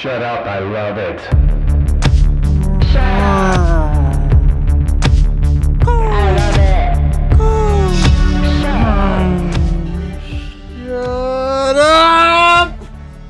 Shut 0.00 0.22
up, 0.22 0.46
I 0.46 0.60
love 0.60 0.96
it. 0.96 1.20
Shut 2.86 2.96
up! 2.96 4.00
I 5.86 6.32
love 6.32 6.56
it. 6.56 6.96
Shut 10.86 11.76
up. 11.76 12.74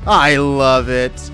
I 0.07 0.37
love 0.37 0.87
it. 0.87 1.31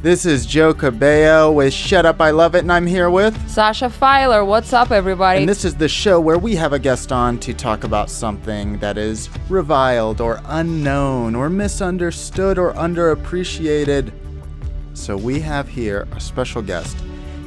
This 0.00 0.24
is 0.24 0.46
Joe 0.46 0.72
Cabello 0.72 1.52
with 1.52 1.74
Shut 1.74 2.06
Up, 2.06 2.18
I 2.22 2.30
Love 2.30 2.54
It, 2.54 2.60
and 2.60 2.72
I'm 2.72 2.86
here 2.86 3.10
with. 3.10 3.50
Sasha 3.50 3.90
Filer, 3.90 4.46
what's 4.46 4.72
up, 4.72 4.90
everybody? 4.90 5.40
And 5.40 5.48
this 5.48 5.66
is 5.66 5.74
the 5.74 5.90
show 5.90 6.18
where 6.18 6.38
we 6.38 6.56
have 6.56 6.72
a 6.72 6.78
guest 6.78 7.12
on 7.12 7.38
to 7.40 7.52
talk 7.52 7.84
about 7.84 8.08
something 8.08 8.78
that 8.78 8.96
is 8.96 9.28
reviled 9.50 10.22
or 10.22 10.40
unknown 10.46 11.34
or 11.34 11.50
misunderstood 11.50 12.56
or 12.56 12.72
underappreciated. 12.72 14.10
So 15.00 15.16
we 15.16 15.40
have 15.40 15.66
here 15.66 16.06
a 16.12 16.20
special 16.20 16.60
guest. 16.60 16.96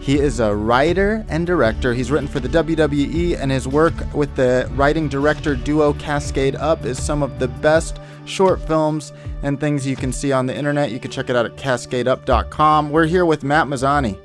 He 0.01 0.19
is 0.19 0.39
a 0.39 0.53
writer 0.53 1.23
and 1.29 1.45
director. 1.45 1.93
He's 1.93 2.09
written 2.09 2.27
for 2.27 2.39
the 2.39 2.49
WWE, 2.49 3.39
and 3.39 3.51
his 3.51 3.67
work 3.67 3.93
with 4.13 4.35
the 4.35 4.67
writing 4.73 5.07
director 5.07 5.55
duo 5.55 5.93
Cascade 5.93 6.55
Up 6.55 6.83
is 6.83 7.01
some 7.01 7.21
of 7.21 7.37
the 7.37 7.47
best 7.47 7.99
short 8.25 8.59
films 8.67 9.13
and 9.43 9.59
things 9.59 9.85
you 9.85 9.95
can 9.95 10.11
see 10.11 10.31
on 10.31 10.47
the 10.47 10.55
internet. 10.55 10.91
You 10.91 10.99
can 10.99 11.11
check 11.11 11.29
it 11.29 11.35
out 11.35 11.45
at 11.45 11.55
cascadeup.com. 11.55 12.89
We're 12.89 13.05
here 13.05 13.25
with 13.25 13.43
Matt 13.43 13.67
Mazzani. 13.67 14.19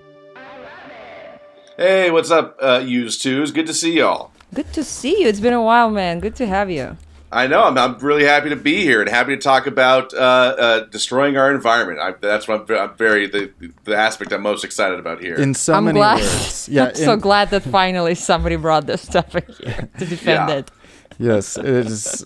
Hey, 1.77 2.10
what's 2.10 2.30
up, 2.30 2.56
uh, 2.60 2.83
used 2.84 3.22
twos? 3.22 3.52
Good 3.52 3.66
to 3.66 3.74
see 3.74 3.98
y'all. 3.98 4.33
Good 4.55 4.72
to 4.72 4.83
see 4.83 5.20
you. 5.20 5.28
It's 5.28 5.38
been 5.38 5.52
a 5.52 5.62
while, 5.62 5.91
man. 5.91 6.19
Good 6.20 6.34
to 6.36 6.47
have 6.47 6.70
you. 6.70 6.97
I 7.30 7.46
know. 7.46 7.64
I'm, 7.64 7.77
I'm 7.77 7.98
really 7.98 8.24
happy 8.24 8.48
to 8.48 8.56
be 8.56 8.82
here 8.82 9.00
and 9.02 9.10
happy 9.10 9.34
to 9.36 9.41
talk 9.42 9.66
about 9.66 10.14
uh, 10.14 10.16
uh, 10.16 10.80
destroying 10.86 11.36
our 11.36 11.52
environment. 11.55 11.98
I, 12.00 12.12
that's 12.12 12.48
what 12.48 12.70
I'm, 12.70 12.77
I'm 12.91 12.96
very 12.96 13.27
the, 13.27 13.52
the 13.84 13.95
aspect 13.95 14.32
I'm 14.32 14.41
most 14.42 14.64
excited 14.64 14.98
about 14.98 15.20
here. 15.20 15.34
In 15.34 15.52
so 15.52 15.74
I'm 15.74 15.84
many 15.84 15.98
glad. 16.00 16.20
words. 16.20 16.69
Yeah, 16.72 16.86
I'm 16.86 16.94
so 16.94 17.16
glad 17.16 17.50
that 17.50 17.62
finally 17.64 18.14
somebody 18.14 18.56
brought 18.56 18.86
this 18.86 19.06
topic 19.06 19.47
here 19.56 19.88
to 19.98 20.06
defend 20.06 20.48
Yeah. 20.48 20.56
it. 20.56 20.70
Yes, 21.19 21.58
it 21.58 21.66
is 21.66 22.25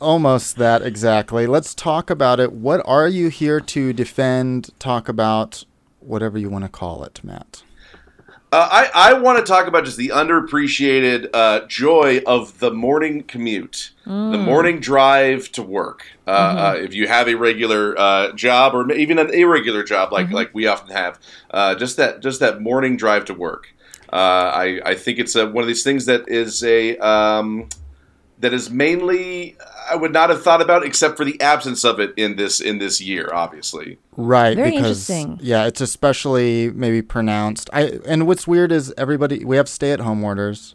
almost 0.00 0.56
that 0.56 0.82
exactly. 0.82 1.46
Let's 1.48 1.74
talk 1.74 2.08
about 2.08 2.38
it. 2.38 2.52
What 2.52 2.80
are 2.84 3.08
you 3.08 3.28
here 3.30 3.58
to 3.60 3.92
defend, 3.92 4.70
talk 4.78 5.08
about, 5.08 5.64
whatever 6.00 6.38
you 6.38 6.48
want 6.48 6.64
to 6.64 6.68
call 6.68 7.02
it, 7.02 7.20
Matt? 7.24 7.63
Uh, 8.54 8.68
I, 8.70 9.10
I 9.10 9.12
want 9.14 9.44
to 9.44 9.44
talk 9.44 9.66
about 9.66 9.84
just 9.84 9.96
the 9.96 10.10
underappreciated 10.10 11.30
uh, 11.34 11.66
joy 11.66 12.22
of 12.24 12.60
the 12.60 12.70
morning 12.70 13.24
commute, 13.24 13.90
the 14.06 14.38
morning 14.38 14.78
drive 14.78 15.50
to 15.52 15.62
work. 15.64 16.06
Uh, 16.24 16.30
uh, 16.30 16.76
if 16.78 16.94
you 16.94 17.08
have 17.08 17.26
a 17.26 17.34
regular 17.34 17.98
uh, 17.98 18.30
job 18.34 18.76
or 18.76 18.92
even 18.92 19.18
an 19.18 19.30
irregular 19.30 19.82
job, 19.82 20.12
like 20.12 20.30
like 20.30 20.54
we 20.54 20.68
often 20.68 20.90
have, 20.92 21.18
uh, 21.50 21.74
just 21.74 21.96
that 21.96 22.20
just 22.20 22.38
that 22.38 22.60
morning 22.60 22.96
drive 22.96 23.24
to 23.24 23.34
work. 23.34 23.74
Uh, 24.12 24.52
I 24.54 24.80
I 24.84 24.94
think 24.94 25.18
it's 25.18 25.34
a, 25.34 25.50
one 25.50 25.62
of 25.62 25.66
these 25.66 25.82
things 25.82 26.06
that 26.06 26.28
is 26.28 26.62
a 26.62 26.96
um, 26.98 27.68
that 28.38 28.52
is 28.52 28.70
mainly 28.70 29.56
I 29.90 29.96
would 29.96 30.12
not 30.12 30.30
have 30.30 30.42
thought 30.42 30.60
about 30.62 30.84
except 30.84 31.16
for 31.16 31.24
the 31.24 31.40
absence 31.40 31.84
of 31.84 32.00
it 32.00 32.12
in 32.16 32.36
this 32.36 32.60
in 32.60 32.78
this 32.78 33.00
year, 33.00 33.30
obviously. 33.32 33.98
Right, 34.16 34.56
Very 34.56 34.70
because 34.72 35.08
interesting. 35.10 35.38
yeah, 35.42 35.66
it's 35.66 35.80
especially 35.80 36.70
maybe 36.70 37.02
pronounced. 37.02 37.68
I 37.72 38.00
and 38.06 38.26
what's 38.26 38.46
weird 38.46 38.72
is 38.72 38.92
everybody 38.96 39.44
we 39.44 39.56
have 39.56 39.68
stay-at-home 39.68 40.24
orders, 40.24 40.74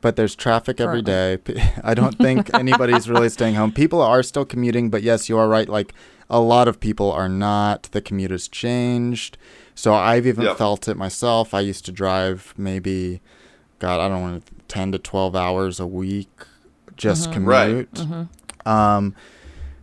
but 0.00 0.16
there's 0.16 0.34
traffic 0.34 0.80
every 0.80 1.02
day. 1.02 1.38
I 1.84 1.94
don't 1.94 2.16
think 2.18 2.52
anybody's 2.54 3.08
really 3.08 3.28
staying 3.28 3.54
home. 3.54 3.72
People 3.72 4.00
are 4.00 4.22
still 4.22 4.44
commuting, 4.44 4.90
but 4.90 5.02
yes, 5.02 5.28
you 5.28 5.36
are 5.38 5.48
right. 5.48 5.68
Like 5.68 5.92
a 6.30 6.40
lot 6.40 6.68
of 6.68 6.80
people 6.80 7.10
are 7.12 7.28
not. 7.28 7.84
The 7.92 8.00
commute 8.00 8.30
has 8.30 8.48
changed. 8.48 9.38
So 9.74 9.94
I've 9.94 10.26
even 10.26 10.44
Yeah. 10.44 10.54
felt 10.54 10.88
it 10.88 10.96
myself. 10.96 11.54
I 11.54 11.60
used 11.60 11.84
to 11.86 11.92
drive 11.92 12.52
maybe, 12.56 13.20
God, 13.78 14.00
I 14.00 14.08
don't 14.08 14.22
want 14.22 14.46
to, 14.46 14.52
ten 14.68 14.90
to 14.92 14.98
twelve 14.98 15.36
hours 15.36 15.78
a 15.80 15.86
week, 15.86 16.28
just 16.98 17.34
Right. 17.34 17.88
commute. 17.92 18.28
Um, 18.66 19.14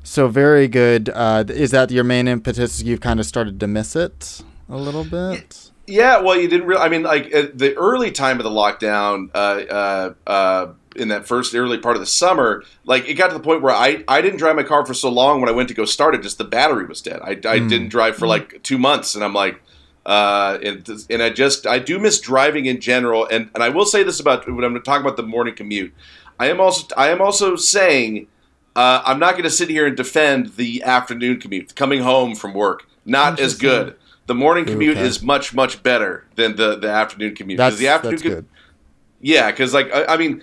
so 0.04 0.28
very 0.28 0.68
good. 0.68 1.10
Uh, 1.10 1.44
is 1.48 1.72
that 1.72 1.90
your 1.90 2.04
main 2.04 2.28
impetus? 2.28 2.84
You've 2.84 3.02
kind 3.02 3.20
of 3.20 3.26
started 3.26 3.60
to 3.60 3.68
miss 3.68 3.96
it 3.96 4.44
a 4.70 4.78
little 4.78 5.04
bit. 5.04 5.72
Yeah, 5.88 6.20
well, 6.20 6.36
you 6.40 6.48
didn't 6.48 6.68
really. 6.68 6.82
I 6.82 6.90
mean, 6.90 7.04
like 7.04 7.32
at 7.34 7.58
the 7.58 7.76
early 7.76 8.12
time 8.12 8.38
of 8.40 8.44
the 8.44 8.50
lockdown, 8.50 9.30
uh, 9.36 9.38
uh, 9.38 10.14
uh, 10.28 10.68
in 10.96 11.10
that 11.10 11.28
first 11.28 11.54
early 11.54 11.78
part 11.78 11.96
of 11.96 12.00
the 12.00 12.06
summer, 12.08 12.64
like 12.86 13.08
it 13.08 13.16
got 13.16 13.28
to 13.28 13.34
the 13.34 13.40
point 13.44 13.62
where 13.62 13.74
I, 13.74 14.04
I 14.08 14.22
didn't 14.22 14.38
drive 14.40 14.56
my 14.56 14.64
car 14.64 14.86
for 14.86 14.94
so 14.94 15.10
long. 15.10 15.42
When 15.42 15.50
I 15.50 15.52
went 15.54 15.68
to 15.70 15.76
go 15.76 15.86
start 15.86 16.16
it, 16.16 16.22
just 16.24 16.38
the 16.38 16.44
battery 16.44 16.86
was 16.86 17.02
dead. 17.02 17.20
I, 17.24 17.32
I 17.48 17.60
didn't 17.60 17.90
drive 17.90 18.16
for 18.16 18.28
like 18.28 18.62
two 18.64 18.78
months, 18.80 19.14
and 19.14 19.24
I'm 19.24 19.34
like, 19.34 19.62
uh, 20.08 20.58
and, 20.64 20.88
and 21.10 21.22
I 21.22 21.30
just 21.30 21.68
I 21.68 21.78
do 21.80 22.00
miss 22.00 22.20
driving 22.20 22.66
in 22.66 22.80
general. 22.82 23.28
And 23.30 23.50
and 23.54 23.64
I 23.64 23.70
will 23.70 23.86
say 23.86 24.02
this 24.04 24.20
about 24.20 24.48
when 24.52 24.64
I'm 24.64 24.82
talking 24.82 25.06
about 25.06 25.18
the 25.18 25.24
morning 25.24 25.56
commute. 25.56 25.94
I 26.40 26.50
am 26.50 26.60
also 26.60 26.88
I 26.98 27.10
am 27.10 27.22
also 27.22 27.56
saying 27.56 28.28
uh, 28.76 29.02
I'm 29.06 29.20
not 29.20 29.32
going 29.34 29.44
to 29.44 29.50
sit 29.50 29.70
here 29.70 29.86
and 29.88 29.96
defend 29.96 30.56
the 30.58 30.84
afternoon 30.84 31.40
commute, 31.40 31.76
coming 31.76 32.02
home 32.02 32.36
from 32.36 32.54
work. 32.54 32.88
Not 33.06 33.40
as 33.40 33.56
good. 33.56 33.96
The 34.28 34.36
morning 34.36 34.66
commute 34.66 34.98
Okay. 34.98 35.06
is 35.06 35.22
much 35.22 35.54
much 35.54 35.82
better 35.84 36.26
than 36.36 36.56
the, 36.56 36.76
the 36.76 36.90
afternoon 36.90 37.36
commute. 37.36 37.58
That's 37.58 37.78
the 37.78 37.88
afternoon 37.88 38.16
that's 38.18 38.24
co- 38.24 38.30
good. 38.30 38.46
yeah, 39.22 39.52
because 39.52 39.74
like 39.74 39.94
I, 39.94 40.06
I 40.16 40.18
mean, 40.18 40.42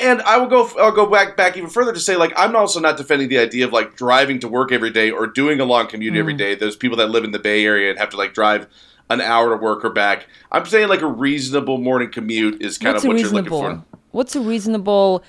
and 0.00 0.22
I 0.22 0.36
will 0.38 0.46
go. 0.46 0.70
I'll 0.78 0.92
go 0.92 1.06
back 1.06 1.36
back 1.36 1.56
even 1.56 1.68
further 1.68 1.92
to 1.92 1.98
say 2.00 2.14
like 2.16 2.32
I'm 2.36 2.54
also 2.54 2.78
not 2.80 2.96
defending 2.96 3.28
the 3.28 3.38
idea 3.38 3.66
of 3.66 3.72
like 3.72 3.96
driving 3.96 4.38
to 4.40 4.48
work 4.48 4.70
every 4.72 4.90
day 4.90 5.10
or 5.10 5.26
doing 5.26 5.58
a 5.60 5.64
long 5.64 5.88
commute 5.88 6.16
every 6.16 6.34
day. 6.34 6.54
Those 6.54 6.76
people 6.76 6.96
that 6.98 7.10
live 7.10 7.24
in 7.24 7.32
the 7.32 7.38
Bay 7.40 7.64
Area 7.64 7.90
and 7.90 7.98
have 7.98 8.10
to 8.10 8.16
like 8.16 8.32
drive 8.32 8.68
an 9.10 9.20
hour 9.20 9.50
to 9.50 9.56
work 9.56 9.84
or 9.84 9.90
back. 9.90 10.28
I'm 10.52 10.64
saying 10.66 10.86
like 10.88 11.02
a 11.02 11.06
reasonable 11.08 11.78
morning 11.78 12.12
commute 12.12 12.62
is 12.62 12.78
kind 12.78 12.94
What's 12.94 13.04
of 13.04 13.08
what 13.08 13.18
you're 13.18 13.30
looking 13.30 13.50
for. 13.50 13.84
What's 14.12 14.34
a 14.36 14.40
reasonable 14.40 15.22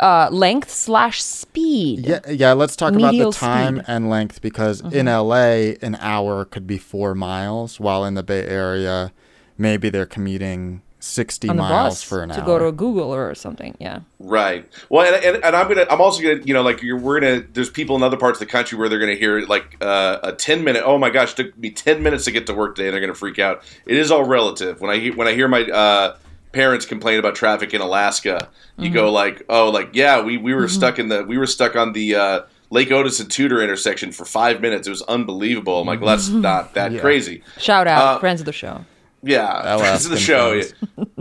uh, 0.00 0.28
length 0.30 0.70
slash 0.70 1.22
speed? 1.22 2.06
Yeah, 2.06 2.20
yeah. 2.28 2.52
Let's 2.52 2.76
talk 2.76 2.94
about 2.94 3.12
the 3.12 3.30
time 3.32 3.76
speed. 3.76 3.82
Mm-hmm. 3.82 3.90
and 3.90 4.10
length 4.10 4.42
because 4.42 4.80
in 4.80 5.06
LA, 5.06 5.74
an 5.82 5.96
hour 6.00 6.44
could 6.44 6.66
be 6.66 6.78
four 6.78 7.14
miles, 7.14 7.80
while 7.80 8.04
in 8.04 8.14
the 8.14 8.22
Bay 8.22 8.46
Area, 8.46 9.12
maybe 9.56 9.88
they're 9.88 10.06
commuting 10.06 10.82
sixty 10.98 11.48
miles 11.48 12.02
for 12.02 12.22
an 12.22 12.30
to 12.30 12.34
hour. 12.36 12.40
To 12.40 12.46
go 12.46 12.58
to 12.58 12.66
a 12.66 12.72
Google 12.72 13.14
or 13.14 13.34
something. 13.34 13.76
Yeah. 13.78 14.00
Right. 14.18 14.68
Well, 14.90 15.06
and, 15.06 15.24
and, 15.24 15.44
and 15.44 15.56
I'm 15.56 15.68
gonna. 15.68 15.86
I'm 15.90 16.00
also 16.00 16.22
gonna. 16.22 16.42
You 16.44 16.52
know, 16.52 16.62
like 16.62 16.82
you're, 16.82 16.98
we're 16.98 17.20
gonna. 17.20 17.44
There's 17.52 17.70
people 17.70 17.96
in 17.96 18.02
other 18.02 18.16
parts 18.16 18.40
of 18.40 18.46
the 18.46 18.52
country 18.52 18.76
where 18.78 18.88
they're 18.88 18.98
gonna 18.98 19.14
hear 19.14 19.40
like 19.40 19.76
uh, 19.80 20.18
a 20.22 20.32
10 20.32 20.64
minute. 20.64 20.82
Oh 20.84 20.98
my 20.98 21.10
gosh, 21.10 21.32
it 21.32 21.36
took 21.36 21.58
me 21.58 21.70
10 21.70 22.02
minutes 22.02 22.24
to 22.24 22.32
get 22.32 22.46
to 22.48 22.54
work 22.54 22.76
today. 22.76 22.88
And 22.88 22.94
they're 22.94 23.00
gonna 23.00 23.14
freak 23.14 23.38
out. 23.38 23.62
It 23.86 23.96
is 23.96 24.10
all 24.10 24.24
relative. 24.24 24.80
When 24.80 24.90
I 24.90 24.98
hear 24.98 25.14
when 25.14 25.28
I 25.28 25.32
hear 25.32 25.48
my 25.48 25.62
uh, 25.62 26.16
parents 26.56 26.86
complain 26.86 27.18
about 27.18 27.34
traffic 27.36 27.72
in 27.74 27.80
Alaska, 27.80 28.48
you 28.78 28.90
go 28.90 29.12
like, 29.12 29.44
oh, 29.48 29.68
like 29.70 29.90
yeah, 29.92 30.22
we 30.22 30.36
we 30.38 30.54
were 30.54 30.68
stuck 30.68 30.98
in 30.98 31.08
the 31.08 31.22
we 31.24 31.38
were 31.38 31.46
stuck 31.46 31.76
on 31.76 31.92
the. 31.92 32.14
Uh, 32.16 32.40
Lake 32.68 32.90
Otis 32.90 33.20
and 33.20 33.30
Tudor 33.30 33.62
intersection 33.62 34.10
for 34.10 34.24
five 34.24 34.60
minutes. 34.60 34.88
It 34.88 34.90
was 34.90 35.02
unbelievable. 35.02 35.80
I'm 35.80 35.86
like, 35.86 36.00
well, 36.00 36.10
that's 36.16 36.28
not 36.28 36.74
that 36.74 36.90
Yeah. 36.90 37.00
crazy. 37.00 37.44
Shout 37.58 37.86
out, 37.86 38.16
Uh, 38.16 38.18
friends 38.18 38.40
of 38.40 38.46
the 38.46 38.52
show. 38.52 38.84
Yeah, 39.22 39.76
friends 39.78 40.04
of 40.04 40.10
the 40.10 40.16
show. 40.18 40.60
friends. 40.60 40.74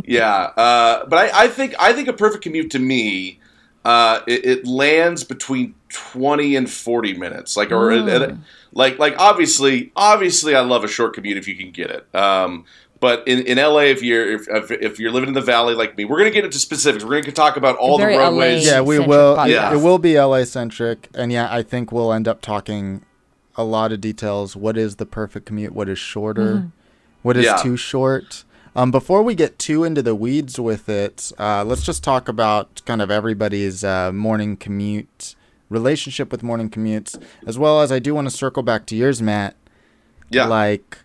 Yeah, 0.06 0.25
uh, 0.57 1.06
but 1.06 1.18
I, 1.31 1.44
I 1.44 1.47
think 1.47 1.75
I 1.78 1.94
think 1.94 2.07
a 2.07 2.13
perfect 2.13 2.41
commute 2.44 2.72
to 2.72 2.79
me, 2.79 3.40
uh, 3.85 4.22
it, 4.25 4.44
it 4.44 4.66
lands 4.66 5.23
between 5.23 5.75
twenty 5.90 6.56
and 6.56 6.67
forty 6.67 7.13
minutes. 7.13 7.56
Like 7.56 7.72
or 7.72 7.91
Mm. 7.91 8.40
like 8.73 8.97
like 8.97 9.13
obviously 9.19 9.91
obviously 9.96 10.56
I 10.56 10.62
love 10.62 10.84
a 10.84 10.88
short 10.88 11.13
commute 11.13 11.38
if 11.38 11.47
you 11.47 11.56
can 11.56 11.69
get 11.69 11.91
it. 11.91 12.16
Um, 12.16 12.66
but 13.00 13.28
in, 13.28 13.39
in 13.45 13.57
LA, 13.57 13.79
if 13.81 14.01
you're 14.01 14.33
if, 14.35 14.47
if, 14.50 14.72
if 14.72 15.00
you're 15.00 15.11
living 15.11 15.28
in 15.29 15.33
the 15.33 15.41
valley 15.41 15.75
like 15.75 15.97
me, 15.97 16.06
we're 16.06 16.17
gonna 16.17 16.31
get 16.31 16.45
into 16.45 16.59
specifics. 16.59 17.03
We're 17.03 17.22
gonna 17.22 17.31
talk 17.33 17.57
about 17.57 17.75
all 17.78 17.97
Very 17.97 18.13
the 18.16 18.19
LA. 18.23 18.29
roadways. 18.29 18.66
yeah, 18.66 18.81
we 18.81 19.00
will. 19.00 19.35
podcast. 19.35 19.50
Yeah. 19.50 19.73
It 19.73 19.81
will 19.81 19.97
be 20.00 20.17
LA 20.19 20.44
centric, 20.45 21.09
and 21.13 21.31
yeah, 21.31 21.47
I 21.51 21.61
think 21.63 21.91
we'll 21.91 22.11
end 22.13 22.28
up 22.28 22.41
talking 22.41 23.03
a 23.57 23.63
lot 23.63 23.91
of 23.91 24.01
details. 24.01 24.55
What 24.55 24.78
is 24.78 24.95
the 24.97 25.05
perfect 25.05 25.45
commute? 25.45 25.73
What 25.73 25.88
is 25.89 25.97
shorter? 26.00 26.69
What 27.22 27.37
is 27.37 27.46
Yeah. 27.46 27.55
too 27.58 27.78
short? 27.78 28.43
Um, 28.75 28.91
before 28.91 29.23
we 29.23 29.35
get 29.35 29.58
too 29.58 29.85
into 29.85 30.02
the 30.02 30.14
weeds 30.14 30.59
with 30.59 30.90
it, 30.90 31.31
uh, 31.40 31.64
let's 31.64 31.84
just 31.84 32.03
talk 32.03 32.28
about 32.28 32.81
kind 32.85 33.02
of 33.02 33.09
everybody's 33.09 33.84
uh, 33.85 34.11
morning 34.11 34.58
commute 34.58 35.35
relationship 35.70 36.29
with 36.31 36.43
morning 36.43 36.70
commutes, 36.70 37.20
as 37.47 37.58
well 37.58 37.79
as 37.81 37.91
I 37.91 37.99
do 37.99 38.14
want 38.14 38.29
to 38.29 38.35
circle 38.35 38.61
back 38.64 38.85
to 38.87 38.96
yours, 38.96 39.22
Matt. 39.22 39.55
yeah. 40.29 40.46
Like, 40.46 40.97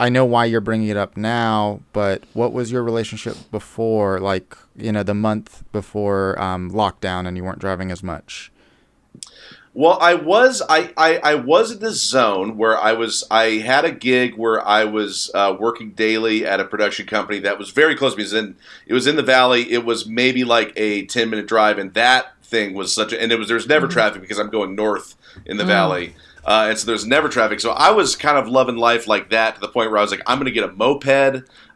I 0.00 0.08
know 0.08 0.24
why 0.24 0.44
you're 0.44 0.60
bringing 0.60 0.88
it 0.88 0.96
up 0.96 1.16
now, 1.16 1.80
but 1.92 2.22
what 2.32 2.52
was 2.52 2.70
your 2.70 2.82
relationship 2.82 3.36
before, 3.50 4.20
like, 4.20 4.56
you 4.76 4.92
know, 4.92 5.02
the 5.02 5.14
month 5.14 5.64
before 5.72 6.40
um, 6.40 6.70
lockdown 6.70 7.26
and 7.26 7.36
you 7.36 7.42
weren't 7.42 7.58
driving 7.58 7.90
as 7.90 8.02
much? 8.02 8.52
Well, 9.74 9.98
I 10.00 10.14
was 10.14 10.62
I, 10.68 10.92
I, 10.96 11.18
I 11.18 11.34
was 11.36 11.70
in 11.70 11.78
this 11.78 12.02
zone 12.04 12.56
where 12.56 12.76
I 12.76 12.94
was 12.94 13.24
I 13.30 13.58
had 13.58 13.84
a 13.84 13.92
gig 13.92 14.34
where 14.34 14.66
I 14.66 14.84
was 14.84 15.30
uh, 15.34 15.56
working 15.58 15.92
daily 15.92 16.44
at 16.44 16.58
a 16.58 16.64
production 16.64 17.06
company 17.06 17.38
that 17.40 17.58
was 17.58 17.70
very 17.70 17.94
close 17.94 18.14
to 18.14 18.18
me. 18.18 18.22
It 18.22 18.26
was 18.26 18.32
in 18.32 18.56
it 18.86 18.92
was 18.92 19.06
in 19.06 19.16
the 19.16 19.22
valley. 19.22 19.70
It 19.70 19.84
was 19.84 20.04
maybe 20.06 20.42
like 20.42 20.72
a 20.74 21.06
ten 21.06 21.30
minute 21.30 21.46
drive, 21.46 21.78
and 21.78 21.94
that 21.94 22.32
thing 22.42 22.74
was 22.74 22.92
such 22.92 23.12
a 23.12 23.22
and 23.22 23.30
it 23.30 23.38
was 23.38 23.46
there 23.46 23.54
was 23.54 23.68
never 23.68 23.86
traffic 23.86 24.20
because 24.20 24.38
I'm 24.38 24.50
going 24.50 24.74
north 24.74 25.14
in 25.46 25.58
the 25.58 25.64
valley. 25.64 26.16
Uh, 26.44 26.66
and 26.70 26.78
so 26.78 26.86
there's 26.86 27.06
never 27.06 27.28
traffic. 27.28 27.60
So 27.60 27.70
I 27.72 27.90
was 27.90 28.16
kind 28.16 28.38
of 28.38 28.48
loving 28.48 28.76
life 28.76 29.06
like 29.06 29.30
that 29.30 29.56
to 29.56 29.60
the 29.60 29.68
point 29.68 29.90
where 29.90 29.98
I 29.98 30.02
was 30.02 30.10
like, 30.10 30.22
I'm 30.26 30.38
going 30.38 30.46
to 30.46 30.52
get 30.52 30.64
a 30.64 30.72
moped 30.72 31.04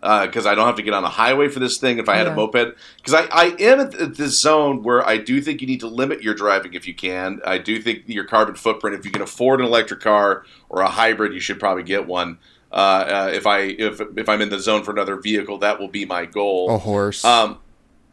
because 0.00 0.47
I 0.47 0.55
don't 0.55 0.67
have 0.67 0.76
to 0.76 0.82
get 0.82 0.94
on 0.94 1.05
a 1.05 1.09
highway 1.09 1.49
for 1.49 1.61
this 1.61 1.79
thing 1.79 1.99
if 1.99 2.09
I 2.09 2.17
had 2.17 2.26
Yeah. 2.26 2.32
a 2.32 2.37
moped. 2.37 2.76
Because 2.97 3.14
I, 3.14 3.25
I 3.31 3.44
am 3.59 3.81
at 3.81 3.93
th- 3.93 4.17
this 4.17 4.41
zone 4.41 4.82
where 4.82 5.06
I 5.06 5.19
do 5.19 5.41
think 5.41 5.61
you 5.61 5.67
need 5.67 5.81
to 5.81 5.88
limit 5.88 6.23
your 6.23 6.35
driving 6.35 6.75
if 6.75 6.87
you 6.88 6.94
can. 6.94 7.41
I 7.44 7.59
do 7.59 7.81
think 7.81 8.05
your 8.06 8.25
carbon 8.25 8.55
footprint, 8.55 8.99
if 8.99 9.05
you 9.05 9.11
can 9.11 9.23
afford 9.23 9.61
an 9.61 9.67
electric 9.67 10.00
car 10.00 10.44
or 10.69 10.81
a 10.82 10.88
hybrid, 10.88 11.32
you 11.35 11.41
should 11.41 11.61
probably 11.61 11.82
get 11.82 12.06
one. 12.06 12.38
Uh, 12.73 12.75
uh, 12.75 13.31
if 13.35 13.47
I 13.47 13.58
if 13.58 14.00
if 14.17 14.29
I'm 14.31 14.41
in 14.41 14.49
the 14.49 14.58
zone 14.58 14.82
for 14.82 14.93
another 14.93 15.17
vehicle, 15.17 15.58
that 15.58 15.79
will 15.79 15.88
be 15.88 16.06
my 16.06 16.25
goal. 16.25 16.75
A 16.75 16.79
horse. 16.79 17.23
Um, 17.23 17.58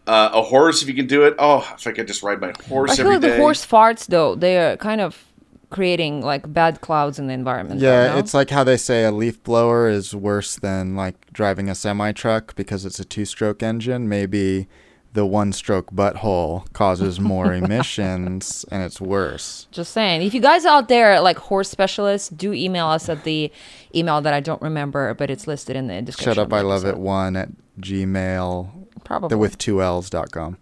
uh, 0.06 0.32
a 0.34 0.42
horse, 0.42 0.82
if 0.82 0.88
you 0.90 0.94
can 0.96 1.08
do 1.08 1.24
it. 1.24 1.36
Oh, 1.40 1.60
if 1.78 1.88
I 1.88 1.92
could 1.94 2.08
just 2.08 2.24
ride 2.24 2.42
my 2.42 2.52
horse 2.68 2.92
I 2.92 2.96
feel 2.96 3.06
every 3.08 3.20
like 3.20 3.22
the 3.22 3.38
horse 3.38 3.66
farts 3.66 4.08
though. 4.08 4.36
They 4.36 4.58
are 4.58 4.76
kind 4.76 5.00
of 5.00 5.24
creating 5.70 6.22
like 6.22 6.52
bad 6.52 6.82
clouds 6.82 7.20
in 7.20 7.28
the 7.28 7.34
environment. 7.34 7.80
yeah, 7.80 8.18
it's 8.18 8.34
like 8.34 8.50
how 8.50 8.64
they 8.64 8.78
say 8.78 9.04
a 9.04 9.12
leaf 9.12 9.42
blower 9.44 9.88
is 9.88 10.16
worse 10.16 10.56
than 10.56 10.96
like 10.96 11.32
driving 11.32 11.70
a 11.70 11.76
semi 11.76 12.12
truck 12.12 12.56
because 12.56 12.86
it's 12.86 13.00
a 13.00 13.06
two 13.06 13.26
stroke 13.26 13.62
engine. 13.62 14.10
Maybe 14.10 14.68
the 15.14 15.26
one 15.26 15.52
stroke 15.52 15.92
butthole 15.92 16.72
causes 16.74 17.20
more 17.20 17.54
emissions 17.64 18.64
and 18.72 18.84
it's 18.84 19.02
worse. 19.02 19.68
Just 19.72 19.92
saying. 19.92 20.22
If 20.22 20.34
you 20.34 20.42
guys 20.42 20.66
out 20.66 20.88
there 20.88 21.20
like 21.22 21.38
horse 21.38 21.70
specialists, 21.70 22.30
do 22.30 22.54
email 22.54 22.88
us 22.88 23.10
at 23.10 23.24
the 23.24 23.52
email 23.96 24.22
that 24.22 24.34
I 24.34 24.40
don't 24.40 24.62
remember, 24.62 25.14
but 25.16 25.30
it's 25.32 25.48
listed 25.48 25.76
in 25.76 25.88
the 25.88 26.02
description. 26.02 26.34
Shut 26.34 26.38
up, 26.38 26.54
I 26.54 26.62
love 26.62 26.86
it 26.86 26.98
one 26.98 27.36
at 27.36 27.50
gmail 27.80 28.88
Probably. 29.04 29.30
the 29.30 29.38
with 29.38 29.58
two 29.58 29.82
L's 29.82 30.10
dot 30.10 30.32
com. 30.32 30.58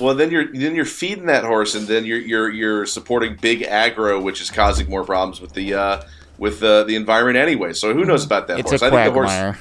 Well, 0.00 0.14
then 0.14 0.30
you're 0.30 0.52
then 0.52 0.74
you're 0.74 0.84
feeding 0.84 1.26
that 1.26 1.44
horse, 1.44 1.74
and 1.74 1.86
then 1.86 2.04
you're 2.04 2.18
you're 2.18 2.50
you're 2.50 2.86
supporting 2.86 3.36
big 3.40 3.62
agro, 3.62 4.20
which 4.20 4.40
is 4.40 4.50
causing 4.50 4.88
more 4.88 5.04
problems 5.04 5.40
with 5.40 5.54
the 5.54 5.74
uh, 5.74 6.02
with 6.38 6.60
the 6.60 6.84
the 6.84 6.94
environment 6.96 7.36
anyway. 7.38 7.72
So 7.72 7.92
who 7.94 8.04
knows 8.04 8.24
about 8.24 8.46
that. 8.48 8.58
It's 8.60 8.70
horse? 8.70 8.82
a 8.82 8.86
I 8.86 8.90
think 8.90 9.04
the 9.06 9.12
horse. 9.12 9.56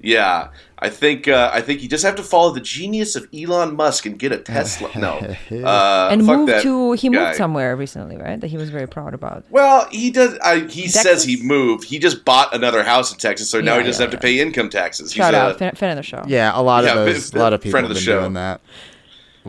Yeah, 0.00 0.50
I 0.78 0.90
think 0.90 1.26
uh, 1.26 1.50
I 1.52 1.60
think 1.60 1.82
you 1.82 1.88
just 1.88 2.04
have 2.04 2.14
to 2.16 2.22
follow 2.22 2.52
the 2.52 2.60
genius 2.60 3.16
of 3.16 3.26
Elon 3.34 3.74
Musk 3.74 4.06
and 4.06 4.16
get 4.16 4.30
a 4.30 4.38
Tesla. 4.38 4.90
No, 4.96 5.14
uh, 5.64 6.08
and 6.12 6.24
fuck 6.24 6.36
moved 6.38 6.52
that 6.52 6.62
to 6.62 6.92
he 6.92 7.08
guy. 7.08 7.24
moved 7.26 7.36
somewhere 7.36 7.74
recently, 7.74 8.16
right? 8.16 8.40
That 8.40 8.46
he 8.46 8.56
was 8.56 8.70
very 8.70 8.86
proud 8.86 9.12
about. 9.12 9.42
Well, 9.50 9.88
he 9.90 10.12
does. 10.12 10.38
I, 10.38 10.60
he 10.68 10.86
says 10.86 11.24
he 11.24 11.42
moved. 11.42 11.82
He 11.82 11.98
just 11.98 12.24
bought 12.24 12.54
another 12.54 12.84
house 12.84 13.10
in 13.12 13.18
Texas, 13.18 13.50
so 13.50 13.60
now 13.60 13.74
Yeah, 13.74 13.80
he 13.80 13.86
doesn't 13.88 14.00
yeah, 14.00 14.10
have 14.12 14.20
to 14.20 14.24
pay 14.24 14.38
income 14.38 14.70
taxes. 14.70 15.12
Shout 15.12 15.34
He's 15.34 15.40
out, 15.40 15.50
a, 15.56 15.58
fan, 15.58 15.74
fan 15.74 15.90
of 15.90 15.96
the 15.96 16.02
show. 16.04 16.22
Yeah, 16.28 16.52
a 16.54 16.62
lot 16.62 16.84
Yeah, 16.84 16.90
of 16.96 17.06
those, 17.06 17.34
a 17.34 17.38
lot 17.38 17.52
of 17.52 17.60
people 17.60 17.72
friend 17.72 17.84
of 17.86 17.88
the 17.88 17.94
been 17.94 18.02
show. 18.04 18.20
doing 18.20 18.34
that. 18.34 18.60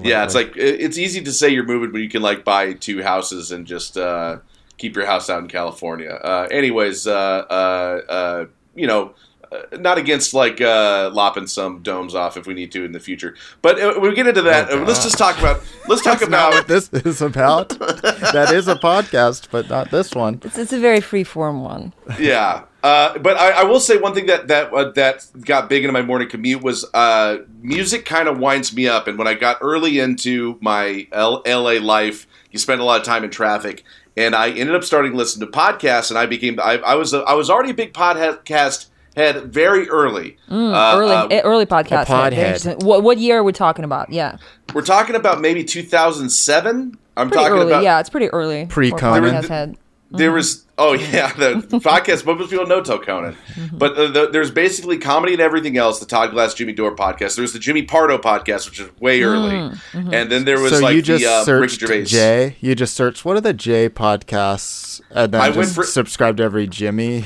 Yeah, 0.04 0.24
it's 0.24 0.36
like 0.36 0.54
it's 0.56 0.98
easy 0.98 1.22
to 1.24 1.32
say 1.32 1.50
you're 1.50 1.66
moving, 1.66 1.92
but 1.92 2.00
you 2.02 2.10
can 2.10 2.22
like 2.22 2.44
buy 2.44 2.74
two 2.74 3.02
houses 3.04 3.52
and 3.52 3.66
just 3.66 3.98
uh, 3.98 4.38
keep 4.78 4.96
your 4.96 5.06
house 5.06 5.30
out 5.30 5.42
in 5.42 5.48
California. 5.48 6.10
Uh, 6.12 6.48
anyways, 6.52 7.08
uh, 7.08 7.14
uh, 7.14 8.02
uh, 8.10 8.46
you 8.76 8.88
know, 8.88 9.14
uh, 9.52 9.78
not 9.78 9.98
against 9.98 10.34
like 10.34 10.62
uh, 10.62 11.10
lopping 11.14 11.48
some 11.48 11.82
domes 11.82 12.14
off 12.16 12.38
if 12.38 12.46
we 12.46 12.54
need 12.54 12.72
to 12.72 12.86
in 12.86 12.92
the 12.92 13.00
future. 13.00 13.36
But 13.62 13.80
uh, 13.80 14.00
we 14.00 14.14
get 14.14 14.28
into 14.28 14.44
that. 14.44 14.72
Oh, 14.72 14.84
let's 14.84 15.04
just 15.04 15.18
talk 15.18 15.38
about. 15.40 15.62
Let's 15.88 16.04
talk 16.04 16.20
That's 16.20 16.30
not 16.30 16.54
about. 16.54 16.54
what 16.54 16.68
this 16.68 16.90
is 17.06 17.22
about. 17.22 17.70
that 17.80 18.52
is 18.54 18.68
a 18.68 18.76
podcast, 18.76 19.48
but 19.52 19.68
not 19.70 19.90
this 19.92 20.14
one. 20.14 20.40
It's, 20.44 20.58
it's 20.58 20.74
a 20.74 20.80
very 20.80 21.02
free 21.02 21.24
form 21.24 21.64
one. 21.64 21.94
yeah. 22.20 22.64
Uh, 22.82 23.18
but 23.20 23.38
I, 23.38 23.52
I 23.52 23.64
will 23.64 23.80
say 23.80 23.98
one 23.98 24.14
thing 24.14 24.28
that 24.28 24.48
that 24.48 24.74
uh, 24.74 24.92
that 24.92 25.28
got 25.42 25.70
big 25.70 25.84
into 25.84 25.92
my 25.92 26.02
morning 26.02 26.30
commute 26.30 26.62
was 26.62 26.86
uh, 26.94 27.40
music. 27.62 28.06
Kind 28.06 28.30
of 28.30 28.40
winds 28.40 28.74
me 28.74 28.88
up, 28.88 29.08
and 29.08 29.18
when 29.18 29.28
I 29.28 29.34
got 29.34 29.58
early 29.62 30.00
into 30.00 30.58
my 30.62 31.08
L- 31.12 31.44
LA 31.46 31.74
life, 31.74 32.26
you 32.52 32.60
spend 32.60 32.80
a 32.80 32.84
lot 32.86 33.00
of 33.00 33.06
time 33.06 33.24
in 33.24 33.30
traffic, 33.30 33.84
and 34.16 34.34
I 34.34 34.50
ended 34.50 34.76
up 34.76 34.84
starting 34.84 35.12
to 35.12 35.18
listen 35.18 35.42
to 35.42 35.48
podcasts, 35.48 36.10
and 36.10 36.18
I 36.18 36.26
became 36.26 36.60
I, 36.60 36.78
I 36.78 36.96
was 36.96 37.14
a, 37.14 37.20
I 37.20 37.34
was 37.34 37.50
already 37.50 37.72
a 37.72 37.74
big 37.74 37.94
podcast 37.94 38.88
head 39.16 39.52
very 39.52 39.90
early. 39.90 40.38
Uh, 40.50 40.96
early 40.98 41.12
uh, 41.12 41.28
eh, 41.28 41.42
early 41.44 41.66
podcast. 41.66 42.04
a 42.04 42.06
podhead. 42.06 42.64
Very. 42.64 42.76
What 42.78 43.04
what 43.04 43.18
year 43.18 43.40
are 43.40 43.44
we 43.44 43.52
talking 43.52 43.84
about? 43.84 44.10
Yeah, 44.12 44.38
we're 44.74 44.84
talking 44.84 45.16
about 45.16 45.42
maybe 45.42 45.64
2007. 45.64 46.98
I'm 47.18 47.28
pretty 47.30 47.44
talking 47.44 47.58
early. 47.58 47.72
about 47.72 47.84
yeah, 47.84 48.00
it's 48.00 48.10
pretty 48.10 48.30
early. 48.30 48.66
for 48.66 48.72
Pre-Conan. 48.76 49.24
podcast 49.44 49.48
head. 49.50 49.78
There 50.12 50.32
was 50.32 50.66
oh 50.80 50.94
yeah 51.12 51.32
the 51.34 51.56
podcast 51.80 52.26
but 52.26 52.40
most 52.40 52.50
people 52.50 52.66
know 52.66 52.82
Toe 52.82 53.00
Conan, 53.00 53.36
mm-hmm. 53.54 53.78
but 53.78 53.96
the, 53.96 54.08
the, 54.08 54.30
there's 54.32 54.50
basically 54.50 54.98
comedy 54.98 55.34
and 55.34 55.42
everything 55.42 55.78
else. 55.78 56.00
The 56.00 56.06
Todd 56.06 56.32
Glass 56.32 56.54
Jimmy 56.56 56.74
Dore 56.74 56.96
podcast. 56.96 57.36
There's 57.36 57.54
the 57.54 57.60
Jimmy 57.60 57.84
Pardo 57.84 58.18
podcast, 58.18 58.68
which 58.70 58.80
is 58.80 58.90
way 59.00 59.20
mm-hmm. 59.20 59.30
early, 59.30 59.54
mm-hmm. 59.54 60.14
and 60.14 60.32
then 60.32 60.46
there 60.46 60.60
was 60.60 60.72
so 60.72 60.80
like 60.80 60.96
you 60.96 61.02
just 61.02 61.24
the 61.24 61.32
uh, 61.32 61.44
searched 61.44 61.82
Gervais. 61.82 62.06
J. 62.06 62.56
You 62.62 62.74
just 62.74 62.96
searched 62.96 63.26
what 63.26 63.38
are 63.38 63.42
the 63.42 63.54
J 63.54 63.90
podcasts, 63.90 65.02
and 65.12 65.34
then 65.34 65.42
I 65.42 65.50
went 65.50 65.64
just 65.64 65.76
for- 65.76 65.84
subscribe 65.84 66.38
to 66.38 66.44
every 66.44 66.66
Jimmy. 66.66 67.26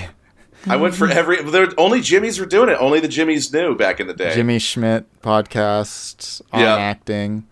I 0.68 0.78
went 0.78 0.96
for 0.96 1.10
every. 1.10 1.42
There, 1.44 1.68
only 1.78 2.00
Jimmys 2.00 2.40
were 2.40 2.46
doing 2.46 2.70
it. 2.70 2.78
Only 2.80 3.00
the 3.00 3.08
Jimmys 3.08 3.54
knew 3.54 3.76
back 3.76 4.00
in 4.00 4.08
the 4.08 4.14
day. 4.14 4.34
Jimmy 4.34 4.60
Schmidt 4.60 5.06
podcast 5.22 6.42
on 6.52 6.62
Yeah. 6.62 6.76
acting. 6.76 7.46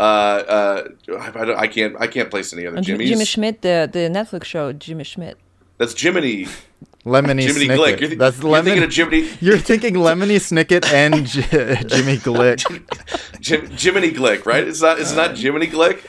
Uh, 0.00 0.02
uh, 0.02 0.88
I, 1.20 1.28
I 1.28 1.44
don't- 1.44 1.58
I 1.58 1.66
can't. 1.68 1.94
I 2.00 2.06
can't 2.06 2.30
place 2.30 2.52
any 2.52 2.66
other 2.66 2.76
And 2.76 2.84
Jim- 2.86 2.98
Jimmys. 2.98 3.06
Jimmy 3.08 3.24
Schmidt, 3.24 3.62
the 3.62 3.88
the 3.92 4.00
Netflix 4.10 4.44
show 4.44 4.72
Jimmy 4.72 5.04
Schmidt. 5.04 5.36
That's 5.78 5.94
Jiminy. 6.00 6.46
Lemony 7.04 7.42
Jiminy 7.42 7.68
Snicket. 7.68 7.76
Glick. 7.78 8.00
You're, 8.00 8.08
th- 8.08 8.18
That's 8.18 8.38
you're 8.42 8.50
lemon. 8.50 8.64
thinking 8.64 8.84
of 8.84 8.92
Jiminy. 8.94 9.28
You're 9.40 9.58
thinking 9.58 9.94
Lemony 9.94 10.36
Snicket 10.40 10.84
and 10.92 11.26
J- 11.26 11.82
Jimmy 11.86 12.16
Glick. 12.16 12.60
Jim, 13.40 13.68
Jiminy 13.76 14.10
Glick, 14.10 14.46
right? 14.46 14.66
It's 14.66 14.80
not. 14.80 14.98
It's 14.98 15.14
not 15.14 15.36
Jiminy 15.36 15.66
Glick. 15.66 16.00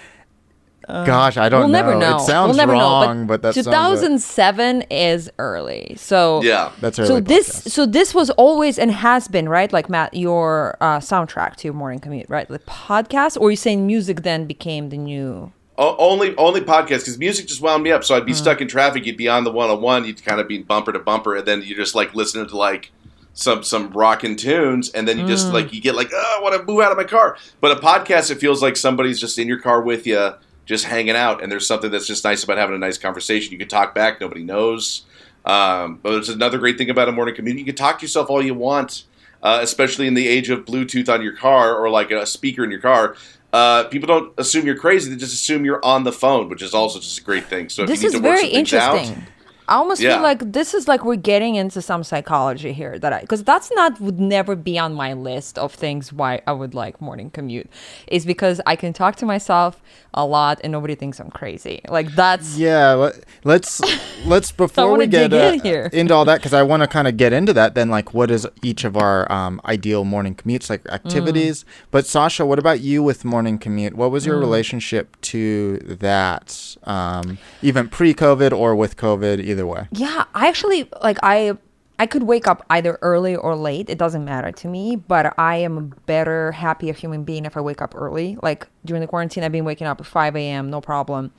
Gosh, 0.88 1.38
I 1.38 1.50
don't 1.50 1.62
we'll 1.62 1.68
know. 1.70 1.74
never 1.74 1.96
know. 2.00 2.16
It 2.18 2.22
sounds 2.22 2.50
we'll 2.50 2.58
never 2.58 2.74
wrong, 2.74 3.22
know. 3.22 3.28
but, 3.28 3.42
that 3.42 3.54
sounds. 3.56 3.66
2007 3.66 4.84
is 4.84 5.32
early. 5.40 5.96
So 5.98 6.42
Yeah. 6.44 6.72
That's 6.80 6.98
so 6.98 7.04
early 7.04 7.22
this 7.22 7.48
so 7.48 7.86
this 7.86 8.14
was 8.14 8.30
always 8.32 8.78
and 8.78 8.92
has 8.92 9.28
been 9.28 9.50
right 9.50 9.72
like 9.72 9.90
Matt 9.90 10.14
your 10.14 10.78
uh, 10.82 11.00
soundtrack 11.00 11.56
to 11.58 11.68
your 11.68 11.74
morning 11.74 12.00
commute 12.00 12.30
right 12.30 12.48
the 12.48 12.60
podcast 12.60 13.40
or 13.40 13.50
you 13.52 13.58
saying 13.58 13.86
music 13.88 14.22
then 14.22 14.46
became 14.46 14.90
the 14.90 14.98
new 14.98 15.52
O- 15.78 15.98
only 15.98 16.36
only 16.38 16.62
podcast 16.62 17.00
because 17.00 17.18
music 17.18 17.48
just 17.48 17.62
wound 17.62 17.84
me 17.84 17.92
up. 17.92 18.04
So 18.04 18.16
I'd 18.16 18.26
be 18.26 18.34
stuck 18.34 18.62
in 18.62 18.68
traffic. 18.68 19.06
You'd 19.06 19.18
be 19.18 19.28
on 19.28 19.44
the 19.44 19.52
one 19.52 19.70
on 19.70 19.82
one. 19.82 20.06
You'd 20.06 20.24
kind 20.24 20.40
of 20.40 20.48
be 20.48 20.60
bumper 20.64 20.94
to 20.94 21.00
bumper, 21.00 21.36
and 21.36 21.46
then 21.46 21.64
you're 21.64 21.78
just 21.78 21.96
like 21.96 22.16
listening 22.16 22.48
to 22.48 22.56
like 22.56 22.92
some 23.34 23.62
some 23.62 23.92
rockin' 23.92 24.38
tunes, 24.38 24.90
and 24.92 25.06
then 25.06 25.20
you 25.20 25.28
just 25.28 25.52
like 25.52 25.74
you 25.74 25.82
get 25.82 25.94
like 25.96 26.12
oh, 26.14 26.36
I 26.40 26.42
want 26.42 26.56
to 26.56 26.64
move 26.64 26.82
out 26.82 26.92
of 26.94 26.98
my 26.98 27.04
car. 27.04 27.38
But 27.60 27.78
a 27.78 27.82
podcast, 27.82 28.32
it 28.32 28.36
feels 28.36 28.62
like 28.62 28.78
somebody's 28.78 29.20
just 29.20 29.38
in 29.38 29.50
your 29.50 29.60
car 29.60 29.82
with 29.82 30.08
you, 30.08 30.36
just 30.66 30.86
hanging 30.86 31.16
out, 31.16 31.42
and 31.42 31.52
there's 31.52 31.68
something 31.68 31.92
that's 31.92 32.08
just 32.08 32.24
nice 32.24 32.44
about 32.44 32.58
having 32.58 32.76
a 32.76 32.80
nice 32.80 32.98
conversation. 32.98 33.52
You 33.52 33.58
can 33.58 33.68
talk 33.68 33.94
back, 33.96 34.20
nobody 34.20 34.44
knows. 34.44 35.06
Um, 35.46 36.00
but 36.02 36.14
it's 36.16 36.30
another 36.30 36.58
great 36.58 36.78
thing 36.78 36.90
about 36.90 37.08
a 37.08 37.12
morning 37.12 37.36
commute. 37.36 37.58
You 37.58 37.66
can 37.66 37.76
talk 37.76 38.00
to 38.00 38.04
yourself 38.04 38.30
all 38.30 38.42
you 38.42 38.56
want, 38.56 39.04
uh, 39.44 39.60
especially 39.62 40.08
in 40.08 40.16
the 40.16 40.28
age 40.28 40.50
of 40.50 40.66
Bluetooth 40.66 41.08
on 41.08 41.22
your 41.22 41.36
car 41.36 41.76
or 41.76 41.90
like 41.90 42.10
a 42.10 42.26
speaker 42.26 42.64
in 42.64 42.72
your 42.72 42.80
car. 42.80 43.16
Uh, 43.54 43.84
people 43.86 44.08
don't 44.08 44.34
assume 44.40 44.66
you're 44.66 44.76
crazy; 44.78 45.10
they 45.12 45.16
just 45.16 45.34
assume 45.34 45.64
you're 45.64 45.84
on 45.86 46.04
the 46.04 46.12
phone, 46.12 46.50
which 46.50 46.62
is 46.62 46.74
also 46.74 47.00
just 47.00 47.20
a 47.20 47.24
great 47.24 47.46
thing. 47.46 47.70
So 47.70 47.84
if 47.84 47.90
this 47.90 48.02
you 48.02 48.08
is 48.08 48.14
need 48.16 48.24
to 48.24 48.28
work 48.28 48.38
very 48.40 48.48
some 48.48 48.56
things 48.56 48.74
out- 48.74 48.96
interesting 48.98 49.35
I 49.68 49.76
almost 49.76 50.02
Yeah. 50.02 50.14
feel 50.16 50.22
like 50.24 50.52
this 50.54 50.74
is 50.74 50.88
like 50.88 51.04
we're 51.06 51.16
getting 51.16 51.56
into 51.56 51.82
some 51.82 52.04
psychology 52.04 52.72
here 52.74 53.00
that 53.00 53.12
I 53.14 53.22
because 53.22 53.44
that's 53.44 53.72
not 53.74 54.00
would 54.00 54.20
never 54.20 54.56
be 54.56 54.78
on 54.78 54.94
my 54.94 55.14
list 55.14 55.58
of 55.58 55.74
things 55.74 56.14
why 56.14 56.42
I 56.48 56.52
would 56.52 56.74
like 56.74 57.02
morning 57.02 57.30
commute 57.32 57.70
is 58.08 58.26
because 58.26 58.62
I 58.66 58.76
can 58.76 58.94
talk 58.94 59.16
to 59.18 59.26
myself 59.26 59.82
a 60.14 60.26
lot 60.26 60.62
and 60.64 60.72
nobody 60.72 60.96
thinks 60.96 61.20
I'm 61.20 61.30
crazy. 61.32 61.82
Like 61.90 62.14
that's 62.16 62.58
Yeah, 62.58 62.94
let, 62.94 63.16
let's 63.44 63.82
let's 64.26 64.52
before 64.52 64.90
wanna 64.92 65.00
we 65.04 65.08
get 65.08 65.34
uh, 65.34 65.38
in 65.54 65.60
here. 65.62 65.90
into 65.92 66.14
all 66.14 66.26
that 66.26 66.38
because 66.38 66.54
I 66.54 66.64
want 66.64 66.84
to 66.84 66.88
kind 66.88 67.08
of 67.08 67.18
get 67.18 67.34
into 67.34 67.54
that. 67.54 67.76
Then, 67.76 67.90
like, 67.90 68.14
what 68.14 68.32
is 68.32 68.48
each 68.64 68.84
of 68.86 68.96
our 68.96 69.30
um, 69.32 69.60
ideal 69.66 70.06
morning 70.06 70.36
commutes, 70.36 70.70
like 70.70 70.88
activities? 70.90 71.64
Mm. 71.64 71.68
But 71.92 72.06
Sasha, 72.06 72.46
what 72.46 72.60
about 72.60 72.80
you 72.82 73.04
with 73.04 73.26
morning 73.26 73.58
commute? 73.58 73.96
What 73.96 74.12
was 74.12 74.26
your 74.26 74.38
Mm. 74.38 74.42
relationship 74.42 75.20
to 75.22 75.78
that, 76.00 76.76
um, 76.86 77.38
even 77.62 77.90
pre-COVID 77.90 78.52
or 78.54 78.76
with 78.76 78.96
COVID? 78.98 79.44
Either 79.56 79.66
way. 79.66 79.88
Yeah, 79.92 80.26
I 80.34 80.48
actually 80.48 80.90
like 81.02 81.18
I 81.24 81.58
I 81.98 82.08
could 82.08 82.24
wake 82.24 82.46
up 82.46 82.66
either 82.70 83.00
early 83.02 83.38
or 83.38 83.56
late. 83.56 83.90
It 83.90 83.98
doesn't 83.98 84.26
matter 84.26 84.52
to 84.52 84.68
me, 84.68 84.98
but 84.98 85.34
I 85.40 85.56
am 85.58 85.78
a 85.78 85.82
better, 85.82 86.52
happier 86.52 86.94
human 86.94 87.24
being 87.24 87.46
if 87.46 87.56
I 87.56 87.62
wake 87.62 87.82
up 87.82 87.96
early. 87.96 88.38
Like 88.42 88.68
during 88.84 89.00
the 89.00 89.08
quarantine, 89.08 89.44
I've 89.44 89.54
been 89.54 89.64
waking 89.64 89.88
up 89.88 90.02
at 90.02 90.06
5 90.06 90.36
a.m. 90.36 90.70
no 90.70 90.82
problem. 90.82 91.32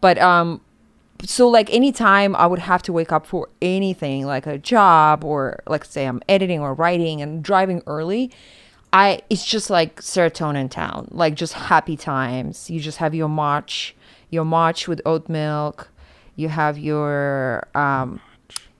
But 0.00 0.18
um, 0.18 0.60
so 1.24 1.48
like 1.48 1.68
anytime 1.74 2.36
I 2.36 2.46
would 2.46 2.60
have 2.60 2.82
to 2.82 2.92
wake 2.92 3.10
up 3.10 3.26
for 3.26 3.48
anything, 3.60 4.24
like 4.24 4.46
a 4.46 4.56
job 4.56 5.24
or 5.24 5.62
like 5.66 5.84
say 5.84 6.06
I'm 6.06 6.22
editing 6.28 6.60
or 6.60 6.74
writing 6.74 7.20
and 7.20 7.42
driving 7.42 7.82
early, 7.88 8.30
I 8.92 9.22
it's 9.28 9.44
just 9.44 9.68
like 9.68 10.00
serotonin 10.00 10.70
town, 10.70 11.08
like 11.10 11.34
just 11.34 11.54
happy 11.54 11.96
times. 11.96 12.70
You 12.70 12.78
just 12.78 12.98
have 12.98 13.16
your 13.16 13.28
matcha, 13.28 13.94
your 14.30 14.44
matcha 14.44 14.86
with 14.86 15.02
oat 15.04 15.28
milk. 15.28 15.90
You 16.38 16.48
have 16.48 16.78
your 16.78 17.66
um, 17.74 18.20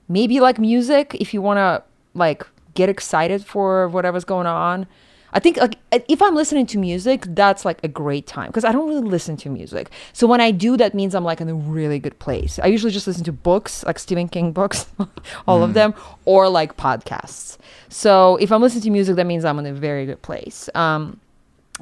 maybe 0.09 0.38
like 0.38 0.61
music 0.61 1.17
if 1.19 1.35
you 1.35 1.43
want 1.43 1.59
to 1.59 1.83
like 2.15 2.47
get 2.75 2.88
excited 2.88 3.45
for 3.45 3.88
whatever's 3.88 4.25
going 4.25 4.47
on. 4.47 4.87
I 5.33 5.41
think 5.41 5.57
like 5.57 5.77
if 5.91 6.23
I'm 6.23 6.37
listening 6.37 6.67
to 6.67 6.79
music, 6.79 7.25
that's 7.31 7.65
like 7.65 7.83
a 7.83 7.88
great 7.88 8.29
time 8.29 8.47
because 8.47 8.65
I 8.65 8.71
don't 8.71 8.88
really 8.88 9.03
listen 9.03 9.37
to 9.38 9.50
music. 9.50 9.91
So 10.12 10.29
when 10.29 10.41
I 10.41 10.53
do, 10.53 10.77
that 10.77 10.95
means 10.95 11.17
I'm 11.17 11.25
like 11.25 11.41
in 11.41 11.49
a 11.49 11.55
really 11.55 11.99
good 11.99 12.17
place. 12.21 12.61
I 12.62 12.67
usually 12.69 12.93
just 12.93 13.09
listen 13.09 13.25
to 13.25 13.33
books, 13.33 13.85
like 13.85 13.99
Stephen 13.99 14.29
King 14.29 14.53
books, 14.53 14.87
all 15.49 15.65
of 15.65 15.75
them, 15.75 15.95
or 16.27 16.49
like 16.49 16.77
podcasts. 16.77 17.59
So 17.88 18.37
if 18.37 18.53
I'm 18.53 18.62
listening 18.62 18.85
to 18.85 18.91
music, 18.91 19.17
that 19.17 19.27
means 19.27 19.45
I'm 19.45 19.59
in 19.59 19.67
a 19.67 19.73
very 19.73 20.07
good 20.07 20.23
place. 20.23 20.71
Um, 20.77 21.21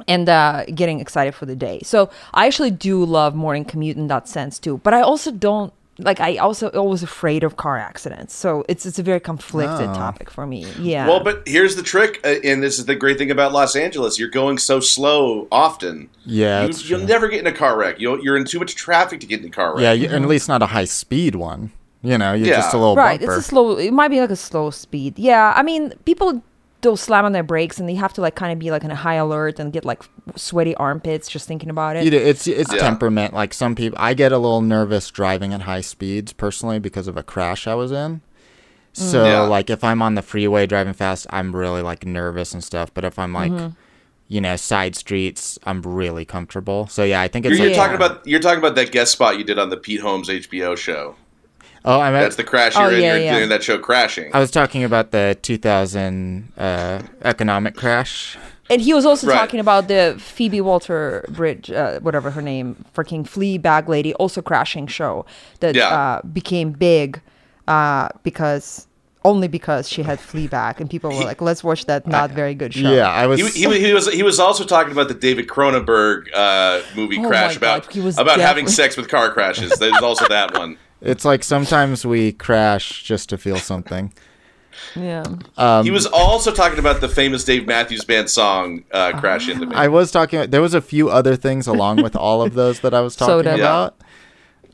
and 0.09 0.29
uh, 0.29 0.65
getting 0.75 1.01
excited 1.01 1.35
for 1.35 1.47
the 1.47 1.57
day. 1.57 1.81
So 1.85 2.11
I 2.35 2.47
actually 2.47 2.71
do 2.71 3.05
love 3.05 3.35
morning 3.35 3.65
commute 3.65 3.97
in 3.97 4.07
that 4.09 4.29
sense 4.29 4.59
too. 4.59 4.79
But 4.85 4.95
I 4.95 5.01
also 5.01 5.31
don't 5.31 5.73
like. 5.99 6.21
I 6.21 6.37
also 6.37 6.69
always 6.71 7.03
afraid 7.03 7.43
of 7.43 7.57
car 7.57 7.79
accidents. 7.79 8.35
So 8.35 8.65
it's 8.69 8.85
it's 8.85 8.99
a 8.99 9.03
very 9.03 9.21
conflicted 9.21 9.89
Oh. 9.89 9.95
topic 9.95 10.31
for 10.31 10.47
me. 10.47 10.67
Yeah. 10.79 11.07
Well, 11.09 11.21
but 11.25 11.43
here's 11.47 11.75
the 11.77 11.83
trick, 11.83 12.21
uh, 12.25 12.35
and 12.45 12.63
this 12.63 12.79
is 12.79 12.85
the 12.85 12.95
great 12.95 13.17
thing 13.17 13.31
about 13.31 13.53
Los 13.53 13.75
Angeles: 13.75 14.19
you're 14.19 14.29
going 14.29 14.59
so 14.59 14.79
slow 14.81 15.49
often. 15.51 16.11
Yeah, 16.27 16.61
you, 16.63 16.67
that's 16.69 16.89
you'll 16.91 16.99
true. 17.01 17.09
never 17.09 17.29
get 17.29 17.41
in 17.41 17.47
a 17.47 17.53
car 17.57 17.79
wreck. 17.79 17.99
You'll, 17.99 18.23
you're 18.23 18.37
in 18.37 18.45
too 18.45 18.59
much 18.59 18.75
traffic 18.75 19.21
to 19.21 19.27
get 19.27 19.41
in 19.41 19.47
a 19.47 19.51
car 19.51 19.73
wreck. 19.75 19.83
Yeah, 19.83 19.93
you, 19.93 20.07
and 20.09 20.23
at 20.25 20.29
least 20.29 20.49
not 20.49 20.61
a 20.63 20.67
high 20.67 20.85
speed 20.85 21.35
one. 21.37 21.71
You 22.03 22.19
know, 22.19 22.35
you're 22.35 22.49
Yeah. 22.49 22.57
just 22.57 22.75
a 22.75 22.79
little 22.79 22.95
bit. 22.95 23.01
right. 23.01 23.19
bumper. 23.21 23.37
It's 23.39 23.47
a 23.47 23.49
slow. 23.49 23.79
It 23.79 23.91
might 23.93 24.09
be 24.09 24.21
like 24.21 24.31
a 24.31 24.37
slow 24.37 24.71
speed. 24.71 25.19
Yeah. 25.19 25.55
I 25.57 25.63
mean, 25.63 25.93
people 26.05 26.43
they'll 26.83 26.97
slam 26.97 27.25
on 27.25 27.33
their 27.33 27.43
brakes 27.43 27.79
and 27.81 27.89
they 27.89 27.95
have 27.95 28.13
to 28.13 28.21
like 28.21 28.35
kind 28.35 28.53
of 28.53 28.59
be 28.59 28.71
like 28.71 28.85
in 28.85 28.91
a 28.91 28.95
high 28.97 29.15
alert 29.15 29.59
and 29.59 29.73
get 29.73 29.85
like 29.85 30.03
sweaty 30.37 30.75
armpits 30.77 31.29
just 31.29 31.49
thinking 31.49 31.71
about 31.71 31.97
it. 31.97 32.05
You 32.05 32.11
do- 32.11 32.19
it's 32.19 32.47
it's 32.47 32.73
Yeah. 32.73 32.79
temperament. 32.81 33.35
Like 33.35 33.55
some 33.55 33.75
people, 33.75 33.99
I 34.01 34.15
get 34.15 34.31
a 34.33 34.39
little 34.39 34.61
nervous 34.61 35.11
driving 35.11 35.53
at 35.55 35.63
high 35.63 35.81
speeds 35.81 36.33
personally 36.33 36.79
because 36.79 37.09
of 37.09 37.17
a 37.17 37.23
crash 37.23 37.67
I 37.67 37.75
was 37.75 37.93
in. 37.93 38.21
So 38.93 39.25
Yeah. 39.27 39.41
like 39.43 39.69
if 39.71 39.83
I'm 39.85 40.01
on 40.03 40.15
the 40.15 40.23
freeway 40.23 40.67
driving 40.67 40.93
fast, 40.95 41.27
I'm 41.31 41.55
really 41.55 41.83
like 41.83 42.07
nervous 42.07 42.53
and 42.55 42.63
stuff. 42.63 42.93
But 42.95 43.05
if 43.05 43.19
I'm 43.19 43.33
like, 43.33 43.53
Mm-hmm. 43.53 43.69
you 44.29 44.41
know, 44.41 44.57
side 44.57 44.97
streets, 44.97 45.59
I'm 45.65 45.83
really 45.83 46.25
comfortable. 46.25 46.87
So 46.89 47.05
yeah, 47.05 47.21
I 47.21 47.29
think 47.29 47.45
You're, 47.45 47.53
it's 47.55 47.61
you're 47.61 47.69
like 47.71 47.77
Yeah. 47.77 47.83
talking 47.83 47.97
about 47.97 48.27
you're 48.27 48.41
talking 48.41 48.59
about 48.59 48.75
that 48.77 48.93
guest 48.93 49.13
spot 49.13 49.39
you 49.39 49.45
did 49.45 49.59
on 49.59 49.71
the 49.71 49.77
Pete 49.77 50.01
Holmes 50.01 50.29
HBO 50.29 50.77
show. 50.77 51.15
Oh, 51.87 52.01
I'm 52.01 52.13
That's 52.13 52.35
the 52.37 52.45
crash. 52.45 52.73
Oh, 52.77 52.83
You're 52.89 52.95
in. 52.99 53.03
yeah, 53.03 53.15
You're 53.15 53.25
yeah. 53.25 53.37
doing 53.39 53.49
that 53.51 53.63
show 53.63 53.79
crashing. 53.79 54.31
I 54.35 54.41
was 54.41 54.51
talking 54.51 54.83
about 54.83 55.13
the 55.13 55.39
2000 55.41 56.53
uh, 56.59 57.03
economic 57.23 57.77
crash. 57.77 58.37
And 58.69 58.81
he 58.83 58.93
was 58.93 59.07
also 59.07 59.29
Right. 59.29 59.37
talking 59.39 59.61
about 59.61 59.87
the 59.87 60.17
Phoebe 60.19 60.61
Waller-Bridge, 60.61 61.71
uh, 61.71 62.01
whatever 62.01 62.33
her 62.33 62.43
name, 62.43 62.85
freaking 62.95 63.27
flea 63.27 63.59
bag 63.59 63.89
lady, 63.89 64.13
also 64.15 64.43
crashing 64.43 64.89
show 64.89 65.25
that 65.61 65.77
Yeah. 65.77 65.89
uh, 65.89 66.21
became 66.33 66.73
big 66.73 67.21
uh, 67.69 68.09
because 68.25 68.89
only 69.25 69.49
because 69.49 69.89
she 69.89 70.03
had 70.05 70.21
flea 70.21 70.47
Fleabag, 70.49 70.79
and 70.81 70.89
people 70.89 71.11
were 71.11 71.25
like, 71.25 71.43
"Let's 71.43 71.65
watch 71.65 71.87
that 71.87 72.07
not 72.07 72.31
very 72.31 72.55
good 72.55 72.73
show." 72.73 72.93
Yeah, 72.93 73.11
I 73.11 73.27
was. 73.27 73.41
He, 73.41 73.65
he, 73.65 73.81
he 73.81 73.93
was 73.93 74.07
he 74.13 74.23
was 74.23 74.39
also 74.39 74.63
talking 74.65 74.93
about 74.93 75.09
the 75.09 75.15
David 75.15 75.49
Cronenberg 75.49 76.29
uh, 76.33 76.81
movie 76.95 77.19
Oh 77.19 77.23
my 77.23 77.29
crash 77.29 77.59
God, 77.59 77.79
about 77.81 77.93
he 77.93 78.01
was 78.01 78.19
about 78.19 78.39
having 78.39 78.69
sex 78.69 78.97
with 78.97 79.09
car 79.09 79.33
crashes. 79.33 79.73
There's 79.81 80.01
also 80.01 80.29
that 80.29 80.57
one. 80.57 80.79
It's 81.01 81.25
like 81.25 81.45
sometimes 81.45 82.05
we 82.07 82.33
crash 82.33 83.03
just 83.03 83.29
to 83.31 83.39
feel 83.39 83.57
something. 83.57 84.13
yeah. 84.95 85.25
Um, 85.57 85.85
he 85.85 85.91
was 85.91 86.07
also 86.07 86.53
talking 86.53 86.79
about 86.79 87.01
the 87.01 87.09
famous 87.09 87.45
Dave 87.45 87.67
Matthews 87.67 88.05
Band 88.05 88.29
song 88.31 88.85
uh, 88.93 89.19
"Crash 89.19 89.49
Into 89.49 89.67
Me." 89.67 89.75
I 89.75 89.89
was 89.89 90.11
talking. 90.11 90.51
There 90.51 90.63
was 90.63 90.75
a 90.75 90.81
few 90.83 91.09
other 91.09 91.37
things 91.37 91.67
along 91.67 92.03
with 92.03 92.15
all 92.17 92.43
of 92.43 92.55
those 92.55 92.81
that 92.81 92.93
I 92.95 93.01
was 93.01 93.17
talking 93.17 93.33
Soda. 93.33 93.51
Yeah. 93.51 93.57
about. 93.57 94.01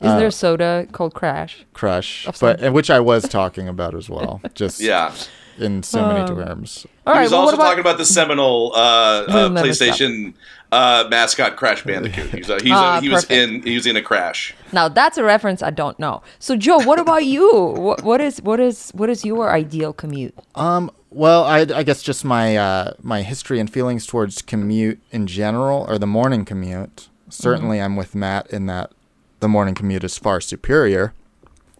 Isn't 0.01 0.19
there 0.19 0.31
soda 0.31 0.85
called 0.91 1.13
Crash? 1.13 1.65
Crush, 1.73 2.27
but 2.41 2.73
which 2.73 2.89
I 2.89 2.99
was 2.99 3.23
talking 3.23 3.69
about 3.69 3.95
as 3.95 4.09
well, 4.09 4.41
just 4.53 4.81
yeah, 4.81 5.13
in 5.57 5.83
so 5.83 6.05
many 6.07 6.21
Um, 6.21 6.35
terms. 6.35 6.85
All 7.05 7.13
he 7.13 7.17
right. 7.19 7.23
was 7.23 7.31
Well, 7.31 7.41
also 7.41 7.55
about 7.55 7.63
talking 7.65 7.79
about 7.81 7.97
the 7.97 8.05
seminal 8.05 8.71
uh, 8.75 8.77
uh, 9.27 9.49
PlayStation 9.49 10.33
uh, 10.71 11.05
mascot 11.09 11.55
Crash 11.55 11.83
Bandicoot. 11.83 12.29
He 12.31 12.37
was, 12.39 12.49
uh, 12.49 12.59
he's, 12.61 12.71
Ah, 12.71 12.97
uh, 12.97 13.01
he 13.01 13.09
was 13.09 13.25
perfect. 13.25 13.53
in 13.53 13.61
he 13.63 13.75
was 13.75 13.85
in 13.85 13.95
a 13.95 14.01
crash. 14.01 14.53
now? 14.71 14.87
That's 14.89 15.17
a 15.17 15.23
reference 15.23 15.61
I 15.61 15.69
don't 15.69 15.97
know. 15.99 16.21
So, 16.39 16.55
Joe, 16.55 16.79
what 16.79 16.99
about 16.99 17.25
you? 17.35 17.51
What, 17.77 18.03
what 18.03 18.21
is 18.21 18.41
what 18.41 18.59
is 18.59 18.89
what 18.91 19.09
is 19.09 19.23
your 19.23 19.51
ideal 19.51 19.93
commute? 19.93 20.33
Um, 20.55 20.89
well, 21.11 21.43
I, 21.43 21.59
I 21.59 21.83
guess 21.83 22.01
just 22.01 22.25
my 22.25 22.57
uh, 22.57 22.93
my 23.03 23.21
history 23.21 23.59
and 23.59 23.69
feelings 23.71 24.07
towards 24.07 24.41
commute 24.41 24.99
in 25.11 25.27
general, 25.27 25.85
or 25.87 25.99
the 25.99 26.07
morning 26.07 26.43
commute. 26.45 27.09
Certainly, 27.29 27.79
I'm 27.81 27.95
with 27.95 28.15
Matt 28.15 28.47
in 28.51 28.65
that 28.67 28.91
the 29.39 29.47
morning 29.47 29.75
commute 29.75 30.03
is 30.03 30.17
far 30.17 30.39
superior 30.41 31.13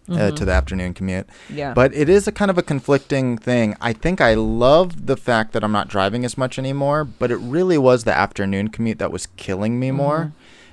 uh, 0.08 0.30
to 0.32 0.44
the 0.44 0.52
afternoon 0.52 0.94
commute. 0.94 1.26
Yeah. 1.48 1.72
But 1.72 1.94
it 1.94 2.08
is 2.08 2.26
a 2.26 2.32
kind 2.32 2.50
of 2.50 2.58
a 2.58 2.62
conflicting 2.62 3.38
thing. 3.38 3.76
I 3.80 3.92
think 3.92 4.20
I 4.20 4.34
love 4.34 5.06
the 5.06 5.16
fact 5.16 5.52
that 5.52 5.64
I'm 5.64 5.72
not 5.72 5.88
driving 5.88 6.24
as 6.24 6.36
much 6.36 6.58
anymore, 6.58 7.04
but 7.04 7.30
it 7.30 7.36
really 7.36 7.78
was 7.78 8.04
the 8.04 8.14
afternoon 8.14 8.68
commute 8.68 8.98
that 8.98 9.12
was 9.12 9.26
killing 9.36 9.78
me 9.80 9.90
more 9.90 10.32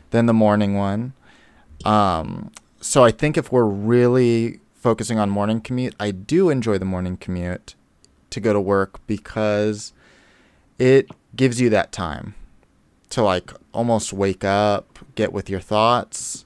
than 0.09 0.25
the 0.25 0.33
morning 0.33 0.75
one. 0.75 1.13
Um, 1.85 2.51
so 2.79 3.03
I 3.03 3.11
think 3.11 3.38
if 3.38 3.51
we're 3.51 3.63
really 3.63 4.59
focusing 4.73 5.19
on 5.19 5.29
morning 5.29 5.61
commute, 5.61 5.95
I 6.00 6.11
do 6.11 6.50
enjoy 6.50 6.77
the 6.77 6.85
morning 6.85 7.17
commute 7.17 7.75
to 8.31 8.39
go 8.39 8.53
to 8.53 8.59
work 8.59 9.05
because 9.07 9.93
it 10.79 11.09
gives 11.35 11.61
you 11.61 11.69
that 11.69 11.91
time 11.91 12.33
to 13.11 13.21
like 13.21 13.51
almost 13.73 14.13
wake 14.13 14.43
up, 14.43 15.00
get 15.15 15.31
with 15.31 15.50
your 15.50 15.59
thoughts. 15.59 16.45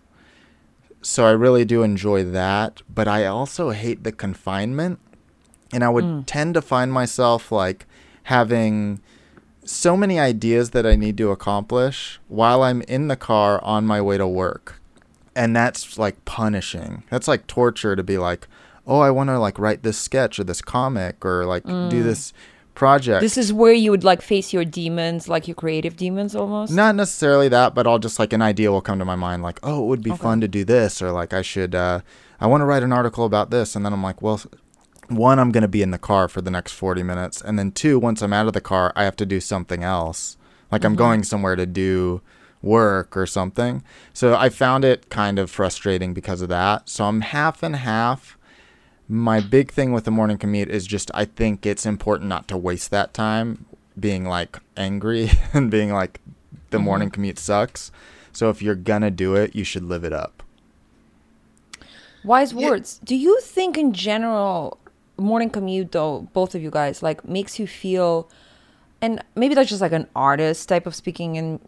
So 1.06 1.28
I 1.28 1.32
really 1.34 1.66
do 1.66 1.84
enjoy 1.84 2.24
that, 2.24 2.82
but 2.90 3.08
I 3.08 3.28
also 3.28 3.70
hate 3.70 4.04
the 4.04 4.12
confinement. 4.12 4.98
And 5.72 5.84
I 5.84 5.90
would 5.90 6.04
mm. 6.04 6.24
tend 6.26 6.56
to 6.56 6.64
find 6.64 6.92
myself 6.92 7.52
like 7.52 7.86
having 8.24 9.02
so 9.64 9.96
many 9.96 10.20
ideas 10.20 10.72
that 10.72 10.84
I 10.84 10.96
need 10.96 11.16
to 11.20 11.30
accomplish 11.30 12.20
while 12.28 12.64
I'm 12.64 12.82
in 12.82 13.08
the 13.08 13.16
car 13.16 13.64
on 13.64 13.86
my 13.86 14.02
way 14.02 14.18
to 14.18 14.28
work. 14.28 14.82
And 15.36 15.56
that's 15.56 16.00
like 16.00 16.26
punishing. 16.26 17.04
That's 17.12 17.28
like 17.28 17.46
torture 17.46 17.96
to 17.96 18.04
be 18.04 18.18
like, 18.18 18.48
oh, 18.88 19.02
I 19.02 19.12
want 19.12 19.30
to 19.30 19.38
like 19.38 19.60
write 19.60 19.84
this 19.84 20.00
sketch 20.00 20.40
or 20.40 20.44
this 20.44 20.64
comic 20.64 21.24
or 21.24 21.46
like 21.46 21.66
do 21.66 21.70
mm. 21.70 22.04
this 22.04 22.34
project. 22.76 23.22
This 23.22 23.38
is 23.38 23.52
where 23.52 23.74
you 23.74 23.92
would 23.92 24.04
like 24.04 24.22
face 24.22 24.54
your 24.54 24.66
demons, 24.66 25.28
like 25.28 25.48
your 25.48 25.56
creative 25.56 25.96
demons 25.96 26.36
almost. 26.36 26.74
Not 26.74 26.96
necessarily 26.96 27.48
that, 27.50 27.74
but 27.74 27.88
I'll 27.88 28.00
just 28.00 28.20
like 28.20 28.34
an 28.34 28.42
idea 28.42 28.72
will 28.72 28.82
come 28.82 29.00
to 29.00 29.06
my 29.06 29.16
mind, 29.16 29.42
like, 29.42 29.60
oh, 29.64 29.84
it 29.84 29.88
would 29.88 30.04
be 30.04 30.12
fun 30.12 30.42
to 30.42 30.48
do 30.48 30.64
this, 30.64 31.02
or 31.02 31.12
like 31.12 31.34
I 31.34 31.42
should, 31.42 31.74
uh, 31.74 32.02
I 32.40 32.48
want 32.48 32.62
to 32.62 32.66
write 32.66 32.84
an 32.84 32.94
article 32.94 33.26
about 33.26 33.50
this, 33.50 33.76
and 33.76 33.86
then 33.86 33.94
I'm 33.94 34.04
like, 34.04 34.22
well, 34.22 34.42
one, 35.08 35.40
I'm 35.40 35.52
gonna 35.52 35.68
be 35.68 35.82
in 35.82 35.92
the 35.92 35.98
car 35.98 36.28
for 36.28 36.42
the 36.42 36.52
next 36.52 36.74
40 36.74 37.02
minutes, 37.04 37.42
and 37.42 37.58
then 37.58 37.72
two, 37.72 37.98
once 37.98 38.22
I'm 38.22 38.34
out 38.34 38.48
of 38.48 38.54
the 38.54 38.62
car, 38.62 38.92
I 38.96 39.06
have 39.06 39.16
to 39.18 39.26
do 39.26 39.40
something 39.40 39.84
else, 39.84 40.38
like 40.72 40.84
I'm 40.84 40.96
going 40.96 41.24
somewhere 41.24 41.56
to 41.56 41.66
do 41.66 42.22
work 42.62 43.16
or 43.16 43.26
something. 43.26 43.84
So 44.12 44.36
I 44.36 44.50
found 44.50 44.84
it 44.84 45.10
kind 45.10 45.38
of 45.40 45.52
frustrating 45.52 46.14
because 46.14 46.42
of 46.42 46.50
that. 46.50 46.90
So 46.90 47.06
I'm 47.06 47.22
half 47.22 47.64
and 47.64 47.76
half. 47.76 48.38
My 49.08 49.40
big 49.40 49.72
thing 49.72 49.92
with 49.92 50.06
the 50.06 50.12
morning 50.12 50.38
commute 50.38 50.70
is 50.70 50.88
just 50.88 51.12
I 51.14 51.26
think 51.26 51.66
it's 51.66 51.86
important 51.86 52.30
not 52.30 52.48
to 52.48 52.58
waste 52.58 52.92
that 52.92 53.14
time 53.14 53.66
being 54.00 54.26
like 54.26 54.60
angry 54.76 55.32
and 55.54 55.70
being 55.70 55.94
like 55.94 56.20
the 56.70 56.78
mm-hmm. 56.78 56.86
morning 56.86 57.10
commute 57.10 57.40
sucks. 57.40 57.92
So 58.32 58.50
if 58.50 58.62
you're 58.62 58.76
gonna 58.76 59.12
do 59.12 59.36
it, 59.36 59.56
you 59.56 59.64
should 59.64 59.84
live 59.84 60.04
it 60.04 60.14
up. 60.14 60.44
Wise 62.24 62.54
words. 62.54 63.00
Do 63.04 63.16
you 63.16 63.40
think 63.42 63.78
in 63.78 63.94
general 63.94 64.80
morning 65.18 65.50
commute 65.50 65.92
though, 65.92 66.28
both 66.34 66.56
of 66.56 66.62
you 66.62 66.72
guys, 66.72 67.04
like 67.04 67.24
makes 67.28 67.60
you 67.60 67.68
feel 67.68 68.30
and 69.02 69.24
maybe 69.36 69.54
that's 69.54 69.70
just 69.70 69.82
like 69.82 69.92
an 69.92 70.08
artist 70.16 70.68
type 70.68 70.88
of 70.88 70.96
speaking 70.96 71.38
and 71.38 71.60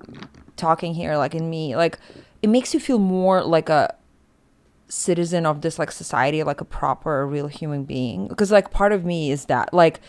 talking 0.55 0.93
here, 0.93 1.17
like 1.17 1.35
in 1.35 1.49
me, 1.49 1.75
like 1.75 1.99
it 2.41 2.49
makes 2.49 2.73
you 2.73 2.79
feel 2.79 2.99
more 2.99 3.43
like 3.43 3.69
a 3.69 3.93
citizen 4.89 5.45
of 5.45 5.61
this 5.61 5.77
like 5.77 5.91
society, 5.91 6.43
like 6.43 6.61
a 6.61 6.65
proper 6.65 7.25
real 7.27 7.47
human 7.47 7.83
being. 7.83 8.27
Because 8.27 8.51
like 8.51 8.71
part 8.71 8.91
of 8.91 9.05
me 9.05 9.31
is 9.31 9.45
that 9.45 9.73
like 9.73 9.99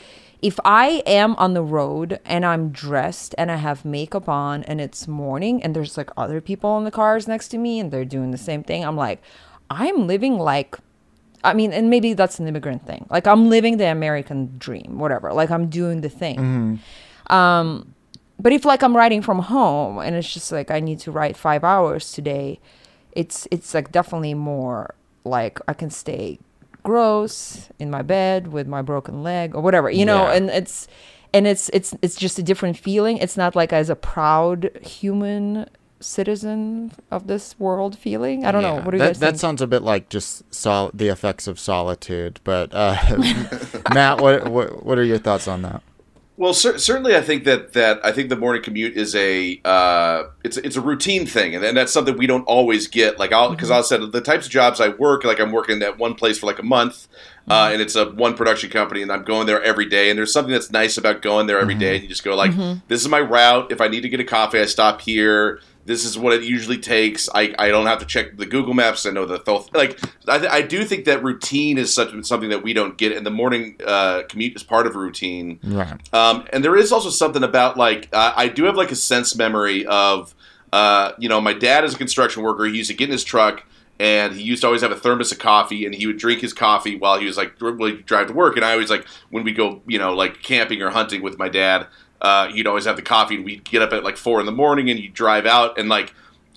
if 0.41 0.59
I 0.65 1.03
am 1.05 1.35
on 1.37 1.55
the 1.55 1.63
road 1.63 2.21
and 2.25 2.47
I'm 2.47 2.71
dressed 2.71 3.35
and 3.37 3.51
I 3.51 3.57
have 3.57 3.85
makeup 3.85 4.29
on 4.29 4.63
and 4.65 4.81
it's 4.81 5.09
morning 5.09 5.63
and 5.63 5.75
there's 5.75 5.97
like 5.97 6.11
other 6.17 6.41
people 6.41 6.79
in 6.79 6.85
the 6.85 6.91
cars 6.91 7.27
next 7.27 7.49
to 7.49 7.59
me 7.59 7.81
and 7.81 7.91
they're 7.91 8.05
doing 8.05 8.31
the 8.31 8.39
same 8.39 8.63
thing, 8.63 8.85
I'm 8.85 8.97
like, 8.97 9.21
I'm 9.71 10.07
living 10.07 10.39
like 10.39 10.77
I 11.45 11.55
mean, 11.55 11.73
and 11.73 11.89
maybe 11.89 12.15
that's 12.15 12.41
an 12.41 12.49
immigrant 12.49 12.85
thing. 12.85 13.07
Like 13.11 13.27
I'm 13.27 13.49
living 13.49 13.77
the 13.77 13.87
American 13.91 14.59
dream, 14.59 14.99
whatever. 14.99 15.33
Like 15.33 15.51
I'm 15.51 15.69
doing 15.69 16.01
the 16.01 16.09
thing. 16.09 16.81
Um, 17.31 17.95
but 18.41 18.53
if 18.53 18.65
like 18.65 18.83
I'm 18.83 18.97
writing 18.97 19.23
from 19.23 19.41
home 19.41 19.99
and 19.99 20.17
it's 20.17 20.33
just 20.33 20.51
like 20.53 20.71
I 20.71 20.81
need 20.81 20.99
to 21.01 21.13
write 21.13 21.37
five 21.37 21.65
hours 21.65 22.13
today, 22.13 22.61
it's 23.13 23.47
it's 23.51 23.75
like 23.75 23.93
definitely 23.93 24.35
more 24.35 24.95
like 25.25 25.59
I 25.69 25.75
can 25.75 25.91
stay 25.91 26.39
gross 26.83 27.69
in 27.79 27.91
my 27.91 28.03
bed 28.03 28.49
with 28.49 28.67
my 28.67 28.83
broken 28.83 29.23
leg 29.23 29.55
or 29.55 29.61
whatever, 29.63 29.91
you 29.91 30.05
know. 30.05 30.25
Yeah. 30.25 30.35
And 30.35 30.51
it's 30.51 30.89
and 31.35 31.47
it's 31.47 31.69
it's 31.73 31.95
it's 32.03 32.17
just 32.17 32.39
a 32.39 32.43
different 32.43 32.77
feeling. 32.77 33.19
It's 33.19 33.37
not 33.37 33.55
like 33.55 33.73
as 33.73 33.91
a 33.91 33.97
proud 33.97 34.71
human 34.83 35.69
citizen 36.01 36.93
of 37.11 37.27
this 37.27 37.59
world 37.59 37.99
feeling. 37.99 38.45
I 38.45 38.53
don't 38.53 38.63
know. 38.63 38.77
Yeah. 38.77 38.85
What 38.85 38.93
do 38.93 38.97
you 38.97 39.03
that, 39.03 39.09
guys 39.09 39.19
that 39.19 39.27
think? 39.31 39.41
sounds 39.41 39.63
a 39.63 39.67
bit 39.67 39.83
like 39.83 40.09
just 40.09 40.53
sol- 40.55 40.91
the 40.95 41.09
effects 41.09 41.47
of 41.47 41.59
solitude. 41.59 42.41
But 42.45 42.73
uh, 42.73 42.97
Matt, 43.95 44.21
what, 44.21 44.49
what 44.49 44.85
what 44.85 44.99
are 44.99 45.05
your 45.05 45.19
thoughts 45.19 45.49
on 45.49 45.63
that? 45.63 45.83
Well, 46.39 46.55
cer- 46.55 46.79
certainly, 46.79 47.17
I 47.17 47.21
think 47.21 47.43
that 47.45 47.73
that 47.73 47.99
I 48.05 48.13
think 48.13 48.29
the 48.29 48.37
morning 48.37 48.63
commute 48.63 48.97
is 48.97 49.13
a 49.17 49.61
uh, 49.65 50.29
it's 50.45 50.57
it's 50.57 50.77
a 50.77 50.81
routine 50.81 51.27
thing, 51.27 51.57
and, 51.57 51.65
and 51.65 51.77
that's 51.77 51.93
something 51.93 52.17
we 52.17 52.29
don't 52.29 52.45
always 52.45 52.87
get. 52.87 53.19
Like, 53.19 53.33
I'll 53.33 53.51
because 53.51 53.73
I 53.73 53.81
said 53.81 54.13
the 54.13 54.21
types 54.21 54.47
of 54.47 54.53
jobs 54.53 54.81
I 54.81 54.91
work, 54.91 55.25
like 55.25 55.41
I'm 55.41 55.51
working 55.51 55.83
at 55.83 55.99
one 55.99 56.15
place 56.15 56.39
for 56.39 56.47
like 56.47 56.61
a 56.61 56.63
month, 56.63 57.09
uh, 57.49 57.71
and 57.73 57.83
it's 57.83 57.97
a 57.97 58.11
one 58.11 58.35
production 58.35 58.71
company, 58.71 59.03
and 59.03 59.11
I'm 59.11 59.25
going 59.25 59.49
there 59.49 59.61
every 59.61 59.87
day. 59.87 60.11
And 60.11 60.19
there's 60.19 60.33
something 60.33 60.53
that's 60.53 60.71
nice 60.71 60.97
about 60.97 61.23
going 61.23 61.49
there 61.49 61.59
every 61.59 61.75
day, 61.75 61.95
and 61.95 62.05
you 62.05 62.09
just 62.09 62.23
go 62.23 62.37
like, 62.37 62.53
this 62.87 63.01
is 63.01 63.09
my 63.09 63.21
route. 63.21 63.73
If 63.73 63.81
I 63.81 63.89
need 63.89 64.03
to 64.03 64.09
get 64.09 64.21
a 64.21 64.25
coffee, 64.25 64.61
I 64.61 64.67
stop 64.67 65.01
here. 65.01 65.61
This 65.89 66.05
is 66.05 66.19
what 66.19 66.35
it 66.35 66.43
usually 66.43 66.77
takes. 66.77 67.31
I, 67.35 67.55
I 67.59 67.69
don't 67.69 67.87
have 67.87 67.99
to 68.01 68.05
check 68.05 68.37
the 68.37 68.45
Google 68.45 68.75
Maps. 68.75 69.07
I 69.07 69.11
know 69.11 69.25
the 69.25 69.39
th- 69.39 69.73
like. 69.73 69.99
I, 70.29 70.39
th- 70.39 70.51
I 70.51 70.61
do 70.61 70.85
think 70.85 71.07
that 71.07 71.25
routine 71.25 71.79
is 71.79 71.95
such 71.95 72.11
something 72.27 72.51
that 72.51 72.63
we 72.63 72.75
don't 72.75 72.99
get, 72.99 73.17
and 73.17 73.25
the 73.25 73.31
morning 73.31 73.77
uh, 73.87 74.25
commute 74.29 74.55
is 74.55 74.63
part 74.63 74.87
of 74.87 74.97
routine. 74.97 75.59
Right. 75.65 75.99
Um, 76.13 76.47
and 76.53 76.63
there 76.63 76.77
is 76.77 76.93
also 76.93 77.09
something 77.09 77.43
about 77.43 77.79
like 77.79 78.11
uh, 78.13 78.35
I 78.37 78.49
do 78.49 78.65
have 78.65 78.77
like 78.77 78.93
a 78.93 78.97
sense 78.97 79.35
memory 79.35 79.87
of 79.87 80.35
uh, 80.75 81.13
you 81.19 81.27
know 81.27 81.41
my 81.41 81.55
dad 81.55 81.85
is 81.85 81.95
a 81.95 81.97
construction 81.97 82.43
worker. 82.43 82.67
He 82.67 82.77
used 82.77 82.91
to 82.91 82.97
get 82.97 83.07
in 83.07 83.13
his 83.13 83.25
truck 83.25 83.65
and 83.99 84.35
he 84.35 84.43
used 84.43 84.61
to 84.61 84.67
always 84.67 84.83
have 84.83 84.93
a 84.93 84.97
thermos 84.97 85.33
of 85.33 85.39
coffee 85.39 85.87
and 85.87 85.95
he 85.95 86.07
would 86.07 86.19
drink 86.19 86.43
his 86.43 86.53
coffee 86.53 86.97
while 86.97 87.19
he 87.19 87.25
was 87.25 87.39
like 87.39 87.57
drive 87.59 88.27
to 88.27 88.35
work. 88.35 88.57
And 88.57 88.65
I 88.65 88.73
always 88.73 88.91
like 88.91 89.07
when 89.31 89.43
we 89.43 89.53
go 89.53 89.81
you 89.87 89.99
know 89.99 90.15
like 90.15 90.43
camping 90.43 90.83
or 90.83 90.91
hunting 90.91 91.23
with 91.23 91.39
my 91.39 91.49
dad, 91.49 91.87
uh, 92.21 92.49
he'd 92.53 92.67
always 92.67 92.85
have 92.85 92.97
the 92.97 93.03
coffee 93.03 93.37
and 93.37 93.45
we'd 93.45 93.65
get 93.65 93.83
up 93.83 93.93
at 93.93 94.05
like 94.05 94.17
four 94.17 94.41
in 94.41 94.47
the 94.47 94.53
morning 94.53 94.91
and 94.91 94.99
you 94.99 95.09
drive 95.09 95.47
out 95.47 95.79
and 95.79 95.89
like. 95.89 96.15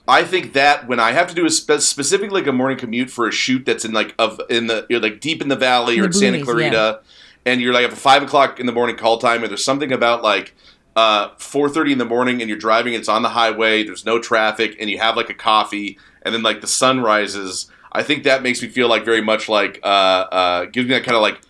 I 0.08 0.24
think 0.24 0.53
that 0.53 0.88
when 0.88 1.00
I 1.00 1.12
have 1.12 1.27
to 1.27 1.36
do 1.36 1.46
a 1.46 1.50
spe- 1.50 1.80
specifically 1.80 2.41
like 2.41 2.48
a 2.48 2.51
morning 2.51 2.77
commute 2.77 3.12
for 3.12 3.27
a 3.27 3.32
shoot 3.32 3.65
that's 3.65 3.86
in 3.86 3.94
like 3.94 4.15
of 4.18 4.41
in 4.50 4.65
the 4.65 4.86
you're 4.89 5.00
like 5.00 5.22
deep 5.22 5.44
in 5.44 5.48
the 5.48 5.56
valley 5.56 6.00
or 6.00 6.01
The 6.01 6.08
in 6.08 6.13
Santa 6.13 6.38
boonies, 6.39 6.44
Clarita, 6.44 7.00
and 7.46 7.62
you're 7.62 7.72
like 7.72 7.86
at 7.86 7.94
five 7.94 8.24
o'clock 8.24 8.60
in 8.60 8.65
the 8.65 8.72
morning 8.72 8.98
call 8.98 9.20
time, 9.20 9.44
and 9.44 9.51
there's 9.51 9.63
something 9.63 9.91
about 9.91 10.24
like 10.24 10.56
uh, 10.96 11.30
four 11.38 11.70
thirty 11.70 11.91
in 11.91 11.98
the 12.00 12.06
morning, 12.06 12.41
and 12.41 12.50
you're 12.50 12.58
driving, 12.58 12.94
it's 12.94 13.08
on 13.08 13.22
the 13.22 13.30
highway, 13.30 13.84
there's 13.84 14.06
no 14.06 14.20
traffic, 14.20 14.75
and 14.80 14.89
you 14.89 14.98
have 14.98 15.15
like 15.15 15.30
a 15.30 15.34
coffee, 15.34 15.98
and 16.24 16.34
then 16.34 16.44
like 16.44 16.62
the 16.62 16.68
sun 16.68 17.00
rises. 17.00 17.70
I 17.91 18.03
think 18.03 18.24
that 18.24 18.41
makes 18.41 18.62
me 18.62 18.70
feel 18.70 18.88
like 18.88 19.06
very 19.06 19.22
much 19.22 19.48
like 19.48 19.80
uh, 19.84 19.86
uh, 19.86 20.65
gives 20.65 20.88
me 20.88 20.96
that 20.96 21.03
kind 21.03 21.15
of 21.15 21.22
like 21.22 21.41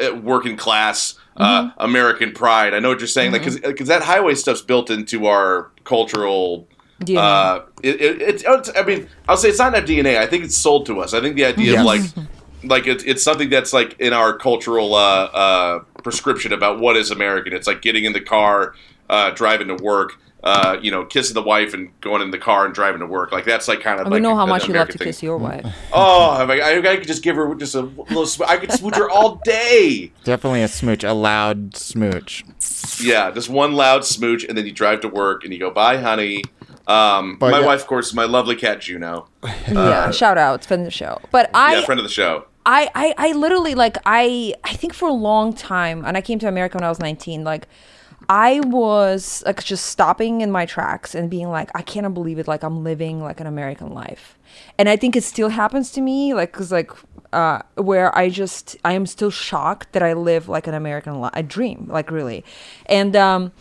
uh, 0.00 0.16
working 0.16 0.56
class 0.56 1.14
uh, 1.38 1.70
American 1.78 2.32
pride. 2.32 2.74
I 2.74 2.80
know 2.80 2.88
what 2.90 2.98
you're 3.00 3.06
saying, 3.08 3.32
like 3.32 3.44
because 3.44 3.88
that 3.88 4.02
highway 4.02 4.34
stuff's 4.34 4.62
built 4.62 4.90
into 4.90 5.26
our 5.26 5.70
cultural. 5.84 6.68
You 7.06 7.18
Uh, 7.18 7.64
it, 7.82 8.00
it, 8.00 8.20
it's, 8.22 8.44
it's, 8.46 8.70
I 8.76 8.82
mean, 8.82 9.08
I'll 9.28 9.36
say 9.36 9.48
it's 9.50 9.58
not 9.58 9.72
in 9.74 9.80
our 9.80 9.86
DNA. 9.86 10.18
I 10.18 10.26
think 10.26 10.44
it's 10.44 10.56
sold 10.56 10.84
to 10.86 11.00
us. 11.00 11.14
I 11.14 11.20
think 11.20 11.36
the 11.36 11.44
idea 11.44 11.72
Yes. 11.72 11.80
of 11.80 11.86
like, 11.86 12.02
like 12.64 12.86
it's, 12.88 13.04
it's 13.04 13.22
something 13.22 13.48
that's 13.50 13.72
like 13.72 13.94
in 14.00 14.12
our 14.12 14.36
cultural 14.36 14.94
uh, 14.94 15.24
uh, 15.26 15.78
prescription 16.02 16.52
about 16.52 16.80
what 16.80 16.96
is 16.96 17.12
American. 17.12 17.52
It's 17.52 17.68
like 17.68 17.82
getting 17.82 18.04
in 18.04 18.14
the 18.14 18.20
car, 18.20 18.74
uh, 19.08 19.30
driving 19.30 19.68
to 19.68 19.76
work, 19.76 20.18
uh, 20.48 20.78
you 20.80 20.90
know, 20.90 21.04
kissing 21.04 21.34
the 21.34 21.42
wife 21.42 21.74
and 21.74 21.90
going 22.00 22.22
in 22.22 22.30
the 22.30 22.38
car 22.38 22.64
and 22.64 22.74
driving 22.74 23.00
to 23.00 23.06
work. 23.06 23.30
Like 23.32 23.44
that's 23.44 23.68
like 23.68 23.80
kind 23.80 24.00
of. 24.00 24.06
And 24.06 24.12
like 24.12 24.18
we 24.18 24.22
know 24.22 24.34
how 24.34 24.44
an 24.44 24.48
much 24.48 24.66
you 24.68 24.74
love 24.74 24.88
to 24.88 24.98
thing. 24.98 25.06
kiss 25.06 25.22
your 25.22 25.36
wife. 25.36 25.64
Oh, 25.92 26.30
I, 26.30 26.58
I, 26.58 26.78
I 26.78 26.96
could 26.96 27.06
just 27.06 27.22
give 27.22 27.36
her 27.36 27.54
just 27.54 27.74
a 27.74 27.82
little. 27.82 28.26
sm- 28.26 28.44
I 28.48 28.56
could 28.56 28.72
smooch 28.72 28.96
her 28.96 29.10
all 29.10 29.36
day. 29.44 30.12
Definitely 30.24 30.62
a 30.62 30.68
smooch, 30.68 31.04
a 31.04 31.12
loud 31.12 31.76
smooch. 31.76 32.44
Yeah, 33.00 33.30
just 33.30 33.48
one 33.48 33.72
loud 33.74 34.04
smooch, 34.04 34.44
and 34.44 34.56
then 34.56 34.64
you 34.66 34.72
drive 34.72 35.00
to 35.02 35.08
work, 35.08 35.44
and 35.44 35.52
you 35.52 35.58
go, 35.58 35.70
"Bye, 35.70 35.98
honey." 35.98 36.42
Um, 36.86 37.36
But 37.38 37.50
my 37.50 37.60
yeah- 37.60 37.66
wife, 37.66 37.80
of 37.82 37.86
course, 37.86 38.08
is 38.08 38.14
my 38.14 38.24
lovely 38.24 38.56
cat 38.56 38.80
Juno. 38.80 39.28
yeah, 39.68 40.10
shout 40.10 40.38
out, 40.38 40.64
friend 40.64 40.80
of 40.82 40.86
the 40.86 40.90
show. 40.90 41.20
But 41.30 41.50
I, 41.54 41.74
yeah, 41.76 41.84
friend 41.84 41.98
of 42.00 42.04
the 42.04 42.10
show. 42.12 42.46
I, 42.64 42.90
I, 42.94 43.14
I 43.16 43.32
literally 43.32 43.74
like 43.74 43.96
I 44.06 44.54
I 44.64 44.74
think 44.74 44.92
for 44.94 45.08
a 45.08 45.12
long 45.12 45.52
time, 45.54 46.04
and 46.04 46.16
I 46.16 46.20
came 46.20 46.38
to 46.40 46.48
America 46.48 46.76
when 46.76 46.84
I 46.84 46.88
was 46.88 46.98
19. 47.00 47.44
Like, 47.44 47.66
I 48.28 48.60
was 48.60 49.42
like 49.46 49.64
just 49.64 49.86
stopping 49.86 50.42
in 50.42 50.50
my 50.50 50.66
tracks 50.66 51.14
and 51.14 51.30
being 51.30 51.48
like, 51.48 51.70
I 51.74 51.82
cannot 51.82 52.12
believe 52.14 52.38
it. 52.38 52.46
Like 52.46 52.62
I'm 52.62 52.84
living 52.84 53.22
like 53.22 53.40
an 53.40 53.46
American 53.46 53.94
life, 53.94 54.38
and 54.78 54.88
I 54.88 54.96
think 54.96 55.16
it 55.16 55.24
still 55.24 55.48
happens 55.48 55.90
to 55.92 56.00
me. 56.00 56.34
Like, 56.34 56.52
cause 56.52 56.70
like 56.70 56.90
uh, 57.32 57.62
where 57.76 58.16
I 58.16 58.28
just 58.28 58.76
I 58.84 58.92
am 58.92 59.06
still 59.06 59.30
shocked 59.30 59.92
that 59.92 60.02
I 60.02 60.12
live 60.12 60.48
like 60.48 60.66
an 60.66 60.74
American 60.74 61.20
life, 61.20 61.32
a 61.34 61.42
dream, 61.42 61.86
like 61.88 62.10
really, 62.10 62.44
and 62.86 63.16
um, 63.16 63.52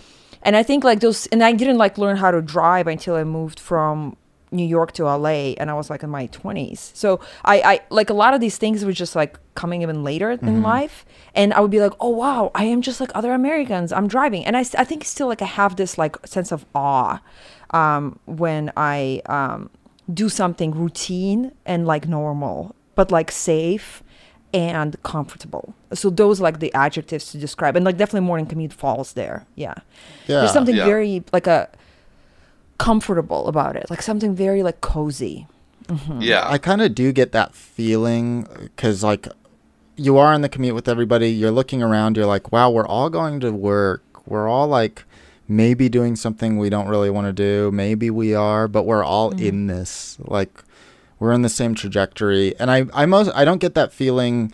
and 0.43 0.55
I 0.57 0.63
think 0.63 0.83
like 0.83 0.99
those, 0.99 1.27
and 1.27 1.43
I 1.43 1.53
didn't 1.53 1.77
like 1.77 1.97
learn 1.97 2.17
how 2.17 2.31
to 2.31 2.41
drive 2.41 2.87
until 2.87 3.15
I 3.15 3.23
moved 3.23 3.59
from 3.59 4.17
New 4.51 4.65
York 4.65 4.93
to 4.93 5.03
LA 5.03 5.53
and 5.59 5.69
I 5.69 5.73
was 5.73 5.89
like 5.89 6.03
in 6.03 6.09
my 6.09 6.27
20s. 6.27 6.95
So 6.95 7.19
I, 7.43 7.61
I 7.61 7.79
like 7.89 8.09
a 8.09 8.13
lot 8.13 8.33
of 8.33 8.39
these 8.39 8.57
things 8.57 8.85
were 8.85 8.93
just 8.93 9.15
like 9.15 9.37
coming 9.55 9.81
even 9.81 10.03
later 10.03 10.31
in 10.31 10.61
life. 10.61 11.05
And 11.35 11.53
I 11.53 11.59
would 11.59 11.71
be 11.71 11.79
like, 11.81 11.93
oh, 11.99 12.09
wow, 12.09 12.51
I 12.55 12.63
am 12.65 12.81
just 12.81 13.01
like 13.01 13.11
other 13.13 13.33
Americans. 13.33 13.91
I'm 13.91 14.07
driving. 14.07 14.45
And 14.45 14.55
I, 14.55 14.61
I 14.61 14.83
think 14.85 15.03
still 15.03 15.27
like 15.27 15.41
I 15.41 15.45
have 15.45 15.75
this 15.75 15.97
like 15.97 16.15
sense 16.25 16.51
of 16.53 16.65
awe 16.73 17.19
um, 17.71 18.19
when 18.25 18.71
I 18.77 19.21
um, 19.25 19.69
do 20.13 20.29
something 20.29 20.71
routine 20.71 21.51
and 21.65 21.85
like 21.85 22.07
normal, 22.07 22.73
but 22.95 23.11
like 23.11 23.31
safe 23.31 24.01
and 24.53 25.01
comfortable. 25.03 25.73
So 25.93 26.09
those 26.09 26.39
like 26.39 26.59
the 26.59 26.73
adjectives 26.73 27.31
to 27.31 27.37
describe. 27.37 27.75
And 27.75 27.83
like 27.83 27.97
definitely 27.97 28.25
morning 28.25 28.45
commute 28.45 28.71
falls 28.73 29.13
there. 29.13 29.45
Yeah. 29.55 29.73
Yeah. 30.27 30.39
There's 30.39 30.53
something 30.53 30.75
Yeah. 30.75 30.85
very 30.85 31.23
like 31.33 31.47
a 31.47 31.67
comfortable 32.77 33.47
about 33.47 33.75
it, 33.75 33.89
like 33.89 34.01
something 34.01 34.35
very 34.35 34.63
like 34.63 34.81
cozy. 34.81 35.47
Mm-hmm. 35.87 36.21
Yeah, 36.21 36.43
I 36.45 36.57
kind 36.57 36.81
of 36.81 36.93
do 36.93 37.13
get 37.13 37.31
that 37.31 37.55
feeling 37.55 38.45
because, 38.59 39.03
like, 39.03 39.27
you 39.95 40.17
are 40.17 40.33
in 40.33 40.41
the 40.41 40.49
commute 40.49 40.75
with 40.75 40.89
everybody. 40.89 41.29
You're 41.29 41.51
looking 41.51 41.81
around. 41.81 42.17
You're 42.17 42.25
like, 42.25 42.51
wow, 42.51 42.69
we're 42.69 42.85
all 42.85 43.09
going 43.09 43.39
to 43.39 43.51
work. 43.51 44.03
We're 44.27 44.49
all 44.49 44.67
like, 44.67 45.05
maybe 45.47 45.87
doing 45.87 46.17
something 46.17 46.57
we 46.57 46.69
don't 46.69 46.89
really 46.89 47.09
want 47.09 47.27
to 47.27 47.31
do. 47.31 47.71
Maybe 47.71 48.09
we 48.09 48.35
are, 48.35 48.67
but 48.67 48.83
we're 48.83 49.03
all 49.03 49.31
mm-hmm. 49.31 49.45
in 49.45 49.67
this. 49.67 50.17
Like, 50.19 50.61
we're 51.19 51.31
in 51.31 51.41
the 51.41 51.49
same 51.49 51.73
trajectory. 51.73 52.53
And 52.59 52.69
I, 52.69 52.85
I 52.93 53.05
most, 53.05 53.31
I 53.33 53.45
don't 53.45 53.59
get 53.59 53.73
that 53.75 53.93
feeling 53.93 54.51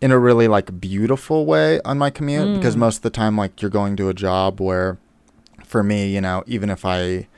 in 0.00 0.10
a 0.10 0.18
really 0.18 0.48
like 0.48 0.80
beautiful 0.80 1.46
way 1.46 1.80
on 1.82 1.98
my 1.98 2.10
commute 2.10 2.56
because 2.56 2.74
mm. 2.74 2.80
most 2.80 2.96
of 2.96 3.02
the 3.02 3.10
time, 3.10 3.36
like, 3.36 3.62
you're 3.62 3.70
going 3.70 3.94
to 3.96 4.08
a 4.08 4.14
job 4.14 4.60
where, 4.60 4.98
for 5.64 5.84
me, 5.84 6.12
you 6.12 6.20
know, 6.20 6.42
even 6.48 6.68
if 6.68 6.84
I 6.84 7.28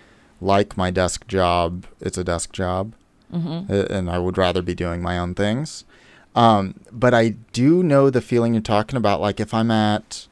like 0.41 0.77
my 0.77 0.91
desk 0.91 1.27
job, 1.27 1.87
it's 2.01 2.19
a 2.19 2.25
desk 2.25 2.53
job 2.53 2.95
uh, 3.35 3.87
and 3.91 4.09
I 4.11 4.19
would 4.19 4.39
rather 4.39 4.63
be 4.63 4.75
doing 4.75 5.03
my 5.03 5.19
own 5.19 5.35
things. 5.35 5.85
Um, 6.35 6.75
but 6.93 7.13
I 7.15 7.31
do 7.53 7.83
know 7.83 8.09
the 8.11 8.21
feeling 8.21 8.55
you're 8.55 8.61
talking 8.63 8.97
about. 8.97 9.21
Like 9.21 9.41
if 9.41 9.53
I'm 9.55 9.71
at, 9.71 10.27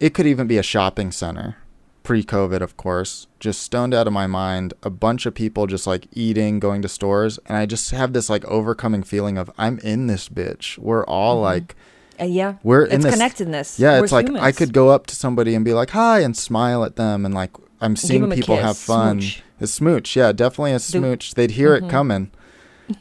it 0.00 0.14
could 0.14 0.26
even 0.26 0.46
be 0.46 0.58
a 0.58 0.62
shopping 0.62 1.10
center, 1.12 1.56
pre-COVID, 2.02 2.60
of 2.60 2.76
course, 2.76 3.26
just 3.40 3.62
stoned 3.62 3.94
out 3.94 4.06
of 4.06 4.12
my 4.12 4.26
mind. 4.26 4.74
A 4.82 4.90
bunch 4.90 5.26
of 5.26 5.34
people 5.34 5.66
just 5.66 5.86
like 5.86 6.06
eating, 6.12 6.58
going 6.60 6.82
to 6.82 6.88
stores, 6.88 7.38
and 7.46 7.56
I 7.56 7.66
just 7.66 7.90
have 7.92 8.12
this 8.12 8.28
like 8.28 8.44
overcoming 8.46 9.02
feeling 9.04 9.38
of 9.38 9.50
I'm 9.56 9.78
in 9.78 10.06
this 10.08 10.28
bitch. 10.28 10.76
We're 10.78 11.04
all 11.06 11.40
like. 11.40 11.76
Uh, 12.20 12.24
yeah, 12.24 12.54
We're 12.62 12.84
in 12.84 12.96
it's 12.96 13.04
this- 13.04 13.14
connectedness. 13.14 13.78
Yeah, 13.80 13.98
We're 13.98 14.04
it's 14.04 14.12
like 14.12 14.30
I 14.30 14.52
could 14.52 14.72
go 14.72 14.90
up 14.90 15.06
to 15.06 15.16
somebody 15.16 15.54
and 15.54 15.64
be 15.64 15.72
like, 15.74 15.90
"Hi," 15.90 16.20
and 16.20 16.36
smile 16.36 16.84
at 16.84 16.96
them, 16.96 17.24
and 17.24 17.32
like 17.34 17.50
I'm 17.80 17.96
seeing 17.96 18.30
people 18.30 18.56
have 18.56 18.76
fun. 18.76 19.20
smooch. 19.20 19.42
A 19.64 19.66
smooch, 19.66 20.14
yeah, 20.16 20.32
definitely 20.32 20.72
a 20.72 20.78
smooch. 20.78 21.34
They'd 21.34 21.50
hear 21.52 21.74
Mm-hmm. 21.74 21.86
it 21.86 21.90
coming 21.90 22.30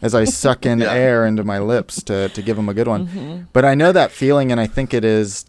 as 0.01 0.15
I 0.15 0.23
suck 0.23 0.65
in 0.65 0.79
Yeah. 0.85 0.93
air 0.93 1.25
into 1.25 1.43
my 1.43 1.59
lips 1.59 2.01
to 2.03 2.29
to 2.29 2.41
give 2.41 2.55
them 2.57 2.69
a 2.69 2.73
good 2.73 2.87
one. 2.87 3.07
Mm-hmm. 3.07 3.41
But 3.53 3.63
I 3.65 3.75
know 3.75 3.91
that 3.91 4.11
feeling, 4.11 4.51
and 4.51 4.59
I 4.59 4.67
think 4.67 4.93
it 4.93 5.03
is, 5.05 5.45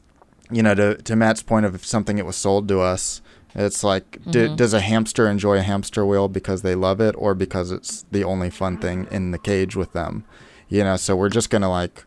you 0.50 0.62
know, 0.62 0.74
to 0.74 0.96
to 0.96 1.16
Matt's 1.16 1.42
point 1.42 1.64
of 1.66 1.84
something 1.84 2.16
that 2.16 2.26
was 2.26 2.36
sold 2.36 2.68
to 2.68 2.80
us. 2.80 3.22
It's 3.56 3.84
like, 3.84 4.18
Mm-hmm. 4.26 4.56
does 4.56 4.74
a 4.74 4.80
hamster 4.80 5.28
enjoy 5.28 5.58
a 5.58 5.62
hamster 5.62 6.04
wheel 6.04 6.26
because 6.28 6.62
they 6.62 6.74
love 6.74 7.00
it, 7.00 7.14
or 7.16 7.34
because 7.34 7.70
it's 7.70 8.04
the 8.10 8.24
only 8.24 8.50
fun 8.50 8.78
thing 8.78 9.06
in 9.12 9.30
the 9.30 9.38
cage 9.38 9.76
with 9.76 9.92
them? 9.92 10.24
You 10.68 10.82
know, 10.82 10.96
so 10.96 11.14
we're 11.14 11.28
just 11.38 11.50
gonna 11.50 11.70
like 11.70 12.04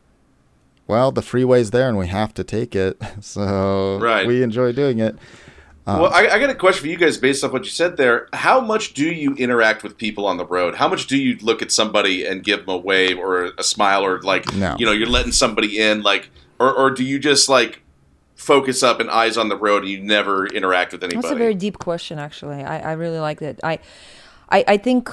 well, 0.88 1.12
the 1.12 1.22
freeway's 1.22 1.72
there 1.72 1.90
and 1.90 1.98
we 1.98 2.08
have 2.08 2.34
to 2.34 2.44
take 2.44 2.74
it. 2.76 2.96
So 3.22 3.98
Right. 4.00 4.26
we 4.28 4.42
enjoy 4.44 4.72
doing 4.74 5.00
it. 5.00 5.16
Um, 5.88 6.02
well, 6.02 6.14
I, 6.14 6.28
I 6.28 6.40
got 6.40 6.50
a 6.50 6.56
question 6.56 6.82
for 6.82 6.88
you 6.88 6.98
guys 6.98 7.18
based 7.18 7.44
off 7.46 7.54
what 7.54 7.64
you 7.64 7.70
said 7.72 7.96
there. 7.96 8.28
How 8.34 8.60
much 8.60 8.94
do 8.94 9.06
you 9.06 9.34
interact 9.36 9.84
with 9.84 9.98
people 9.98 10.26
on 10.28 10.36
the 10.36 10.46
road? 10.46 10.76
How 10.76 10.90
much 10.90 11.08
do 11.08 11.18
you 11.18 11.38
look 11.42 11.62
at 11.62 11.72
somebody 11.72 12.26
and 12.26 12.44
give 12.44 12.60
them 12.66 12.70
a 12.70 12.78
wave 12.78 13.18
or 13.18 13.54
a 13.58 13.64
smile 13.64 14.04
or 14.06 14.22
like, 14.22 14.54
No. 14.54 14.76
you 14.78 14.86
know, 14.86 14.92
you're 14.92 15.08
letting 15.08 15.32
somebody 15.32 15.80
in, 15.80 16.02
like, 16.04 16.30
or, 16.60 16.74
or 16.74 16.92
do 16.92 17.06
you 17.06 17.20
just 17.20 17.48
like 17.48 17.84
focus 18.36 18.84
up 18.84 19.00
and 19.00 19.10
eyes 19.10 19.38
on 19.38 19.48
the 19.48 19.56
road 19.56 19.84
and 19.84 19.92
you 19.92 20.02
never 20.02 20.46
interact 20.48 20.92
with 20.92 21.04
anybody? 21.04 21.22
That's 21.22 21.32
a 21.34 21.38
very 21.38 21.56
deep 21.56 21.80
question, 21.80 22.20
actually. 22.20 22.64
I, 22.64 22.90
I 22.90 22.92
really 22.94 23.20
like 23.20 23.40
that. 23.40 23.60
I, 23.64 23.80
I, 24.50 24.66
I 24.68 24.78
think 24.78 25.10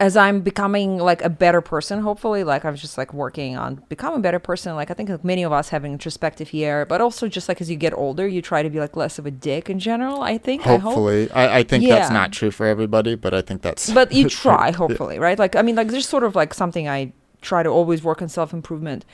as 0.00 0.16
I'm 0.16 0.40
becoming 0.40 0.96
like 0.98 1.22
a 1.22 1.28
better 1.28 1.60
person, 1.60 2.00
hopefully, 2.00 2.42
like 2.42 2.64
I'm 2.64 2.74
just 2.74 2.98
like 2.98 3.12
working 3.12 3.56
on 3.56 3.82
becoming 3.88 4.18
a 4.20 4.22
better 4.22 4.38
person. 4.38 4.74
Like 4.74 4.90
I 4.90 4.94
think 4.94 5.10
like 5.10 5.24
many 5.24 5.42
of 5.42 5.52
us 5.52 5.68
have 5.68 5.84
an 5.84 5.92
introspective 5.92 6.52
year, 6.52 6.86
but 6.86 7.00
also 7.00 7.28
just 7.28 7.48
like 7.48 7.60
as 7.60 7.70
you 7.70 7.76
get 7.76 7.92
older, 7.92 8.26
you 8.26 8.40
try 8.40 8.62
to 8.62 8.70
be 8.70 8.80
like 8.80 8.96
less 8.96 9.18
of 9.18 9.26
a 9.26 9.30
dick 9.30 9.68
in 9.68 9.78
general. 9.78 10.22
I 10.22 10.38
think. 10.38 10.66
I 10.66 10.70
hope. 10.72 10.80
hopefully, 10.80 11.30
I, 11.32 11.58
I 11.58 11.62
think 11.62 11.86
that's 11.86 12.10
not 12.10 12.32
true 12.32 12.50
for 12.50 12.66
everybody, 12.66 13.14
but 13.14 13.34
I 13.34 13.42
think 13.42 13.62
that's. 13.62 13.90
but 13.92 14.10
you 14.12 14.28
try 14.40 14.70
hopefully 14.70 15.18
right 15.18 15.38
like 15.38 15.56
i 15.56 15.62
mean 15.62 15.74
like 15.74 15.88
there's 15.88 16.08
sort 16.08 16.24
of 16.24 16.34
like 16.34 16.54
something 16.54 16.88
i 16.88 17.12
try 17.42 17.62
to 17.62 17.68
always 17.68 18.02
work 18.02 18.22
on 18.22 18.28
self-improvement 18.28 19.04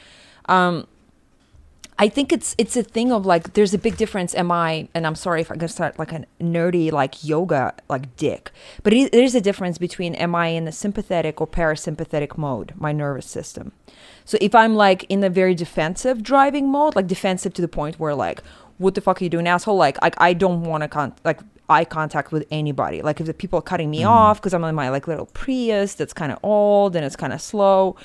um 0.46 0.86
I 1.98 2.08
think 2.08 2.30
it's 2.30 2.54
it's 2.58 2.76
a 2.76 2.82
thing 2.82 3.10
of 3.10 3.24
like 3.24 3.54
there's 3.54 3.72
a 3.72 3.78
big 3.78 3.96
difference. 3.96 4.34
Am 4.34 4.52
I? 4.52 4.88
And 4.92 5.06
I'm 5.06 5.14
sorry 5.14 5.40
if 5.40 5.50
I'm 5.50 5.56
gonna 5.56 5.68
start 5.68 5.98
like 5.98 6.12
a 6.12 6.24
nerdy 6.40 6.92
like 6.92 7.24
yoga 7.24 7.72
like 7.88 8.14
dick, 8.16 8.50
but 8.82 8.92
it, 8.92 9.12
there 9.12 9.22
is 9.22 9.34
a 9.34 9.40
difference 9.40 9.78
between 9.78 10.14
am 10.14 10.34
I 10.34 10.48
in 10.48 10.66
the 10.66 10.72
sympathetic 10.72 11.40
or 11.40 11.46
parasympathetic 11.46 12.36
mode, 12.36 12.74
my 12.76 12.92
nervous 12.92 13.26
system. 13.26 13.72
So 14.26 14.36
if 14.40 14.54
I'm 14.54 14.74
like 14.74 15.04
in 15.08 15.24
a 15.24 15.30
very 15.30 15.54
defensive 15.54 16.22
driving 16.22 16.70
mode, 16.70 16.94
like 16.96 17.06
defensive 17.06 17.54
to 17.54 17.62
the 17.62 17.68
point 17.68 17.98
where 17.98 18.14
like 18.14 18.42
what 18.78 18.94
the 18.94 19.00
fuck 19.00 19.20
are 19.20 19.24
you 19.24 19.30
doing, 19.30 19.46
asshole? 19.46 19.76
Like 19.76 20.00
like 20.02 20.20
I 20.20 20.34
don't 20.34 20.64
want 20.64 20.82
to 20.82 20.88
con- 20.88 21.14
like 21.24 21.40
eye 21.70 21.86
contact 21.86 22.30
with 22.30 22.46
anybody. 22.50 23.00
Like 23.00 23.20
if 23.20 23.26
the 23.26 23.32
people 23.32 23.58
are 23.58 23.62
cutting 23.62 23.90
me 23.90 24.02
mm. 24.02 24.08
off 24.08 24.38
because 24.38 24.52
I'm 24.52 24.64
in 24.64 24.74
my 24.74 24.90
like 24.90 25.08
little 25.08 25.26
Prius 25.26 25.94
that's 25.94 26.12
kind 26.12 26.30
of 26.30 26.38
old 26.42 26.94
and 26.94 27.06
it's 27.06 27.16
kind 27.16 27.32
of 27.32 27.40
slow, 27.40 27.96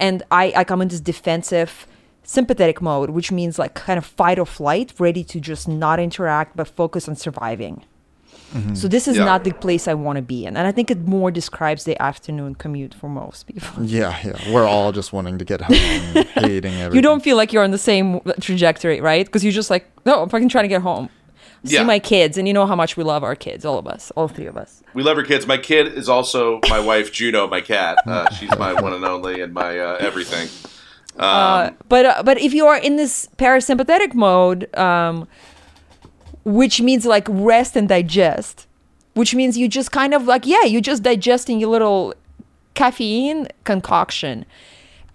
and 0.00 0.24
I 0.32 0.52
I 0.56 0.64
come 0.64 0.82
in 0.82 0.88
this 0.88 1.00
defensive 1.00 1.86
sympathetic 2.26 2.82
mode, 2.82 3.10
which 3.10 3.30
means 3.32 3.58
like 3.58 3.74
kind 3.74 3.96
of 3.98 4.04
fight 4.04 4.38
or 4.38 4.44
flight, 4.46 4.92
ready 4.98 5.24
to 5.24 5.40
just 5.40 5.66
not 5.68 5.98
interact 5.98 6.56
but 6.56 6.68
focus 6.68 7.08
on 7.08 7.16
surviving. 7.16 7.84
So 8.74 8.88
this 8.88 9.06
is 9.06 9.16
Yeah. 9.18 9.24
not 9.26 9.44
the 9.44 9.52
place 9.52 9.86
I 9.86 9.92
want 9.94 10.16
to 10.16 10.22
be 10.22 10.46
in, 10.46 10.56
and 10.56 10.66
I 10.66 10.72
think 10.72 10.90
it 10.90 11.06
more 11.06 11.30
describes 11.30 11.84
the 11.84 12.00
afternoon 12.00 12.54
commute 12.54 12.94
for 12.94 13.06
most 13.08 13.46
people. 13.46 13.84
Yeah, 13.84 14.16
yeah. 14.24 14.52
We're 14.52 14.64
all 14.66 14.92
just 14.92 15.12
wanting 15.12 15.36
to 15.38 15.44
get 15.44 15.60
home, 15.60 15.76
and 15.76 16.26
hating 16.36 16.72
everything. 16.74 16.94
You 16.94 17.02
don't 17.02 17.22
feel 17.22 17.36
like 17.36 17.52
you're 17.52 17.64
on 17.64 17.70
the 17.72 17.76
same 17.92 18.20
trajectory, 18.40 19.00
right? 19.02 19.26
Because 19.26 19.44
you're 19.44 19.52
just 19.52 19.68
like, 19.68 19.84
no, 20.06 20.22
I'm 20.22 20.30
fucking 20.30 20.48
trying 20.48 20.64
to 20.64 20.68
get 20.68 20.80
home. 20.80 21.10
See 21.64 21.74
Yeah. 21.74 21.82
my 21.82 21.98
kids, 21.98 22.38
and 22.38 22.48
you 22.48 22.54
know 22.54 22.64
how 22.66 22.76
much 22.76 22.96
we 22.96 23.04
love 23.04 23.22
our 23.24 23.34
kids, 23.34 23.64
all 23.66 23.78
of 23.78 23.86
us, 23.86 24.10
all 24.16 24.28
three 24.28 24.46
of 24.46 24.56
us. 24.56 24.82
We 24.94 25.02
love 25.02 25.18
our 25.18 25.24
kids. 25.24 25.46
My 25.46 25.58
kid 25.58 25.88
is 25.92 26.08
also 26.08 26.60
my 26.70 26.80
wife, 26.80 27.12
Juno, 27.12 27.46
my 27.48 27.60
cat. 27.60 27.98
Uh, 28.06 28.30
she's 28.30 28.56
my 28.56 28.72
one 28.80 28.94
and 28.94 29.04
only 29.04 29.42
and 29.42 29.52
my 29.52 29.78
uh, 29.78 29.96
everything. 30.00 30.48
Um, 31.18 31.26
Uh, 31.26 31.70
but 31.88 32.06
uh, 32.06 32.22
but 32.22 32.38
if 32.38 32.52
you 32.54 32.66
are 32.66 32.76
in 32.76 32.96
this 32.96 33.28
parasympathetic 33.36 34.14
mode, 34.14 34.74
um, 34.76 35.26
which 36.44 36.80
means 36.80 37.06
like 37.06 37.26
rest 37.30 37.76
and 37.76 37.88
digest, 37.88 38.66
which 39.14 39.34
means 39.34 39.56
you 39.56 39.68
just 39.68 39.90
kind 39.92 40.14
of 40.14 40.26
like 40.26 40.46
yeah, 40.46 40.64
you're 40.64 40.80
just 40.80 41.02
digesting 41.02 41.58
your 41.60 41.70
little 41.70 42.14
caffeine 42.74 43.48
concoction. 43.64 44.44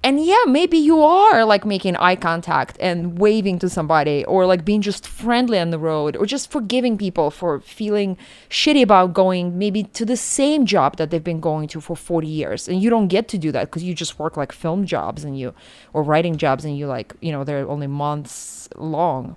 And 0.04 0.26
yeah, 0.26 0.46
maybe 0.48 0.78
you 0.78 1.02
are 1.04 1.46
like 1.46 1.64
making 1.64 1.96
eye 1.98 2.16
contact 2.16 2.76
and 2.80 3.20
waving 3.20 3.60
to 3.60 3.70
somebody, 3.70 4.26
or 4.26 4.48
like 4.48 4.66
being 4.66 4.82
just 4.82 5.06
friendly 5.06 5.60
on 5.60 5.70
the 5.70 5.78
road, 5.78 6.18
or 6.18 6.26
just 6.26 6.50
forgiving 6.52 6.98
people 6.98 7.30
for 7.30 7.60
feeling 7.60 8.18
shitty 8.50 8.82
about 8.82 9.14
going 9.14 9.60
maybe 9.60 9.84
to 9.84 10.04
the 10.04 10.18
same 10.18 10.66
job 10.66 10.98
that 10.98 11.12
they've 11.12 11.24
been 11.24 11.40
going 11.40 11.68
to 11.68 11.80
for 11.80 11.96
40 11.96 12.28
years. 12.28 12.68
And 12.68 12.82
you 12.82 12.90
don't 12.90 13.10
get 13.10 13.28
to 13.28 13.38
do 13.38 13.52
that 13.52 13.66
because 13.66 13.84
you 13.84 13.94
just 13.94 14.18
work 14.18 14.36
like 14.38 14.52
film 14.52 14.88
jobs 14.88 15.24
and 15.24 15.38
you, 15.38 15.54
or 15.94 16.02
writing 16.02 16.36
jobs, 16.36 16.66
and 16.66 16.76
you 16.76 16.88
like, 16.88 17.14
you 17.22 17.32
know, 17.32 17.44
they're 17.44 17.70
only 17.70 17.88
months 17.88 18.68
long. 18.76 19.36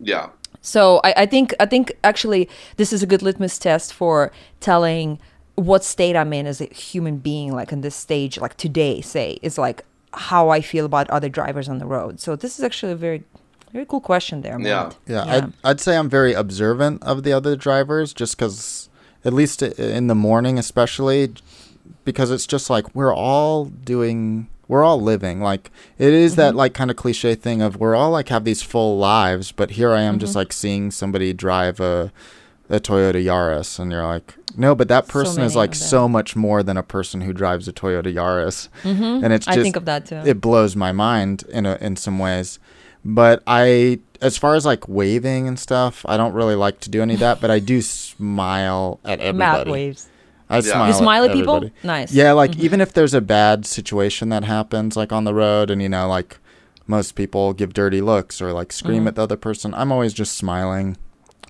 yeah. 0.00 0.30
So 0.62 1.00
I, 1.04 1.14
I 1.18 1.26
think 1.26 1.54
I 1.58 1.66
think 1.66 1.92
actually 2.04 2.48
this 2.76 2.92
is 2.92 3.02
a 3.02 3.06
good 3.06 3.22
litmus 3.22 3.58
test 3.58 3.94
for 3.94 4.30
telling 4.60 5.18
what 5.54 5.84
state 5.84 6.16
I'm 6.16 6.32
in 6.32 6.46
as 6.46 6.60
a 6.60 6.66
human 6.66 7.18
being, 7.18 7.52
like 7.52 7.72
in 7.72 7.80
this 7.80 7.94
stage, 7.94 8.38
like 8.38 8.56
today, 8.56 9.00
say, 9.00 9.38
is 9.42 9.56
like 9.56 9.84
how 10.12 10.48
I 10.48 10.60
feel 10.60 10.84
about 10.84 11.08
other 11.10 11.28
drivers 11.28 11.68
on 11.68 11.78
the 11.78 11.86
road. 11.86 12.20
So 12.20 12.36
this 12.36 12.58
is 12.58 12.64
actually 12.64 12.92
a 12.92 12.96
very 12.96 13.24
very 13.72 13.86
cool 13.86 14.00
question 14.00 14.42
there. 14.42 14.60
Yeah. 14.60 14.82
Matt. 14.82 14.96
Yeah, 15.06 15.24
I'd, 15.24 15.52
I'd 15.62 15.80
say 15.80 15.96
I'm 15.96 16.10
very 16.10 16.32
observant 16.32 17.02
of 17.04 17.22
the 17.22 17.32
other 17.32 17.54
drivers 17.54 18.12
just 18.12 18.36
because, 18.36 18.88
at 19.24 19.32
least 19.32 19.62
in 19.62 20.08
the 20.08 20.14
morning, 20.16 20.58
especially, 20.58 21.34
because 22.04 22.32
it's 22.32 22.48
just 22.48 22.68
like 22.68 22.92
we're 22.96 23.14
all 23.14 23.66
doing, 23.66 24.48
we're 24.66 24.82
all 24.82 25.00
living. 25.00 25.40
Like, 25.40 25.70
it 25.98 26.12
is 26.12 26.34
that, 26.34 26.50
mm-hmm. 26.50 26.58
like, 26.58 26.74
kind 26.74 26.90
of 26.90 26.96
cliche 26.96 27.36
thing 27.36 27.62
of 27.62 27.76
we're 27.76 27.94
all, 27.94 28.10
like, 28.10 28.28
have 28.28 28.44
these 28.44 28.60
full 28.60 28.98
lives, 28.98 29.52
but 29.52 29.72
here 29.72 29.92
I 29.92 30.00
am 30.00 30.18
just, 30.18 30.30
mm-hmm. 30.30 30.38
like, 30.38 30.52
seeing 30.52 30.90
somebody 30.90 31.32
drive 31.32 31.78
a, 31.78 32.10
a 32.70 32.80
Toyota 32.80 33.22
Yaris, 33.22 33.78
and 33.78 33.90
you're 33.90 34.06
like, 34.06 34.34
no, 34.56 34.74
but 34.74 34.88
that 34.88 35.06
So 35.06 35.12
person 35.12 35.42
is, 35.42 35.54
like, 35.56 35.74
so 35.74 36.08
much 36.08 36.34
more 36.36 36.62
than 36.62 36.76
a 36.76 36.82
person 36.82 37.20
who 37.20 37.32
drives 37.32 37.68
a 37.68 37.72
Toyota 37.72 38.12
Yaris. 38.12 38.68
Mm-hmm. 38.82 39.24
And 39.24 39.32
it's 39.32 39.46
I 39.48 39.54
just, 39.54 39.64
think 39.64 39.76
of 39.76 39.84
that 39.84 40.06
too. 40.06 40.22
it 40.24 40.40
blows 40.40 40.76
my 40.76 40.92
mind 40.92 41.44
in 41.48 41.66
a, 41.66 41.76
in 41.80 41.96
some 41.96 42.18
ways. 42.18 42.58
But 43.04 43.42
I, 43.46 44.00
as 44.20 44.36
far 44.36 44.54
as 44.54 44.64
like 44.64 44.88
waving 44.88 45.48
and 45.48 45.58
stuff, 45.58 46.04
I 46.08 46.16
don't 46.16 46.32
really 46.34 46.54
like 46.54 46.80
to 46.80 46.90
do 46.90 47.02
any 47.02 47.14
of 47.14 47.20
that. 47.20 47.40
But 47.40 47.50
I 47.50 47.58
do 47.58 47.80
smile 47.82 49.00
at 49.04 49.20
everybody. 49.20 49.38
Matt 49.38 49.68
waves. 49.68 50.08
I 50.48 50.60
smile. 50.60 50.88
You 50.88 50.94
smile 50.94 51.24
at 51.24 51.30
at 51.30 51.36
people? 51.36 51.56
everybody. 51.56 51.74
Nice. 51.86 52.12
Yeah, 52.12 52.32
like 52.32 52.56
even 52.58 52.80
if 52.80 52.92
there's 52.92 53.14
a 53.14 53.20
bad 53.20 53.66
situation 53.66 54.28
that 54.30 54.44
happens, 54.44 54.96
like 54.96 55.12
on 55.12 55.24
the 55.24 55.32
road, 55.32 55.70
and 55.70 55.80
you 55.80 55.88
know, 55.88 56.08
like 56.08 56.38
most 56.86 57.14
people 57.14 57.52
give 57.52 57.72
dirty 57.72 58.00
looks 58.00 58.42
or 58.42 58.52
like 58.52 58.72
scream 58.72 59.06
at 59.06 59.14
the 59.14 59.22
other 59.22 59.36
person, 59.36 59.72
I'm 59.74 59.92
always 59.92 60.12
just 60.12 60.36
smiling. 60.36 60.96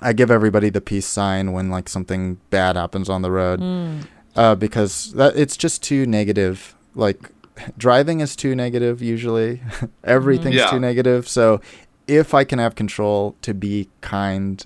I 0.00 0.12
give 0.12 0.30
everybody 0.30 0.70
the 0.70 0.80
peace 0.80 1.06
sign 1.06 1.52
when 1.52 1.70
like 1.70 1.88
something 1.88 2.38
bad 2.50 2.76
happens 2.76 3.08
on 3.08 3.22
the 3.22 3.30
road, 3.30 3.60
hmm. 3.60 4.00
uh, 4.36 4.54
because 4.54 5.12
that 5.12 5.36
it's 5.36 5.56
just 5.56 5.82
too 5.82 6.06
negative. 6.06 6.74
Like 6.94 7.30
driving 7.76 8.20
is 8.20 8.36
too 8.36 8.54
negative 8.54 9.02
usually. 9.02 9.62
Everything's 10.04 10.56
mm-hmm. 10.56 10.64
Yeah. 10.64 10.70
too 10.70 10.80
negative. 10.80 11.28
So 11.28 11.60
if 12.06 12.34
I 12.34 12.44
can 12.44 12.58
have 12.58 12.74
control 12.74 13.36
to 13.42 13.54
be 13.54 13.88
kind 14.00 14.64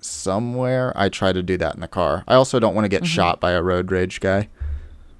somewhere, 0.00 0.92
I 0.94 1.08
try 1.08 1.32
to 1.32 1.42
do 1.42 1.56
that 1.56 1.74
in 1.74 1.80
the 1.80 1.88
car. 1.88 2.24
I 2.28 2.34
also 2.34 2.60
don't 2.60 2.74
want 2.74 2.84
to 2.84 2.88
get 2.88 3.02
mm-hmm. 3.02 3.08
shot 3.08 3.40
by 3.40 3.52
a 3.52 3.62
road 3.62 3.90
rage 3.90 4.20
guy. 4.20 4.48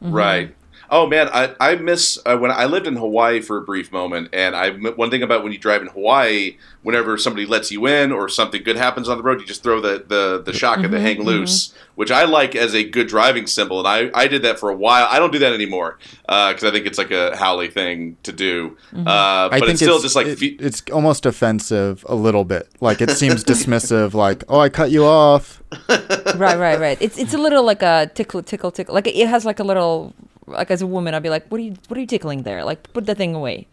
Mm-hmm. 0.03 0.13
Right. 0.13 0.55
Oh 0.91 1.07
man, 1.07 1.29
I, 1.33 1.55
I 1.61 1.75
miss 1.77 2.19
uh, 2.25 2.37
when 2.39 2.51
I 2.51 2.65
lived 2.65 2.87
in 2.87 2.97
Hawaii 2.97 3.41
for 3.41 3.59
a 3.59 3.63
brief 3.63 3.93
moment, 3.93 4.31
and 4.33 4.57
I 4.57 4.71
one 4.71 5.11
thing 5.11 5.23
about 5.23 5.43
when 5.43 5.53
you 5.53 5.59
drive 5.59 5.83
in 5.83 5.89
Hawaii, 5.89 6.57
whenever 6.83 7.19
somebody 7.19 7.45
lets 7.47 7.71
you 7.71 7.87
in 7.87 8.11
or 8.13 8.29
something 8.29 8.63
good 8.63 8.77
happens 8.77 9.09
on 9.09 9.19
the 9.19 9.23
road, 9.23 9.41
you 9.41 9.47
just 9.47 9.63
throw 9.63 9.81
the 9.81 10.05
the, 10.07 10.43
the 10.45 10.53
shotgun 10.53 10.91
to 10.93 11.01
hang 11.01 11.23
loose, 11.23 11.75
which 11.95 12.11
I 12.11 12.25
like 12.25 12.57
as 12.57 12.75
a 12.75 12.85
good 12.85 13.07
driving 13.09 13.47
symbol, 13.47 13.79
and 13.81 13.87
I, 13.87 14.11
I 14.19 14.29
did 14.29 14.43
that 14.43 14.59
for 14.59 14.71
a 14.71 14.75
while. 14.77 15.07
I 15.11 15.19
don't 15.19 15.33
do 15.33 15.39
that 15.41 15.53
anymore 15.53 15.99
because 16.23 16.65
I 16.65 16.71
think 16.71 16.87
it's 16.87 16.97
like 16.99 17.11
a 17.11 17.37
haole 17.37 17.69
thing 17.69 18.17
to 18.23 18.33
do, 18.33 18.77
uh, 18.95 19.01
I 19.07 19.49
but 19.51 19.61
think 19.61 19.71
it's 19.73 19.81
still 19.83 19.99
just 20.01 20.17
like 20.17 20.27
it- 20.27 20.39
fe- 20.39 20.57
it's 20.59 20.83
almost 20.93 21.27
offensive 21.27 22.05
a 22.09 22.15
little 22.15 22.45
bit. 22.45 22.69
Like 22.81 23.01
it 23.03 23.11
seems 23.11 23.45
dismissive. 23.53 24.15
Like 24.15 24.45
oh, 24.49 24.59
I 24.61 24.69
cut 24.71 24.91
you 24.91 25.05
off. 25.05 25.63
right, 25.91 26.57
right, 26.59 26.81
right. 26.81 26.97
It's 27.01 27.19
it's 27.19 27.35
a 27.35 27.39
little 27.39 27.63
like 27.65 27.83
a 27.83 28.11
tickle, 28.15 28.43
tickle, 28.43 28.71
tickle. 28.71 28.95
Like 28.95 29.07
it 29.07 29.29
has 29.29 29.45
like 29.45 29.59
a 29.61 29.65
little. 29.65 30.15
Like 30.51 30.71
as 30.71 30.83
a 30.83 30.87
woman, 30.87 31.15
I'd 31.15 31.23
be 31.23 31.31
like, 31.31 31.47
"What 31.49 31.59
are 31.61 31.65
you? 31.65 31.75
What 31.89 31.97
are 31.97 32.01
you 32.01 32.07
tickling 32.07 32.43
there? 32.43 32.65
Like, 32.65 32.93
put 32.93 33.07
the 33.07 33.15
thing 33.15 33.35
away." 33.35 33.67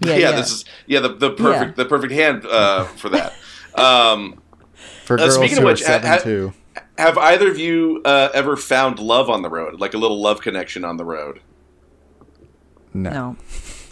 yeah, 0.00 0.14
yeah, 0.16 0.30
this 0.32 0.50
is 0.52 0.64
yeah 0.86 1.00
the, 1.00 1.08
the 1.08 1.30
perfect 1.30 1.76
the 1.76 1.84
perfect 1.84 2.12
hand 2.12 2.44
uh, 2.46 2.84
for 2.84 3.08
that. 3.10 3.32
Um, 3.74 4.42
For 5.04 5.14
Uh, 5.14 5.18
girls 5.24 5.34
speaking 5.36 5.58
of 5.58 5.64
which, 5.64 5.82
are 5.82 5.84
seven 5.84 6.08
ha- 6.10 6.18
two. 6.18 6.52
have 6.98 7.16
either 7.18 7.48
of 7.48 7.58
you 7.58 8.02
uh, 8.04 8.28
ever 8.34 8.56
found 8.56 8.98
love 8.98 9.30
on 9.30 9.42
the 9.42 9.48
road, 9.48 9.78
like 9.78 9.94
a 9.94 9.98
little 9.98 10.20
love 10.20 10.40
connection 10.40 10.84
on 10.84 10.96
the 10.96 11.04
road? 11.04 11.40
No. 12.94 13.10
no. 13.10 13.36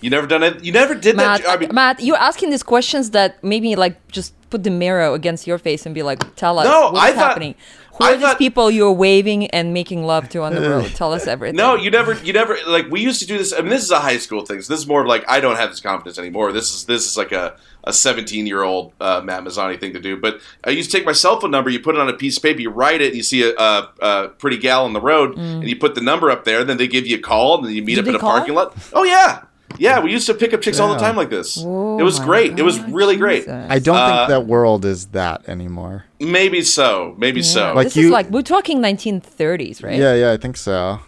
You 0.00 0.10
never 0.10 0.26
done 0.26 0.42
it. 0.42 0.64
You 0.64 0.72
never 0.72 0.94
did 0.94 1.16
Matt, 1.16 1.42
that. 1.42 1.48
I 1.50 1.56
mean, 1.56 1.70
Matt, 1.72 2.00
you're 2.02 2.16
asking 2.18 2.50
these 2.50 2.62
questions 2.62 3.10
that 3.10 3.42
maybe 3.44 3.76
like 3.76 3.96
just 4.08 4.34
put 4.50 4.62
the 4.64 4.70
mirror 4.70 5.12
against 5.14 5.46
your 5.46 5.58
face 5.58 5.86
and 5.86 5.94
be 5.94 6.02
like, 6.02 6.18
tell 6.36 6.58
us 6.58 6.66
No, 6.66 6.90
what's 6.90 6.98
I 7.04 7.12
thought- 7.12 7.28
happening. 7.28 7.54
Who 7.98 8.04
are 8.04 8.12
these 8.14 8.22
thought- 8.22 8.38
people 8.38 8.70
you're 8.70 8.92
waving 8.92 9.46
and 9.48 9.72
making 9.72 10.04
love 10.04 10.28
to 10.30 10.42
on 10.42 10.54
the 10.54 10.60
road? 10.68 10.86
Tell 10.94 11.12
us 11.12 11.26
everything. 11.26 11.56
no, 11.56 11.74
you 11.76 11.90
never. 11.90 12.14
You 12.22 12.32
never. 12.32 12.56
Like 12.66 12.90
we 12.90 13.00
used 13.00 13.20
to 13.20 13.26
do 13.26 13.38
this. 13.38 13.52
I 13.52 13.60
mean, 13.60 13.70
this 13.70 13.82
is 13.84 13.90
a 13.90 14.00
high 14.00 14.18
school 14.18 14.44
thing. 14.44 14.60
So 14.62 14.72
this 14.72 14.80
is 14.80 14.86
more 14.86 15.02
of 15.02 15.06
like 15.06 15.24
I 15.28 15.40
don't 15.40 15.56
have 15.56 15.70
this 15.70 15.80
confidence 15.80 16.18
anymore. 16.18 16.52
This 16.52 16.74
is 16.74 16.84
this 16.84 17.06
is 17.06 17.16
like 17.16 17.32
a 17.32 17.56
a 17.84 17.92
17 17.92 18.46
year 18.46 18.62
old 18.64 18.92
uh, 19.00 19.20
Matt 19.24 19.44
Mazzani 19.44 19.78
thing 19.78 19.92
to 19.92 20.00
do. 20.00 20.16
But 20.16 20.40
I 20.64 20.70
used 20.70 20.90
to 20.90 20.96
take 20.96 21.06
my 21.06 21.12
cell 21.12 21.38
phone 21.40 21.52
number, 21.52 21.70
you 21.70 21.78
put 21.78 21.94
it 21.94 22.00
on 22.00 22.08
a 22.08 22.12
piece 22.14 22.36
of 22.36 22.42
paper, 22.42 22.60
you 22.60 22.68
write 22.70 23.00
it, 23.00 23.08
and 23.08 23.16
you 23.16 23.22
see 23.22 23.42
a, 23.48 23.54
a, 23.56 23.88
a 24.00 24.28
pretty 24.30 24.56
gal 24.58 24.84
on 24.84 24.92
the 24.92 25.00
road, 25.00 25.38
and 25.38 25.68
you 25.68 25.76
put 25.76 25.94
the 25.94 26.00
number 26.00 26.28
up 26.30 26.44
there. 26.44 26.60
And 26.60 26.68
then 26.68 26.78
they 26.78 26.88
give 26.88 27.06
you 27.06 27.16
a 27.16 27.20
call, 27.20 27.58
and 27.58 27.66
then 27.66 27.74
you 27.74 27.82
meet 27.84 27.94
Do 27.94 28.00
up 28.00 28.06
in 28.08 28.14
a 28.16 28.18
call? 28.18 28.32
parking 28.32 28.54
lot. 28.56 28.76
Oh 28.92 29.04
yeah, 29.04 29.44
yeah. 29.78 30.00
We 30.00 30.10
used 30.12 30.26
to 30.26 30.34
pick 30.34 30.52
up 30.54 30.60
chicks 30.62 30.78
all 30.80 30.92
the 30.92 30.98
time 30.98 31.16
like 31.16 31.30
this. 31.30 31.58
Oh 31.64 31.98
it 31.98 32.02
was 32.02 32.18
my 32.20 32.24
great. 32.26 32.58
it 32.58 32.62
was 32.62 32.78
God, 32.78 32.92
really 32.92 33.16
great. 33.16 33.48
I 33.48 33.78
don't 33.78 33.96
Uh, 33.96 34.16
think 34.26 34.28
that 34.30 34.46
world 34.46 34.84
is 34.84 35.06
that 35.08 35.48
anymore. 35.48 36.04
Maybe 36.20 36.62
so. 36.62 37.14
Maybe 37.18 37.42
so. 37.42 37.72
Like 37.74 37.86
this 37.88 37.96
you- 37.96 38.06
is 38.06 38.10
like 38.10 38.30
we're 38.30 38.42
talking 38.42 38.80
1930s, 38.80 39.82
right? 39.82 39.98
Yeah, 39.98 40.14
yeah, 40.14 40.32
I 40.32 40.36
think 40.36 40.56
so. 40.56 41.00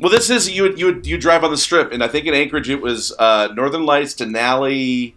Well, 0.00 0.10
this 0.10 0.30
is 0.30 0.50
you. 0.50 0.62
would- 0.64 0.78
You 0.78 0.86
would 0.86 1.06
you 1.06 1.16
drive 1.18 1.44
on 1.44 1.50
the 1.50 1.56
strip, 1.56 1.92
and 1.92 2.02
I 2.02 2.08
think 2.08 2.26
in 2.26 2.34
Anchorage 2.34 2.68
it 2.68 2.80
was 2.82 3.14
uh, 3.18 3.48
Northern 3.54 3.84
Lights, 3.86 4.14
Denali, 4.14 5.14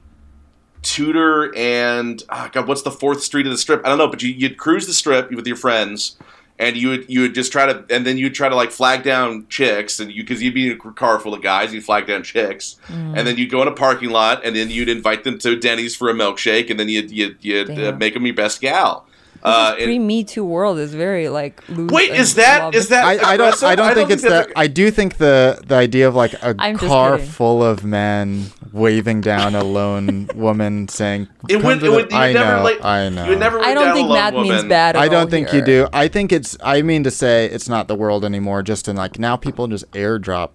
Tudor, 0.83 1.51
and 1.55 2.21
oh 2.29 2.49
God, 2.51 2.67
what's 2.67 2.83
the 2.83 2.91
fourth 2.91 3.23
street 3.23 3.47
of 3.47 3.51
the 3.51 3.57
strip? 3.57 3.81
I 3.83 3.89
don't 3.89 3.97
know, 3.97 4.07
but 4.07 4.21
you, 4.21 4.29
you'd 4.29 4.57
cruise 4.57 4.85
the 4.85 4.93
strip 4.93 5.31
with 5.31 5.47
your 5.47 5.55
friends, 5.55 6.17
and 6.57 6.77
you 6.77 6.87
would 6.89 7.05
you 7.09 7.21
would 7.21 7.35
just 7.35 7.51
try 7.51 7.65
to, 7.65 7.83
and 7.89 8.05
then 8.05 8.17
you'd 8.17 8.33
try 8.33 8.47
to 8.49 8.55
like 8.55 8.71
flag 8.71 9.03
down 9.03 9.45
chicks, 9.49 9.99
and 9.99 10.11
you 10.11 10.23
because 10.23 10.41
you'd 10.41 10.53
be 10.53 10.71
in 10.71 10.77
a 10.77 10.91
car 10.93 11.19
full 11.19 11.33
of 11.33 11.41
guys, 11.41 11.73
you'd 11.73 11.83
flag 11.83 12.07
down 12.07 12.23
chicks, 12.23 12.77
Mm. 12.87 13.17
and 13.17 13.27
then 13.27 13.37
you'd 13.37 13.49
go 13.51 13.61
in 13.61 13.67
a 13.67 13.71
parking 13.73 14.09
lot, 14.09 14.45
and 14.45 14.55
then 14.55 14.69
you'd 14.69 14.89
invite 14.89 15.23
them 15.23 15.37
to 15.39 15.55
Denny's 15.57 15.95
for 15.95 16.09
a 16.09 16.13
milkshake, 16.13 16.69
and 16.69 16.79
then 16.79 16.87
you'd 16.89 17.11
you'd, 17.11 17.37
you'd 17.41 17.69
uh, 17.79 17.91
make 17.97 18.13
them 18.13 18.25
your 18.25 18.35
best 18.35 18.61
gal. 18.61 19.05
Uh, 19.45 19.75
Pre 19.75 19.99
Me 19.99 20.23
Too 20.23 20.43
world 20.43 20.79
is 20.79 20.93
very 20.95 21.29
like 21.29 21.61
loose. 21.69 21.91
wait, 21.91 22.09
and 22.09 22.19
is 22.19 22.33
that 22.35 22.63
love. 22.63 22.73
is 22.75 22.89
that? 22.89 23.05
I, 23.05 23.11
I 23.33 23.37
don't. 23.37 23.47
aggressive? 23.49 23.63
I 23.69 23.75
don't 23.75 23.93
think 23.93 24.09
it's 24.09 24.23
that. 24.23 24.49
I 24.55 24.65
do 24.65 24.89
think 24.89 25.17
the 25.17 25.61
the 25.67 25.75
idea 25.75 26.07
of 26.07 26.15
like 26.15 26.33
a 26.33 26.55
I'm 26.57 26.77
car 26.77 27.19
full 27.19 27.63
of 27.63 27.83
men 27.83 28.47
waving 28.73 29.21
down 29.21 29.53
a 29.53 29.63
lone 29.63 30.27
woman 30.35 30.87
saying, 30.87 31.27
It 31.47 31.63
would. 31.63 31.79
to 31.81 31.85
It 31.85 31.89
would. 31.91 32.11
You 32.11 32.17
I 32.17 32.33
never. 32.33 32.57
know. 32.57 32.63
like, 32.63 32.83
I 32.83 33.09
know. 33.09 33.23
You 33.23 33.29
would 33.29 33.39
never. 33.39 33.59
I 33.59 33.73
don't 33.75 33.93
think 33.93 34.05
a 34.07 34.09
lone 34.09 34.17
that 34.17 34.33
means 34.33 34.63
bad. 34.63 34.95
At 34.95 35.01
I 35.03 35.07
don't 35.07 35.29
think 35.29 35.53
you 35.53 35.61
do. 35.63 35.87
I 35.93 36.07
think 36.07 36.31
it's. 36.31 36.57
I 36.63 36.81
mean 36.81 37.03
to 37.03 37.11
say 37.11 37.45
it's 37.45 37.69
not 37.69 37.87
the 37.87 37.95
world 37.95 38.25
anymore. 38.25 38.63
Just 38.63 38.87
in 38.87 38.95
like 38.95 39.19
now, 39.19 39.37
people 39.37 39.67
just 39.67 39.89
airdrop 39.91 40.49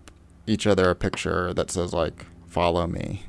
each 0.49 0.67
other 0.67 0.91
a 0.91 0.97
picture 0.97 1.55
that 1.55 1.71
says 1.71 1.93
like 1.93 2.27
"Follow 2.49 2.89
me." 2.89 3.23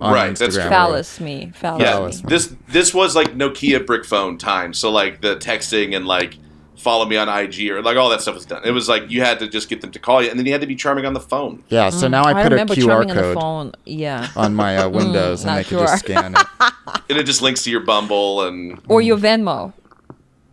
On 0.00 0.12
Right, 0.12 0.36
that's 0.36 0.56
Instagram 0.56 0.60
true. 0.60 0.66
or 0.66 0.68
Phallus 0.70 1.20
me. 1.20 1.52
Phallus 1.54 1.82
Yeah, 2.20 2.24
me. 2.24 2.28
this 2.28 2.54
this 2.68 2.92
was 2.94 3.14
like 3.16 3.28
Nokia 3.36 3.84
brick 3.86 4.04
phone 4.04 4.38
time. 4.38 4.72
So 4.74 4.90
like 4.90 5.20
the 5.20 5.36
texting 5.36 5.96
and 5.96 6.06
like 6.06 6.38
follow 6.76 7.04
me 7.06 7.16
on 7.16 7.28
IG 7.28 7.70
or 7.70 7.82
like 7.82 7.96
all 7.96 8.10
that 8.10 8.20
stuff 8.20 8.34
was 8.34 8.44
done. 8.46 8.62
It 8.64 8.70
was 8.72 8.88
like 8.88 9.10
you 9.10 9.22
had 9.22 9.38
to 9.40 9.48
just 9.48 9.68
get 9.68 9.80
them 9.80 9.90
to 9.92 9.98
call 9.98 10.22
you, 10.22 10.28
and 10.30 10.38
then 10.38 10.44
you 10.46 10.52
had 10.52 10.60
to 10.60 10.66
be 10.66 10.76
charming 10.76 11.06
on 11.06 11.14
the 11.14 11.20
phone. 11.20 11.62
Yeah. 11.68 11.88
So 11.90 12.06
now 12.08 12.24
I 12.24 12.32
Mm, 12.34 12.36
I 12.36 12.42
put 12.42 12.52
a 12.52 12.54
remember 12.56 12.74
QR 12.74 12.84
charming 12.86 13.10
on 13.10 13.16
the 13.16 13.22
code 13.22 13.34
phone. 13.34 13.72
Yeah. 13.84 14.28
on 14.36 14.54
my 14.54 14.76
uh, 14.76 14.88
Windows, 14.88 15.42
and 15.42 15.48
not 15.52 15.56
they 15.56 15.64
can 15.64 15.78
just 15.78 15.98
scan 16.00 16.34
it. 16.36 16.46
And 17.08 17.18
it 17.18 17.24
just 17.24 17.40
links 17.40 17.62
to 17.64 17.70
your 17.70 17.80
Bumble, 17.80 18.42
and 18.46 18.80
Or 18.88 19.00
your 19.00 19.16
Venmo. 19.16 19.72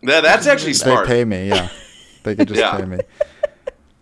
that, 0.04 0.22
that's 0.22 0.46
actually 0.46 0.74
smart. 0.74 1.06
they 1.08 1.14
pay 1.14 1.24
me 1.24 1.48
yeah 1.48 1.68
they 2.22 2.34
could 2.36 2.46
just 2.48 2.60
Yeah. 2.60 2.76
pay 2.76 2.84
me 2.84 2.98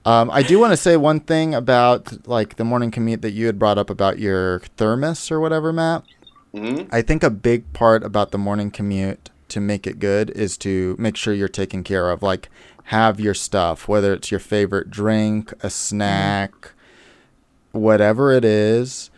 um, 0.04 0.30
i 0.30 0.42
do 0.42 0.58
want 0.58 0.72
to 0.72 0.76
say 0.76 0.96
one 0.96 1.20
thing 1.20 1.54
about 1.54 2.26
like 2.26 2.56
the 2.56 2.64
morning 2.64 2.90
commute 2.90 3.22
that 3.22 3.32
you 3.32 3.46
had 3.46 3.58
brought 3.58 3.78
up 3.78 3.90
about 3.90 4.18
your 4.18 4.60
thermos 4.76 5.30
or 5.30 5.40
whatever 5.40 5.72
matt 5.72 6.02
Mhm. 6.54 6.88
i 6.92 7.00
think 7.02 7.22
a 7.22 7.30
big 7.30 7.72
part 7.72 8.02
about 8.04 8.30
the 8.30 8.38
morning 8.38 8.70
commute 8.70 9.30
to 9.48 9.60
make 9.60 9.86
it 9.86 9.98
good 9.98 10.30
is 10.30 10.56
to 10.58 10.96
make 10.98 11.16
sure 11.16 11.32
you're 11.32 11.48
taken 11.48 11.82
care 11.82 12.10
of 12.10 12.22
like 12.22 12.48
have 12.84 13.18
your 13.20 13.34
stuff 13.34 13.88
whether 13.88 14.12
it's 14.12 14.30
your 14.30 14.40
favorite 14.40 14.90
drink 14.90 15.52
a 15.62 15.70
snack 15.70 16.72
whatever 17.72 18.32
it 18.32 18.44
is 18.44 19.10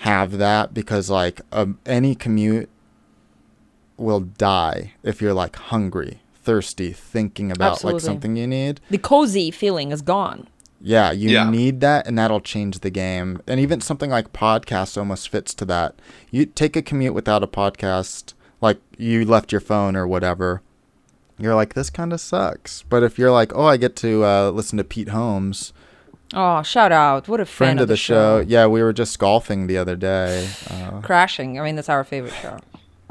have 0.00 0.38
that 0.38 0.72
because 0.74 1.08
like 1.10 1.40
um, 1.52 1.78
any 1.86 2.14
commute 2.14 2.68
will 3.96 4.20
die 4.20 4.92
if 5.02 5.22
you're 5.22 5.32
like 5.32 5.56
hungry, 5.56 6.20
thirsty, 6.46 6.92
thinking 6.92 7.50
about 7.52 7.72
Absolutely. 7.72 7.98
like 7.98 8.04
something 8.04 8.36
you 8.36 8.46
need. 8.46 8.80
The 8.88 8.98
cozy 8.98 9.50
feeling 9.50 9.92
is 9.92 10.00
gone. 10.00 10.46
Yeah, 10.80 11.10
you 11.10 11.30
Yeah. 11.30 11.50
need 11.50 11.80
that 11.80 12.06
and 12.06 12.16
that'll 12.18 12.40
change 12.40 12.78
the 12.80 12.90
game. 12.90 13.42
And 13.46 13.58
even 13.60 13.80
something 13.80 14.10
like 14.10 14.32
podcast 14.32 14.96
almost 14.96 15.28
fits 15.28 15.52
to 15.54 15.64
that. 15.66 15.96
You 16.30 16.46
take 16.46 16.76
a 16.76 16.82
commute 16.82 17.14
without 17.14 17.42
a 17.42 17.46
podcast, 17.46 18.34
like 18.60 18.78
you 18.96 19.24
left 19.24 19.50
your 19.52 19.60
phone 19.60 19.96
or 19.96 20.06
whatever. 20.06 20.62
You're 21.38 21.54
like, 21.54 21.74
this 21.74 21.90
kind 21.90 22.12
of 22.12 22.20
sucks. 22.20 22.82
But 22.88 23.02
if 23.02 23.18
you're 23.18 23.32
like, 23.32 23.54
oh, 23.54 23.66
I 23.66 23.76
get 23.76 23.96
to 23.96 24.24
uh, 24.24 24.50
listen 24.50 24.78
to 24.78 24.84
Pete 24.84 25.08
Holmes, 25.10 25.72
Oh, 26.34 26.60
shout 26.62 26.90
out. 26.90 27.28
What 27.28 27.38
a 27.40 27.44
fan 27.46 27.54
friend 27.56 27.80
of 27.80 27.86
the, 27.88 27.96
show. 27.96 28.44
Yeah, 28.46 28.66
we 28.66 28.82
were 28.82 28.92
just 28.92 29.16
golfing 29.18 29.68
the 29.68 29.78
other 29.78 29.94
day. 29.94 30.48
Uh, 30.68 31.00
Crashing. 31.00 31.58
I 31.58 31.62
mean, 31.62 31.76
that's 31.76 31.88
our 31.88 32.02
favorite 32.02 32.34
show. 32.42 32.58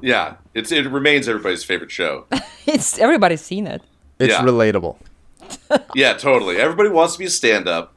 Yeah, 0.06 0.36
it's 0.54 0.72
it 0.72 0.86
remains 0.90 1.28
everybody's 1.28 1.64
favorite 1.64 1.92
show. 1.92 2.26
It's 2.68 2.98
everybody's 3.00 3.42
seen 3.42 3.66
it. 3.68 3.82
it's 4.20 4.34
Yeah. 4.34 4.44
relatable. 4.44 4.98
yeah, 5.96 6.14
totally. 6.14 6.58
Everybody 6.58 6.90
wants 6.90 7.14
to 7.14 7.20
be 7.20 7.26
a 7.26 7.30
stand-up. 7.30 7.94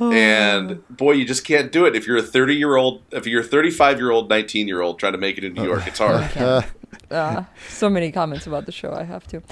And 0.00 0.86
boy, 0.90 1.12
you 1.12 1.24
just 1.24 1.44
can't 1.44 1.72
do 1.72 1.84
it 1.86 1.96
if 1.96 2.06
you're 2.06 2.16
a 2.18 2.22
30 2.22 2.54
year 2.54 2.76
old, 2.76 3.02
if 3.10 3.26
you're 3.26 3.40
a 3.42 3.44
35 3.44 3.98
year 3.98 4.10
old, 4.10 4.28
19 4.30 4.68
year 4.68 4.80
old 4.82 4.98
trying 4.98 5.12
to 5.12 5.18
make 5.18 5.38
it 5.38 5.44
in 5.44 5.54
New 5.54 5.64
York. 5.64 5.86
It's 5.86 5.98
hard. 5.98 6.30
Uh, 7.10 7.14
uh, 7.14 7.44
so 7.68 7.88
many 7.90 8.10
comments 8.12 8.46
about 8.46 8.64
the 8.64 8.72
show 8.72 8.92
i 8.92 9.02
have 9.02 9.26
to 9.26 9.42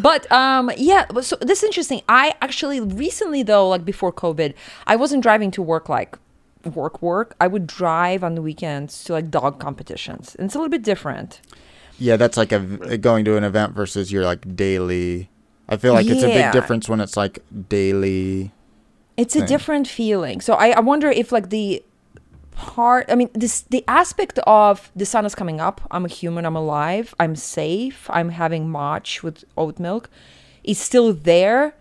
but 0.00 0.30
um 0.32 0.70
yeah 0.76 1.04
so 1.20 1.36
this 1.36 1.58
is 1.58 1.64
interesting 1.64 2.00
i 2.08 2.34
actually 2.40 2.80
recently 2.80 3.42
though 3.42 3.68
like 3.68 3.84
before 3.84 4.10
covid 4.12 4.54
i 4.86 4.96
wasn't 4.96 5.22
driving 5.22 5.50
to 5.50 5.62
work 5.62 5.88
like 5.88 6.18
work 6.64 7.00
work 7.00 7.34
i 7.40 7.46
would 7.46 7.66
drive 7.66 8.22
on 8.24 8.34
the 8.34 8.42
weekends 8.42 9.04
to 9.04 9.12
like 9.12 9.30
dog 9.30 9.58
competitions. 9.58 10.34
And 10.36 10.46
it's 10.46 10.54
a 10.54 10.58
little 10.58 10.70
bit 10.70 10.82
different. 10.82 11.40
Yeah, 11.98 12.16
that's 12.16 12.36
like 12.36 12.52
a 12.52 12.58
v- 12.60 12.96
going 12.98 13.24
to 13.24 13.36
an 13.36 13.44
event 13.44 13.74
versus 13.74 14.12
your 14.12 14.24
like 14.24 14.56
daily. 14.56 15.30
I 15.68 15.76
feel 15.76 15.94
like 15.94 16.06
it's 16.06 16.22
a 16.22 16.26
big 16.26 16.52
difference 16.52 16.88
when 16.88 17.00
it's 17.00 17.16
like 17.16 17.40
daily. 17.68 18.52
it's 19.16 19.36
a 19.36 19.44
different 19.46 19.86
feeling. 19.88 20.40
So 20.40 20.54
I, 20.54 20.70
I 20.70 20.80
wonder 20.80 21.10
if 21.10 21.32
like 21.32 21.50
the 21.50 21.82
part 22.52 23.06
i 23.08 23.14
mean 23.14 23.30
this 23.34 23.60
the 23.70 23.84
aspect 23.86 24.40
of 24.44 24.90
the 24.96 25.06
sun 25.06 25.24
is 25.24 25.32
coming 25.32 25.60
up 25.60 25.80
i'm 25.92 26.04
a 26.04 26.08
human 26.08 26.44
i'm 26.44 26.56
alive 26.56 27.14
i'm 27.20 27.36
safe 27.36 28.10
i'm 28.10 28.30
having 28.30 28.66
matcha 28.66 29.22
with 29.22 29.44
oat 29.56 29.78
milk 29.78 30.10
is 30.64 30.76
still 30.76 31.12
there. 31.14 31.74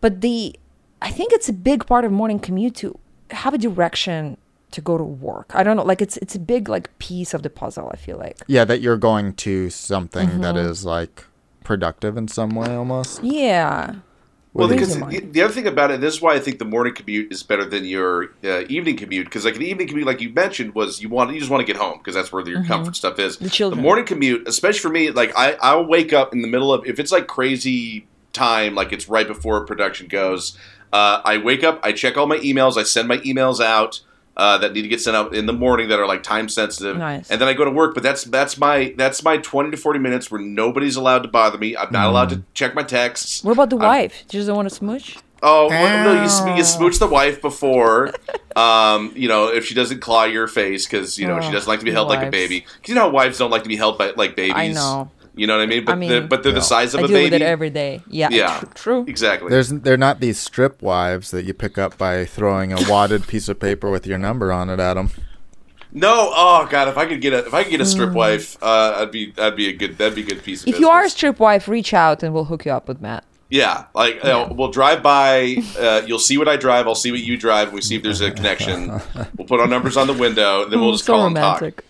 But 0.00 0.20
the 0.22 0.56
i 1.02 1.10
think 1.10 1.32
it's 1.32 1.48
a 1.48 1.52
big 1.52 1.86
part 1.86 2.04
of 2.06 2.10
morning 2.12 2.38
commute 2.38 2.74
to 2.76 2.98
have 3.32 3.54
a 3.54 3.58
direction 3.58 4.36
to 4.70 4.80
go 4.80 4.96
to 4.96 5.04
work 5.04 5.50
i 5.54 5.62
don't 5.62 5.76
know 5.76 5.82
like 5.84 6.00
it's 6.00 6.16
it's 6.18 6.34
a 6.34 6.38
big 6.38 6.68
like 6.68 6.96
piece 6.98 7.34
of 7.34 7.42
the 7.42 7.50
puzzle 7.50 7.90
i 7.92 7.96
feel 7.96 8.16
like 8.16 8.38
Yeah, 8.46 8.64
that 8.64 8.80
you're 8.80 8.96
going 8.96 9.34
to 9.34 9.68
something 9.70 10.40
that 10.40 10.54
Mm-hmm. 10.54 10.70
is 10.70 10.84
like 10.84 11.24
productive 11.64 12.16
in 12.16 12.28
some 12.28 12.50
way 12.50 12.74
almost. 12.74 13.22
yeah 13.22 13.96
Well, 14.54 14.68
What 14.68 14.78
is 14.78 14.96
because 14.96 15.10
the, 15.10 15.20
the 15.30 15.42
other 15.42 15.52
thing 15.54 15.66
about 15.66 15.90
it, 15.90 16.00
this 16.00 16.14
is 16.14 16.20
why 16.20 16.34
I 16.34 16.38
think 16.40 16.58
the 16.58 16.64
morning 16.66 16.94
commute 16.94 17.32
is 17.32 17.42
better 17.42 17.64
than 17.64 17.84
your 17.86 18.34
uh, 18.44 18.64
evening 18.68 18.96
commute. 18.98 19.24
Because 19.26 19.44
like 19.46 19.54
the 19.56 19.64
evening 19.66 19.88
commute, 19.88 20.06
like 20.06 20.20
you 20.20 20.28
mentioned, 20.30 20.74
was 20.74 21.00
you 21.00 21.08
want 21.08 21.32
you 21.32 21.38
just 21.38 21.50
want 21.50 21.60
to 21.66 21.72
get 21.72 21.80
home 21.80 21.96
because 21.98 22.14
that's 22.14 22.30
where 22.32 22.46
your 22.46 22.62
comfort 22.64 22.94
stuff 22.96 23.18
is. 23.18 23.38
Mm-hmm. 23.38 23.76
The 23.76 23.80
morning 23.80 24.04
commute, 24.04 24.46
especially 24.48 24.80
for 24.80 24.90
me, 24.90 25.10
like 25.10 25.32
I 25.36 25.56
I'll 25.62 25.86
wake 25.86 26.12
up 26.12 26.32
in 26.34 26.42
the 26.42 26.48
middle 26.48 26.70
of 26.72 26.84
if 26.86 26.98
it's 26.98 27.12
like 27.12 27.26
crazy 27.28 28.06
time, 28.34 28.74
like 28.74 28.92
it's 28.92 29.08
right 29.08 29.26
before 29.26 29.64
production 29.64 30.06
goes. 30.08 30.58
Uh, 30.92 31.20
I 31.24 31.38
wake 31.38 31.64
up, 31.64 31.80
I 31.82 31.92
check 31.92 32.16
all 32.16 32.26
my 32.26 32.38
emails, 32.38 32.76
I 32.76 32.82
send 32.82 33.08
my 33.08 33.18
emails 33.18 33.60
out. 33.64 34.00
Uh, 34.34 34.56
that 34.56 34.72
need 34.72 34.80
to 34.80 34.88
get 34.88 34.98
sent 34.98 35.14
out 35.14 35.34
in 35.34 35.44
the 35.44 35.52
morning 35.52 35.90
that 35.90 35.98
are 36.00 36.06
like 36.06 36.22
time 36.22 36.48
sensitive, 36.48 36.96
Nice. 36.96 37.30
and 37.30 37.38
then 37.38 37.48
I 37.48 37.52
go 37.52 37.66
to 37.66 37.70
work. 37.70 37.92
But 37.92 38.02
that's 38.02 38.24
that's 38.24 38.56
my 38.56 38.94
that's 38.96 39.22
my 39.22 39.36
twenty 39.36 39.70
to 39.72 39.76
forty 39.76 39.98
minutes 39.98 40.30
where 40.30 40.40
nobody's 40.40 40.96
allowed 40.96 41.18
to 41.24 41.28
bother 41.28 41.58
me. 41.58 41.76
I'm 41.76 41.92
not 41.92 42.06
allowed 42.08 42.30
to 42.30 42.42
check 42.54 42.74
my 42.74 42.82
texts. 42.82 43.44
what 43.44 43.52
about 43.52 43.68
the 43.68 43.76
I'm- 43.76 43.86
wife 43.86 44.24
she 44.30 44.38
doesn't 44.38 44.54
want 44.54 44.70
to 44.70 44.74
smooch 44.74 45.18
Oh 45.42 45.68
well, 45.68 46.04
no! 46.04 46.12
You, 46.52 46.56
you 46.56 46.64
smooch 46.64 46.98
the 46.98 47.08
wife 47.08 47.42
before, 47.42 48.14
um, 48.56 49.12
you 49.14 49.28
know, 49.28 49.48
if 49.48 49.66
she 49.66 49.74
doesn't 49.74 50.00
claw 50.00 50.24
your 50.24 50.46
face 50.48 50.86
because 50.86 51.18
you 51.18 51.26
know 51.28 51.38
she 51.42 51.48
Oh, 51.48 51.52
doesn't 51.52 51.68
like 51.68 51.80
to 51.80 51.84
be 51.84 51.90
held 51.92 52.08
like 52.08 52.26
a 52.26 52.30
baby. 52.30 52.60
baby. 52.60 52.60
'Cause 52.62 52.88
you 52.88 52.94
know 52.94 53.02
how 53.02 53.10
wives 53.10 53.36
don't 53.36 53.50
like 53.50 53.64
to 53.64 53.68
be 53.68 53.76
held 53.76 53.98
by 53.98 54.12
like 54.16 54.34
babies. 54.34 54.54
I 54.56 54.68
know. 54.68 55.10
You 55.34 55.46
know 55.46 55.56
what 55.56 55.62
I 55.62 55.66
mean? 55.66 55.84
But 55.84 55.92
I 55.92 55.94
mean, 55.96 56.10
they're, 56.10 56.26
but 56.26 56.42
they're 56.42 56.52
the 56.52 56.60
size 56.60 56.92
of 56.94 57.00
i 57.00 57.04
a 57.04 57.06
deal 57.06 57.16
baby. 57.16 57.24
with 57.30 57.40
it 57.40 57.44
every 57.44 57.70
day 57.70 58.02
yeah 58.08 58.28
Yeah. 58.30 58.58
tr- 58.60 58.66
true 58.74 59.04
exactly. 59.08 59.48
There's 59.50 59.70
they're 59.70 59.96
not 59.96 60.20
these 60.20 60.38
strip 60.38 60.82
wives 60.82 61.30
that 61.30 61.44
you 61.44 61.54
pick 61.54 61.78
up 61.78 61.96
by 61.96 62.24
throwing 62.26 62.72
a 62.72 62.78
wadded 62.90 63.26
piece 63.26 63.48
of 63.48 63.58
paper 63.58 63.90
with 63.90 64.06
your 64.06 64.18
number 64.18 64.52
on 64.52 64.68
it 64.68 64.78
at 64.78 64.94
them. 64.94 65.10
no. 65.92 66.30
Oh 66.34 66.66
god, 66.70 66.88
if 66.88 66.96
I 66.98 67.06
could 67.06 67.20
get 67.20 67.32
a 67.32 67.46
if 67.46 67.54
I 67.54 67.62
could 67.64 67.70
get 67.70 67.80
a 67.80 67.86
strip 67.86 68.12
wife, 68.12 68.56
uh, 68.62 68.96
I'd 69.00 69.10
be 69.10 69.30
that'd 69.32 69.56
be 69.56 69.68
a 69.68 69.72
good 69.72 69.96
that'd 69.98 70.14
be 70.14 70.22
a 70.22 70.26
good 70.26 70.42
piece 70.42 70.62
of. 70.62 70.66
Mm. 70.66 70.74
if 70.74 70.80
you 70.80 70.88
are 70.90 71.04
a 71.04 71.10
strip 71.10 71.38
wife 71.38 71.66
reach 71.68 71.94
out 71.94 72.22
and 72.22 72.34
we'll 72.34 72.44
hook 72.44 72.64
you 72.66 72.72
up 72.72 72.86
with 72.88 73.00
matt 73.00 73.24
Yeah, 73.48 73.84
like 73.94 74.14
you 74.16 74.28
know, 74.30 74.52
we'll 74.56 74.70
drive 74.70 75.02
by. 75.02 75.56
Uh, 75.78 76.02
you'll 76.06 76.18
see 76.18 76.38
what 76.38 76.48
I 76.48 76.56
drive. 76.56 76.86
I'll 76.88 76.94
see 76.94 77.10
what 77.10 77.20
you 77.20 77.36
drive. 77.36 77.68
and 77.68 77.74
We 77.74 77.82
see 77.82 77.96
if 77.96 78.02
there's 78.02 78.20
a 78.22 78.30
connection. 78.30 79.00
We'll 79.36 79.46
put 79.48 79.60
our 79.60 79.66
numbers 79.66 79.96
on 79.96 80.06
the 80.06 80.14
window, 80.14 80.62
and 80.64 80.72
then 80.72 80.80
we'll 80.80 80.90
Oh, 80.90 80.92
just 80.92 81.04
so 81.04 81.14
call 81.14 81.26
and 81.26 81.36
talk. 81.36 81.84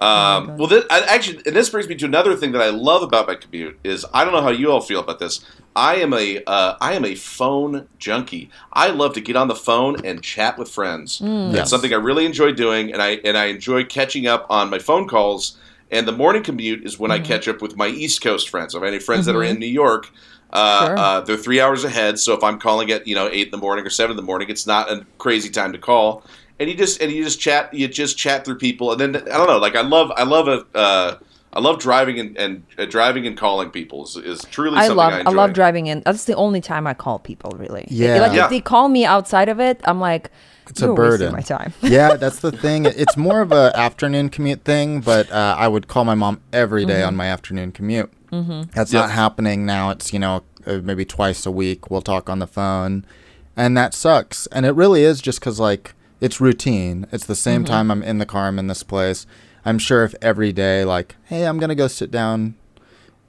Romantic 0.00 0.50
Um, 0.50 0.56
well, 0.58 0.68
this, 0.68 0.84
I, 0.90 1.00
actually, 1.14 1.42
and 1.46 1.54
this 1.54 1.70
brings 1.70 1.88
me 1.88 1.94
to 1.96 2.04
another 2.06 2.36
thing 2.36 2.52
that 2.52 2.62
I 2.62 2.70
love 2.70 3.02
about 3.02 3.26
my 3.26 3.34
commute 3.34 3.78
is 3.84 4.04
I 4.12 4.24
don't 4.24 4.32
know 4.34 4.42
how 4.42 4.50
you 4.50 4.70
all 4.70 4.80
feel 4.80 5.00
about 5.00 5.18
this. 5.18 5.44
I 5.76 5.96
am 5.96 6.12
a 6.12 6.42
uh, 6.46 6.76
I 6.80 6.92
am 6.94 7.04
a 7.04 7.14
phone 7.14 7.88
junkie. 7.98 8.50
I 8.72 8.88
love 8.90 9.12
to 9.14 9.20
get 9.20 9.34
on 9.36 9.48
the 9.48 9.54
phone 9.56 10.04
and 10.04 10.22
chat 10.22 10.56
with 10.58 10.70
friends. 10.70 11.18
That's 11.20 11.54
Yes. 11.56 11.70
something 11.70 11.92
I 11.92 11.96
really 11.96 12.26
enjoy 12.26 12.52
doing, 12.52 12.92
and 12.92 13.02
I 13.02 13.20
and 13.24 13.36
I 13.36 13.46
enjoy 13.46 13.84
catching 13.84 14.26
up 14.26 14.46
on 14.50 14.70
my 14.70 14.78
phone 14.78 15.08
calls. 15.08 15.56
And 15.90 16.08
the 16.08 16.12
morning 16.12 16.42
commute 16.42 16.84
is 16.84 16.98
when 16.98 17.10
I 17.10 17.18
catch 17.20 17.46
up 17.46 17.60
with 17.62 17.76
my 17.76 17.88
East 17.88 18.20
Coast 18.22 18.48
friends. 18.48 18.72
So 18.72 18.78
if 18.78 18.82
I 18.82 18.86
have 18.86 18.94
any 18.94 19.02
friends 19.02 19.26
that 19.26 19.36
are 19.36 19.44
in 19.44 19.58
New 19.60 19.66
York, 19.66 20.10
uh, 20.52 20.86
Sure. 20.86 20.98
uh, 20.98 21.20
they're 21.20 21.36
three 21.36 21.60
hours 21.60 21.84
ahead. 21.84 22.18
So 22.18 22.32
if 22.34 22.42
I'm 22.42 22.58
calling 22.58 22.90
at 22.90 23.06
you 23.06 23.14
know 23.14 23.28
eight 23.30 23.48
in 23.48 23.50
the 23.50 23.58
morning 23.58 23.84
or 23.86 23.90
seven 23.90 24.12
in 24.12 24.16
the 24.16 24.22
morning, 24.22 24.48
it's 24.50 24.66
not 24.66 24.90
a 24.90 25.04
crazy 25.18 25.50
time 25.50 25.72
to 25.72 25.78
call. 25.78 26.24
And 26.60 26.70
you 26.70 26.76
just 26.76 27.00
and 27.02 27.10
you 27.10 27.24
just 27.24 27.40
chat, 27.40 27.72
you 27.74 27.88
just 27.88 28.16
chat 28.16 28.44
through 28.44 28.58
people, 28.58 28.92
and 28.92 29.00
then 29.00 29.16
I 29.16 29.36
don't 29.36 29.48
know. 29.48 29.58
Like 29.58 29.74
I 29.76 29.80
love, 29.82 30.12
I 30.16 30.22
love 30.22 30.46
a, 30.48 30.64
uh, 30.76 31.18
I 31.52 31.60
love 31.60 31.78
driving 31.80 32.18
and, 32.20 32.36
and 32.36 32.62
uh, 32.78 32.84
driving 32.84 33.26
and 33.26 33.36
calling 33.36 33.70
people 33.70 34.04
is, 34.04 34.16
is 34.16 34.40
truly 34.50 34.76
I 34.78 34.88
love 34.88 35.12
I 35.12 35.20
I, 35.20 35.30
love 35.30 35.52
driving 35.52 35.86
in. 35.88 36.02
That's 36.04 36.24
the 36.24 36.34
only 36.36 36.60
time 36.60 36.86
I 36.86 36.94
call 36.94 37.18
people 37.18 37.52
really. 37.58 37.86
Yeah. 37.88 38.20
Like 38.20 38.32
Yeah. 38.32 38.44
if 38.44 38.50
they 38.50 38.60
call 38.60 38.88
me 38.88 39.04
outside 39.04 39.48
of 39.48 39.58
it, 39.60 39.80
I'm 39.84 39.98
like, 40.00 40.30
It's 40.68 40.80
a 40.80 40.86
you're 40.86 40.94
wasting 40.94 41.18
burden. 41.18 41.32
my 41.32 41.40
time. 41.42 41.72
yeah, 41.82 42.14
that's 42.16 42.38
the 42.40 42.52
thing. 42.52 42.86
It's 42.86 43.16
more 43.16 43.40
of 43.40 43.50
a 43.52 43.72
afternoon 43.76 44.28
commute 44.30 44.64
thing, 44.64 45.00
but 45.00 45.30
uh, 45.32 45.56
I 45.58 45.66
would 45.68 45.86
call 45.88 46.04
my 46.04 46.14
mom 46.14 46.40
every 46.52 46.84
day 46.84 47.02
on 47.02 47.14
my 47.16 47.26
afternoon 47.26 47.72
commute. 47.72 48.10
Mm-hmm. 48.32 48.70
That's 48.74 48.92
Yeah. 48.92 49.00
not 49.02 49.10
happening 49.10 49.64
now. 49.66 49.90
It's 49.90 50.12
you 50.12 50.18
know 50.20 50.42
uh, 50.66 50.78
maybe 50.82 51.04
twice 51.04 51.46
a 51.46 51.50
week 51.52 51.90
we'll 51.90 52.02
talk 52.02 52.28
on 52.30 52.38
the 52.40 52.46
phone, 52.48 53.04
and 53.56 53.76
that 53.76 53.92
sucks. 53.94 54.46
And 54.48 54.64
it 54.66 54.72
really 54.74 55.02
is 55.02 55.20
just 55.20 55.38
because 55.40 55.58
like 55.60 55.94
it's 56.24 56.40
routine. 56.40 57.06
It's 57.12 57.26
the 57.26 57.36
same 57.36 57.64
mm-hmm. 57.64 57.72
time 57.72 57.90
I'm 57.90 58.02
in 58.02 58.16
the 58.16 58.24
car. 58.24 58.48
I'm 58.48 58.58
in 58.58 58.66
this 58.66 58.82
place. 58.82 59.26
I'm 59.62 59.78
sure 59.78 60.04
if 60.04 60.14
every 60.22 60.52
day 60.52 60.82
like, 60.82 61.16
hey, 61.24 61.44
I'm 61.44 61.58
gonna 61.58 61.74
go 61.74 61.86
sit 61.86 62.10
down 62.10 62.54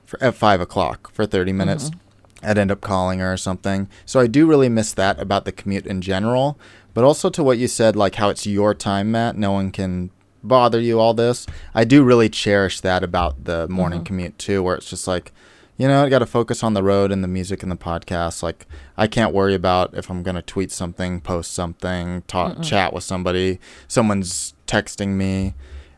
for, 0.05 0.21
at 0.23 0.35
five 0.35 0.61
o'clock 0.61 1.11
for 1.11 1.25
30 1.25 1.51
minutes. 1.51 1.89
Mm-hmm. 1.89 2.49
I'd 2.49 2.57
end 2.57 2.71
up 2.71 2.79
calling 2.79 3.19
her 3.19 3.33
or 3.33 3.37
something. 3.37 3.89
So 4.05 4.21
I 4.21 4.27
do 4.27 4.45
really 4.45 4.69
miss 4.69 4.93
that 4.93 5.19
about 5.19 5.43
the 5.43 5.51
commute 5.51 5.85
in 5.85 5.99
general. 5.99 6.57
But 6.93 7.03
also 7.03 7.29
to 7.31 7.43
what 7.43 7.57
you 7.57 7.67
said, 7.67 7.97
like 7.97 8.15
how 8.15 8.29
it's 8.29 8.47
your 8.47 8.73
time, 8.73 9.11
Matt. 9.11 9.35
No 9.35 9.51
one 9.51 9.71
can 9.71 10.09
bother 10.41 10.79
you, 10.79 10.97
all 10.97 11.13
this. 11.13 11.45
I 11.73 11.83
do 11.83 12.01
really 12.01 12.29
cherish 12.29 12.79
that 12.79 13.03
about 13.03 13.43
the 13.43 13.67
morning 13.67 13.99
mm-hmm. 13.99 14.05
commute 14.05 14.37
too, 14.37 14.63
where 14.63 14.75
it's 14.75 14.89
just 14.89 15.05
like, 15.05 15.33
you 15.77 15.87
know, 15.87 16.05
I 16.05 16.09
got 16.09 16.19
to 16.19 16.25
focus 16.25 16.63
on 16.63 16.73
the 16.73 16.83
road 16.83 17.11
and 17.11 17.23
the 17.23 17.27
music 17.27 17.61
and 17.61 17.71
the 17.71 17.75
podcast. 17.75 18.41
Like, 18.41 18.65
I 18.97 19.07
can't 19.07 19.33
worry 19.33 19.53
about 19.53 19.93
if 19.93 20.09
I'm 20.09 20.23
going 20.23 20.35
to 20.35 20.41
tweet 20.41 20.71
something, 20.71 21.19
post 21.19 21.53
something, 21.53 22.21
talk, 22.23 22.61
chat 22.61 22.93
with 22.93 23.03
somebody, 23.03 23.59
someone's 23.87 24.53
texting 24.67 25.09
me. 25.09 25.53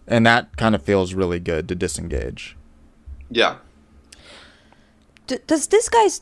And 0.07 0.25
that 0.25 0.55
kind 0.57 0.73
of 0.73 0.81
feels 0.81 1.13
really 1.13 1.39
good 1.39 1.67
to 1.67 1.75
disengage. 1.75 2.55
Yeah. 3.29 3.57
D- 5.27 5.39
does 5.45 5.67
this 5.67 5.89
guy's 5.89 6.21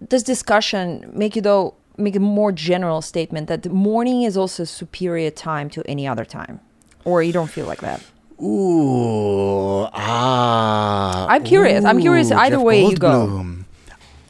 this 0.00 0.24
discussion 0.24 1.08
make 1.14 1.36
you 1.36 1.42
though 1.42 1.74
make 1.96 2.16
a 2.16 2.20
more 2.20 2.50
general 2.50 3.00
statement 3.00 3.46
that 3.46 3.62
the 3.62 3.70
morning 3.70 4.22
is 4.22 4.36
also 4.36 4.64
superior 4.64 5.30
time 5.30 5.70
to 5.70 5.82
any 5.88 6.08
other 6.08 6.24
time, 6.24 6.60
or 7.04 7.22
you 7.22 7.32
don't 7.32 7.50
feel 7.50 7.66
like 7.66 7.80
that? 7.80 8.02
Ooh, 8.40 9.86
ah. 9.92 11.26
I'm 11.28 11.44
curious. 11.44 11.84
I'm 11.84 12.00
curious 12.00 12.30
either 12.30 12.56
Jeff 12.56 12.64
way 12.64 12.84
you 12.84 12.96
go. 12.96 13.26
Goldblum. 13.26 13.64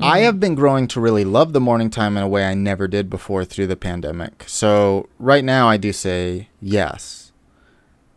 I 0.01 0.21
have 0.21 0.41
been 0.41 0.55
growing 0.57 0.89
to 0.89 1.01
really 1.01 1.25
love 1.25 1.53
the 1.53 1.61
morning 1.61 1.89
time 1.89 2.17
in 2.17 2.23
a 2.25 2.29
way 2.29 2.45
I 2.45 2.55
never 2.55 2.89
did 2.89 3.09
before 3.09 3.45
through 3.45 3.69
the 3.69 3.77
pandemic. 3.77 4.45
So 4.49 5.09
right 5.21 5.45
now 5.45 5.69
I 5.69 5.77
do 5.77 5.93
say 5.93 6.49
yes. 6.61 7.31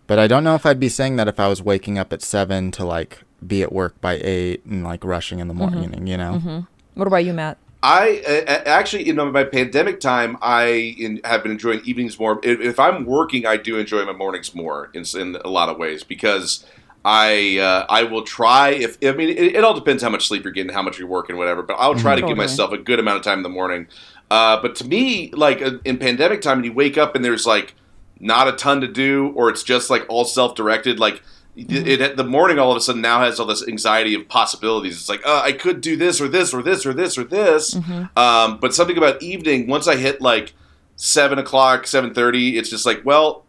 But 0.08 0.18
I 0.18 0.26
don't 0.28 0.44
know 0.44 0.56
if 0.56 0.66
I'd 0.66 0.80
be 0.80 0.90
saying 0.90 1.16
that 1.18 1.28
if 1.28 1.40
I 1.40 1.48
was 1.48 1.62
waking 1.62 2.00
up 2.00 2.12
at 2.12 2.22
seven 2.24 2.72
to 2.72 2.86
like 2.86 3.24
be 3.46 3.62
at 3.62 3.72
work 3.72 4.00
by 4.02 4.14
eight 4.24 4.66
and 4.66 4.84
like 4.84 5.04
rushing 5.04 5.40
in 5.40 5.48
the 5.48 5.54
Mm-hmm. 5.54 5.78
morning, 5.80 6.08
you 6.08 6.18
know? 6.18 6.66
What 6.96 7.08
about 7.08 7.26
you, 7.26 7.34
Matt? 7.34 7.58
I 7.88 8.18
actually, 8.66 9.08
in 9.08 9.18
my 9.32 9.44
pandemic 9.44 10.00
time, 10.00 10.40
I 10.42 10.96
in, 10.98 11.22
have 11.24 11.44
been 11.44 11.52
enjoying 11.52 11.82
evenings 11.86 12.18
more. 12.18 12.40
If, 12.42 12.60
if 12.60 12.80
I'm 12.80 13.06
working, 13.06 13.46
I 13.46 13.58
do 13.58 13.78
enjoy 13.78 14.04
my 14.06 14.12
mornings 14.12 14.56
more 14.56 14.90
in, 14.96 15.04
in 15.16 15.38
a 15.46 15.50
lot 15.50 15.70
of 15.70 15.78
ways 15.78 16.04
because 16.04 16.66
I 17.04 17.60
uh, 17.60 17.86
I 17.88 18.02
will 18.02 18.24
try. 18.24 18.70
If 18.70 18.98
I 19.04 19.12
mean, 19.12 19.30
it, 19.30 19.58
it 19.58 19.64
all 19.64 19.76
depends 19.76 20.02
how 20.02 20.10
much 20.10 20.28
sleep 20.28 20.44
you're 20.44 20.52
getting, 20.52 20.74
how 20.74 20.82
much 20.82 20.98
you're 20.98 21.08
working, 21.08 21.38
whatever. 21.38 21.62
But 21.62 21.76
I'll 21.76 21.94
try 21.94 22.16
to 22.16 22.26
give 22.26 22.36
myself 22.36 22.72
a 22.72 22.80
good 22.80 23.00
amount 23.00 23.18
of 23.18 23.24
time 23.24 23.38
in 23.38 23.44
the 23.44 23.50
morning. 23.50 23.86
Uh, 24.32 24.60
but 24.60 24.74
to 24.78 24.88
me, 24.88 25.30
like 25.34 25.62
uh, 25.62 25.74
in 25.86 26.00
pandemic 26.00 26.42
time, 26.42 26.58
when 26.58 26.66
you 26.66 26.74
wake 26.74 26.98
up 26.98 27.16
and 27.16 27.24
there's 27.24 27.46
like 27.46 27.76
not 28.20 28.48
a 28.48 28.54
ton 28.54 28.82
to 28.82 28.88
do, 28.88 29.32
or 29.36 29.52
it's 29.52 29.62
just 29.62 29.92
like 29.92 30.06
all 30.10 30.26
self 30.26 30.56
directed, 30.56 31.00
like. 31.00 31.22
It, 31.56 32.02
it 32.02 32.18
the 32.18 32.24
morning 32.26 32.60
all 32.60 32.72
of 32.72 32.78
a 32.78 32.82
sudden 32.82 33.02
now 33.02 33.22
has 33.22 33.40
all 33.40 33.46
this 33.46 33.66
anxiety 33.66 34.14
of 34.14 34.28
possibilities. 34.28 34.98
It's 34.98 35.08
like, 35.08 35.26
uh, 35.26 35.42
I 35.44 35.54
could 35.54 35.80
do 35.80 35.96
this 35.96 36.20
or 36.20 36.28
this 36.28 36.54
or 36.54 36.62
this 36.62 36.86
or 36.86 36.94
this 36.94 37.18
or 37.18 37.24
this. 37.24 37.74
Um, 38.18 38.58
but 38.60 38.74
something 38.74 38.98
about 38.98 39.24
evening, 39.24 39.68
once 39.68 39.88
I 39.88 39.96
hit 39.96 40.20
like 40.20 40.54
seven 40.98 41.40
o'clock, 41.40 41.88
seven 41.88 42.14
thirty, 42.14 42.58
it's 42.58 42.70
just 42.70 42.86
like, 42.86 43.06
well, 43.06 43.46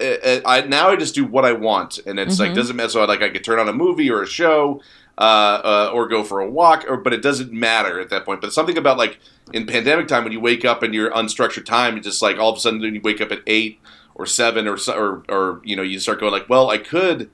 I, 0.00 0.40
I 0.46 0.60
now 0.62 0.88
I 0.88 0.96
just 0.96 1.14
do 1.14 1.26
what 1.26 1.44
I 1.44 1.52
want, 1.52 1.98
and 2.06 2.18
it's 2.18 2.38
like 2.40 2.54
doesn't 2.54 2.76
matter. 2.76 2.88
So 2.88 3.04
like 3.04 3.20
I 3.20 3.28
could 3.28 3.44
turn 3.44 3.58
on 3.58 3.68
a 3.68 3.72
movie 3.74 4.10
or 4.10 4.22
a 4.22 4.26
show, 4.26 4.80
uh, 5.18 5.20
uh, 5.20 5.90
or 5.92 6.08
go 6.08 6.24
for 6.24 6.40
a 6.40 6.48
walk, 6.48 6.86
or 6.88 6.96
but 6.96 7.12
it 7.12 7.20
doesn't 7.20 7.52
matter 7.52 8.00
at 8.00 8.08
that 8.08 8.24
point. 8.24 8.40
But 8.40 8.54
something 8.54 8.78
about 8.78 8.96
like 8.96 9.18
in 9.52 9.66
pandemic 9.66 10.08
time 10.08 10.24
when 10.24 10.32
you 10.32 10.40
wake 10.40 10.64
up 10.64 10.82
and 10.82 10.94
you're 10.94 11.10
unstructured 11.10 11.66
time, 11.66 11.98
it's 11.98 12.06
just 12.06 12.22
like 12.22 12.38
all 12.38 12.50
of 12.50 12.56
a 12.56 12.60
sudden 12.60 12.80
you 12.80 13.00
wake 13.02 13.20
up 13.20 13.30
at 13.30 13.42
eight 13.46 13.78
or 14.14 14.26
seven 14.26 14.66
or 14.66 14.76
or 14.88 15.24
or 15.28 15.60
you 15.64 15.76
know 15.76 15.82
you 15.82 15.98
start 15.98 16.20
going 16.20 16.32
like, 16.32 16.48
well, 16.48 16.70
I 16.70 16.78
could 16.78 17.30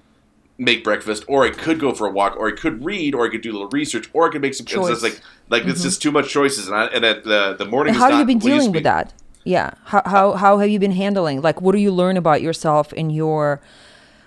make 0.59 0.85
breakfast, 0.85 1.25
or 1.27 1.45
I 1.45 1.51
could 1.51 1.81
go 1.81 1.95
for 1.95 2.07
a 2.07 2.11
walk, 2.11 2.37
or 2.37 2.49
I 2.49 2.53
could 2.53 2.85
read, 2.85 3.15
or 3.15 3.27
I 3.27 3.31
could 3.31 3.41
do 3.41 3.51
a 3.51 3.55
little 3.55 3.69
research, 3.69 4.09
or 4.13 4.29
I 4.29 4.33
could 4.33 4.43
make 4.43 4.55
some. 4.55 4.65
It's 4.65 4.75
Choice. 4.75 4.89
just 4.89 5.03
like 5.03 5.21
like 5.49 5.63
it's 5.63 5.81
mm-hmm. 5.81 5.83
just 5.83 6.03
too 6.03 6.13
much 6.13 6.31
choices, 6.31 6.67
and 6.69 6.77
I, 6.77 6.87
and 6.87 7.05
at 7.05 7.25
the 7.25 7.55
the 7.59 7.65
morning. 7.65 7.95
How 7.95 8.11
have 8.11 8.21
you 8.21 8.27
been 8.27 8.39
what 8.39 8.51
it 8.51 8.55
used 8.55 8.61
dealing 8.61 8.73
with 8.73 8.85
that? 8.85 9.13
Yeah. 9.45 9.73
How, 9.85 10.03
how 10.05 10.33
how 10.35 10.59
have 10.59 10.69
you 10.69 10.79
been 10.79 10.93
handling? 10.93 11.41
Like, 11.41 11.61
what 11.61 11.73
do 11.73 11.79
you 11.79 11.91
learn 11.91 12.17
about 12.17 12.43
yourself 12.43 12.93
in 12.93 13.11
your? 13.11 13.61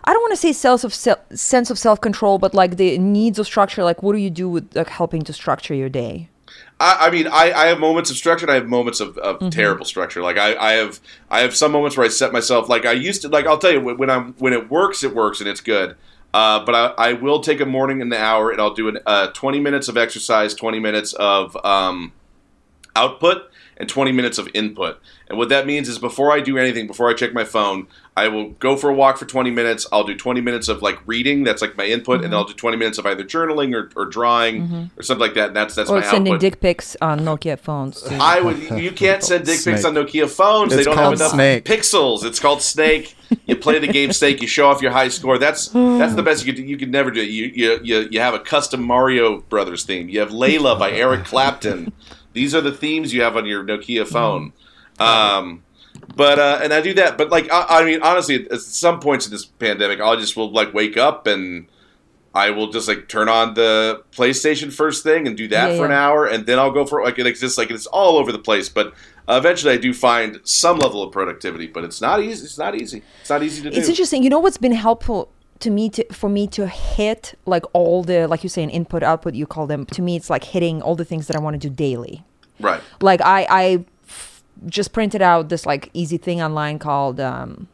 I 0.06 0.12
don't 0.12 0.22
want 0.22 0.34
to 0.34 0.38
say 0.38 0.52
sense 0.52 0.84
of 0.84 0.94
self, 0.94 1.20
sense 1.34 1.70
of 1.70 1.80
self 1.80 2.02
control, 2.02 2.40
but 2.40 2.54
like 2.54 2.78
the 2.78 2.98
needs 2.98 3.40
of 3.40 3.46
structure. 3.46 3.84
Like, 3.84 4.04
what 4.04 4.14
do 4.14 4.20
you 4.20 4.30
do 4.30 4.50
with 4.50 4.76
like 4.76 4.90
helping 4.90 5.22
to 5.24 5.34
structure 5.34 5.74
your 5.74 5.90
day? 5.90 6.30
I, 6.84 7.08
I 7.08 7.12
mean, 7.12 7.28
I, 7.28 7.54
I 7.54 7.68
have 7.68 7.80
moments 7.80 8.12
of 8.12 8.18
structure. 8.18 8.46
and 8.46 8.52
I 8.52 8.56
have 8.56 8.68
moments 8.68 9.00
of, 9.00 9.18
of 9.18 9.50
terrible 9.52 9.86
structure. 9.86 10.22
Like 10.22 10.38
I, 10.38 10.56
I 10.56 10.74
have, 10.74 11.00
I 11.32 11.40
have 11.40 11.56
some 11.56 11.72
moments 11.72 11.96
where 11.96 12.06
I 12.06 12.10
set 12.10 12.34
myself. 12.34 12.68
Like 12.68 12.86
I 12.86 12.92
used 12.92 13.22
to. 13.22 13.30
Like 13.30 13.48
I'll 13.48 13.58
tell 13.58 13.72
you 13.72 13.80
when, 13.80 13.98
when 13.98 14.10
I'm 14.10 14.34
when 14.34 14.52
it 14.52 14.70
works, 14.70 15.04
it 15.04 15.16
works 15.16 15.40
and 15.40 15.48
it's 15.48 15.62
good. 15.62 15.96
Uh, 16.34 16.66
but 16.66 16.76
I, 16.76 17.10
I 17.10 17.14
will 17.14 17.40
take 17.40 17.62
a 17.62 17.66
morning 17.66 18.02
in 18.02 18.10
the 18.10 18.20
hour 18.20 18.50
and 18.50 18.60
I'll 18.60 18.74
do 18.74 18.88
an, 18.88 18.98
uh, 19.06 19.28
20 19.28 19.60
minutes 19.60 19.88
of 19.88 19.98
exercise, 19.98 20.56
20 20.56 20.80
minutes 20.80 21.14
of 21.14 21.56
um, 21.64 22.12
output, 22.96 23.52
and 23.78 23.90
20 23.90 24.12
minutes 24.12 24.38
of 24.38 24.48
input. 24.54 25.00
And 25.28 25.38
what 25.38 25.50
that 25.50 25.66
means 25.66 25.90
is 25.90 25.98
before 25.98 26.32
I 26.32 26.40
do 26.42 26.58
anything, 26.58 26.86
before 26.88 27.10
I 27.10 27.14
check 27.14 27.34
my 27.34 27.44
phone, 27.44 27.88
I 28.16 28.28
will 28.28 28.50
go 28.52 28.76
for 28.78 28.90
a 28.90 28.94
walk 28.94 29.18
for 29.18 29.26
20 29.26 29.50
minutes. 29.50 29.88
I'll 29.92 30.04
do 30.04 30.16
20 30.16 30.42
minutes 30.42 30.68
of 30.68 30.82
like 30.82 31.00
reading. 31.08 31.44
That's 31.44 31.62
like 31.62 31.76
my 31.76 31.86
input, 31.86 32.18
and 32.24 32.26
then 32.26 32.34
I'll 32.36 32.44
do 32.44 32.54
20 32.54 32.78
minutes 32.78 32.98
of 33.00 33.06
either 33.08 33.24
journaling 33.24 33.74
or, 33.74 33.90
or 33.96 34.06
drawing 34.06 34.62
mm-hmm. 34.62 35.00
or 35.00 35.04
something 35.04 35.22
like 35.22 35.34
that. 35.34 35.48
And 35.48 35.56
that's 35.56 35.74
that's 35.74 35.90
Or 35.90 36.00
my 36.00 36.06
sending 36.06 36.34
output. 36.34 36.42
dick 36.42 36.62
pics 36.62 36.96
on 37.02 37.22
Nokia 37.22 37.58
phones. 37.58 38.04
I 38.12 38.40
would. 38.42 38.60
You 38.80 38.92
can't 38.92 39.24
send 39.24 39.46
dick 39.46 39.64
pics 39.64 39.84
on 39.86 39.96
Nokia 39.96 40.30
phones. 40.30 40.76
they 40.76 40.84
don't 40.84 40.98
have 40.98 41.14
enough 41.14 41.32
Snake. 41.32 41.66
pixels. 41.66 42.24
It's 42.24 42.40
called 42.40 42.62
Snake. 42.62 43.16
You 43.48 43.56
play 43.56 43.80
the 43.80 43.88
game 43.88 44.14
Snake. 44.14 44.42
You 44.42 44.48
show 44.48 44.68
off 44.68 44.82
your 44.84 44.92
high 44.92 45.08
score. 45.08 45.40
That's 45.40 45.70
that's 45.70 46.14
the 46.14 46.22
best 46.24 46.46
you 46.46 46.54
could. 46.54 46.64
You 46.64 46.78
could 46.78 46.92
never 46.92 47.10
do. 47.10 47.22
it. 47.22 47.30
You 47.30 47.46
you 47.46 47.80
you, 47.84 48.08
you 48.12 48.20
have 48.20 48.36
a 48.36 48.40
custom 48.40 48.84
Mario 48.84 49.40
Brothers 49.42 49.84
theme. 49.86 50.08
You 50.10 50.20
have 50.20 50.30
Layla 50.30 50.78
by 50.78 50.92
Eric 50.92 51.26
Clapton. 51.26 51.92
These 52.34 52.54
are 52.56 52.62
the 52.62 52.72
themes 52.72 53.14
you 53.14 53.22
have 53.22 53.38
on 53.38 53.46
your 53.46 53.64
Nokia 53.64 54.08
phone. 54.08 54.54
Um, 55.00 55.64
but 56.16 56.40
uh, 56.40 56.60
and 56.62 56.74
I 56.74 56.82
do 56.82 56.94
that. 56.96 57.18
But 57.18 57.30
like 57.30 57.52
I, 57.52 57.82
I 57.82 57.86
mean, 57.86 58.02
honestly, 58.02 58.48
at 58.50 58.60
some 58.62 59.00
points 59.00 59.26
in 59.26 59.32
this 59.32 59.46
pandemic, 59.46 60.00
I'll 60.00 60.18
just 60.18 60.36
will 60.36 60.52
like 60.52 60.74
wake 60.74 60.98
up 60.98 61.28
and. 61.28 61.68
I 62.36 62.50
will 62.50 62.72
just 62.72 62.88
like 62.88 63.08
turn 63.08 63.30
on 63.30 63.54
the 63.54 64.02
PlayStation 64.12 64.74
first 64.74 65.04
thing 65.04 65.28
and 65.28 65.38
do 65.38 65.48
that 65.50 65.70
Yeah, 65.70 65.78
for 65.78 65.86
an 65.86 65.92
hour, 65.92 66.26
and 66.26 66.48
then 66.48 66.58
I'll 66.58 66.72
go 66.72 66.84
for 66.84 67.04
like 67.04 67.20
it 67.20 67.28
exists 67.28 67.60
like 67.60 67.70
it's 67.70 67.86
all 67.86 68.18
over 68.18 68.32
the 68.32 68.40
place. 68.40 68.70
But 68.70 68.88
uh, 69.30 69.36
eventually, 69.38 69.72
I 69.72 69.78
do 69.78 69.94
find 69.94 70.40
some 70.44 70.80
level 70.80 71.04
of 71.04 71.12
productivity, 71.12 71.68
but 71.68 71.84
it's 71.84 72.02
not 72.02 72.24
easy. 72.24 72.44
It's 72.46 72.58
not 72.58 72.74
easy. 72.74 73.04
It's 73.22 73.30
not 73.30 73.44
easy 73.44 73.62
to 73.62 73.70
do. 73.70 73.78
It's 73.78 73.88
interesting. 73.88 74.24
You 74.24 74.32
know 74.32 74.40
what's 74.40 74.58
been 74.58 74.72
helpful 74.72 75.32
to 75.64 75.70
me 75.70 75.90
to 75.90 76.04
for 76.14 76.30
me 76.30 76.46
to 76.48 76.68
hit 76.68 77.38
like 77.46 77.64
all 77.74 78.04
the 78.04 78.28
like 78.28 78.44
you 78.44 78.50
say 78.50 78.64
an 78.64 78.70
input 78.70 79.02
output 79.02 79.34
you 79.34 79.46
call 79.46 79.66
them. 79.66 79.86
To 79.88 80.02
me, 80.02 80.16
it's 80.18 80.30
like 80.30 80.44
hitting 80.44 80.82
all 80.82 80.96
the 80.96 81.06
things 81.06 81.28
that 81.28 81.36
I 81.36 81.40
want 81.40 81.54
to 81.60 81.70
do 81.70 81.74
daily. 81.74 82.24
right. 82.60 82.82
Like 83.02 83.22
I 83.22 83.48
I 83.50 83.86
f- 84.08 84.44
just 84.66 84.92
printed 84.94 85.22
out 85.22 85.50
this 85.50 85.66
like 85.66 85.90
easy 85.94 86.18
thing 86.18 86.42
online 86.42 86.80
called 86.80 87.20
um 87.20 87.68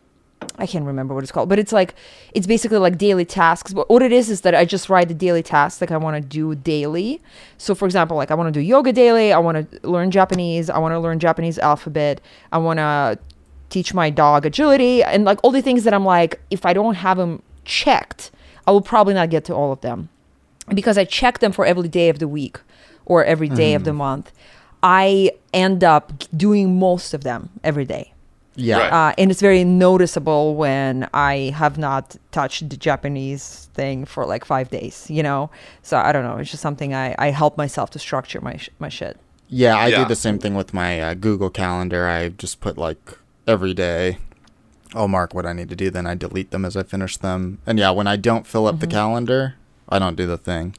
I 0.57 0.65
can't 0.67 0.85
remember 0.85 1.13
what 1.13 1.23
it's 1.23 1.31
called, 1.31 1.49
but 1.49 1.57
it's 1.57 1.73
like 1.73 1.95
it's 2.33 2.47
basically 2.47 2.77
like 2.77 2.97
daily 2.97 3.25
tasks. 3.25 3.73
But 3.73 3.89
what 3.89 4.01
it 4.03 4.11
is 4.11 4.29
is 4.29 4.41
that 4.41 4.53
I 4.53 4.65
just 4.65 4.89
write 4.89 5.07
the 5.07 5.13
daily 5.13 5.43
tasks 5.43 5.81
like 5.81 5.91
I 5.91 5.97
want 5.97 6.15
to 6.21 6.21
do 6.21 6.53
daily. 6.55 7.21
So 7.57 7.73
for 7.73 7.85
example, 7.85 8.15
like 8.17 8.29
I 8.31 8.35
want 8.35 8.53
to 8.53 8.59
do 8.59 8.63
yoga 8.63 8.93
daily, 8.93 9.33
I 9.33 9.39
want 9.39 9.71
to 9.71 9.89
learn 9.89 10.11
Japanese, 10.11 10.69
I 10.69 10.77
want 10.77 10.93
to 10.93 10.99
learn 10.99 11.19
Japanese 11.19 11.57
alphabet, 11.57 12.21
I 12.51 12.57
want 12.59 12.77
to 12.77 13.17
teach 13.69 13.93
my 13.93 14.09
dog 14.09 14.45
agility 14.45 15.03
and 15.03 15.25
like 15.25 15.39
all 15.43 15.51
the 15.51 15.61
things 15.61 15.83
that 15.83 15.93
I'm 15.93 16.05
like 16.05 16.39
if 16.49 16.65
I 16.65 16.73
don't 16.73 16.95
have 16.95 17.17
them 17.17 17.41
checked, 17.69 18.31
I 18.67 18.71
will 18.71 18.81
probably 18.81 19.13
not 19.13 19.29
get 19.29 19.45
to 19.45 19.53
all 19.53 19.71
of 19.71 19.81
them. 19.81 20.09
Because 20.79 20.97
I 20.97 21.05
check 21.05 21.39
them 21.39 21.51
for 21.51 21.65
every 21.65 21.87
day 21.87 22.09
of 22.09 22.19
the 22.19 22.27
week 22.27 22.59
or 23.05 23.23
every 23.23 23.49
day 23.49 23.73
of 23.73 23.83
the 23.85 23.93
month. 23.93 24.31
I 24.83 25.31
end 25.53 25.83
up 25.83 26.13
doing 26.35 26.77
most 26.79 27.13
of 27.13 27.23
them 27.23 27.49
every 27.63 27.85
day. 27.85 28.13
Yeah. 28.55 28.77
Right. 28.79 28.93
Uh, 28.93 29.13
and 29.17 29.31
it's 29.31 29.41
very 29.41 29.63
noticeable 29.63 30.55
when 30.55 31.07
I 31.13 31.53
have 31.55 31.77
not 31.77 32.17
touched 32.31 32.69
the 32.69 32.77
Japanese 32.77 33.69
thing 33.73 34.05
for 34.05 34.25
like 34.25 34.43
five 34.45 34.69
days, 34.69 35.09
you 35.09 35.23
know? 35.23 35.49
So 35.81 35.97
I 35.97 36.11
don't 36.11 36.23
know. 36.23 36.37
It's 36.37 36.51
just 36.51 36.61
something 36.61 36.93
I, 36.93 37.15
I 37.17 37.31
help 37.31 37.57
myself 37.57 37.89
to 37.91 37.99
structure 37.99 38.41
my, 38.41 38.57
sh- 38.57 38.69
my 38.79 38.89
shit. 38.89 39.17
Yeah, 39.47 39.75
I 39.75 39.87
Yeah. 39.87 40.03
do 40.03 40.09
the 40.09 40.15
same 40.15 40.37
thing 40.39 40.53
with 40.55 40.73
my 40.73 41.01
uh, 41.01 41.13
Google 41.15 41.49
Calendar. 41.49 42.07
I 42.07 42.29
just 42.29 42.59
put 42.59 42.77
like 42.77 43.17
every 43.47 43.73
day. 43.73 44.17
I'll 44.95 45.07
mark 45.07 45.33
what 45.33 45.45
I 45.45 45.53
need 45.53 45.69
to 45.69 45.75
do, 45.75 45.89
then 45.89 46.05
I 46.07 46.15
delete 46.15 46.51
them 46.51 46.65
as 46.65 46.75
I 46.75 46.83
finish 46.83 47.17
them. 47.17 47.59
And 47.67 47.77
yeah, 47.77 47.91
when 47.91 48.07
I 48.07 48.15
don't 48.15 48.47
fill 48.47 48.65
up 48.67 48.79
the 48.79 48.87
Mm-hmm. 48.87 48.95
calendar, 48.97 49.55
I 49.87 49.99
don't 49.99 50.15
do 50.15 50.25
the 50.25 50.37
thing. 50.37 50.75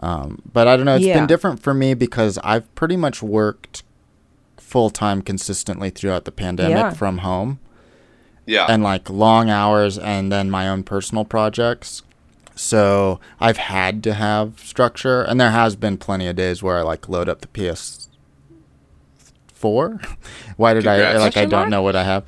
Um, 0.00 0.40
but 0.52 0.68
I 0.68 0.76
don't 0.76 0.86
know. 0.86 0.94
It's 0.96 1.04
Yeah. 1.04 1.14
been 1.18 1.26
different 1.26 1.60
for 1.60 1.74
me 1.74 1.94
because 1.94 2.38
I've 2.44 2.72
pretty 2.76 2.96
much 2.96 3.20
worked 3.22 3.82
full 4.56 4.90
time 4.90 5.22
consistently 5.22 5.90
throughout 5.90 6.24
the 6.24 6.30
pandemic 6.30 6.76
Yeah. 6.76 6.90
from 6.90 7.18
home 7.18 7.58
Yeah. 8.46 8.66
and 8.68 8.82
like 8.84 9.10
long 9.10 9.50
hours 9.50 9.98
and 9.98 10.30
then 10.30 10.50
my 10.50 10.68
own 10.68 10.84
personal 10.84 11.24
projects. 11.24 12.02
So 12.54 13.18
I've 13.40 13.56
had 13.56 14.02
to 14.04 14.14
have 14.14 14.60
structure, 14.60 15.22
and 15.22 15.40
there 15.40 15.50
has 15.52 15.74
been 15.76 15.96
plenty 15.96 16.26
of 16.28 16.36
days 16.36 16.62
where 16.62 16.78
I 16.78 16.82
like 16.82 17.08
load 17.08 17.28
up 17.28 17.40
the 17.40 17.46
PS4. 17.48 18.08
Why 20.56 20.74
did 20.74 20.86
I 20.86 20.96
Congrats. 20.96 21.20
like? 21.20 21.36
I 21.36 21.44
don't 21.44 21.60
mark? 21.60 21.68
know 21.70 21.82
what 21.82 21.96
I 21.96 22.04
have. 22.04 22.24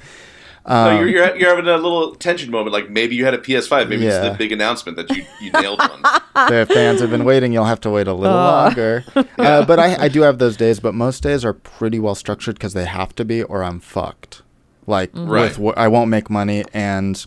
No, 0.68 0.98
you're, 0.98 1.08
you're 1.08 1.36
you're 1.36 1.48
having 1.50 1.66
a 1.70 1.76
little 1.76 2.14
tension 2.14 2.50
moment. 2.50 2.72
Like 2.72 2.90
maybe 2.90 3.16
you 3.16 3.24
had 3.24 3.34
a 3.34 3.38
PS5. 3.38 3.88
Maybe 3.88 4.06
it's 4.06 4.14
Yeah. 4.14 4.30
the 4.30 4.36
big 4.38 4.52
announcement 4.52 4.96
that 4.96 5.10
you 5.16 5.24
you 5.40 5.50
nailed 5.52 5.78
one. 5.78 6.02
the 6.48 6.66
fans 6.72 7.00
have 7.00 7.10
been 7.10 7.24
waiting. 7.24 7.52
You'll 7.52 7.64
have 7.64 7.80
to 7.80 7.90
wait 7.90 8.06
a 8.06 8.12
little 8.14 8.36
Uh. 8.36 8.64
longer. 8.64 9.04
Uh, 9.38 9.64
but 9.64 9.78
I, 9.78 10.04
I 10.04 10.08
do 10.08 10.20
have 10.22 10.38
those 10.38 10.56
days. 10.56 10.80
But 10.80 10.94
most 10.94 11.22
days 11.22 11.44
are 11.44 11.52
pretty 11.54 11.98
well 11.98 12.14
structured 12.14 12.56
because 12.56 12.74
they 12.74 12.84
have 12.84 13.14
to 13.16 13.24
be, 13.24 13.42
or 13.42 13.62
I'm 13.64 13.80
fucked. 13.80 14.42
Like 14.86 15.10
Right. 15.14 15.56
with 15.58 15.78
I 15.78 15.88
won't 15.88 16.10
make 16.10 16.28
money, 16.30 16.64
and 16.74 17.24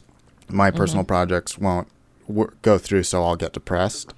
my 0.49 0.69
Mm-hmm. 0.69 0.77
personal 0.77 1.03
projects 1.05 1.57
won't 1.57 1.87
w- 2.27 2.51
go 2.61 2.77
through, 2.77 3.03
so 3.03 3.23
I'll 3.23 3.35
get 3.35 3.53
depressed. 3.53 4.13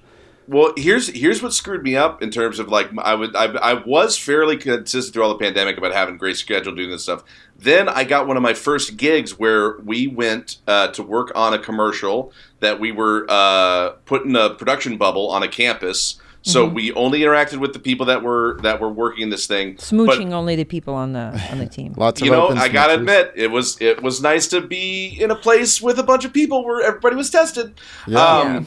Well, 0.48 0.72
here's 0.76 1.08
here's 1.08 1.42
what 1.42 1.52
screwed 1.52 1.82
me 1.82 1.96
up 1.96 2.22
in 2.22 2.30
terms 2.30 2.58
of 2.58 2.68
like 2.68 2.90
I 2.98 3.14
would 3.14 3.34
I, 3.34 3.46
I 3.46 3.72
was 3.84 4.16
fairly 4.16 4.56
consistent 4.56 5.12
through 5.12 5.24
all 5.24 5.30
the 5.30 5.38
pandemic 5.44 5.76
about 5.76 5.92
having 5.92 6.14
a 6.14 6.18
great 6.18 6.36
schedule 6.36 6.74
doing 6.74 6.90
this 6.90 7.02
stuff. 7.02 7.24
Then 7.58 7.88
I 7.88 8.04
got 8.04 8.26
one 8.28 8.36
of 8.36 8.42
my 8.42 8.54
first 8.54 8.96
gigs 8.96 9.38
where 9.38 9.78
we 9.78 10.06
went 10.06 10.58
uh, 10.66 10.88
to 10.88 11.02
work 11.02 11.32
on 11.34 11.52
a 11.52 11.58
commercial 11.58 12.32
that 12.60 12.78
we 12.78 12.92
were 12.92 13.26
uh, 13.28 13.90
putting 14.04 14.36
a 14.36 14.50
production 14.50 14.96
bubble 14.98 15.28
on 15.30 15.42
a 15.42 15.48
campus. 15.48 16.20
So 16.42 16.64
Mm-hmm. 16.64 16.74
we 16.76 16.92
only 16.92 17.20
interacted 17.22 17.56
with 17.56 17.72
the 17.72 17.80
people 17.80 18.06
that 18.06 18.22
were 18.22 18.60
that 18.62 18.80
were 18.80 18.88
working 18.88 19.24
in 19.24 19.30
this 19.30 19.48
thing. 19.48 19.74
Smooching 19.78 20.30
But, 20.30 20.36
only 20.36 20.54
the 20.54 20.64
people 20.64 20.94
on 20.94 21.12
the 21.12 21.36
on 21.50 21.58
the 21.58 21.66
team. 21.66 21.92
Lots 21.96 22.20
of 22.20 22.24
you 22.24 22.30
know, 22.30 22.44
open 22.44 22.58
I 22.58 22.68
gotta 22.68 22.94
admit, 22.94 23.32
it 23.34 23.50
was 23.50 23.76
it 23.80 24.00
was 24.00 24.22
nice 24.22 24.46
to 24.48 24.60
be 24.60 25.08
in 25.08 25.32
a 25.32 25.34
place 25.34 25.82
with 25.82 25.98
a 25.98 26.04
bunch 26.04 26.24
of 26.24 26.32
people 26.32 26.64
where 26.64 26.82
everybody 26.86 27.16
was 27.16 27.30
tested. 27.30 27.74
Yeah. 28.06 28.20
Um, 28.20 28.66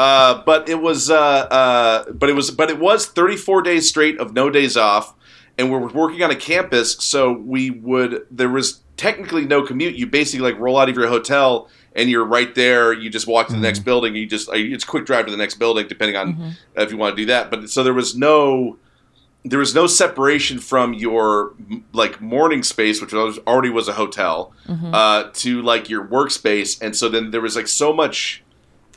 uh, 0.00 0.42
but 0.44 0.68
it 0.68 0.80
was, 0.80 1.10
uh, 1.10 1.18
uh, 1.18 2.10
but 2.12 2.30
it 2.30 2.32
was, 2.32 2.50
but 2.50 2.70
it 2.70 2.78
was 2.78 3.06
34 3.06 3.60
days 3.62 3.88
straight 3.88 4.18
of 4.18 4.32
no 4.32 4.48
days 4.48 4.76
off, 4.76 5.14
and 5.58 5.70
we 5.70 5.76
were 5.76 5.88
working 5.88 6.22
on 6.22 6.30
a 6.30 6.36
campus, 6.36 6.96
so 7.00 7.32
we 7.32 7.68
would. 7.68 8.26
There 8.30 8.48
was 8.48 8.80
technically 8.96 9.44
no 9.44 9.62
commute. 9.62 9.96
You 9.96 10.06
basically 10.06 10.50
like 10.50 10.58
roll 10.58 10.78
out 10.78 10.88
of 10.88 10.96
your 10.96 11.08
hotel 11.08 11.68
and 11.94 12.08
you're 12.08 12.24
right 12.24 12.54
there. 12.54 12.92
You 12.92 13.10
just 13.10 13.26
walk 13.26 13.48
to 13.48 13.52
the 13.54 13.58
next 13.60 13.80
building. 13.80 14.14
You 14.14 14.26
just 14.26 14.48
it's 14.52 14.84
a 14.84 14.86
quick 14.86 15.04
drive 15.04 15.26
to 15.26 15.30
the 15.30 15.36
next 15.36 15.56
building, 15.56 15.86
depending 15.86 16.16
on 16.16 16.56
if 16.76 16.90
you 16.90 16.96
want 16.96 17.16
to 17.16 17.22
do 17.22 17.26
that. 17.26 17.50
But 17.50 17.68
so 17.68 17.82
there 17.82 17.94
was 17.94 18.16
no 18.16 18.78
there 19.44 19.58
was 19.58 19.74
no 19.74 19.86
separation 19.86 20.58
from 20.58 20.94
your 20.94 21.54
like 21.92 22.20
morning 22.20 22.62
space, 22.62 23.00
which 23.00 23.12
was 23.12 23.38
already 23.46 23.70
was 23.70 23.88
a 23.88 23.94
hotel, 23.94 24.52
uh, 24.94 25.30
to 25.34 25.60
like 25.62 25.88
your 25.90 26.06
workspace, 26.06 26.80
and 26.80 26.96
so 26.96 27.08
then 27.08 27.30
there 27.32 27.40
was 27.42 27.56
like 27.56 27.68
so 27.68 27.92
much. 27.92 28.42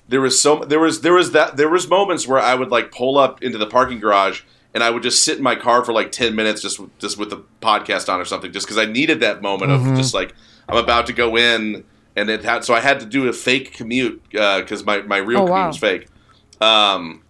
There 0.08 0.22
was 0.22 0.39
so 0.39 0.60
there 0.66 0.80
was 0.80 1.01
there 1.01 1.14
was 1.14 1.32
that 1.32 1.58
there 1.58 1.70
was 1.70 1.88
moments 1.88 2.28
where 2.28 2.39
I 2.39 2.56
would 2.56 2.70
like 2.70 2.91
pull 2.91 3.18
up 3.18 3.41
into 3.41 3.58
the 3.58 3.66
parking 3.68 3.99
garage 3.99 4.41
and 4.74 4.84
I 4.84 4.89
would 4.89 5.04
just 5.04 5.24
sit 5.24 5.38
in 5.38 5.43
my 5.43 5.56
car 5.56 5.84
for 5.86 5.93
like 5.93 6.12
ten 6.12 6.36
minutes 6.36 6.62
just 6.62 6.80
just 6.99 7.18
with 7.18 7.30
the 7.30 7.43
podcast 7.62 8.12
on 8.12 8.20
or 8.20 8.26
something, 8.26 8.51
just 8.51 8.66
because 8.66 8.78
I 8.78 8.86
needed 8.86 9.20
that 9.22 9.41
moment 9.41 9.72
of 9.72 9.82
just 9.95 10.14
like 10.14 10.34
I'm 10.68 10.78
about 10.78 11.08
to 11.08 11.14
go 11.14 11.36
in, 11.38 11.84
and 12.16 12.30
it 12.30 12.43
had 12.43 12.64
so 12.66 12.74
I 12.74 12.80
had 12.82 12.99
to 12.99 13.06
do 13.06 13.28
a 13.28 13.34
fake 13.34 13.74
commute 13.74 14.22
because 14.30 14.84
my 14.86 15.01
my 15.04 15.18
real 15.18 15.39
Oh, 15.39 15.45
commute 15.45 15.51
wow. 15.62 15.68
was 15.68 15.78
fake. 15.78 16.08
Um, 16.62 17.24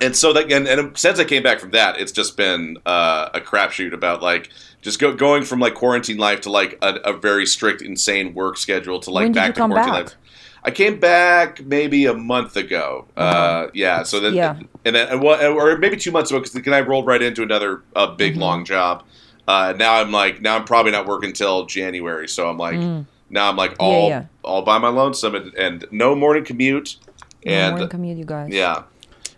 and 0.00 0.14
so 0.14 0.32
that 0.34 0.52
and, 0.52 0.66
and 0.68 0.96
since 0.96 1.18
I 1.18 1.24
came 1.24 1.42
back 1.42 1.58
from 1.60 1.70
that, 1.70 1.98
it's 1.98 2.12
just 2.12 2.36
been 2.36 2.76
uh, 2.86 3.30
a 3.34 3.40
crapshoot 3.40 3.92
about 3.94 4.22
like 4.22 4.50
just 4.82 4.98
go, 5.00 5.14
going 5.14 5.42
from 5.42 5.58
like 5.58 5.74
quarantine 5.74 6.18
life 6.18 6.42
to 6.42 6.50
like 6.50 6.78
a, 6.82 6.94
a 7.04 7.12
very 7.14 7.46
strict, 7.46 7.82
insane 7.82 8.34
work 8.34 8.58
schedule 8.58 9.00
to 9.00 9.10
like 9.10 9.24
When 9.24 9.32
did 9.32 9.38
back 9.40 9.46
you 9.48 9.52
to 9.54 9.58
come 9.58 9.70
quarantine 9.70 9.94
back? 9.94 10.04
life. 10.04 10.16
I 10.66 10.70
came 10.72 10.98
back 10.98 11.64
maybe 11.64 12.06
a 12.06 12.12
month 12.14 12.56
ago. 12.56 13.06
Uh, 13.16 13.68
yeah, 13.72 14.02
so 14.02 14.18
then 14.20 14.34
Yeah. 14.34 14.58
and 14.84 14.96
then 14.96 15.08
and 15.08 15.22
or 15.22 15.78
maybe 15.78 15.96
two 15.96 16.10
months 16.10 16.30
ago 16.30 16.40
because 16.40 16.52
then 16.52 16.74
I 16.74 16.80
rolled 16.80 17.06
right 17.06 17.22
into 17.22 17.42
another 17.42 17.82
uh, 17.94 18.08
big 18.08 18.32
Mm-hmm. 18.32 18.42
long 18.42 18.64
job. 18.64 19.04
Uh, 19.46 19.72
now 19.78 19.94
I'm 20.00 20.10
like 20.10 20.42
now 20.42 20.56
I'm 20.56 20.64
probably 20.64 20.90
not 20.90 21.06
working 21.06 21.32
till 21.32 21.66
January, 21.66 22.28
so 22.28 22.50
I'm 22.50 22.58
like 22.58 22.80
now 23.30 23.48
I'm 23.48 23.56
like 23.56 23.74
all 23.78 24.08
Mm. 24.08 24.10
yeah. 24.10 24.24
all 24.42 24.62
by 24.62 24.78
my 24.78 24.88
lonesome 24.88 25.34
and, 25.36 25.54
and 25.54 25.86
no 25.92 26.14
morning 26.16 26.44
commute. 26.44 26.96
No 27.44 27.52
And 27.52 27.70
morning 27.70 27.88
commute, 27.88 28.18
you 28.18 28.24
guys. 28.24 28.48
yeah, 28.50 28.82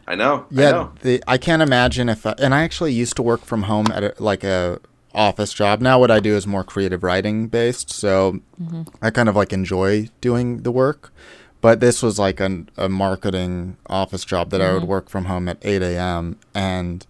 I 0.06 0.14
know. 0.14 0.46
I 0.50 0.60
Yeah, 0.62 0.70
know. 0.70 0.92
the, 1.02 1.22
I 1.28 1.36
can't 1.36 1.60
imagine 1.60 2.08
if. 2.08 2.24
I, 2.24 2.34
and 2.38 2.54
I 2.54 2.62
actually 2.62 2.94
used 2.94 3.16
to 3.16 3.22
work 3.22 3.44
from 3.44 3.64
home 3.64 3.88
at 3.92 4.02
a, 4.02 4.14
like 4.18 4.44
a 4.44 4.80
office 5.18 5.52
job. 5.52 5.80
Now 5.80 5.98
what 5.98 6.10
I 6.10 6.20
do 6.20 6.36
is 6.36 6.46
more 6.46 6.64
creative 6.64 7.02
writing 7.02 7.48
based, 7.48 7.90
so 7.90 8.40
mm-hmm. 8.60 8.82
I 9.02 9.10
kind 9.10 9.28
of 9.28 9.36
like 9.36 9.52
enjoy 9.52 10.08
doing 10.20 10.62
the 10.62 10.72
work. 10.72 11.12
But 11.60 11.80
this 11.80 12.02
was 12.02 12.18
like 12.18 12.38
an, 12.38 12.70
a 12.76 12.88
marketing 12.88 13.76
office 13.88 14.24
job 14.24 14.50
that 14.50 14.62
I 14.62 14.72
would 14.72 14.82
mm-hmm. 14.82 14.90
work 14.90 15.08
from 15.08 15.24
home 15.24 15.48
at 15.48 15.58
8 15.60 15.82
a.m. 15.82 16.38
and 16.54 17.04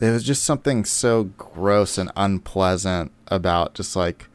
there 0.00 0.12
was 0.12 0.24
just 0.24 0.42
something 0.42 0.84
so 0.84 1.24
gross 1.38 1.96
and 1.96 2.10
unpleasant 2.16 3.12
about 3.28 3.74
just 3.74 3.94
like 3.94 4.26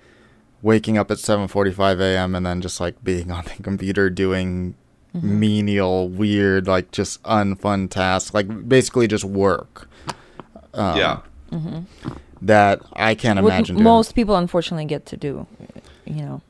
waking 0.62 0.98
up 0.98 1.12
at 1.12 1.18
7:45 1.18 2.00
a.m. 2.00 2.36
and 2.36 2.46
then 2.46 2.62
just 2.62 2.80
like 2.80 3.04
being 3.04 3.30
on 3.38 3.44
the 3.44 3.62
computer 3.62 4.10
doing 4.10 4.76
mm-hmm. 5.14 5.40
menial, 5.40 6.08
weird, 6.08 6.68
like 6.68 6.92
just 6.92 7.22
unfun 7.24 7.90
tasks, 7.90 8.34
like 8.34 8.70
basically 8.70 9.08
just 9.08 9.26
work 9.26 9.90
um, 10.78 10.98
yeah. 10.98 11.20
That 12.42 12.82
I 12.94 13.16
can't 13.16 13.42
What 13.42 13.54
imagine 13.54 13.82
most 13.82 14.16
people 14.16 14.36
unfortunately 14.36 14.86
get 14.86 15.06
to 15.08 15.18
do, 15.18 15.48
you 16.06 16.22
know, 16.22 16.42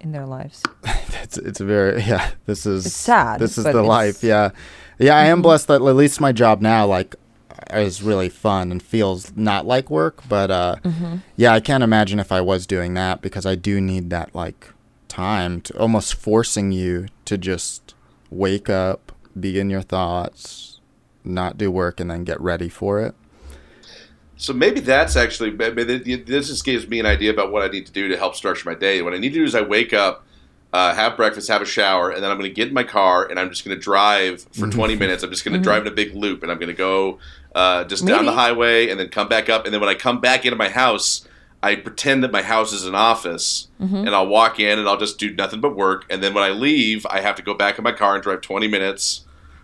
in 0.00 0.12
their 0.12 0.26
lives. 0.26 0.62
it's 1.22 1.38
it's 1.38 1.60
very 1.60 2.02
yeah. 2.02 2.30
This 2.46 2.66
is 2.66 2.86
It's 2.86 2.94
sad, 2.94 3.40
This 3.40 3.58
is 3.58 3.64
the 3.64 3.82
life. 3.82 4.22
Yeah, 4.22 4.50
yeah. 4.98 5.16
I 5.16 5.26
am 5.26 5.42
blessed 5.42 5.68
that 5.68 5.82
at 5.82 5.96
least 5.96 6.20
my 6.20 6.32
job 6.32 6.60
now 6.60 6.86
like 6.86 7.16
is 7.72 8.02
really 8.02 8.28
fun 8.28 8.70
and 8.70 8.82
feels 8.82 9.34
not 9.36 9.66
like 9.66 9.90
work. 9.90 10.22
But 10.28 10.50
uh, 10.50 10.76
yeah, 11.36 11.52
I 11.52 11.60
can't 11.60 11.82
imagine 11.82 12.20
if 12.20 12.30
I 12.32 12.40
was 12.40 12.66
doing 12.66 12.94
that 12.94 13.22
because 13.22 13.46
I 13.46 13.54
do 13.54 13.80
need 13.80 14.10
that 14.10 14.34
like 14.34 14.72
time 15.08 15.60
to 15.62 15.78
almost 15.78 16.14
forcing 16.14 16.72
you 16.72 17.06
to 17.24 17.38
just 17.38 17.94
wake 18.30 18.68
up, 18.68 19.12
be 19.38 19.58
in 19.58 19.70
your 19.70 19.82
thoughts, 19.82 20.80
not 21.24 21.58
do 21.58 21.70
work, 21.70 22.00
and 22.00 22.10
then 22.10 22.24
get 22.24 22.40
ready 22.40 22.68
for 22.68 23.00
it. 23.00 23.14
So 24.36 24.52
maybe 24.52 24.80
that's 24.80 25.16
actually 25.16 25.50
this 25.50 26.48
just 26.48 26.64
gives 26.64 26.86
me 26.86 27.00
an 27.00 27.06
idea 27.06 27.30
about 27.30 27.50
what 27.50 27.62
I 27.62 27.68
need 27.68 27.86
to 27.86 27.92
do 27.92 28.08
to 28.08 28.16
help 28.16 28.34
structure 28.34 28.68
my 28.68 28.74
day. 28.74 29.00
What 29.02 29.14
I 29.14 29.18
need 29.18 29.30
to 29.30 29.38
do 29.38 29.44
is 29.44 29.54
I 29.54 29.62
wake 29.62 29.94
up, 29.94 30.26
uh, 30.72 30.94
have 30.94 31.16
breakfast, 31.16 31.48
have 31.48 31.62
a 31.62 31.66
shower, 31.66 32.10
and 32.10 32.22
then 32.22 32.30
I'm 32.30 32.36
going 32.36 32.50
to 32.50 32.54
get 32.54 32.68
in 32.68 32.74
my 32.74 32.84
car 32.84 33.26
and 33.26 33.40
I'm 33.40 33.48
just 33.48 33.64
going 33.64 33.74
to 33.76 33.82
drive 33.82 34.42
for 34.52 34.68
20 34.68 34.94
minutes. 34.96 35.22
I'm 35.22 35.30
just 35.30 35.44
going 35.44 35.56
to 35.56 35.62
drive 35.64 35.82
in 35.86 35.88
a 35.92 35.94
big 35.94 36.14
loop 36.14 36.42
and 36.42 36.52
I'm 36.52 36.58
going 36.58 36.68
to 36.68 36.74
go 36.74 37.18
uh, 37.54 37.84
just 37.84 38.04
down 38.06 38.26
the 38.26 38.32
highway 38.32 38.90
and 38.90 39.00
then 39.00 39.08
come 39.08 39.28
back 39.28 39.48
up. 39.48 39.64
And 39.64 39.72
then 39.72 39.80
when 39.80 39.88
I 39.88 39.94
come 39.94 40.20
back 40.20 40.44
into 40.44 40.56
my 40.56 40.68
house, 40.68 41.26
I 41.62 41.74
pretend 41.76 42.22
that 42.22 42.30
my 42.30 42.42
house 42.42 42.74
is 42.74 42.84
an 42.84 42.94
office 42.94 43.68
and 44.06 44.10
I'll 44.14 44.26
walk 44.26 44.60
in 44.60 44.78
and 44.78 44.86
I'll 44.86 44.98
just 44.98 45.18
do 45.18 45.32
nothing 45.34 45.62
but 45.62 45.74
work. 45.74 46.04
And 46.10 46.22
then 46.22 46.34
when 46.34 46.44
I 46.44 46.50
leave, 46.50 47.06
I 47.06 47.20
have 47.22 47.36
to 47.36 47.42
go 47.42 47.54
back 47.54 47.78
in 47.78 47.84
my 47.84 47.92
car 47.92 48.14
and 48.14 48.22
drive 48.22 48.42
20 48.42 48.68
minutes. 48.68 49.22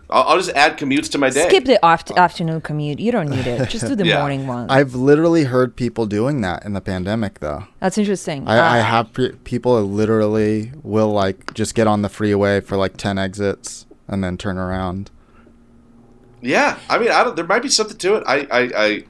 I'll, 0.09 0.23
I'll 0.23 0.37
just 0.37 0.51
add 0.51 0.77
commutes 0.77 1.09
to 1.11 1.17
my 1.17 1.29
day. 1.29 1.47
Skip 1.47 1.65
the 1.65 1.83
aft- 1.83 2.11
afternoon 2.11 2.61
commute. 2.61 2.99
You 2.99 3.11
don't 3.11 3.29
need 3.29 3.47
it. 3.47 3.69
Just 3.75 3.87
do 3.87 3.95
the 3.95 4.05
Yeah. 4.05 4.19
morning 4.19 4.45
one. 4.47 4.69
I've 4.69 4.93
literally 4.95 5.45
heard 5.45 5.75
people 5.75 6.05
doing 6.05 6.41
that 6.41 6.65
in 6.65 6.73
the 6.73 6.81
pandemic, 6.81 7.39
though. 7.39 7.65
That's 7.79 7.97
interesting. 7.97 8.47
I, 8.47 8.57
I 8.57 8.79
Uh, 8.79 8.83
have 8.83 9.13
pre- 9.13 9.31
people 9.43 9.81
literally 9.83 10.71
will 10.83 11.11
like 11.11 11.53
just 11.53 11.73
get 11.73 11.87
on 11.87 12.01
the 12.01 12.09
freeway 12.09 12.59
for 12.61 12.75
like 12.77 12.97
ten 12.97 13.17
exits 13.17 13.85
and 14.07 14.23
then 14.23 14.37
turn 14.37 14.57
around. 14.57 15.09
Yeah, 16.41 16.77
I 16.89 16.97
mean, 16.97 17.09
I 17.09 17.23
don't, 17.23 17.35
there 17.37 17.45
might 17.47 17.61
be 17.63 17.69
something 17.69 17.97
to 17.97 18.15
it. 18.15 18.23
I, 18.27 18.39
I, 18.51 18.59
I, 18.75 19.03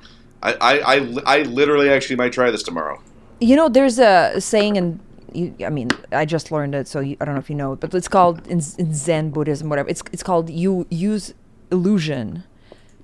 I, 0.43 0.53
I, 0.61 0.79
I, 0.79 1.17
I 1.25 1.41
literally 1.43 1.89
actually 1.89 2.15
might 2.15 2.31
try 2.31 2.51
this 2.51 2.61
tomorrow. 2.61 3.01
You 3.41 3.55
know, 3.55 3.67
there's 3.69 3.97
a 3.97 4.39
saying, 4.39 4.77
and 4.77 4.99
you, 5.36 5.55
I 5.65 5.69
mean, 5.69 5.89
I 6.11 6.25
just 6.25 6.51
learned 6.51 6.75
it, 6.75 6.88
so 6.88 6.99
you, 6.99 7.17
I 7.19 7.25
don't 7.25 7.36
know 7.36 7.39
if 7.39 7.49
you 7.49 7.55
know 7.55 7.73
it, 7.73 7.79
but 7.79 7.93
it's 7.93 8.07
called 8.07 8.47
in, 8.47 8.61
in 8.77 8.93
Zen 8.93 9.31
Buddhism, 9.31 9.69
whatever. 9.69 9.89
It's 9.89 10.03
it's 10.11 10.23
called 10.23 10.49
you 10.49 10.88
use 10.89 11.34
illusion 11.71 12.43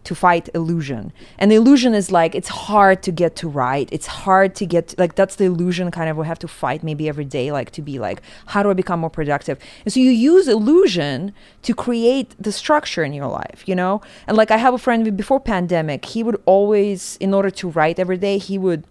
to 0.05 0.15
fight 0.15 0.49
illusion, 0.55 1.11
and 1.38 1.51
the 1.51 1.55
illusion 1.55 1.93
is 1.93 2.11
like 2.11 2.34
it's 2.34 2.49
hard 2.49 3.03
to 3.03 3.11
get 3.11 3.36
to 3.38 3.47
right. 3.47 3.89
It's 3.91 4.07
hard 4.07 4.55
to 4.55 4.65
get 4.65 4.95
like 4.97 5.15
that's 5.15 5.36
the 5.36 5.45
illusion 5.45 5.91
kind 5.91 6.09
of 6.09 6.17
we 6.17 6.25
have 6.25 6.39
to 6.39 6.47
fight 6.47 6.84
maybe 6.84 7.09
every 7.09 7.25
day, 7.25 7.51
like 7.51 7.71
to 7.71 7.82
be 7.82 7.99
like 7.99 8.21
how 8.47 8.63
do 8.63 8.69
I 8.69 8.73
become 8.73 9.01
more 9.01 9.09
productive? 9.09 9.59
And 9.84 9.93
so 9.93 9.99
you 9.99 10.11
use 10.11 10.47
illusion 10.47 11.34
to 11.63 11.73
create 11.73 12.36
the 12.39 12.51
structure 12.51 13.03
in 13.03 13.13
your 13.13 13.27
life, 13.27 13.63
you 13.67 13.75
know. 13.75 14.01
And 14.27 14.38
like 14.38 14.51
I 14.51 14.57
have 14.57 14.73
a 14.73 14.80
friend 14.80 15.17
before 15.17 15.39
pandemic, 15.39 16.05
he 16.05 16.23
would 16.23 16.41
always, 16.45 17.17
in 17.17 17.34
order 17.34 17.51
to 17.51 17.69
write 17.69 17.99
every 17.99 18.17
day, 18.17 18.38
he 18.38 18.57
would 18.57 18.86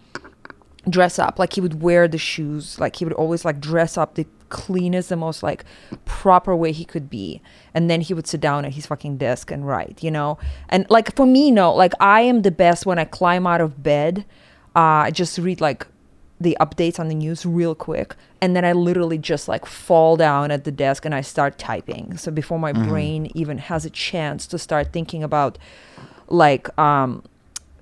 dress 0.88 1.18
up. 1.18 1.38
Like 1.38 1.54
he 1.54 1.60
would 1.60 1.82
wear 1.82 2.08
the 2.08 2.18
shoes. 2.18 2.78
Like 2.78 2.96
he 2.96 3.04
would 3.04 3.14
always 3.14 3.44
like 3.44 3.60
dress 3.60 3.96
up 3.96 4.14
the 4.14 4.26
cleanest 4.48 5.10
the 5.10 5.16
most 5.16 5.42
like 5.42 5.64
proper 6.04 6.56
way 6.56 6.72
he 6.72 6.84
could 6.84 7.10
be. 7.10 7.40
And 7.74 7.90
then 7.90 8.00
he 8.00 8.14
would 8.14 8.26
sit 8.26 8.40
down 8.40 8.64
at 8.64 8.74
his 8.74 8.86
fucking 8.86 9.18
desk 9.18 9.50
and 9.50 9.66
write 9.66 10.02
you 10.02 10.10
know? 10.10 10.38
And 10.68 10.86
like 10.90 11.14
for 11.14 11.26
me 11.26 11.50
no. 11.50 11.72
Like 11.74 11.92
i 12.00 12.20
am 12.22 12.42
the 12.42 12.50
best 12.50 12.86
when 12.86 12.98
i 12.98 13.04
climb 13.04 13.46
out 13.46 13.60
of 13.60 13.82
bed. 13.82 14.24
Uh 14.74 15.04
i 15.06 15.10
just 15.10 15.38
read 15.38 15.60
like 15.60 15.86
the 16.40 16.56
updates 16.60 17.00
on 17.00 17.08
the 17.08 17.14
news 17.14 17.44
real 17.44 17.74
quick. 17.74 18.14
And 18.40 18.54
then 18.56 18.64
i 18.64 18.72
literally 18.72 19.18
just 19.18 19.48
like 19.48 19.66
fall 19.66 20.16
down 20.16 20.50
at 20.50 20.64
the 20.64 20.72
desk 20.72 21.04
and 21.04 21.14
i 21.14 21.20
start 21.20 21.58
typing. 21.58 22.16
So 22.16 22.30
before 22.30 22.58
my 22.58 22.72
brain 22.72 23.30
even 23.34 23.58
has 23.58 23.84
a 23.84 23.90
chance 23.90 24.46
to 24.48 24.58
start 24.58 24.92
thinking 24.92 25.22
about 25.22 25.58
like 26.28 26.76
um 26.78 27.22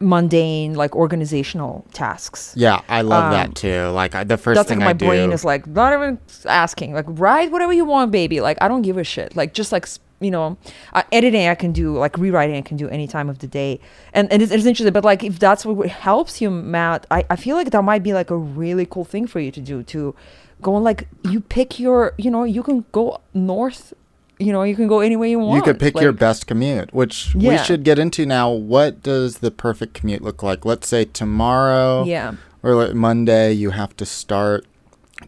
mundane 0.00 0.74
like 0.74 0.94
organizational 0.94 1.84
tasks. 1.92 2.52
Yeah, 2.56 2.80
I 2.88 3.02
love 3.02 3.24
Um, 3.24 3.30
that 3.32 3.54
too. 3.54 3.88
Like 3.88 4.14
I, 4.14 4.24
the 4.24 4.36
first 4.36 4.56
That's 4.56 4.68
thing 4.68 4.78
like 4.78 4.84
my 4.86 4.90
I 4.90 4.94
do. 4.94 5.06
brain 5.06 5.32
is 5.32 5.44
like 5.44 5.66
not 5.66 5.92
even 5.92 6.18
asking. 6.46 6.92
Like 6.94 7.06
write 7.08 7.50
whatever 7.50 7.72
you 7.72 7.84
want, 7.84 8.10
baby. 8.12 8.40
Like 8.40 8.58
I 8.60 8.68
don't 8.68 8.82
give 8.82 8.98
a 8.98 9.04
shit. 9.04 9.36
Like 9.36 9.54
just 9.54 9.72
like 9.72 9.86
you 10.18 10.30
know, 10.30 10.56
uh, 10.94 11.02
editing 11.12 11.46
I 11.46 11.54
can 11.54 11.72
do. 11.72 11.96
Like 11.98 12.16
rewriting 12.16 12.56
I 12.56 12.62
can 12.62 12.76
do 12.78 12.88
any 12.88 13.06
time 13.06 13.28
of 13.28 13.38
the 13.40 13.46
day. 13.46 13.80
And 14.14 14.30
and 14.32 14.42
it's, 14.42 14.52
it's 14.52 14.64
interesting. 14.64 14.92
But 14.92 15.04
like 15.04 15.22
if 15.24 15.38
that's 15.38 15.64
what 15.66 15.88
helps 15.88 16.40
you, 16.40 16.50
Matt, 16.50 17.06
I 17.10 17.24
I 17.30 17.36
feel 17.36 17.56
like 17.56 17.70
that 17.70 17.82
might 17.82 18.02
be 18.02 18.12
like 18.12 18.30
a 18.30 18.36
really 18.36 18.86
cool 18.86 19.04
thing 19.04 19.26
for 19.26 19.40
you 19.40 19.50
to 19.50 19.60
do. 19.60 19.82
To 19.82 20.14
go 20.62 20.74
and 20.76 20.84
like 20.84 21.08
you 21.24 21.40
pick 21.40 21.78
your 21.78 22.14
you 22.18 22.30
know 22.30 22.44
you 22.44 22.62
can 22.62 22.84
go 22.92 23.20
north. 23.34 23.92
You 24.38 24.52
know 24.52 24.62
you 24.64 24.76
can 24.76 24.86
go 24.86 25.00
anywhere 25.00 25.28
you 25.28 25.38
want. 25.38 25.56
you 25.56 25.62
could 25.62 25.78
pick 25.80 25.98
your 26.00 26.12
best 26.12 26.46
commute, 26.46 26.92
which 26.92 27.34
we 27.34 27.56
should 27.58 27.84
get 27.84 27.98
into 27.98 28.26
now. 28.26 28.50
What 28.50 29.02
does 29.02 29.38
the 29.38 29.50
perfect 29.50 29.94
commute 29.94 30.22
look 30.22 30.42
like? 30.42 30.64
Let's 30.64 30.86
say 30.88 31.06
tomorrow 31.06 32.04
Yeah. 32.04 32.34
or 32.62 32.74
like 32.74 32.94
Monday, 32.94 33.52
you 33.52 33.70
have 33.70 33.96
to 33.96 34.04
start 34.06 34.66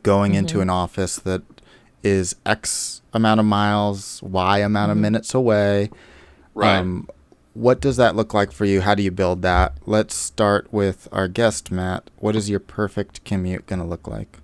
going 0.03 0.33
Mm-hmm. 0.33 0.39
into 0.41 0.61
an 0.61 0.69
office 0.69 1.17
that 1.17 1.43
is 2.03 2.37
X 2.45 3.01
amount 3.15 3.41
of 3.41 3.47
miles, 3.47 4.23
Y 4.23 4.59
amount 4.59 4.91
Mm-hmm. 4.91 4.99
of 4.99 5.03
minutes 5.03 5.35
away. 5.35 5.91
Right. 6.55 6.77
Um, 6.79 7.09
what 7.55 7.81
does 7.81 7.97
that 7.97 8.15
look 8.15 8.35
like 8.35 8.53
for 8.53 8.67
you? 8.67 8.83
How 8.83 8.95
do 8.95 9.03
you 9.03 9.11
build 9.11 9.43
that? 9.43 9.73
Let's 9.87 10.15
start 10.15 10.69
with 10.71 11.09
our 11.11 11.27
guest, 11.29 11.71
Matt. 11.73 12.11
What 12.19 12.37
is 12.37 12.49
your 12.51 12.61
perfect 12.61 13.25
commute 13.25 13.67
going 13.67 13.81
to 13.81 13.85
look 13.87 14.07
like? 14.07 14.39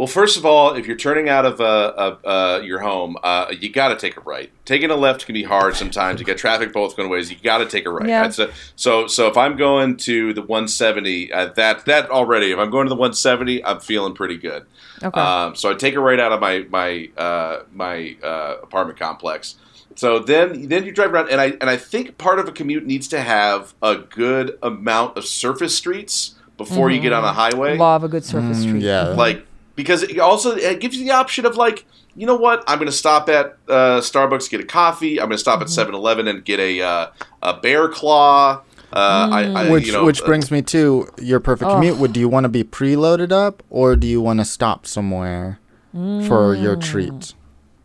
Well, 0.00 0.06
first 0.06 0.38
of 0.38 0.46
all, 0.46 0.76
if 0.76 0.86
you're 0.86 0.96
turning 0.96 1.28
out 1.28 1.44
of 1.44 1.60
uh, 1.60 1.64
uh, 1.64 2.16
uh, 2.26 2.60
your 2.64 2.78
home, 2.78 3.18
uh, 3.22 3.52
you 3.60 3.68
got 3.68 3.88
to 3.88 3.96
take 3.96 4.16
a 4.16 4.22
right. 4.22 4.50
Taking 4.64 4.90
a 4.90 4.96
left 4.96 5.26
can 5.26 5.34
be 5.34 5.42
hard 5.42 5.76
sometimes. 5.76 6.20
You 6.20 6.24
got 6.24 6.38
traffic 6.38 6.72
both 6.72 6.96
going 6.96 7.10
ways. 7.10 7.30
You 7.30 7.36
got 7.36 7.58
to 7.58 7.66
take 7.66 7.84
a 7.84 7.90
right. 7.90 8.08
Yeah. 8.08 8.22
That's 8.22 8.38
a, 8.38 8.50
so, 8.76 9.06
so 9.08 9.26
if 9.26 9.36
I'm 9.36 9.58
going 9.58 9.98
to 9.98 10.32
the 10.32 10.40
170, 10.40 11.30
uh, 11.30 11.46
that 11.48 11.84
that 11.84 12.08
already. 12.08 12.50
If 12.50 12.58
I'm 12.58 12.70
going 12.70 12.86
to 12.86 12.88
the 12.88 12.94
170, 12.96 13.62
I'm 13.62 13.78
feeling 13.80 14.14
pretty 14.14 14.38
good. 14.38 14.64
Okay. 15.02 15.20
Um, 15.20 15.54
so 15.54 15.70
I 15.70 15.74
take 15.74 15.94
a 15.96 16.00
right 16.00 16.18
out 16.18 16.32
of 16.32 16.40
my 16.40 16.60
my 16.70 17.10
uh, 17.18 17.64
my 17.70 18.16
uh, 18.22 18.56
apartment 18.62 18.98
complex. 18.98 19.56
So 19.96 20.18
then 20.18 20.68
then 20.68 20.86
you 20.86 20.92
drive 20.92 21.12
around, 21.12 21.28
and 21.28 21.42
I 21.42 21.48
and 21.60 21.68
I 21.68 21.76
think 21.76 22.16
part 22.16 22.38
of 22.38 22.48
a 22.48 22.52
commute 22.52 22.86
needs 22.86 23.06
to 23.08 23.20
have 23.20 23.74
a 23.82 23.96
good 23.96 24.58
amount 24.62 25.18
of 25.18 25.26
surface 25.26 25.76
streets 25.76 26.36
before 26.56 26.90
you 26.90 27.00
get 27.00 27.12
on 27.12 27.22
a 27.24 27.32
highway 27.34 27.76
Law 27.76 27.96
of 27.96 28.04
a 28.04 28.08
good 28.08 28.24
surface 28.24 28.58
Mm, 28.60 28.68
street. 28.68 28.82
yeah. 28.82 29.08
like 29.08 29.46
because 29.76 30.02
it 30.02 30.18
also 30.18 30.56
it 30.56 30.80
gives 30.80 30.96
you 30.96 31.04
the 31.04 31.12
option 31.12 31.46
of 31.46 31.56
like 31.56 31.86
you 32.16 32.26
know 32.26 32.36
what 32.36 32.64
i'm 32.66 32.78
going 32.78 32.86
to 32.86 32.92
stop 32.92 33.28
at 33.28 33.56
uh, 33.68 34.00
starbucks 34.00 34.50
get 34.50 34.60
a 34.60 34.64
coffee 34.64 35.20
i'm 35.20 35.26
going 35.28 35.36
to 35.36 35.38
stop 35.38 35.60
at 35.60 35.68
7-eleven 35.68 36.26
and 36.28 36.44
get 36.44 36.58
a 36.60 36.80
uh, 36.82 37.06
a 37.42 37.54
bear 37.54 37.88
claw 37.88 38.62
uh, 38.92 39.28
I, 39.30 39.42
I, 39.54 39.70
which 39.70 39.86
you 39.86 39.92
know, 39.92 40.04
which 40.04 40.20
uh, 40.20 40.26
brings 40.26 40.50
me 40.50 40.62
to 40.62 41.08
your 41.22 41.38
perfect 41.38 41.70
Ugh. 41.70 41.76
commute. 41.76 41.98
Would 41.98 42.12
do 42.12 42.18
you 42.18 42.28
want 42.28 42.42
to 42.42 42.48
be 42.48 42.64
preloaded 42.64 43.30
up 43.30 43.62
or 43.70 43.94
do 43.94 44.08
you 44.08 44.20
want 44.20 44.40
to 44.40 44.44
stop 44.44 44.84
somewhere 44.84 45.60
for 45.92 46.54
your 46.56 46.76
Mm. 46.76 46.82
treat? 46.82 47.34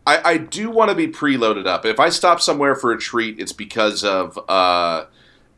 I, 0.04 0.30
I 0.32 0.36
do 0.38 0.68
want 0.70 0.90
to 0.90 0.96
be 0.96 1.06
preloaded 1.06 1.66
up. 1.66 1.86
If 1.86 2.00
I 2.00 2.08
stop 2.08 2.40
somewhere 2.40 2.74
for 2.74 2.92
a 2.92 2.98
treat, 2.98 3.38
it's 3.38 3.52
because 3.52 4.02
of 4.02 4.36
uh, 4.48 5.04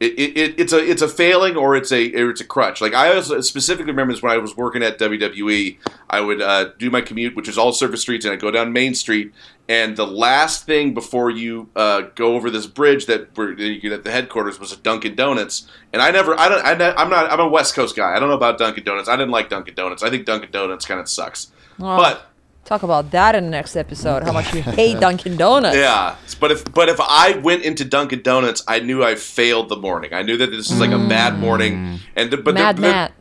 it, 0.00 0.12
it, 0.18 0.36
it- 0.38 0.60
it's 0.60 0.72
a 0.72 0.78
it's 0.78 1.02
a 1.02 1.08
failing 1.08 1.56
or 1.56 1.74
it's 1.76 1.90
a 1.92 2.12
or 2.14 2.30
it's 2.30 2.40
a 2.40 2.44
crutch. 2.44 2.80
Like 2.80 2.94
I 2.94 3.14
also 3.14 3.40
specifically 3.40 3.92
remember 3.92 4.12
this 4.12 4.22
when 4.22 4.32
I 4.32 4.38
was 4.38 4.56
working 4.56 4.82
at 4.82 4.98
WWE. 4.98 5.78
I 6.10 6.20
would 6.20 6.40
uh, 6.40 6.70
do 6.78 6.90
my 6.90 7.00
commute, 7.00 7.34
which 7.36 7.48
is 7.48 7.58
all 7.58 7.72
surface 7.72 8.00
streets, 8.02 8.24
and 8.24 8.32
I 8.32 8.36
go 8.36 8.50
down 8.50 8.72
Main 8.72 8.94
Street. 8.94 9.32
And 9.70 9.98
the 9.98 10.06
last 10.06 10.64
thing 10.64 10.94
before 10.94 11.28
you 11.30 11.68
uh, 11.76 12.02
go 12.14 12.34
over 12.36 12.48
this 12.50 12.66
bridge 12.66 13.04
that 13.04 13.34
get 13.34 13.92
at 13.92 14.02
the 14.02 14.10
headquarters 14.10 14.58
was 14.58 14.72
a 14.72 14.78
Dunkin' 14.78 15.14
Donuts. 15.14 15.68
And 15.92 16.00
I 16.00 16.10
never, 16.10 16.38
I 16.40 16.48
don't 16.48 16.64
I, 16.64 16.94
I'm 16.96 17.10
not, 17.10 17.30
I'm 17.30 17.38
a 17.40 17.46
West 17.48 17.74
Coast 17.74 17.94
guy. 17.94 18.14
I 18.16 18.18
don't 18.18 18.30
know 18.30 18.34
about 18.34 18.56
Dunkin' 18.56 18.84
Donuts. 18.84 19.10
I 19.10 19.16
didn't 19.16 19.30
like 19.30 19.50
Dunkin' 19.50 19.74
Donuts. 19.74 20.02
I 20.02 20.08
think 20.08 20.24
Dunkin' 20.24 20.52
Donuts 20.52 20.86
kind 20.86 20.98
of 21.00 21.06
sucks. 21.06 21.52
Oh. 21.80 21.98
But 21.98 22.30
Talk 22.68 22.82
about 22.82 23.10
that 23.12 23.34
in 23.34 23.44
the 23.44 23.50
next 23.50 23.76
episode. 23.76 24.24
How 24.24 24.32
much 24.32 24.52
you 24.54 24.60
hate 24.80 25.00
Dunkin' 25.00 25.38
Donuts. 25.38 25.74
Yeah, 25.74 26.16
but 26.38 26.52
if 26.52 26.70
but 26.74 26.90
if 26.90 27.00
I 27.00 27.38
went 27.38 27.62
into 27.62 27.82
Dunkin' 27.82 28.20
Donuts, 28.22 28.62
I 28.68 28.80
knew 28.80 29.02
I 29.02 29.14
failed 29.14 29.70
the 29.70 29.76
morning. 29.76 30.12
I 30.12 30.20
knew 30.20 30.36
that 30.36 30.50
this 30.50 30.70
is 30.70 30.78
like 30.78 30.90
a 30.90 30.98
bad 31.08 31.38
morning, 31.38 31.98
and 32.14 32.30
but 32.44 32.52
Mad 32.52 32.76
there- 32.76 32.90
Matt. 32.92 33.12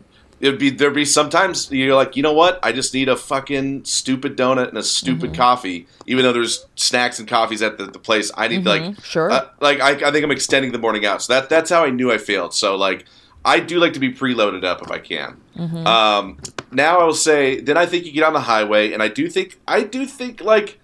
It'd 0.41 0.59
be 0.59 0.69
there'd 0.69 0.93
be 0.93 1.05
sometimes 1.05 1.71
you're 1.71 1.95
like, 1.95 2.17
you 2.17 2.21
know 2.23 2.33
what? 2.33 2.59
I 2.61 2.71
just 2.73 2.93
need 2.93 3.07
a 3.09 3.15
fucking 3.15 3.85
stupid 3.85 4.35
donut 4.37 4.67
and 4.67 4.77
a 4.77 4.83
stupid 4.83 5.33
coffee. 5.33 5.87
Even 6.05 6.23
though 6.23 6.33
there's 6.33 6.65
snacks 6.75 7.17
and 7.17 7.27
coffees 7.27 7.61
at 7.63 7.77
the, 7.79 7.85
the 7.87 7.97
place, 7.99 8.29
I 8.37 8.47
need 8.49 8.63
like 8.65 9.01
Sure. 9.01 9.31
uh, 9.31 9.47
like 9.61 9.79
I, 9.79 9.91
I 9.93 10.11
think 10.11 10.23
I'm 10.25 10.29
extending 10.31 10.73
the 10.73 10.77
morning 10.77 11.05
out. 11.07 11.23
So 11.23 11.33
that 11.33 11.49
that's 11.49 11.69
how 11.71 11.83
I 11.85 11.89
knew 11.89 12.11
I 12.11 12.17
failed. 12.19 12.53
So 12.53 12.75
like 12.75 13.05
I 13.45 13.59
do 13.61 13.79
like 13.79 13.93
to 13.93 13.99
be 13.99 14.11
preloaded 14.13 14.63
up 14.63 14.81
if 14.83 14.91
I 14.91 14.99
can. 14.99 15.41
Um, 15.87 16.37
now 16.77 16.99
I 16.99 17.03
will 17.03 17.13
say 17.13 17.59
then 17.59 17.75
I 17.77 17.85
think 17.85 18.05
you 18.05 18.11
get 18.13 18.23
on 18.23 18.33
the 18.33 18.41
highway, 18.41 18.93
and 18.93 19.03
I 19.03 19.09
do 19.09 19.27
think 19.29 19.59
I 19.67 19.83
do 19.83 20.05
think 20.05 20.41
like. 20.41 20.79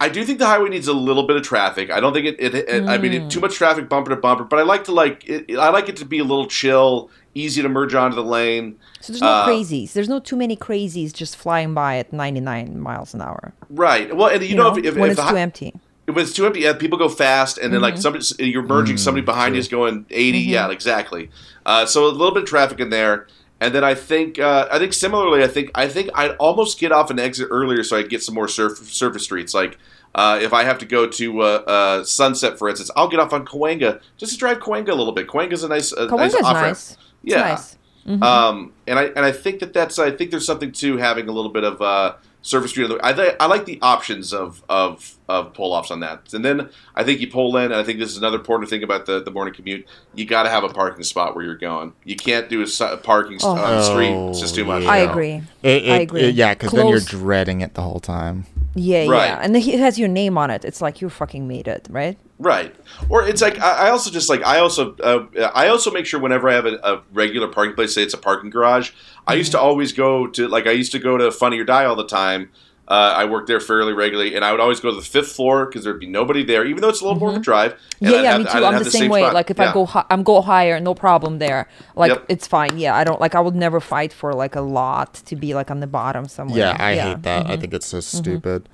I 0.00 0.08
do 0.08 0.24
think 0.24 0.40
the 0.40 0.46
highway 0.46 0.68
needs 0.68 0.88
a 0.88 0.92
little 0.92 1.28
bit 1.28 1.36
of 1.36 1.44
traffic. 1.44 1.88
I 1.92 2.00
don't 2.00 2.12
think 2.12 2.26
it. 2.26 2.36
it, 2.40 2.54
it 2.56 2.88
I 2.88 2.98
mean, 2.98 3.12
it, 3.12 3.30
too 3.30 3.38
much 3.38 3.54
traffic, 3.54 3.88
bumper 3.88 4.10
to 4.10 4.16
bumper. 4.16 4.42
But 4.42 4.58
I 4.58 4.62
like 4.62 4.82
to 4.84 4.92
like. 4.92 5.22
It, 5.28 5.56
I 5.56 5.68
like 5.70 5.88
it 5.88 5.94
to 5.98 6.04
be 6.04 6.18
a 6.18 6.24
little 6.24 6.48
chill, 6.48 7.08
easy 7.36 7.62
to 7.62 7.68
merge 7.68 7.94
onto 7.94 8.16
the 8.16 8.24
lane. 8.24 8.80
So 9.00 9.12
there's 9.12 9.20
no 9.22 9.28
uh, 9.28 9.46
crazies. 9.46 9.92
There's 9.92 10.08
no 10.08 10.18
too 10.18 10.34
many 10.34 10.56
crazies 10.56 11.12
just 11.12 11.36
flying 11.36 11.72
by 11.72 11.98
at 11.98 12.12
99 12.12 12.80
miles 12.80 13.14
an 13.14 13.22
hour. 13.22 13.52
Right. 13.70 14.12
Well, 14.16 14.26
and 14.26 14.42
you, 14.42 14.48
You, 14.48 14.56
know, 14.56 14.70
know, 14.72 14.78
if, 14.78 14.84
if, 14.86 14.94
when 14.96 15.04
if 15.04 15.10
it's 15.12 15.20
the 15.20 15.28
too 15.28 15.34
hi- 15.36 15.40
empty. 15.40 15.72
if 16.08 16.16
it's 16.16 16.32
too 16.32 16.46
empty, 16.46 16.60
yeah, 16.62 16.72
people 16.72 16.98
go 16.98 17.08
fast, 17.08 17.58
and 17.58 17.72
then 17.72 17.80
like 17.80 17.94
Mm-hmm. 17.94 18.20
somebody 18.20 18.50
you're 18.50 18.64
merging 18.64 18.96
somebody 18.96 19.24
behind 19.24 19.54
you 19.54 19.60
is 19.60 19.68
going 19.68 20.04
80. 20.10 20.38
Yeah, 20.40 20.68
exactly. 20.72 21.30
Uh, 21.64 21.86
so 21.86 22.06
a 22.06 22.10
little 22.10 22.34
bit 22.34 22.42
of 22.42 22.48
traffic 22.48 22.80
in 22.80 22.90
there, 22.90 23.28
and 23.62 23.72
then 23.72 23.84
I 23.84 23.94
think 23.94 24.40
uh, 24.40 24.66
I 24.72 24.80
think 24.80 24.92
similarly, 24.92 25.44
I 25.44 25.46
think 25.46 25.70
I 25.76 25.86
think 25.86 26.10
I'd 26.14 26.32
almost 26.32 26.80
get 26.80 26.90
off 26.90 27.10
an 27.10 27.20
exit 27.20 27.46
earlier 27.50 27.84
so 27.84 27.96
I 27.96 28.02
get 28.02 28.20
some 28.20 28.34
more 28.34 28.48
surf, 28.48 28.78
surface 28.78 29.22
streets. 29.22 29.54
Like 29.54 29.78
uh, 30.16 30.40
if 30.42 30.52
I 30.52 30.64
have 30.64 30.78
to 30.78 30.84
go 30.84 31.06
to 31.06 31.42
uh, 31.42 31.44
uh, 31.44 32.04
Sunset, 32.04 32.58
for 32.58 32.68
instance, 32.68 32.90
I'll 32.96 33.08
get 33.08 33.20
off 33.20 33.32
on 33.32 33.46
Cahuenga 33.46 34.00
just 34.16 34.32
to 34.32 34.38
drive 34.38 34.58
Cahuenga 34.58 34.88
a 34.88 34.94
little 34.94 35.12
bit. 35.12 35.28
Cahuenga's 35.28 35.62
a 35.62 35.68
nice, 35.68 35.92
a 35.92 36.06
nice 36.06 36.34
off-ramp. 36.34 36.66
nice. 36.66 36.96
Yeah. 37.22 37.40
nice. 37.40 37.76
Um, 38.04 38.72
and 38.88 38.98
I 38.98 39.04
and 39.04 39.20
I 39.20 39.30
think 39.30 39.60
that 39.60 39.72
that's 39.72 39.96
I 40.00 40.10
think 40.10 40.32
there's 40.32 40.44
something 40.44 40.72
to 40.72 40.96
having 40.96 41.28
a 41.28 41.32
little 41.32 41.52
bit 41.52 41.62
of 41.62 41.80
uh, 41.80 42.14
surface 42.42 42.70
street. 42.72 42.90
I 43.02 43.12
th- 43.12 43.36
I 43.40 43.46
like 43.46 43.64
the 43.64 43.78
options 43.80 44.34
of 44.34 44.62
of 44.68 45.14
of 45.28 45.54
pull 45.54 45.72
offs 45.72 45.90
on 45.90 46.00
that. 46.00 46.32
And 46.34 46.44
then 46.44 46.68
I 46.94 47.04
think 47.04 47.20
you 47.20 47.28
pull 47.30 47.56
in. 47.56 47.66
And 47.66 47.74
I 47.76 47.82
think 47.84 47.98
this 47.98 48.10
is 48.10 48.18
another 48.18 48.36
important 48.36 48.68
thing 48.68 48.82
about 48.82 49.06
the, 49.06 49.22
the 49.22 49.30
morning 49.30 49.54
commute. 49.54 49.86
You 50.14 50.24
got 50.26 50.42
to 50.42 50.50
have 50.50 50.64
a 50.64 50.68
parking 50.68 51.04
spot 51.04 51.34
where 51.34 51.44
you're 51.44 51.56
going. 51.56 51.94
You 52.04 52.16
can't 52.16 52.48
do 52.50 52.62
a 52.62 52.96
parking 52.98 53.36
s 53.36 53.44
uh, 53.44 53.48
Oh. 53.48 53.56
on 53.56 53.76
the 53.76 53.82
street. 53.82 54.12
It's 54.30 54.40
just 54.40 54.54
too 54.54 54.64
much. 54.64 54.82
Oh, 54.84 54.88
I 54.88 54.98
agree. 54.98 55.42
It, 55.62 55.84
it, 55.84 55.90
I 55.92 55.98
agree. 56.00 56.20
it- 56.22 56.34
yeah, 56.34 56.52
because 56.54 56.72
then 56.72 56.88
you're 56.88 57.00
dreading 57.00 57.60
it 57.62 57.74
the 57.74 57.82
whole 57.82 58.00
time. 58.00 58.44
Yeah, 58.74 59.06
Right. 59.06 59.26
yeah. 59.28 59.38
And 59.42 59.56
it 59.56 59.78
has 59.80 59.98
your 59.98 60.08
name 60.08 60.36
on 60.38 60.50
it. 60.50 60.64
It's 60.64 60.80
like 60.80 61.00
you 61.00 61.08
fucking 61.10 61.46
made 61.46 61.68
it, 61.68 61.86
right? 61.90 62.18
Right. 62.42 62.74
Or 63.08 63.26
it's 63.26 63.40
like 63.40 63.58
I 63.60 63.86
I 63.86 63.90
also 63.90 64.10
just 64.10 64.28
like 64.28 64.42
I 64.44 64.58
also 64.58 64.94
uh, 64.96 65.26
I 65.54 65.68
also 65.68 65.90
make 65.90 66.06
sure 66.06 66.18
whenever 66.20 66.48
I 66.48 66.54
have 66.54 66.66
a, 66.66 66.74
a 66.82 67.02
regular 67.12 67.48
parking 67.48 67.74
place, 67.74 67.94
say 67.94 68.02
it's 68.02 68.14
a 68.14 68.18
parking 68.18 68.50
garage, 68.50 68.90
I 69.26 69.34
used 69.34 69.52
to 69.52 69.60
always 69.60 69.92
go 69.92 70.26
to 70.26 70.48
like 70.48 70.66
I 70.66 70.72
used 70.72 70.92
to 70.92 70.98
go 70.98 71.16
to 71.16 71.30
Funny 71.30 71.58
or 71.58 71.64
Die 71.64 71.84
all 71.84 71.96
the 71.96 72.06
time. 72.06 72.50
Uh, 72.88 73.14
I 73.16 73.24
worked 73.26 73.46
there 73.46 73.60
fairly 73.60 73.92
regularly, 73.92 74.34
and 74.34 74.44
I 74.44 74.50
would 74.50 74.60
always 74.60 74.80
go 74.80 74.90
to 74.90 74.96
the 74.96 75.02
fifth 75.06 75.32
floor 75.32 75.66
because 75.66 75.84
there'd 75.84 76.00
be 76.00 76.08
nobody 76.08 76.44
there, 76.44 76.66
even 76.66 76.82
though 76.82 76.88
it's 76.88 77.00
a 77.00 77.04
little 77.04 77.18
more 77.18 77.30
of 77.30 77.36
a 77.36 77.38
drive. 77.38 77.72
and 78.00 78.10
Yeah, 78.10 78.16
I'd 78.18 78.22
yeah, 78.24 78.30
have- 78.32 78.40
me 78.40 78.44
too. 78.46 78.50
I'd 78.58 78.64
I'm 78.64 78.82
the, 78.82 78.90
same, 78.90 79.10
way. 79.10 79.20
spot. 79.22 79.34
Like 79.34 79.50
if 79.50 79.58
Yeah. 79.58 79.70
I 79.70 79.72
go, 79.72 79.86
hi- 79.86 80.04
I'm 80.10 80.22
go 80.24 80.42
higher, 80.42 80.80
no 80.80 80.92
problem 80.92 81.38
there. 81.38 81.68
Like 81.94 82.10
Yep. 82.10 82.24
it's 82.28 82.46
fine. 82.48 82.78
Yeah, 82.78 82.96
I 82.96 83.04
don't 83.04 83.20
like. 83.20 83.34
I 83.36 83.40
would 83.40 83.54
never 83.54 83.78
fight 83.80 84.12
for 84.12 84.34
like 84.34 84.56
a 84.56 84.60
lot 84.60 85.14
to 85.26 85.36
be 85.36 85.54
like 85.54 85.70
on 85.70 85.78
the 85.80 85.86
bottom 85.86 86.26
somewhere. 86.26 86.58
Yeah, 86.58 86.76
I 86.78 86.94
hate 86.96 87.00
Mm-hmm. 87.12 87.22
that. 87.22 87.46
I 87.46 87.56
think 87.56 87.72
it's 87.72 87.86
so 87.86 88.00
stupid. 88.00 88.68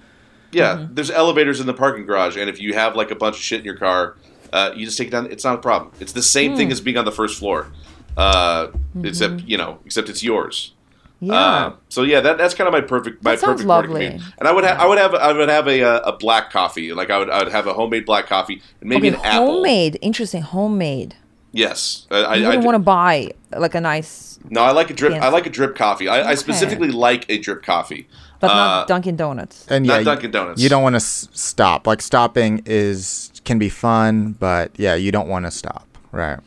Yeah, 0.53 0.77
Mm-hmm. 0.77 0.95
there's 0.95 1.11
elevators 1.11 1.61
in 1.61 1.67
the 1.67 1.75
parking 1.75 2.07
garage, 2.07 2.37
and 2.37 2.49
if 2.49 2.61
you 2.61 2.75
have 2.75 2.97
like 2.97 3.11
a 3.11 3.15
bunch 3.17 3.37
of 3.37 3.43
shit 3.43 3.59
in 3.61 3.65
your 3.67 3.77
car, 3.77 4.17
uh, 4.53 4.73
you 4.75 4.85
just 4.87 4.97
take 4.99 5.09
it 5.09 5.11
down. 5.11 5.31
It's 5.31 5.45
not 5.45 5.55
a 5.57 5.63
problem. 5.63 5.93
It's 6.01 6.13
the 6.13 6.23
same 6.23 6.53
Hmm. 6.53 6.57
thing 6.57 6.73
as 6.73 6.81
being 6.81 6.97
on 6.97 7.05
the 7.05 7.13
first 7.13 7.39
floor, 7.39 7.67
uh, 8.17 8.69
Mm-hmm. 8.69 9.05
except 9.07 9.41
you 9.43 9.57
know, 9.59 9.79
except 9.85 10.09
it's 10.09 10.23
yours. 10.23 10.73
Yeah. 11.21 11.35
Uh, 11.35 11.73
so 11.89 12.03
yeah, 12.05 12.21
that, 12.21 12.39
that's 12.39 12.55
kind 12.55 12.69
of 12.69 12.73
my 12.73 12.81
perfect 12.81 13.23
my 13.25 13.35
perfect 13.35 13.67
morning 13.67 13.91
lovely. 13.91 14.07
commute. 14.07 14.23
And 14.39 14.49
I 14.49 14.53
would 14.53 14.65
have 14.65 14.79
I 14.79 14.87
would 14.87 14.99
have 14.99 15.15
I 15.15 15.33
would 15.33 15.49
have 15.49 15.67
a 15.69 15.83
uh, 15.83 16.11
a 16.13 16.17
black 16.17 16.51
coffee. 16.51 16.93
Like 16.95 17.11
I 17.11 17.19
would 17.19 17.29
I 17.29 17.43
would 17.43 17.53
have 17.53 17.67
a 17.67 17.75
homemade 17.75 18.07
black 18.07 18.27
coffee 18.29 18.63
and 18.81 18.89
maybe 18.89 19.09
okay, 19.09 19.17
an 19.19 19.25
apple. 19.25 19.47
homemade. 19.55 19.99
Interesting. 20.01 20.43
Homemade. 20.43 21.17
Yes, 21.51 22.07
I, 22.11 22.17
I, 22.19 22.35
You 22.37 22.45
I 22.45 22.49
wouldn't 22.51 22.65
want 22.67 22.75
to 22.77 22.79
buy 22.81 23.31
like 23.57 23.75
a 23.75 23.81
nice, 23.81 24.39
no, 24.51 24.61
I 24.61 24.71
like 24.73 24.91
a 24.91 24.95
drip. 24.95 25.15
I 25.15 25.29
like 25.31 25.47
a 25.47 25.51
drip 25.51 25.75
coffee. 25.77 26.07
I, 26.07 26.31
I 26.31 26.35
specifically 26.35 26.91
like 26.91 27.25
a 27.31 27.39
drip 27.39 27.63
coffee. 27.63 28.07
But 28.41 28.51
Uh, 28.51 28.55
not 28.55 28.89
Dunkin' 28.89 29.16
Donuts. 29.16 29.66
And 29.68 29.86
Not 29.86 29.93
yeah, 29.95 29.99
you- 30.01 30.05
Dunkin' 30.05 30.30
Donuts. 30.30 30.61
You 30.62 30.68
don't 30.68 30.82
want 30.82 30.95
to 30.95 30.99
s- 31.03 31.28
stop. 31.32 31.86
Like 31.86 32.01
stopping 32.03 32.62
is 32.66 33.30
can 33.45 33.59
be 33.59 33.68
fun, 33.68 34.36
but 34.39 34.70
yeah, 34.76 34.95
you 34.95 35.11
don't 35.12 35.28
want 35.28 35.45
to 35.47 35.51
stop. 35.51 35.86
Right. 36.12 36.39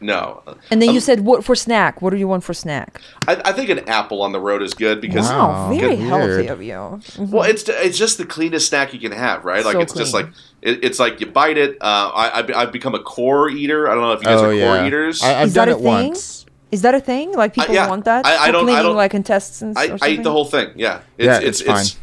No. 0.00 0.42
And 0.70 0.80
then 0.80 0.90
Um, 0.90 0.94
you 0.94 1.00
said 1.00 1.20
what 1.24 1.44
for 1.44 1.56
snack? 1.56 2.00
What 2.00 2.10
do 2.10 2.16
you 2.18 2.28
want 2.28 2.44
for 2.44 2.54
snack? 2.54 3.00
I, 3.26 3.40
I 3.46 3.52
think 3.52 3.68
an 3.68 3.80
apple 3.88 4.22
on 4.22 4.30
the 4.30 4.38
road 4.38 4.62
is 4.62 4.72
good 4.72 5.00
because 5.00 5.26
Wow, 5.28 5.48
Wow, 5.48 5.74
very 5.74 5.96
good. 5.96 6.06
healthy 6.06 6.46
of 6.46 6.62
you. 6.62 6.74
Mhm. 6.74 7.30
Well, 7.30 7.42
it's 7.42 7.68
it's 7.68 7.98
just 7.98 8.16
the 8.16 8.24
cleanest 8.24 8.68
snack 8.68 8.94
you 8.94 9.00
can 9.00 9.10
have, 9.10 9.44
right? 9.44 9.64
Like 9.64 9.72
So 9.74 9.80
it's 9.80 9.94
just 9.94 10.14
like 10.14 10.28
it, 10.62 10.84
it's 10.84 11.00
like 11.00 11.20
you 11.20 11.26
bite 11.26 11.58
it. 11.58 11.78
Uh, 11.80 12.12
I 12.14 12.38
I've, 12.38 12.50
I've 12.54 12.72
become 12.72 12.94
a 12.94 13.00
core 13.00 13.48
eater. 13.50 13.88
I 13.90 13.94
don't 13.94 14.02
know 14.04 14.12
if 14.12 14.20
you 14.20 14.26
guys 14.26 14.40
oh 14.40 14.50
are 14.50 14.54
yeah. 14.54 14.76
core 14.76 14.86
eaters. 14.86 15.20
I, 15.22 15.40
I've 15.40 15.48
Is 15.48 15.54
that 15.54 15.64
done 15.64 15.68
a 15.74 15.78
it 15.78 15.82
thing? 15.82 15.84
once. 15.84 16.46
Is 16.70 16.82
that 16.82 16.94
a 16.94 17.00
thing? 17.00 17.32
Like 17.34 17.54
people 17.54 17.74
yeah. 17.74 17.88
want 17.88 18.04
that? 18.04 18.26
I- 18.26 18.48
I 18.48 18.50
don't- 18.50 18.68
I 18.68 18.82
don't- 18.82 18.96
like 18.96 19.14
intestines. 19.14 19.76
I, 19.76 19.88
or 19.88 19.98
I 20.02 20.08
eat 20.10 20.22
the 20.22 20.30
whole 20.32 20.44
thing. 20.44 20.68
Yeah, 20.76 21.00
it's, 21.16 21.26
Yeah, 21.26 21.38
it's, 21.48 21.60
it's 21.62 21.70
it's 21.70 21.96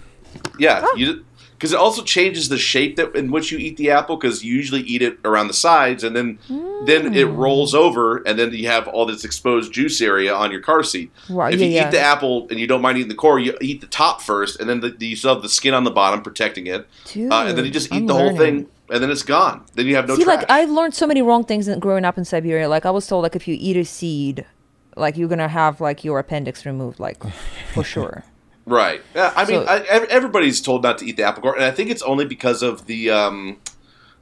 yeah. 0.59 0.85
You 0.95 1.23
because 1.57 1.71
it 1.71 1.79
also 1.79 2.03
changes 2.03 2.49
the 2.49 2.57
shape 2.57 2.97
that 2.97 3.15
in 3.15 3.31
which 3.31 3.49
you 3.51 3.57
eat 3.57 3.77
the 3.77 3.89
apple 3.89 4.17
because 4.17 4.43
you 4.43 4.53
usually 4.53 4.81
eat 4.81 5.01
it 5.01 5.17
around 5.23 5.47
the 5.47 5.53
sides 5.53 6.03
and 6.03 6.13
then 6.15 6.37
then 6.85 7.13
it 7.15 7.27
Mm. 7.27 7.37
rolls 7.37 7.73
over 7.73 8.17
and 8.27 8.37
then 8.37 8.51
you 8.53 8.67
have 8.67 8.89
all 8.89 9.05
this 9.05 9.23
exposed 9.23 9.71
juice 9.71 10.01
area 10.01 10.33
on 10.35 10.51
your 10.51 10.59
car 10.59 10.83
seat. 10.83 11.11
Right, 11.29 11.53
if 11.53 11.61
yeah, 11.61 11.65
you 11.67 11.71
yeah. 11.73 11.87
eat 11.87 11.91
the 11.91 12.01
apple 12.01 12.47
and 12.49 12.59
you 12.59 12.67
don't 12.67 12.81
mind 12.81 12.97
eating 12.97 13.07
the 13.07 13.15
core, 13.15 13.39
you 13.39 13.55
eat 13.61 13.79
the 13.79 13.87
top 13.87 14.21
first 14.21 14.59
and 14.59 14.69
then 14.69 14.81
the, 14.81 14.93
you 14.99 15.15
still 15.15 15.33
have 15.33 15.41
the 15.43 15.49
skin 15.49 15.73
on 15.73 15.85
the 15.85 15.91
bottom 15.91 16.21
protecting 16.21 16.67
it, 16.67 16.85
Dude, 17.05 17.31
uh, 17.31 17.45
and 17.47 17.57
then 17.57 17.63
you 17.63 17.71
just 17.71 17.87
eat 17.93 17.99
I'm 17.99 18.07
the 18.07 18.13
whole 18.15 18.33
learning. 18.33 18.65
thing 18.65 18.67
and 18.89 19.01
then 19.01 19.09
it's 19.09 19.23
gone. 19.23 19.63
Then 19.75 19.87
you 19.87 19.95
have 19.95 20.07
no 20.09 20.15
See, 20.17 20.25
trash. 20.25 20.39
like 20.41 20.51
I've 20.51 20.69
learned 20.69 20.93
so 20.93 21.07
many 21.07 21.21
wrong 21.21 21.45
things 21.45 21.67
in- 21.69 21.79
growing 21.79 22.03
up 22.03 22.17
in 22.17 22.25
Siberia. 22.25 22.67
Like 22.67 22.85
I 22.85 22.91
was 22.91 23.07
told, 23.07 23.23
like 23.23 23.35
if 23.37 23.47
you 23.47 23.55
eat 23.57 23.77
a 23.77 23.85
seed, 23.85 24.45
like 24.95 25.17
you're 25.17 25.27
gonna 25.29 25.47
have 25.47 25.81
like 25.81 26.03
your 26.03 26.19
appendix 26.19 26.65
removed, 26.65 26.99
like 26.99 27.21
for 27.73 27.83
sure. 27.95 28.23
Right. 28.65 29.01
Yeah, 29.13 29.31
I 29.35 29.45
mean, 29.45 29.63
So- 29.63 29.67
I, 29.67 30.05
everybody's 30.09 30.59
told 30.61 30.81
not 30.83 30.97
to 30.99 31.05
eat 31.05 31.17
the 31.17 31.23
apple 31.23 31.43
core, 31.43 31.55
and 31.55 31.63
I 31.63 31.71
think 31.71 31.89
it's 31.91 32.01
only 32.01 32.25
because 32.25 32.63
of 32.63 32.87
the 32.87 33.11
um, 33.11 33.57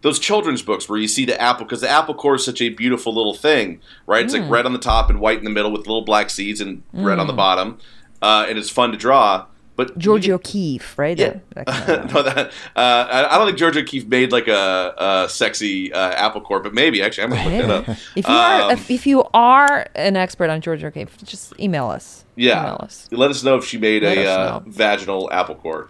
those 0.01 0.19
children's 0.19 0.61
books 0.61 0.89
where 0.89 0.99
you 0.99 1.07
see 1.07 1.23
the 1.25 1.39
apple 1.41 1.65
because 1.65 1.79
the 1.81 1.89
apple 1.89 2.13
core 2.13 2.35
is 2.35 2.43
such 2.43 2.61
a 2.61 2.67
beautiful 2.69 3.13
little 3.15 3.33
thing, 3.33 3.79
right? 4.05 4.25
It's 4.25 4.33
like 4.33 4.49
red 4.49 4.65
on 4.65 4.73
the 4.73 4.79
top 4.79 5.09
and 5.09 5.19
white 5.21 5.37
in 5.37 5.45
the 5.45 5.49
middle 5.49 5.71
with 5.71 5.81
little 5.87 6.03
black 6.03 6.29
seeds 6.29 6.59
and 6.59 6.83
red 6.91 7.19
on 7.19 7.27
the 7.27 7.33
bottom, 7.33 7.77
uh, 8.21 8.45
and 8.49 8.57
it's 8.57 8.69
fun 8.69 8.91
to 8.91 8.97
draw. 8.97 9.45
But 9.75 9.97
Georgia 9.97 10.33
O'Keeffe, 10.33 10.99
right? 10.99 11.17
Yeah. 11.17 11.39
That- 11.55 11.65
that 11.65 12.13
no, 12.13 12.21
that 12.21 12.37
uh, 12.75 13.27
I 13.31 13.37
don't 13.37 13.47
think 13.47 13.57
Georgia 13.57 13.79
O'Keeffe 13.79 14.05
made 14.07 14.31
like 14.31 14.47
a, 14.47 14.93
a 15.25 15.29
sexy 15.29 15.91
uh, 15.91 16.11
apple 16.11 16.41
core, 16.41 16.59
but 16.59 16.73
maybe 16.75 17.01
actually 17.01 17.23
I'm 17.23 17.29
gonna 17.31 17.43
look 17.57 17.67
that 17.85 17.89
up. 17.91 17.97
if 18.15 18.27
you 18.27 18.33
are 18.33 18.61
Um, 18.61 18.71
if, 18.71 18.91
if 18.91 19.07
you 19.07 19.23
are 19.33 19.87
an 19.95 20.15
expert 20.15 20.51
on 20.51 20.61
Georgia 20.61 20.87
O'Keeffe, 20.87 21.17
just 21.23 21.59
email 21.59 21.87
us. 21.87 22.23
yeah, 22.35 22.61
Email 22.61 22.77
us. 22.81 23.07
let 23.11 23.31
us 23.31 23.43
know 23.43 23.55
if 23.55 23.65
she 23.65 23.79
made 23.79 24.03
Let 24.03 24.17
a 24.19 24.29
uh, 24.29 24.59
vaginal 24.67 25.27
apple 25.31 25.55
core. 25.55 25.89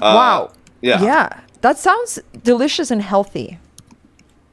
Uh, 0.00 0.14
wow. 0.14 0.52
Yeah. 0.80 1.02
Yeah. 1.02 1.40
That 1.62 1.76
sounds 1.76 2.20
delicious 2.44 2.92
and 2.92 3.02
healthy. 3.02 3.58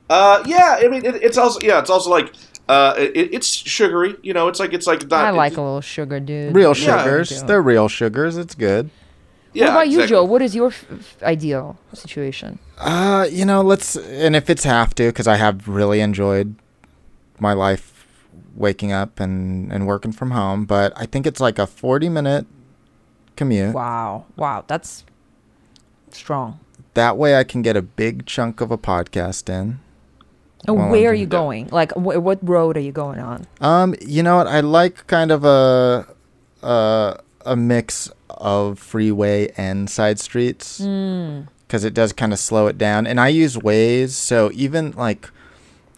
Uh, 0.09 0.41
yeah, 0.47 0.79
I 0.81 0.88
mean, 0.88 1.05
it, 1.05 1.15
it's 1.21 1.38
also 1.38 1.59
yeah, 1.61 1.79
it's 1.79 1.89
also 1.91 2.09
like 2.09 2.33
uh, 2.68 2.93
it, 2.97 3.34
it's 3.34 3.47
sugary. 3.47 4.16
You 4.24 4.34
know, 4.34 4.47
it's 4.47 4.59
like 4.59 4.74
it's 4.74 4.88
like 4.88 5.01
not. 5.09 5.26
I 5.26 5.30
like 5.32 5.57
a 5.57 5.61
little 5.61 5.82
sugar, 5.82 6.20
dude. 6.20 6.55
Real 6.55 6.76
Yeah. 6.76 7.01
sugars. 7.03 7.32
Yeah. 7.32 7.43
They're 7.43 7.61
real 7.61 7.88
sugars. 7.88 8.38
It's 8.38 8.55
good. 8.55 8.89
yeah, 9.53 9.66
what 9.66 9.72
about 9.72 9.89
you. 9.89 10.07
Joe? 10.07 10.24
What 10.24 10.41
is 10.41 10.55
your 10.55 10.68
f- 10.68 10.86
f- 10.91 11.24
ideal 11.24 11.78
situation? 11.93 12.59
Uh, 12.78 13.28
you 13.32 13.45
know, 13.45 13.61
let's 13.61 13.95
and 13.95 14.36
if 14.36 14.49
it's 14.49 14.63
have 14.63 14.93
to, 14.95 15.07
because 15.07 15.28
I 15.28 15.36
have 15.38 15.68
really 15.68 16.01
enjoyed 16.01 16.55
my 17.39 17.53
life 17.53 17.91
waking 18.55 18.91
up 18.91 19.20
and 19.20 19.72
and 19.72 19.86
working 19.88 20.11
from 20.11 20.32
home, 20.32 20.66
but 20.66 20.91
I 20.95 21.05
think 21.05 21.26
it's 21.28 21.39
like 21.39 21.59
a 21.59 21.68
forty 21.68 22.09
minute 22.09 22.45
commute. 23.36 23.74
Wow. 23.76 24.26
Wow. 24.36 24.63
That's 24.68 25.03
strong. 26.11 26.59
That 26.95 27.18
way, 27.18 27.36
I 27.38 27.43
can 27.43 27.61
get 27.61 27.76
a 27.76 27.82
big 27.82 28.26
chunk 28.26 28.61
of 28.61 28.72
a 28.72 28.78
podcast 28.78 29.49
in. 29.49 29.80
And 30.68 30.91
where 30.91 31.09
are 31.11 31.13
you 31.13 31.26
going? 31.26 31.68
Like, 31.72 31.91
wh- 31.93 32.22
what 32.24 32.39
road 32.47 32.78
are 32.78 32.82
you 32.82 32.91
going 32.91 33.20
on? 33.20 33.45
Um, 33.61 33.95
you 34.01 34.24
know 34.24 34.38
what? 34.38 34.47
I 34.47 34.59
like 34.61 35.07
kind 35.07 35.32
of 35.32 35.43
a 35.45 36.05
a 36.63 37.20
a 37.45 37.55
mix 37.55 38.11
of 38.30 38.80
freeway 38.80 39.51
and 39.55 39.89
side 39.89 40.20
streets 40.20 40.82
Mm. 40.82 41.47
because 41.68 41.84
it 41.84 41.93
does 41.93 42.11
kind 42.13 42.34
of 42.34 42.39
slow 42.39 42.68
it 42.68 42.78
down. 42.78 43.05
And 43.07 43.20
I 43.20 43.28
use 43.30 43.55
Waze, 43.57 44.09
so 44.11 44.49
even 44.53 44.91
like 44.91 45.30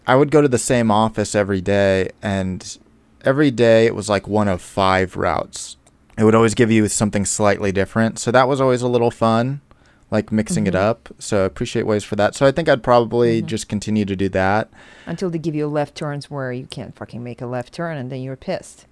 I 0.06 0.16
would 0.16 0.32
go 0.32 0.42
to 0.42 0.48
the 0.48 0.58
same 0.58 0.92
office 0.92 1.36
every 1.36 1.62
day, 1.62 2.10
and 2.22 2.78
every 3.26 3.52
day 3.52 3.86
it 3.86 3.96
was 3.96 4.10
like 4.10 4.28
one 4.28 4.48
of 4.48 4.62
five 4.62 5.16
routes. 5.18 5.78
It 6.18 6.24
would 6.24 6.36
always 6.36 6.54
give 6.56 6.72
you 6.72 6.88
something 6.88 7.26
slightly 7.26 7.72
different, 7.72 8.18
so 8.20 8.32
that 8.32 8.48
was 8.48 8.60
always 8.62 8.82
a 8.82 8.88
little 8.88 9.12
fun, 9.12 9.62
like 10.10 10.32
mixing 10.32 10.68
it 10.68 10.74
mm-hmm. 10.74 10.90
up. 10.90 11.10
So 11.20 11.44
I 11.44 11.46
appreciate 11.46 11.86
Waze 11.86 12.06
for 12.06 12.16
that. 12.16 12.36
So 12.36 12.46
I 12.46 12.52
think 12.52 12.70
I'd 12.70 12.84
probably 12.84 13.40
mm-hmm. 13.40 13.48
just 13.48 13.68
continue 13.68 14.06
to 14.06 14.16
do 14.16 14.30
that. 14.30 14.70
Until 15.06 15.30
they 15.30 15.38
give 15.38 15.56
you 15.56 15.68
left 15.68 15.96
turns 15.96 16.32
where 16.32 16.52
you 16.52 16.66
can't 16.68 16.96
fucking 16.96 17.24
make 17.24 17.42
a 17.42 17.46
left 17.46 17.74
turn 17.74 17.98
and 17.98 18.12
then 18.12 18.22
you're 18.22 18.36
pissed. 18.36 18.86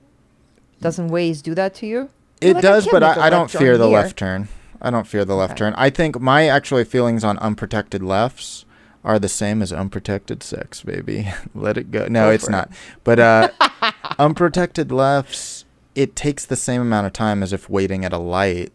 Mm. 0.78 0.82
Doesn't 0.82 1.10
Waze 1.10 1.42
do 1.42 1.56
that 1.56 1.74
to 1.76 1.86
you? 1.86 2.10
You're 2.42 2.52
It 2.52 2.54
like, 2.56 2.64
does, 2.64 2.84
can't 2.86 2.94
but 2.94 3.04
I, 3.04 3.14
I, 3.14 3.28
I 3.28 3.30
don't 3.30 3.50
fear 3.50 3.78
the 3.78 3.88
here. 3.88 3.98
left 3.98 4.18
turn. 4.18 4.50
I 4.82 4.90
don't 4.90 5.08
fear 5.08 5.24
the 5.26 5.36
left 5.36 5.54
Okay. 5.54 5.60
turn. 5.60 5.74
I 5.78 5.90
think 5.90 6.20
my 6.20 6.48
actually 6.48 6.84
feelings 6.84 7.24
on 7.24 7.38
unprotected 7.40 8.04
lefts 8.04 8.66
are 9.06 9.20
the 9.20 9.30
same 9.30 9.62
as 9.62 9.72
unprotected 9.72 10.44
sex, 10.44 10.82
baby. 10.82 11.32
Let 11.56 11.78
it 11.78 11.92
go. 11.92 12.08
No, 12.08 12.28
Go 12.28 12.32
it's 12.32 12.50
not. 12.50 12.70
But 13.04 13.20
uh, 13.20 13.50
unprotected 14.20 14.92
lefts, 14.92 15.64
it 15.94 16.16
takes 16.16 16.46
the 16.46 16.56
same 16.56 16.82
amount 16.82 17.08
of 17.08 17.14
time 17.14 17.42
as 17.42 17.54
if 17.54 17.70
waiting 17.70 18.04
at 18.04 18.12
a 18.12 18.18
light. 18.18 18.74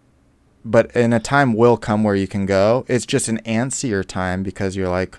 But 0.64 0.94
in 0.94 1.12
a 1.12 1.20
time 1.20 1.54
will 1.54 1.76
come 1.76 2.04
where 2.04 2.14
you 2.14 2.26
can 2.28 2.44
go. 2.46 2.84
It's 2.88 3.06
just 3.06 3.28
an 3.28 3.40
antsier 3.46 4.04
time 4.04 4.42
because 4.42 4.76
you're 4.76 4.88
like, 4.90 5.18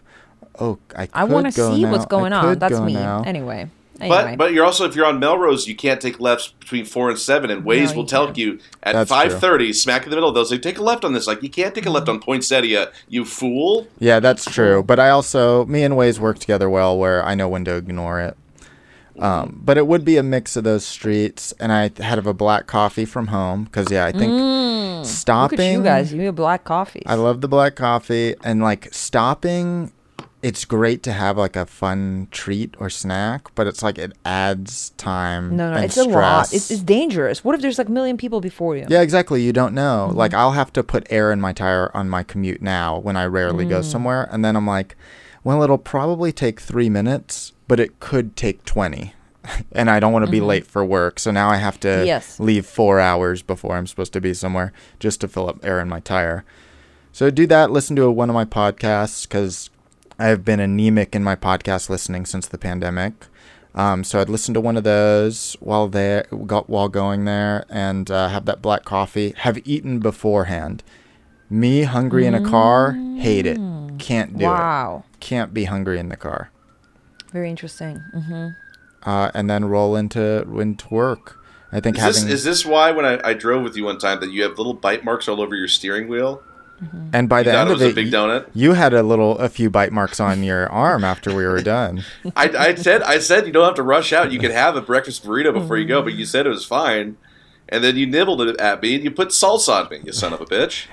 oh, 0.59 0.77
I 0.95 1.09
I 1.13 1.23
want 1.23 1.47
to 1.47 1.51
see 1.51 1.83
now. 1.83 1.91
what's 1.91 2.05
I 2.05 2.09
going 2.09 2.33
on. 2.33 2.59
That's 2.59 2.73
go 2.73 2.85
me. 2.85 2.93
now. 2.93 3.23
Anyway. 3.23 3.67
Anyway. 3.99 4.15
But 4.17 4.37
but 4.37 4.53
you're 4.53 4.65
also 4.65 4.85
if 4.87 4.95
you're 4.95 5.05
on 5.05 5.19
Melrose, 5.19 5.67
you 5.67 5.75
can't 5.75 6.01
take 6.01 6.19
lefts 6.19 6.47
between 6.59 6.85
four 6.85 7.09
and 7.11 7.19
seven, 7.19 7.51
and 7.51 7.63
Waze 7.63 7.89
No, 7.91 7.97
will 7.97 8.05
tell 8.05 8.25
can't. 8.27 8.37
you 8.37 8.59
at 8.81 9.07
five 9.07 9.39
thirty, 9.39 9.73
smack 9.73 10.03
in 10.05 10.09
the 10.09 10.15
middle. 10.15 10.31
They'll 10.31 10.45
say 10.45 10.57
take 10.57 10.79
a 10.79 10.83
left 10.83 11.05
on 11.05 11.13
this. 11.13 11.27
Like 11.27 11.43
you 11.43 11.49
can't 11.49 11.73
take 11.75 11.85
a 11.85 11.89
left 11.91 12.07
Mm-hmm. 12.07 12.15
on 12.15 12.21
Poinsettia, 12.21 12.91
you 13.09 13.25
fool. 13.25 13.87
Yeah, 13.99 14.19
that's 14.19 14.45
true. 14.45 14.81
But 14.81 14.99
I 14.99 15.09
also, 15.09 15.65
me 15.65 15.83
and 15.83 15.93
Waze 15.95 16.17
work 16.17 16.39
together 16.39 16.67
well 16.69 16.97
where 16.97 17.23
I 17.23 17.35
know 17.35 17.47
when 17.47 17.63
to 17.65 17.75
ignore 17.75 18.19
it. 18.19 18.35
Um, 19.19 19.59
but 19.63 19.77
it 19.77 19.87
would 19.87 20.03
be 20.05 20.17
a 20.17 20.23
mix 20.23 20.55
of 20.55 20.63
those 20.63 20.85
streets, 20.85 21.53
and 21.59 21.71
I 21.71 21.91
had 22.01 22.17
of 22.17 22.25
a 22.27 22.33
black 22.33 22.67
coffee 22.67 23.05
from 23.05 23.27
home 23.27 23.65
because 23.65 23.91
yeah, 23.91 24.05
I 24.05 24.11
think 24.11 24.31
Mm. 24.31 25.05
stopping. 25.05 25.57
Look 25.59 25.65
at 25.67 25.73
you 25.73 25.83
guys. 25.83 26.13
You 26.13 26.21
have 26.27 26.35
black 26.35 26.63
coffee. 26.63 27.03
I 27.05 27.15
love 27.15 27.41
the 27.41 27.47
black 27.47 27.75
coffee, 27.75 28.35
and 28.43 28.61
like 28.61 28.87
stopping. 28.93 29.91
It's 30.43 30.65
great 30.65 31.03
to 31.03 31.11
have 31.11 31.37
like 31.37 31.55
a 31.55 31.67
fun 31.67 32.27
treat 32.31 32.73
or 32.79 32.89
snack, 32.89 33.53
but 33.53 33.67
it's 33.67 33.83
like 33.83 33.99
it 33.99 34.13
adds 34.25 34.89
time. 34.97 35.55
no, 35.55 35.71
no, 35.71 35.77
it's 35.77 35.97
a 35.97 36.03
lot. 36.03 36.51
It's, 36.51 36.71
it's 36.71 36.81
dangerous. 36.81 37.43
What 37.43 37.53
if 37.53 37.61
there's 37.61 37.77
like 37.77 37.89
a 37.89 37.91
million 37.91 38.17
people 38.17 38.41
before 38.41 38.75
you? 38.75 38.87
Yeah, 38.89 39.01
exactly. 39.01 39.43
You 39.43 39.53
don't 39.53 39.75
know. 39.75 40.07
Mm-hmm. 40.09 40.17
Like 40.17 40.33
I'll 40.33 40.53
have 40.53 40.73
to 40.73 40.83
put 40.83 41.05
air 41.11 41.31
in 41.31 41.39
my 41.41 41.53
tire 41.53 41.95
on 41.95 42.09
my 42.09 42.23
commute 42.23 42.59
now 42.61 42.97
when 42.97 43.15
I 43.15 43.25
rarely 43.25 43.65
Mm. 43.65 43.69
go 43.69 43.81
somewhere, 43.83 44.27
and 44.31 44.43
then 44.43 44.55
I'm 44.55 44.65
like, 44.65 44.95
well, 45.43 45.63
it'll 45.63 45.77
probably 45.77 46.31
take 46.31 46.59
three 46.59 46.89
minutes, 46.89 47.53
but 47.67 47.79
it 47.79 47.99
could 47.99 48.35
take 48.35 48.63
twenty, 48.65 49.13
and 49.71 49.89
I 49.89 49.99
don't 49.99 50.13
want 50.13 50.25
to 50.25 50.31
be 50.31 50.41
late 50.41 50.65
for 50.67 50.83
work, 50.85 51.19
so 51.19 51.31
now 51.31 51.49
I 51.49 51.57
have 51.57 51.79
to 51.81 51.87
Mm-hmm. 51.87 52.05
Yes. 52.07 52.39
leave 52.39 52.65
four 52.65 52.99
hours 52.99 53.41
before 53.41 53.75
I'm 53.77 53.87
supposed 53.87 54.13
to 54.13 54.21
be 54.21 54.33
somewhere 54.33 54.71
just 54.99 55.21
to 55.21 55.27
fill 55.27 55.49
up 55.49 55.63
air 55.63 55.79
in 55.79 55.89
my 55.89 55.99
tire. 55.99 56.43
So 57.11 57.29
do 57.29 57.45
that. 57.47 57.71
Listen 57.71 57.95
to 57.97 58.09
one 58.11 58.29
of 58.29 58.33
my 58.33 58.45
podcasts 58.45 59.23
because 59.27 59.69
I 60.17 60.27
have 60.27 60.45
been 60.45 60.59
anemic 60.59 61.15
in 61.15 61.23
my 61.23 61.35
podcast 61.35 61.89
listening 61.89 62.25
since 62.25 62.47
the 62.47 62.57
pandemic. 62.57 63.13
Um, 63.73 64.03
so 64.03 64.19
I'd 64.19 64.29
listen 64.29 64.53
to 64.53 64.61
one 64.61 64.77
of 64.77 64.83
those 64.83 65.55
while 65.59 65.87
there, 65.87 66.25
while 66.29 66.89
going 66.89 67.25
there, 67.25 67.65
and 67.69 68.09
uh, 68.11 68.27
have 68.29 68.45
that 68.45 68.61
black 68.61 68.83
coffee. 68.85 69.33
Have 69.37 69.57
eaten 69.65 69.99
beforehand. 69.99 70.83
Me 71.49 71.83
hungry 71.83 72.25
in 72.25 72.33
a 72.33 72.41
car, 72.41 72.93
hate 73.17 73.45
it. 73.45 73.59
Can't 73.97 74.37
do 74.37 74.45
it. 74.45 74.47
Wow. 74.47 75.03
Can't 75.21 75.53
be 75.53 75.63
hungry 75.65 75.97
in 75.99 76.09
the 76.09 76.17
car. 76.17 76.51
Very 77.31 77.49
interesting. 77.49 77.97
hmm 78.13 78.49
Uh, 79.03 79.31
and 79.33 79.49
then 79.49 79.65
roll 79.65 79.95
into 79.95 80.41
into 80.59 80.93
work. 80.93 81.37
I 81.71 81.79
think 81.79 81.97
Is 81.97 82.03
this, 82.03 82.17
having 82.19 82.33
is 82.33 82.43
this 82.43 82.65
why 82.65 82.91
when 82.91 83.05
I, 83.05 83.29
I 83.29 83.33
drove 83.33 83.63
with 83.63 83.77
you 83.77 83.85
one 83.85 83.97
time 83.97 84.19
that 84.19 84.31
you 84.31 84.43
have 84.43 84.57
little 84.57 84.73
bite 84.73 85.05
marks 85.05 85.29
all 85.29 85.39
over 85.41 85.55
your 85.55 85.69
steering 85.69 86.07
wheel? 86.09 86.43
and 87.13 87.29
by 87.29 87.41
You 87.41 87.43
the 87.45 87.57
end 87.59 87.69
it 87.69 87.73
of 87.73 87.79
was 87.79 87.87
it, 87.89 87.91
a 87.91 87.93
big 87.95 88.11
donut. 88.11 88.47
you 88.55 88.73
had 88.73 88.91
a 88.91 89.03
little 89.03 89.37
a 89.37 89.47
few 89.49 89.69
bite 89.69 89.91
marks 89.91 90.19
on 90.19 90.41
your 90.43 90.67
arm 90.71 91.03
after 91.03 91.29
we 91.33 91.45
were 91.45 91.61
done. 91.61 92.03
I, 92.35 92.49
I 92.49 92.75
said 92.75 93.03
I 93.03 93.19
said 93.19 93.45
you 93.45 93.53
don't 93.53 93.65
have 93.65 93.75
to 93.75 93.83
rush 93.83 94.11
out. 94.11 94.31
You 94.31 94.39
can 94.39 94.49
have 94.63 94.75
a 94.75 94.81
breakfast 94.81 95.23
burrito 95.23 95.53
before 95.53 95.77
you 95.77 95.85
go, 95.85 96.01
but 96.01 96.13
you 96.13 96.25
said 96.25 96.45
it 96.47 96.49
was 96.49 96.65
fine, 96.65 97.17
and 97.69 97.83
then 97.83 97.95
you 97.97 98.07
nibbled 98.07 98.41
it 98.41 98.59
at 98.59 98.81
me 98.81 98.95
and 98.95 99.03
you 99.03 99.11
put 99.11 99.29
salsa 99.29 99.83
on 99.85 99.89
me. 99.91 100.01
You 100.03 100.11
son 100.11 100.33
of 100.33 100.41
a 100.41 100.45
bitch. 100.45 100.87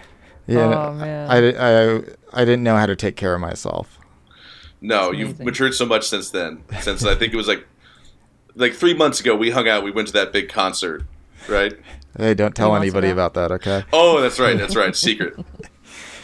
Yeah, 0.46 0.88
Oh, 0.88 0.92
man. 0.94 1.30
I, 1.30 1.40
di- 1.40 1.56
I, 1.58 1.96
I 2.32 2.44
didn't 2.44 2.62
know 2.62 2.76
how 2.76 2.86
to 2.86 2.96
take 2.96 3.16
care 3.16 3.34
of 3.34 3.40
myself. 3.40 3.97
No, 4.80 5.10
you've 5.12 5.40
matured 5.40 5.74
so 5.74 5.84
much 5.86 6.08
since 6.08 6.30
then. 6.30 6.62
Since 6.80 7.04
I 7.04 7.14
think 7.14 7.32
it 7.32 7.36
was 7.36 7.48
like 7.48 7.66
like 8.54 8.74
three 8.74 8.94
months 8.94 9.20
ago, 9.20 9.34
we 9.36 9.50
hung 9.50 9.68
out. 9.68 9.82
We 9.84 9.90
went 9.90 10.08
to 10.08 10.14
that 10.14 10.32
big 10.32 10.48
concert, 10.48 11.04
right? 11.48 11.74
Hey, 12.16 12.34
don't 12.34 12.54
tell 12.54 12.74
anybody 12.76 13.08
ago? 13.08 13.12
about 13.14 13.34
that, 13.34 13.52
okay? 13.52 13.84
Oh, 13.92 14.20
that's 14.20 14.38
right. 14.40 14.56
That's 14.58 14.74
right. 14.76 14.94
Secret, 14.96 15.34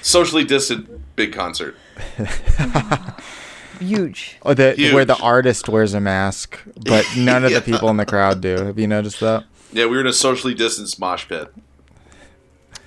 socially 0.03 0.45
distant 0.45 0.89
big 1.17 1.33
concert. 1.33 1.77
huge. 3.81 4.39
Oh, 4.43 4.55
the, 4.55 4.73
Huge. 4.73 4.93
where 4.95 5.05
the 5.05 5.17
artist 5.19 5.69
wears 5.69 5.95
a 5.95 6.01
mask, 6.01 6.59
but 6.85 7.07
none 7.17 7.45
of 7.45 7.51
Yeah. 7.51 7.59
the 7.61 7.65
people 7.65 7.89
in 7.91 7.97
the 7.97 8.07
crowd 8.07 8.41
do. 8.41 8.57
Have 8.57 8.79
you 8.79 8.87
noticed 8.87 9.21
that? 9.21 9.45
Yeah, 9.73 9.85
we 9.87 9.97
were 9.97 10.01
in 10.01 10.07
a 10.07 10.13
socially 10.13 10.55
distanced 10.55 10.99
mosh 11.01 11.29
pit. 11.29 11.53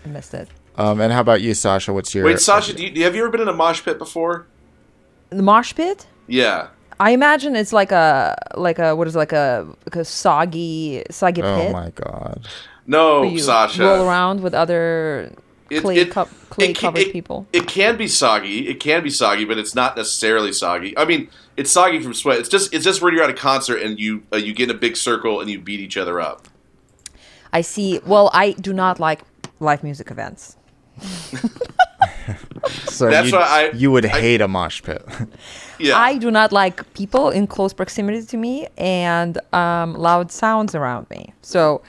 I 0.05 0.09
missed 0.09 0.33
it. 0.33 0.49
Um, 0.77 1.01
and 1.01 1.11
how 1.11 1.21
about 1.21 1.41
you, 1.41 1.53
Sasha? 1.53 1.91
What's 1.91 2.13
your 2.13 2.25
Wait, 2.25 2.39
Sasha, 2.39 2.73
do 2.73 2.85
you, 2.85 3.03
have 3.03 3.15
you 3.15 3.23
ever 3.23 3.31
been 3.31 3.41
in 3.41 3.47
a 3.47 3.53
mosh 3.53 3.83
pit 3.83 3.97
before? 3.97 4.45
The 5.29 5.43
mosh 5.43 5.73
pit. 5.75 6.07
Yeah. 6.27 6.67
I 6.99 7.11
imagine 7.11 7.55
it's 7.55 7.73
like 7.73 7.91
a 7.91 8.35
like 8.55 8.79
a 8.79 8.95
what 8.95 9.07
is 9.07 9.15
it, 9.15 9.19
like 9.19 9.31
a 9.33 9.67
like 9.85 9.95
a 9.97 10.05
soggy 10.05 11.03
soggy 11.11 11.43
Oh 11.43 11.55
pit. 11.55 11.69
Oh 11.69 11.73
my 11.73 11.89
god! 11.91 12.47
No, 12.87 13.21
you 13.23 13.37
Sasha. 13.39 13.83
roll 13.83 14.07
around 14.07 14.41
with 14.41 14.55
other 14.55 15.31
It- 15.69 15.81
clay 15.81 15.97
it- 15.97 16.09
cup 16.11 16.29
clay 16.49 16.69
it 16.69 16.77
covered 16.79 17.01
it- 17.01 17.11
people. 17.13 17.45
It 17.53 17.67
can 17.67 17.97
be 17.97 18.07
soggy. 18.07 18.67
It 18.67 18.79
can 18.79 19.03
be 19.03 19.11
soggy, 19.11 19.45
but 19.45 19.59
it's 19.59 19.75
not 19.75 19.95
necessarily 19.95 20.51
soggy. 20.51 20.97
I 20.97 21.05
mean, 21.05 21.29
it's 21.55 21.69
soggy 21.69 21.99
from 22.01 22.15
sweat. 22.15 22.39
It's 22.39 22.49
just 22.49 22.73
it's 22.73 22.83
just 22.83 22.99
where 23.01 23.13
you're 23.13 23.23
at 23.23 23.29
a 23.29 23.33
concert 23.33 23.81
and 23.83 23.99
you 23.99 24.23
uh, 24.33 24.37
you 24.37 24.53
get 24.53 24.71
in 24.71 24.75
a 24.75 24.79
big 24.79 24.97
circle 24.97 25.39
and 25.39 25.51
you 25.51 25.59
beat 25.59 25.79
each 25.79 25.97
other 25.97 26.19
up. 26.19 26.47
I 27.53 27.61
see. 27.61 27.99
Well, 28.07 28.31
I 28.33 28.53
do 28.53 28.73
not 28.73 28.99
like 28.99 29.21
live 29.59 29.83
music 29.83 30.09
events. 30.09 30.55
So 32.89 33.09
That's 33.09 33.31
you, 33.31 33.37
why 33.37 33.43
I- 33.43 33.71
you 33.75 33.91
would 33.91 34.05
I- 34.05 34.19
hate 34.19 34.41
a 34.41 34.47
mosh 34.47 34.81
pit. 34.83 35.05
Yeah. 35.79 35.95
I 35.95 36.17
do 36.17 36.31
not 36.31 36.51
like 36.51 36.91
people 36.95 37.29
in 37.29 37.45
close 37.45 37.71
proximity 37.71 38.23
to 38.25 38.35
me 38.37 38.67
and 38.79 39.37
um, 39.53 39.93
loud 39.93 40.31
sounds 40.31 40.73
around 40.73 41.07
me. 41.11 41.33
So 41.43 41.83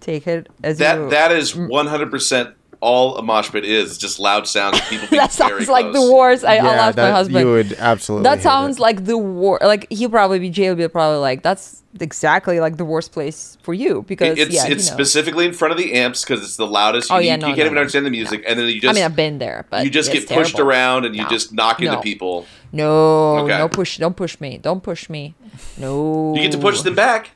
take 0.00 0.26
it 0.26 0.48
as 0.64 0.78
that 0.78 0.98
you. 0.98 1.10
that 1.10 1.30
is 1.30 1.54
100 1.54 2.10
percent 2.10 2.56
all 2.80 3.16
a 3.18 3.22
mosh 3.22 3.50
pit 3.50 3.64
is. 3.64 3.90
It's 3.90 3.98
just 3.98 4.18
loud 4.18 4.46
sounds. 4.48 4.78
and 4.78 4.88
People 4.88 5.08
being 5.10 5.20
that 5.20 5.32
very 5.32 5.50
sounds 5.64 5.68
like 5.68 5.86
the 5.86 5.92
close. 5.92 6.12
worst. 6.12 6.44
I, 6.44 6.56
I'll 6.58 6.64
yeah, 6.64 6.86
ask 6.86 6.96
my 6.96 7.10
husband. 7.10 7.38
you 7.46 7.52
would 7.52 7.72
absolutely. 7.74 8.22
that 8.24 8.42
sounds 8.42 8.76
it. 8.78 8.82
like 8.82 9.04
the 9.04 9.18
worst. 9.18 9.62
Like 9.62 9.86
he'll 9.90 10.10
probably 10.10 10.38
be 10.38 10.50
Jay 10.50 10.68
will 10.68 10.76
be 10.76 10.88
probably 10.88 11.18
like 11.18 11.42
that's 11.42 11.82
exactly 12.00 12.60
like 12.60 12.76
the 12.76 12.84
worst 12.84 13.10
place 13.12 13.58
for 13.62 13.74
you 13.74 14.02
because 14.06 14.38
It- 14.38 14.42
it's 14.48 14.54
yeah, 14.54 14.62
it's 14.62 14.68
you 14.70 14.74
know. 14.76 14.96
specifically 14.96 15.44
in 15.44 15.52
front 15.52 15.72
of 15.72 15.78
the 15.78 15.92
amps 15.94 16.24
because 16.24 16.42
it's 16.42 16.56
the 16.56 16.66
loudest. 16.66 17.10
Oh, 17.10 17.14
you, 17.16 17.18
Oh, 17.18 17.22
yeah, 17.24 17.32
you 17.34 17.38
no, 17.40 17.46
can't 17.48 17.58
no, 17.58 17.64
even 17.64 17.74
no, 17.74 17.80
understand 17.80 18.06
the 18.06 18.10
music, 18.10 18.44
and 18.46 18.58
then 18.58 18.68
you 18.68 18.80
just 18.80 18.90
I 18.90 18.94
mean, 18.94 19.04
I've 19.04 19.16
been 19.16 19.38
there, 19.38 19.66
but 19.70 19.84
you 19.84 19.90
just 19.90 20.14
it's 20.14 20.24
get 20.26 20.36
pushed 20.38 20.58
around 20.60 21.04
and 21.04 21.14
you 21.16 21.28
just 21.28 21.52
knock 21.52 21.80
into 21.80 21.92
No. 21.96 22.00
people. 22.00 22.46
No, 22.72 23.38
Okay. 23.40 23.58
no 23.58 23.68
push, 23.68 23.98
don't 23.98 24.16
push 24.16 24.40
me, 24.40 24.56
don't 24.58 24.82
push 24.82 25.10
me. 25.10 25.34
No, 25.76 26.34
You 26.36 26.42
get 26.42 26.52
to 26.52 26.58
push 26.58 26.80
them 26.82 26.94
back. 26.94 27.30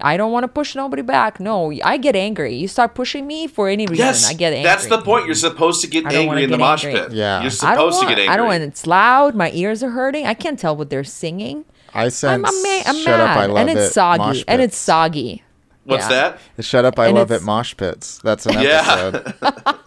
I 0.00 0.16
don't 0.18 0.30
want 0.30 0.44
to 0.44 0.48
push 0.48 0.74
nobody 0.74 1.00
back. 1.02 1.40
No, 1.40 1.72
I 1.82 1.96
get 1.96 2.14
angry. 2.14 2.54
You 2.54 2.68
start 2.68 2.94
pushing 2.94 3.26
me 3.26 3.46
for 3.46 3.68
any 3.68 3.86
reason, 3.86 4.04
Yes, 4.04 4.28
I 4.30 4.34
get 4.34 4.52
angry. 4.52 4.64
that's 4.64 4.86
the 4.86 5.00
point. 5.00 5.24
You're 5.26 5.34
supposed 5.34 5.80
to 5.80 5.86
get 5.86 6.04
I 6.06 6.10
don't 6.12 6.26
wanna 6.26 6.40
angry 6.40 6.44
in 6.44 6.50
the 6.50 6.56
get 6.58 6.62
mosh 6.64 6.84
angry. 6.84 7.00
pit. 7.00 7.12
Yeah. 7.12 7.40
you're 7.40 7.46
I 7.46 7.48
don't 7.48 7.50
supposed 7.52 7.96
want. 7.96 8.08
to 8.10 8.14
get 8.14 8.20
angry. 8.20 8.34
I 8.34 8.36
don't 8.36 8.46
want. 8.46 8.62
It's 8.62 8.86
loud. 8.86 9.34
My 9.34 9.50
ears 9.52 9.82
are 9.82 9.90
hurting. 9.90 10.26
I 10.26 10.34
can't 10.34 10.58
tell 10.58 10.76
what 10.76 10.90
they're 10.90 11.02
singing. 11.04 11.64
I 11.94 12.08
sense. 12.10 12.22
I'm, 12.24 12.44
I'm, 12.44 12.62
ma- 12.62 12.82
I'm 12.90 12.96
shut 12.96 13.18
mad, 13.18 13.20
up! 13.20 13.36
I 13.38 13.46
love 13.46 13.56
and 13.56 13.70
it's 13.70 13.88
it. 13.88 13.92
soggy, 13.94 14.18
mosh 14.22 14.44
and 14.46 14.60
it's 14.60 14.76
soggy. 14.76 15.42
What's 15.84 16.10
Yeah. 16.10 16.36
that? 16.56 16.64
Shut 16.64 16.84
up! 16.84 16.98
I 16.98 17.06
and 17.06 17.14
love 17.14 17.30
it. 17.30 17.36
it's- 17.36 17.46
Mosh 17.46 17.74
pits. 17.74 18.18
That's 18.22 18.44
an 18.44 18.54
Yeah. 18.60 19.12
episode. 19.14 19.34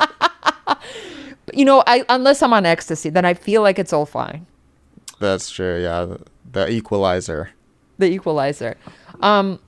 You 1.53 1.65
know, 1.65 1.83
I 1.87 2.05
unless 2.09 2.43
I'm 2.43 2.53
on 2.53 2.65
ecstasy, 2.67 3.09
then 3.09 3.25
I 3.25 3.33
feel 3.33 3.63
like 3.63 3.79
it's 3.79 3.91
all 3.91 4.05
fine. 4.05 4.45
That's 5.19 5.49
true. 5.49 5.81
Yeah, 5.81 6.05
the, 6.05 6.19
the 6.51 6.69
equalizer. 6.69 7.49
the 7.97 8.05
equalizer. 8.05 8.77
Um, 9.21 9.59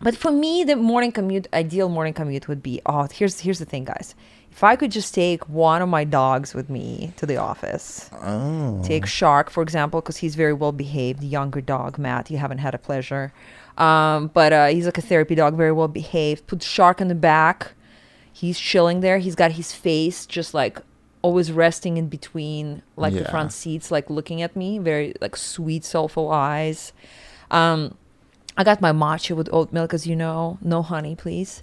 but 0.00 0.16
for 0.16 0.30
me, 0.30 0.64
the 0.64 0.76
morning 0.76 1.12
commute, 1.12 1.46
ideal 1.52 1.88
morning 1.88 2.14
commute 2.14 2.48
would 2.48 2.62
be. 2.62 2.80
Oh, 2.86 3.06
here's 3.12 3.40
here's 3.40 3.58
the 3.58 3.64
thing, 3.64 3.84
guys. 3.84 4.14
If 4.50 4.64
I 4.64 4.74
could 4.74 4.90
just 4.90 5.14
take 5.14 5.48
one 5.48 5.80
of 5.80 5.88
my 5.88 6.02
dogs 6.04 6.54
with 6.54 6.68
me 6.68 7.12
to 7.18 7.24
the 7.26 7.36
office, 7.36 8.10
Oh. 8.20 8.82
take 8.84 9.06
Shark 9.06 9.48
for 9.48 9.62
example, 9.62 10.00
because 10.00 10.16
he's 10.16 10.34
very 10.34 10.52
well 10.52 10.72
behaved, 10.72 11.22
younger 11.22 11.60
dog. 11.60 11.98
Matt, 11.98 12.30
you 12.30 12.38
haven't 12.38 12.58
had 12.58 12.74
a 12.74 12.78
pleasure, 12.78 13.32
um, 13.78 14.28
but 14.34 14.52
uh, 14.52 14.66
he's 14.66 14.86
like 14.86 14.98
a 14.98 15.02
therapy 15.02 15.34
dog, 15.36 15.54
very 15.56 15.72
well 15.72 15.88
behaved. 15.88 16.46
Put 16.46 16.62
Shark 16.62 17.00
in 17.00 17.08
the 17.08 17.14
back. 17.14 17.72
He's 18.32 18.58
chilling 18.58 19.00
there. 19.00 19.18
He's 19.18 19.34
got 19.36 19.52
his 19.52 19.72
face 19.72 20.26
just 20.26 20.52
like 20.54 20.80
always 21.22 21.52
resting 21.52 21.96
in 21.98 22.08
between 22.08 22.82
like 22.96 23.12
the 23.12 23.26
front 23.26 23.52
seats, 23.52 23.90
like 23.90 24.08
looking 24.08 24.40
at 24.42 24.56
me, 24.56 24.78
very 24.78 25.14
like 25.20 25.36
sweet, 25.36 25.84
soulful 25.84 26.30
eyes. 26.30 26.92
Um, 27.50 27.96
I 28.60 28.64
got 28.64 28.82
my 28.82 28.92
matcha 28.92 29.34
with 29.34 29.48
oat 29.54 29.72
milk, 29.72 29.94
as 29.94 30.06
you 30.06 30.14
know, 30.14 30.58
no 30.60 30.82
honey, 30.82 31.16
please. 31.16 31.62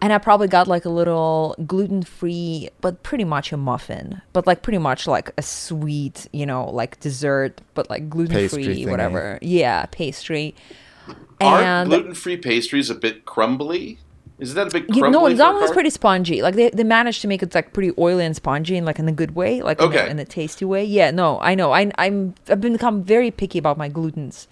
And 0.00 0.12
I 0.12 0.18
probably 0.18 0.48
got 0.48 0.66
like 0.66 0.84
a 0.84 0.88
little 0.88 1.54
gluten 1.64 2.02
free, 2.02 2.68
but 2.80 3.04
pretty 3.04 3.22
much 3.22 3.52
a 3.52 3.56
muffin, 3.56 4.20
but 4.32 4.44
like 4.44 4.62
pretty 4.62 4.78
much 4.78 5.06
like 5.06 5.30
a 5.38 5.42
sweet, 5.42 6.26
you 6.32 6.44
know, 6.44 6.68
like 6.68 6.98
dessert, 6.98 7.60
but 7.74 7.88
like 7.88 8.10
gluten 8.10 8.48
free, 8.48 8.84
whatever. 8.86 9.38
Yeah, 9.40 9.86
pastry. 9.92 10.56
Aren't 11.40 11.64
And 11.64 11.88
gluten-free 11.88 12.38
pastries 12.38 12.90
a 12.90 12.96
bit 12.96 13.24
crumbly? 13.24 14.00
Isn't 14.40 14.56
that 14.56 14.66
a 14.66 14.70
bit 14.70 14.92
you 14.92 15.02
crumbly? 15.02 15.34
know, 15.34 15.36
that 15.36 15.54
one's 15.54 15.70
pretty 15.70 15.90
spongy. 15.90 16.42
Like 16.42 16.56
they, 16.56 16.70
they 16.70 16.82
managed 16.82 17.22
to 17.22 17.28
make 17.28 17.40
it 17.44 17.54
like 17.54 17.72
pretty 17.72 17.92
oily 17.96 18.24
and 18.24 18.34
spongy, 18.34 18.76
and 18.76 18.84
like 18.84 18.98
in 18.98 19.06
a 19.08 19.12
good 19.12 19.36
way, 19.36 19.62
like 19.62 19.78
in, 19.78 19.84
Okay. 19.86 20.06
a, 20.08 20.10
in 20.10 20.18
a 20.18 20.24
tasty 20.24 20.64
way. 20.64 20.82
Yeah, 20.84 21.12
no, 21.12 21.38
I 21.40 21.54
know. 21.54 21.70
I, 21.70 21.92
I'm 21.98 22.34
I've 22.48 22.60
become 22.60 23.04
very 23.04 23.30
picky 23.30 23.58
about 23.60 23.78
my 23.78 23.88
glutens, 23.88 24.48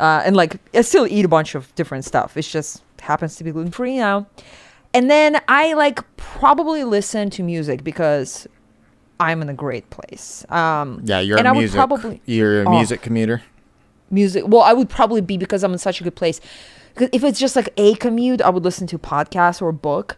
uh, 0.00 0.22
and 0.24 0.36
like 0.36 0.56
I 0.74 0.80
still 0.82 1.06
eat 1.06 1.24
a 1.24 1.28
bunch 1.28 1.54
of 1.54 1.74
different 1.74 2.04
stuff. 2.04 2.36
It 2.36 2.42
just 2.42 2.82
happens 3.00 3.36
to 3.36 3.44
be 3.44 3.50
gluten 3.52 3.70
free 3.72 3.96
now. 3.96 4.26
And 4.94 5.10
then 5.10 5.40
I 5.48 5.74
like 5.74 6.00
probably 6.16 6.84
listen 6.84 7.30
to 7.30 7.42
music 7.42 7.84
because 7.84 8.46
I'm 9.20 9.42
in 9.42 9.48
a 9.48 9.54
great 9.54 9.90
place. 9.90 10.44
Um, 10.50 11.02
Yeah, 11.04 11.20
you're 11.20 11.38
and 11.38 11.46
a 11.46 11.50
I 11.50 11.52
would 11.52 11.58
music. 11.60 11.76
probably- 11.76 12.22
you're 12.26 12.62
a 12.62 12.66
Oh. 12.68 12.70
music 12.70 13.02
commuter. 13.02 13.42
music. 14.10 14.44
Well, 14.46 14.62
I 14.62 14.72
would 14.72 14.88
probably 14.88 15.20
be 15.20 15.36
because 15.36 15.62
I'm 15.62 15.72
in 15.72 15.78
such 15.78 16.00
a 16.00 16.04
good 16.04 16.14
place. 16.16 16.40
if 17.12 17.22
it's 17.22 17.38
just 17.38 17.54
like 17.54 17.68
a 17.76 17.94
commute, 17.96 18.40
I 18.42 18.48
would 18.50 18.64
listen 18.64 18.86
to 18.88 18.96
a 18.96 18.98
podcast 18.98 19.60
or 19.62 19.68
a 19.68 19.72
book. 19.72 20.16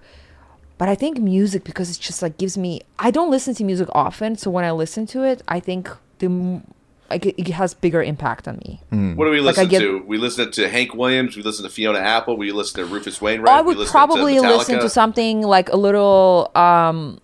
But 0.79 0.89
I 0.89 0.95
think 0.95 1.19
music 1.19 1.63
because 1.65 1.91
it's 1.91 1.99
just 1.99 2.23
like 2.23 2.39
gives 2.39 2.57
me. 2.57 2.81
I 2.99 3.11
don't 3.11 3.31
listen 3.31 3.55
to 3.57 3.65
music 3.65 3.89
often, 3.93 4.37
so 4.37 4.51
when 4.51 4.65
I 4.65 4.71
listen 4.71 5.05
to 5.09 5.23
it, 5.25 5.43
I 5.49 5.61
think 5.61 5.91
the 6.21 6.63
like 7.11 7.27
it, 7.27 7.35
it 7.41 7.49
has 7.49 7.75
bigger 7.75 8.03
impact 8.03 8.47
on 8.49 8.57
me. 8.65 8.81
What 9.17 9.25
do 9.27 9.31
we 9.31 9.41
Like, 9.41 9.57
listen 9.57 9.69
get- 9.69 9.81
to? 9.81 10.03
We 10.07 10.17
listen 10.19 10.51
to 10.53 10.69
Hank 10.69 10.95
Williams. 10.95 11.37
We 11.37 11.43
listen 11.43 11.65
to 11.65 11.71
Fiona 11.71 11.99
Apple. 11.99 12.37
We 12.37 12.53
listen 12.53 12.85
to 12.85 12.87
Rufus 12.93 13.21
Wainwright. 13.21 13.53
I 13.53 13.61
we 13.61 13.67
would 13.69 13.79
listen 13.79 13.91
probably 13.93 14.35
to 14.37 14.41
listen 14.43 14.79
to 14.81 14.89
something 14.89 15.43
like 15.43 15.69
a 15.71 15.77
little 15.77 16.51
um 16.55 17.21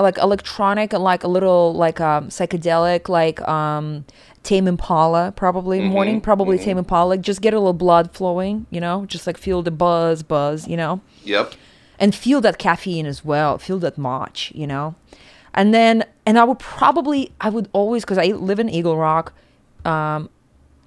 like 0.00 0.18
electronic 0.18 0.92
and 0.92 1.02
like 1.02 1.24
a 1.24 1.28
little 1.28 1.74
like 1.74 2.00
um 2.00 2.28
psychedelic 2.28 3.08
like 3.08 3.40
um 3.48 4.04
Tame 4.44 4.68
Impala 4.68 5.32
probably 5.34 5.80
Mm-hmm, 5.80 5.88
morning 5.88 6.20
probably 6.20 6.56
Tame 6.58 6.78
Impala 6.78 7.08
like 7.08 7.20
just 7.20 7.40
get 7.40 7.52
a 7.52 7.58
little 7.58 7.72
blood 7.72 8.12
flowing 8.12 8.66
you 8.70 8.80
know 8.80 9.06
just 9.06 9.26
like 9.26 9.36
feel 9.36 9.60
the 9.62 9.72
buzz 9.72 10.22
buzz 10.22 10.68
you 10.68 10.76
know 10.76 11.00
Yep. 11.24 11.54
and 11.98 12.14
feel 12.14 12.40
that 12.42 12.58
caffeine 12.58 13.06
as 13.06 13.24
well 13.24 13.58
feel 13.58 13.80
that 13.80 13.98
much 13.98 14.52
you 14.54 14.66
know 14.68 14.94
and 15.58 15.74
then 15.74 16.04
and 16.24 16.38
i 16.38 16.44
would 16.44 16.58
probably 16.58 17.30
i 17.42 17.50
would 17.50 17.68
always 17.74 18.04
because 18.04 18.16
i 18.16 18.26
live 18.26 18.58
in 18.58 18.70
eagle 18.70 18.96
rock 18.96 19.34
um 19.84 20.30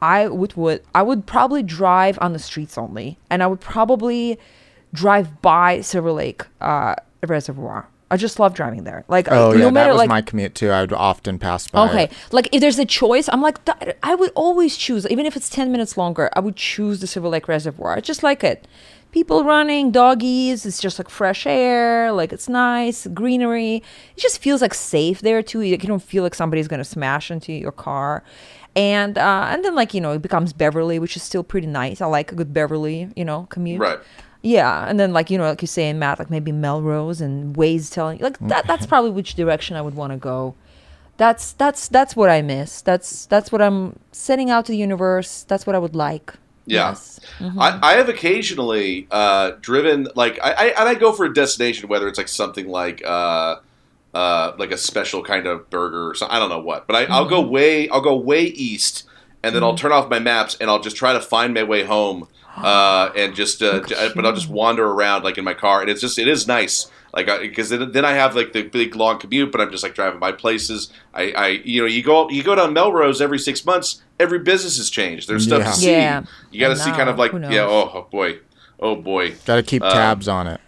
i 0.01 0.28
would 0.28 0.55
would 0.55 0.82
i 0.95 1.01
would 1.03 1.28
probably 1.28 1.61
drive 1.61 2.17
on 2.22 2.34
the 2.34 2.39
streets 2.39 2.78
only 2.78 3.19
and 3.30 3.43
i 3.43 3.47
would 3.47 3.59
probably 3.59 4.39
drive 4.93 5.41
by 5.41 5.82
silver 5.82 6.11
lake 6.11 6.43
uh 6.61 6.95
reservoir 7.28 7.88
i 8.09 8.15
just 8.17 8.39
love 8.39 8.53
driving 8.53 8.86
there 8.86 9.03
like 9.09 9.28
Oh 9.30 9.51
no 9.51 9.65
yeah, 9.65 9.69
matter 9.69 9.89
that 9.89 9.93
was 9.93 9.99
like 9.99 10.09
my 10.09 10.22
commute 10.22 10.55
too. 10.55 10.69
I 10.69 10.82
would 10.82 10.93
often 10.93 11.38
pass 11.38 11.67
by. 11.67 11.89
Okay, 11.89 12.03
it. 12.05 12.13
like 12.32 12.49
if 12.51 12.59
there's 12.59 12.80
a 12.80 12.86
choice, 12.86 13.30
I'm 13.32 13.41
like 13.41 13.57
I 14.03 14.15
would 14.15 14.32
always 14.36 14.76
choose, 14.76 15.07
even 15.07 15.26
if 15.26 15.38
it's 15.38 15.49
ten 15.49 15.72
minutes 15.72 15.95
longer. 15.95 16.30
I 16.34 16.41
would 16.41 16.57
choose 16.57 16.99
the 16.99 17.07
Silver 17.07 17.30
Lake 17.30 17.47
Reservoir. 17.47 17.95
I 17.95 18.01
just 18.01 18.22
like 18.22 18.43
it. 18.43 18.67
People 19.12 19.43
running, 19.43 19.91
doggies. 19.91 20.66
It's 20.66 20.80
just 20.80 20.97
like 20.97 21.09
fresh 21.09 21.45
air. 21.45 22.12
Like 22.12 22.32
it's 22.32 22.47
nice, 22.47 23.07
greenery. 23.07 23.84
It 24.16 24.20
just 24.20 24.39
feels 24.41 24.62
like 24.62 24.74
safe 24.74 25.22
there 25.22 25.43
too. 25.43 25.62
You 25.62 25.78
don't 25.78 26.01
feel 26.01 26.24
like 26.24 26.36
somebody's 26.36 26.68
gonna 26.68 26.86
smash 26.86 27.30
into 27.30 27.51
your 27.51 27.74
car. 27.74 28.24
And 28.76 29.18
uh, 29.18 29.47
and 29.49 29.66
then 29.66 29.76
like 29.76 29.93
you 29.93 29.99
know 29.99 30.14
it 30.14 30.22
becomes 30.22 30.53
Beverly, 30.53 30.97
which 30.97 31.18
is 31.18 31.24
still 31.24 31.43
pretty 31.43 31.68
nice. 31.68 31.99
I 31.99 32.05
like 32.05 32.32
a 32.32 32.36
good 32.36 32.53
Beverly, 32.53 33.09
you 33.16 33.26
know, 33.26 33.47
commute. 33.49 33.82
Right. 33.82 33.99
Yeah, 34.43 34.86
and 34.88 34.99
then 34.99 35.14
like 35.14 35.30
you 35.30 35.38
know, 35.38 35.43
like 35.49 35.62
you 35.62 35.68
say 35.68 35.89
in 35.89 35.99
Matt, 35.99 36.18
like 36.18 36.30
maybe 36.30 36.51
Melrose 36.51 37.22
and 37.22 37.55
Waze 37.55 37.91
telling 37.91 38.20
like 38.20 38.39
that. 38.39 38.66
That's 38.66 38.86
probably 38.86 39.12
which 39.12 39.36
direction 39.36 39.76
I 39.76 39.82
would 39.82 39.95
want 39.95 40.14
to 40.14 40.18
go. 40.18 40.55
That's 41.18 41.51
that's 41.51 41.88
that's 41.89 42.16
what 42.16 42.30
I 42.30 42.41
miss. 42.41 42.82
That's 42.82 43.28
that's 43.28 43.51
what 43.51 43.62
I'm 43.62 43.99
sending 44.12 44.49
out 44.49 44.66
to 44.66 44.72
the 44.72 44.78
universe. 44.78 45.43
That's 45.43 45.68
what 45.68 45.76
I 45.76 45.80
would 45.80 45.95
like. 45.95 46.34
Yeah. 46.66 46.89
Yes. 46.89 47.20
I, 47.39 47.80
I 47.82 47.93
have 47.93 48.07
occasionally 48.09 49.07
uh, 49.12 49.53
driven 49.62 50.07
like 50.16 50.39
I, 50.43 50.51
I 50.51 50.66
and 50.80 50.88
I 50.89 50.95
go 50.95 51.12
for 51.12 51.26
a 51.26 51.34
destination 51.34 51.89
whether 51.89 52.07
it's 52.07 52.18
like 52.18 52.28
something 52.28 52.68
like 52.68 53.01
uh, 53.05 53.55
uh, 54.14 54.53
like 54.57 54.72
a 54.72 54.78
special 54.78 55.24
kind 55.24 55.47
of 55.47 55.70
burger 55.70 56.09
or 56.09 56.16
something 56.16 56.36
I 56.36 56.39
don't 56.39 56.49
know 56.49 56.59
what 56.59 56.88
but 56.88 56.95
I, 56.95 57.03
I'll 57.05 57.28
go 57.28 57.41
way 57.41 57.89
I'll 57.89 58.01
go 58.01 58.16
way 58.16 58.43
east 58.43 59.05
and 59.43 59.55
then 59.55 59.64
I'll 59.64 59.76
turn 59.76 59.91
off 59.91 60.09
my 60.09 60.20
maps 60.20 60.55
and 60.62 60.70
I'll 60.70 60.82
just 60.82 60.95
try 60.95 61.14
to 61.14 61.20
find 61.22 61.53
my 61.53 61.64
way 61.64 61.84
home 61.84 62.28
uh, 62.55 63.12
and 63.16 63.34
just 63.34 63.64
uh, 63.64 63.80
j- 63.82 64.09
but 64.14 64.26
I'll 64.26 64.34
just 64.36 64.49
wander 64.49 64.86
around 64.86 65.24
like 65.24 65.38
in 65.38 65.43
my 65.43 65.53
car 65.55 65.82
and 65.82 65.89
it's 65.89 66.01
just 66.01 66.20
it 66.20 66.28
is 66.28 66.47
nice 66.47 66.91
Like, 67.14 67.28
because 67.41 67.70
then, 67.70 67.91
then 67.91 68.05
I 68.05 68.14
have 68.14 68.36
like 68.36 68.53
the 68.53 68.64
big 68.64 68.95
long 68.95 69.20
commute, 69.20 69.51
but 69.51 69.59
I'm 69.59 69.70
just 69.72 69.84
like 69.84 69.93
driving 69.95 70.20
by 70.20 70.32
places. 70.32 70.91
I, 71.14 71.32
I, 71.32 71.47
you 71.66 71.82
know, 71.82 71.88
you 71.88 72.01
go 72.03 72.30
you 72.30 72.41
go 72.43 72.55
down 72.55 72.74
Melrose 72.74 73.22
every 73.22 73.39
six 73.39 73.66
months. 73.66 74.01
Every 74.20 74.39
business 74.39 74.78
has 74.78 74.89
changed. 74.89 75.28
There's 75.28 75.43
stuff 75.43 75.59
Yeah. 75.59 75.72
to 75.72 75.78
see. 75.78 75.91
Yeah. 75.91 76.24
You 76.51 76.59
got 76.62 76.70
to 76.70 76.78
see 76.78 76.91
kind 76.91 77.09
of 77.09 77.18
like 77.18 77.34
yeah. 77.34 77.66
Oh, 77.68 77.91
oh 77.93 78.07
boy, 78.12 78.38
oh 78.80 78.95
boy. 78.95 79.36
Got 79.45 79.57
to 79.57 79.64
keep 79.64 79.82
Um, 79.84 79.91
tabs 79.91 80.28
on 80.28 80.47
it. 80.47 80.62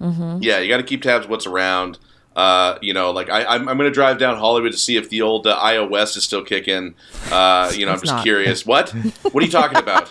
Yeah, 0.00 0.58
you 0.60 0.68
got 0.68 0.76
to 0.76 0.82
keep 0.84 1.02
tabs 1.02 1.26
what's 1.26 1.46
around. 1.46 1.98
Uh, 2.38 2.78
you 2.80 2.94
know, 2.94 3.10
like 3.10 3.28
I, 3.30 3.44
I'm, 3.44 3.68
I'm 3.68 3.76
going 3.76 3.90
to 3.90 3.94
drive 3.94 4.18
down 4.18 4.36
Hollywood 4.38 4.70
to 4.70 4.78
see 4.78 4.96
if 4.96 5.10
the 5.10 5.22
old 5.22 5.44
uh, 5.48 5.54
IO 5.56 5.84
West 5.88 6.16
is 6.16 6.22
still 6.22 6.44
kicking. 6.44 6.94
Uh, 7.32 7.72
you 7.74 7.84
know, 7.84 7.90
I'm 7.92 7.98
just 7.98 8.12
not. 8.12 8.22
curious. 8.22 8.64
What? 8.64 8.90
What 9.32 9.42
are 9.42 9.46
you 9.46 9.50
talking 9.50 9.78
about? 9.78 10.08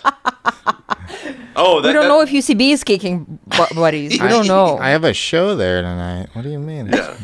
Oh, 1.56 1.80
that, 1.80 1.88
we 1.88 1.92
don't 1.94 2.02
that- 2.02 2.08
know 2.08 2.20
if 2.20 2.28
UCB 2.28 2.70
is 2.72 2.84
kicking 2.84 3.38
buddies. 3.74 4.12
We 4.20 4.26
I- 4.26 4.28
don't 4.28 4.46
know. 4.46 4.76
I 4.76 4.90
have 4.90 5.04
a 5.04 5.14
show 5.14 5.56
there 5.56 5.80
tonight. 5.80 6.28
What 6.34 6.42
do 6.42 6.50
you 6.50 6.58
mean? 6.58 6.88
Yeah. 6.88 7.16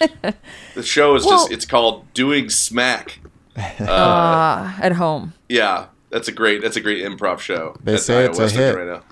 the 0.74 0.82
show 0.84 1.16
is 1.16 1.24
Well- 1.26 1.38
just 1.40 1.50
it's 1.52 1.66
called 1.66 2.12
Doing 2.14 2.48
Smack. 2.48 3.18
uh, 3.80 4.72
at 4.80 4.92
home. 4.92 5.34
Yeah, 5.48 5.86
that's 6.10 6.28
a 6.28 6.32
great 6.32 6.62
that's 6.62 6.76
a 6.76 6.80
great 6.80 7.04
improv 7.04 7.40
show. 7.40 7.74
They 7.82 7.92
That's 7.92 8.04
say 8.06 8.22
IO 8.22 8.30
it's 8.30 8.38
a 8.38 8.42
West 8.42 8.54
hit. 8.54 8.76
Right 8.76 8.86
now. 8.86 9.02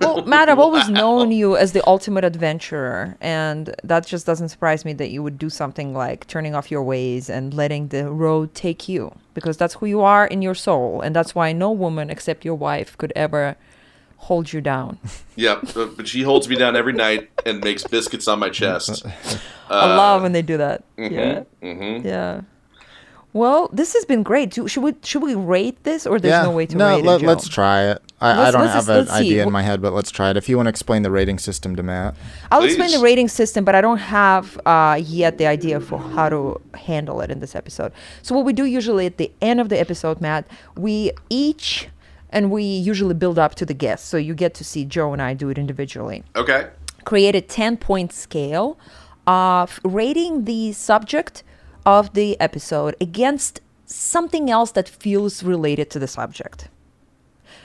Well, 0.00 0.24
Matt, 0.26 0.48
I've 0.48 0.58
always 0.58 0.88
known 0.88 1.30
you 1.30 1.56
as 1.56 1.72
the 1.72 1.86
ultimate 1.86 2.24
adventurer, 2.24 3.16
and 3.20 3.74
that 3.82 4.06
just 4.06 4.26
doesn't 4.26 4.50
surprise 4.50 4.84
me 4.84 4.92
that 4.94 5.10
you 5.10 5.22
would 5.22 5.38
do 5.38 5.48
something 5.48 5.94
like 5.94 6.26
turning 6.26 6.54
off 6.54 6.70
your 6.70 6.84
Waze 6.84 7.30
and 7.30 7.54
letting 7.54 7.88
the 7.88 8.10
road 8.10 8.54
take 8.54 8.88
you, 8.88 9.14
because 9.34 9.56
that's 9.56 9.74
who 9.74 9.86
you 9.86 10.02
are 10.02 10.26
in 10.26 10.42
your 10.42 10.54
soul, 10.54 11.00
and 11.00 11.16
that's 11.16 11.34
why 11.34 11.52
no 11.52 11.70
woman 11.70 12.10
except 12.10 12.44
your 12.44 12.54
wife 12.54 12.96
could 12.98 13.12
ever 13.16 13.56
hold 14.18 14.52
you 14.52 14.60
down. 14.60 14.98
Yeah, 15.36 15.58
but, 15.74 15.96
but 15.96 16.06
she 16.06 16.20
holds 16.20 16.50
me 16.50 16.56
down 16.56 16.76
every 16.76 16.92
night 16.92 17.30
and 17.46 17.64
makes 17.64 17.82
biscuits 17.86 18.28
on 18.28 18.40
my 18.40 18.50
chest. 18.50 19.06
I 19.70 19.96
love 19.96 20.20
when 20.20 20.32
they 20.32 20.42
do 20.42 20.58
that. 20.58 20.84
Yeah, 20.98 21.44
mm-hmm. 21.62 22.06
yeah. 22.06 22.42
Well, 23.32 23.68
this 23.72 23.92
has 23.94 24.04
been 24.04 24.22
great. 24.24 24.50
Do, 24.50 24.66
should 24.66 24.82
we 24.82 24.94
should 25.04 25.22
we 25.22 25.34
rate 25.36 25.82
this, 25.84 26.04
or 26.06 26.18
there's 26.18 26.32
yeah. 26.32 26.42
no 26.42 26.50
way 26.50 26.66
to 26.66 26.76
no, 26.76 26.96
rate 26.96 27.04
let, 27.04 27.22
it? 27.22 27.26
let's 27.26 27.46
try 27.48 27.82
it. 27.82 28.02
I, 28.20 28.32
I 28.32 28.36
Let's- 28.36 28.52
don't 28.52 28.66
have 28.66 28.74
just- 28.74 28.88
an 28.88 28.94
let's 28.96 29.10
see. 29.12 29.16
idea 29.18 29.42
in 29.44 29.52
my 29.52 29.62
head, 29.62 29.80
but 29.80 29.92
let's 29.92 30.10
try 30.10 30.30
it. 30.30 30.36
If 30.36 30.48
you 30.48 30.56
want 30.56 30.66
to 30.66 30.70
explain 30.70 31.02
the 31.02 31.10
rating 31.10 31.38
system 31.38 31.74
to 31.76 31.82
Matt. 31.82 32.16
I'll 32.50 32.62
explain 32.64 32.90
the 32.90 32.98
rating 32.98 33.28
system, 33.28 33.64
but 33.64 33.74
I 33.74 33.80
don't 33.80 33.98
have 33.98 34.60
uh, 34.66 35.00
yet 35.02 35.38
the 35.38 35.46
idea 35.46 35.80
for 35.80 35.98
how 35.98 36.28
to 36.28 36.60
handle 36.74 37.20
it 37.22 37.30
in 37.30 37.40
this 37.40 37.54
episode. 37.54 37.92
So 38.22 38.34
what 38.34 38.44
we 38.44 38.52
do 38.52 38.64
usually 38.64 39.06
at 39.06 39.16
the 39.16 39.30
end 39.40 39.60
of 39.60 39.68
the 39.70 39.80
episode, 39.80 40.20
Matt, 40.20 40.46
we 40.76 41.12
each 41.30 41.88
and 42.30 42.50
we 42.50 42.62
usually 42.62 43.14
build 43.14 43.38
up 43.38 43.54
to 43.56 43.64
the 43.64 43.74
guest. 43.74 44.06
So 44.06 44.16
you 44.16 44.34
get 44.34 44.54
to 44.54 44.64
see 44.64 44.84
Joe 44.84 45.12
and 45.12 45.22
I 45.22 45.34
do 45.34 45.48
it 45.48 45.56
individually. 45.58 46.22
Okay. 46.36 46.68
Create 47.04 47.34
a 47.34 47.40
10 47.40 47.76
point 47.78 48.12
scale 48.12 48.78
of 49.26 49.80
rating 49.84 50.44
the 50.44 50.72
subject 50.72 51.42
of 51.84 52.14
the 52.14 52.40
episode 52.40 52.96
against 53.00 53.60
something 53.86 54.50
else 54.50 54.70
that 54.72 54.88
feels 54.88 55.42
related 55.42 55.90
to 55.90 55.98
the 55.98 56.06
subject. 56.06 56.68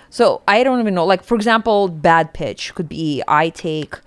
So 0.10 0.42
I 0.48 0.64
don't 0.64 0.80
even 0.80 0.94
know. 0.96 1.06
Like 1.06 1.24
for 1.24 1.36
example, 1.36 1.88
bad 1.88 2.34
pitch 2.34 2.74
could 2.76 2.90
be 2.90 3.22
I 3.28 3.50
take 3.50 4.00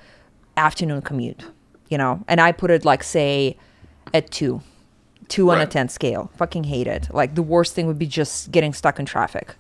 afternoon 0.57 1.03
commute, 1.03 1.45
you 1.89 1.99
know, 1.99 2.25
and 2.27 2.41
I 2.41 2.53
put 2.53 2.71
it 2.71 2.85
like 2.85 3.03
say 3.03 3.57
at 4.15 4.31
two, 4.31 4.63
two 5.29 5.51
on 5.51 5.61
a 5.61 5.67
ten 5.67 5.89
scale. 5.89 6.31
Fucking 6.37 6.65
hate 6.65 6.87
it. 6.87 7.13
Like 7.13 7.35
the 7.35 7.43
worst 7.43 7.75
thing 7.75 7.87
would 7.87 7.99
be 7.99 8.07
just 8.07 8.51
getting 8.51 8.73
stuck 8.73 8.99
in 8.99 9.07
traffic. 9.07 9.55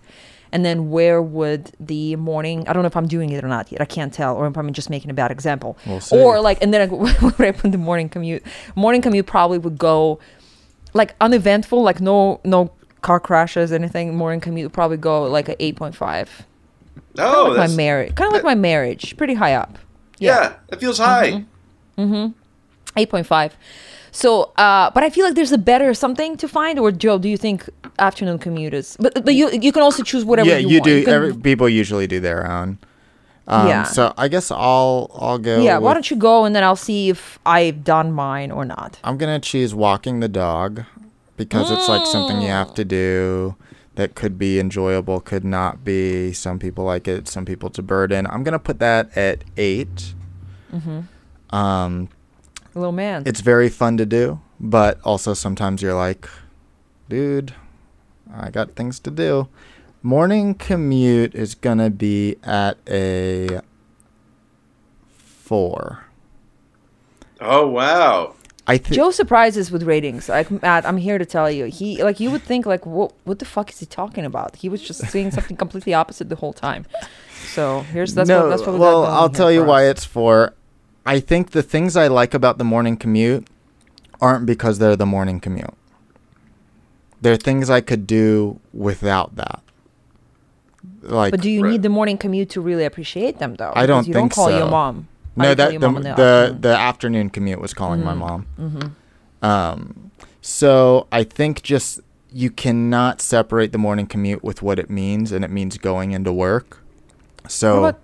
And 0.50 0.64
then 0.64 0.90
where 0.90 1.20
would 1.20 1.72
the 1.78 2.16
morning? 2.16 2.66
I 2.66 2.72
don't 2.72 2.82
know 2.82 2.86
if 2.86 2.96
I'm 2.96 3.06
doing 3.06 3.30
it 3.30 3.44
or 3.44 3.48
not 3.48 3.70
yet. 3.70 3.82
I 3.82 3.84
can't 3.84 4.12
tell, 4.12 4.34
or 4.34 4.46
if 4.46 4.56
I'm 4.56 4.72
just 4.72 4.88
making 4.88 5.10
a 5.10 5.14
bad 5.14 5.30
example. 5.30 5.76
We'll 5.86 6.00
or 6.10 6.40
like, 6.40 6.62
and 6.62 6.72
then 6.72 6.88
I, 6.88 6.94
where 6.94 7.48
I 7.48 7.52
put 7.52 7.72
the 7.72 7.78
morning 7.78 8.08
commute. 8.08 8.42
Morning 8.74 9.02
commute 9.02 9.26
probably 9.26 9.58
would 9.58 9.76
go 9.76 10.18
like 10.98 11.14
uneventful, 11.22 11.82
like 11.82 12.00
no 12.02 12.40
no 12.44 12.70
car 13.00 13.20
crashes, 13.20 13.72
anything. 13.72 14.14
Morning 14.16 14.40
commute 14.40 14.66
would 14.66 14.74
probably 14.74 14.98
go 14.98 15.22
like 15.24 15.48
a 15.48 15.56
eight 15.64 15.76
point 15.76 15.94
five. 15.96 16.28
Kind 17.16 17.28
Oh, 17.34 17.50
of 17.50 17.56
like 17.56 17.70
my 17.70 17.76
marriage. 17.76 18.14
Kind 18.14 18.28
of 18.28 18.34
like 18.34 18.44
my 18.44 18.54
marriage. 18.54 19.16
Pretty 19.16 19.34
high 19.34 19.54
up. 19.54 19.78
yeah, 20.18 20.54
it 20.70 20.78
feels 20.80 20.98
high. 20.98 21.44
Mm-hmm. 21.96 22.32
Eight 22.96 23.08
point 23.10 23.26
five. 23.26 23.56
So, 24.10 24.52
uh, 24.56 24.90
but 24.94 25.02
I 25.04 25.10
feel 25.10 25.24
like 25.26 25.34
there's 25.34 25.52
a 25.52 25.58
better 25.58 25.94
something 25.94 26.36
to 26.38 26.48
find. 26.48 26.78
Or 26.78 26.90
Joe, 26.92 27.18
do 27.18 27.28
you 27.28 27.36
think 27.36 27.68
afternoon 27.98 28.38
commute 28.38 28.74
is? 28.74 28.96
But 29.00 29.24
but 29.24 29.34
you 29.34 29.50
you 29.50 29.72
can 29.72 29.82
also 29.82 30.02
choose 30.02 30.24
whatever 30.24 30.48
yeah, 30.50 30.56
you, 30.58 30.68
you, 30.68 30.78
want. 30.80 30.84
do. 30.84 31.04
can- 31.04 31.14
every, 31.14 31.34
people 31.34 31.68
usually 31.68 32.06
do 32.06 32.20
their 32.20 32.46
own. 32.50 32.78
Um, 33.48 33.66
Yeah. 33.68 33.82
So 33.84 34.12
I 34.16 34.28
guess 34.28 34.50
I'll 34.50 35.10
I'll 35.14 35.38
go. 35.38 35.60
yeah. 35.62 35.78
Why 35.78 35.88
with- 35.90 35.94
don't 35.96 36.10
you 36.10 36.16
go 36.16 36.44
and 36.44 36.54
then 36.54 36.62
I'll 36.62 36.76
see 36.76 37.08
if 37.08 37.38
I've 37.46 37.82
done 37.82 38.12
mine 38.12 38.50
or 38.50 38.64
not. 38.64 38.98
I'm 39.02 39.16
gonna 39.18 39.40
choose 39.40 39.74
walking 39.74 40.20
the 40.20 40.28
dog 40.28 40.84
because 41.36 41.70
it's 41.70 41.88
like 41.88 42.06
something 42.06 42.40
you 42.42 42.48
have 42.48 42.74
to 42.74 42.84
do 42.84 43.56
that 43.94 44.14
could 44.14 44.38
be 44.38 44.60
enjoyable, 44.60 45.18
could 45.20 45.44
not 45.44 45.82
be. 45.82 46.32
Some 46.32 46.58
people 46.58 46.84
like 46.84 47.08
it, 47.08 47.26
some 47.26 47.44
people 47.44 47.68
it's 47.70 47.78
a 47.78 47.82
burden. 47.82 48.26
I'm 48.28 48.44
gonna 48.44 48.58
put 48.58 48.78
that 48.80 49.16
at 49.16 49.44
8 49.56 50.14
Mm-hmm. 50.72 51.54
Um, 51.56 52.08
Little 52.74 52.92
man. 52.92 53.22
it's 53.26 53.40
very 53.40 53.68
fun 53.70 53.96
to 53.96 54.04
do, 54.06 54.40
but 54.60 55.00
also 55.02 55.32
sometimes 55.34 55.80
you're 55.80 55.94
like, 55.94 56.28
dude, 57.08 57.54
I 58.32 58.50
got 58.50 58.76
things 58.76 59.00
to 59.00 59.10
do. 59.10 59.48
Morning 60.02 60.54
commute 60.54 61.34
is 61.34 61.54
gonna 61.54 61.90
be 61.90 62.36
at 62.44 62.78
a 62.88 63.60
four. 65.10 66.04
Oh 67.40 67.66
wow. 67.66 68.34
I 68.68 68.76
think 68.76 68.94
Joe 68.94 69.10
surprises 69.10 69.70
with 69.70 69.82
ratings. 69.82 70.28
Like 70.28 70.50
Matt, 70.62 70.84
I'm 70.86 70.98
here 70.98 71.18
to 71.18 71.24
tell 71.24 71.50
you, 71.50 71.64
he 71.64 72.02
like 72.04 72.20
you 72.20 72.30
would 72.30 72.42
think 72.42 72.66
like 72.66 72.86
what 72.86 73.12
what 73.24 73.38
the 73.40 73.44
fuck 73.44 73.70
is 73.70 73.80
he 73.80 73.86
talking 73.86 74.24
about? 74.24 74.56
He 74.56 74.68
was 74.68 74.82
just 74.82 75.00
saying 75.08 75.32
something 75.32 75.56
completely 75.64 75.94
opposite 75.94 76.28
the 76.28 76.36
whole 76.36 76.52
time. 76.52 76.86
So 77.54 77.80
here's 77.80 78.14
that's 78.14 78.28
no, 78.28 78.42
what 78.42 78.50
that's 78.50 78.62
what 78.62 78.74
we 78.74 78.78
well, 78.78 79.04
I'll 79.04 79.30
tell 79.30 79.50
you 79.50 79.64
why 79.64 79.86
us. 79.86 79.92
it's 79.92 80.04
for. 80.04 80.54
I 81.06 81.18
think 81.18 81.52
the 81.52 81.62
things 81.62 81.96
I 81.96 82.06
like 82.08 82.34
about 82.34 82.58
the 82.58 82.64
morning 82.64 82.96
commute 82.98 83.48
aren't 84.20 84.46
because 84.46 84.78
they're 84.78 84.96
the 84.96 85.06
morning 85.06 85.40
commute. 85.40 85.74
They're 87.20 87.36
things 87.36 87.70
I 87.70 87.80
could 87.80 88.06
do 88.06 88.60
without 88.72 89.34
that. 89.36 89.62
Like 91.02 91.30
But 91.30 91.40
do 91.40 91.50
you 91.50 91.62
need 91.66 91.82
the 91.82 91.88
morning 91.88 92.18
commute 92.18 92.50
to 92.50 92.60
really 92.60 92.84
appreciate 92.84 93.38
them 93.38 93.54
though? 93.54 93.72
I 93.74 93.86
don't 93.86 94.00
Because 94.00 94.08
you 94.08 94.14
don't 94.14 94.22
think 94.24 94.32
call 94.34 94.50
your 94.50 94.68
mom. 94.68 95.08
No, 95.36 95.54
that 95.54 95.72
your 95.72 95.80
the 95.80 95.88
the, 95.88 96.08
afternoon. 96.10 96.60
the 96.62 96.68
afternoon 96.76 97.30
commute 97.30 97.60
was 97.60 97.72
calling 97.74 98.02
my 98.02 98.14
mom. 98.14 98.46
Mm-hmm. 98.58 99.44
Um, 99.44 100.10
so 100.40 101.06
I 101.12 101.22
think 101.24 101.62
just 101.62 102.00
you 102.32 102.50
cannot 102.50 103.20
separate 103.20 103.72
the 103.72 103.78
morning 103.78 104.06
commute 104.06 104.42
with 104.42 104.62
what 104.62 104.78
it 104.78 104.90
means, 104.90 105.32
and 105.32 105.44
it 105.44 105.50
means 105.50 105.78
going 105.78 106.10
into 106.12 106.32
work. 106.32 106.82
So, 107.46 107.84
about- 107.84 108.00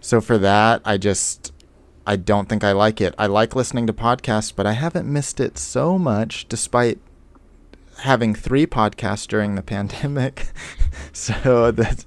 so 0.00 0.20
for 0.20 0.38
that, 0.38 0.80
I 0.84 0.96
just 0.96 1.52
I 2.06 2.16
don't 2.16 2.48
think 2.48 2.64
I 2.64 2.72
like 2.72 3.00
it. 3.00 3.14
I 3.18 3.26
like 3.26 3.54
listening 3.54 3.86
to 3.86 3.92
podcasts, 3.92 4.52
but 4.54 4.66
I 4.66 4.72
haven't 4.72 5.10
missed 5.10 5.40
it 5.40 5.58
so 5.58 5.98
much, 5.98 6.46
despite 6.48 6.98
having 7.98 8.34
three 8.34 8.66
podcasts 8.66 9.26
during 9.26 9.54
the 9.54 9.62
pandemic. 9.74 10.48
so 11.32 11.70
that's 11.70 12.04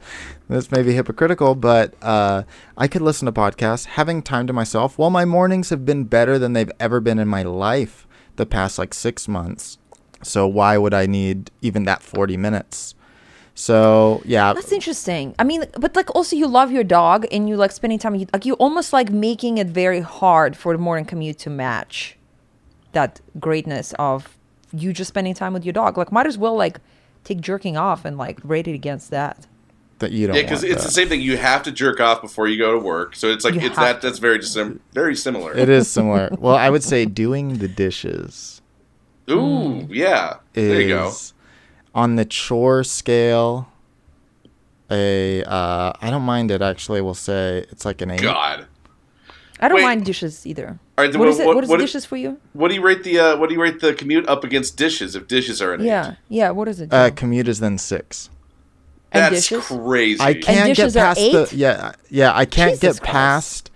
that's 0.49 0.69
maybe 0.69 0.93
hypocritical, 0.93 1.55
but 1.55 1.93
uh, 2.01 2.43
I 2.77 2.89
could 2.89 3.01
listen 3.01 3.25
to 3.25 3.31
podcasts, 3.31 3.85
having 3.85 4.21
time 4.21 4.47
to 4.47 4.53
myself. 4.53 4.97
Well, 4.97 5.09
my 5.09 5.23
mornings 5.23 5.69
have 5.69 5.85
been 5.85 6.03
better 6.03 6.37
than 6.37 6.51
they've 6.51 6.71
ever 6.77 6.99
been 6.99 7.17
in 7.17 7.27
my 7.27 7.43
life 7.43 8.05
the 8.35 8.45
past 8.45 8.77
like 8.77 8.93
six 8.93 9.27
months. 9.29 9.77
So 10.23 10.45
why 10.45 10.77
would 10.77 10.93
I 10.93 11.05
need 11.05 11.51
even 11.61 11.85
that 11.85 12.03
forty 12.03 12.35
minutes? 12.35 12.95
So 13.55 14.21
yeah, 14.25 14.51
That's 14.51 14.73
interesting. 14.73 15.33
I 15.39 15.45
mean, 15.45 15.63
but 15.79 15.95
like 15.95 16.13
also 16.13 16.35
you 16.35 16.45
love 16.45 16.69
your 16.71 16.83
dog 16.83 17.25
and 17.31 17.47
you 17.47 17.55
like 17.55 17.71
spending 17.71 17.99
time. 17.99 18.13
You, 18.15 18.27
like 18.33 18.45
you 18.45 18.55
almost 18.55 18.91
like 18.91 19.09
making 19.09 19.57
it 19.57 19.67
very 19.67 20.01
hard 20.01 20.57
for 20.57 20.73
the 20.73 20.79
morning 20.79 21.05
commute 21.05 21.39
to 21.39 21.49
match 21.49 22.17
that 22.91 23.21
greatness 23.39 23.93
of 23.97 24.37
you 24.73 24.91
just 24.91 25.07
spending 25.07 25.33
time 25.33 25.53
with 25.53 25.63
your 25.63 25.73
dog. 25.73 25.97
Like 25.97 26.11
might 26.11 26.27
as 26.27 26.37
well 26.37 26.55
like 26.57 26.81
take 27.27 27.41
jerking 27.41 27.77
off 27.77 28.05
and 28.05 28.17
like 28.17 28.39
rate 28.43 28.67
it 28.67 28.73
against 28.73 29.09
that. 29.11 29.45
that 29.99 30.11
you 30.11 30.27
don't. 30.27 30.35
Yeah, 30.35 30.43
because 30.43 30.63
want 30.63 30.73
it's 30.73 30.83
the 30.85 30.91
same 30.91 31.09
thing. 31.09 31.21
You 31.21 31.37
have 31.37 31.63
to 31.63 31.71
jerk 31.71 31.99
off 31.99 32.21
before 32.21 32.47
you 32.47 32.57
go 32.57 32.71
to 32.71 32.79
work, 32.79 33.15
so 33.15 33.27
it's 33.29 33.43
like 33.43 33.55
You 33.55 33.61
it's 33.61 33.75
have 33.75 34.01
that. 34.01 34.01
That's 34.01 34.19
very 34.19 34.41
sim- 34.43 34.79
very 34.93 35.15
similar. 35.15 35.53
It 35.55 35.69
is 35.69 35.89
similar. 35.89 36.29
well, 36.39 36.55
I 36.55 36.69
would 36.69 36.83
say 36.83 37.05
doing 37.05 37.57
the 37.57 37.67
dishes 37.67 38.61
Ooh, 39.29 39.87
yeah. 39.89 40.37
is 40.55 40.69
There 40.69 40.81
you 40.81 40.87
go. 40.89 41.11
on 41.93 42.15
the 42.15 42.25
chore 42.25 42.83
scale. 42.83 43.69
A 44.89 45.43
uh, 45.43 45.91
I 46.01 46.09
don't 46.09 46.21
mind 46.21 46.49
it 46.49 46.61
actually. 46.61 47.01
We'll 47.01 47.13
say 47.13 47.65
it's 47.69 47.83
like 47.83 48.01
an 48.01 48.11
eight. 48.11 48.21
God. 48.21 48.65
I 49.59 49.67
don't 49.67 49.77
Wait. 49.77 49.83
mind 49.83 50.05
dishes 50.05 50.45
either. 50.47 50.79
All 50.97 51.03
right, 51.05 51.13
what 51.13 51.19
what- 51.19 51.27
is 51.29 51.39
it? 51.39 51.45
what- 51.45 51.55
what 51.55 51.63
is 51.63 51.69
what- 51.69 51.79
dishes 51.79 52.05
for 52.05 52.17
you? 52.17 52.37
What 52.53 52.69
do 52.69 52.75
you 52.75 52.81
rate 52.81 53.03
the 53.03 53.19
uh, 53.19 53.37
What 53.37 53.49
do 53.49 53.55
you 53.55 53.61
rate 53.61 53.79
the 53.81 53.93
commute 53.93 54.27
up 54.27 54.43
against 54.43 54.77
dishes? 54.77 55.15
If 55.15 55.27
dishes 55.27 55.61
are 55.61 55.73
an 55.73 55.83
Yeah, 55.83 56.11
eight, 56.11 56.17
yeah. 56.29 56.49
What 56.51 56.67
is 56.67 56.81
it? 56.81 56.91
Uh, 56.93 57.11
commute 57.11 57.47
is 57.47 57.59
then 57.59 57.77
six. 57.77 58.29
and 59.11 59.23
that's 59.23 59.47
dishes. 59.47 59.65
crazy. 59.67 60.19
I 60.21 60.33
can't 60.33 60.75
get 60.75 60.93
past 60.93 61.19
the 61.19 61.49
yeah 61.55 61.93
yeah 62.09 62.31
I 62.35 62.45
can't 62.45 62.71
Jesus 62.71 62.99
get 62.99 63.01
Christ. 63.01 63.11
past 63.13 63.71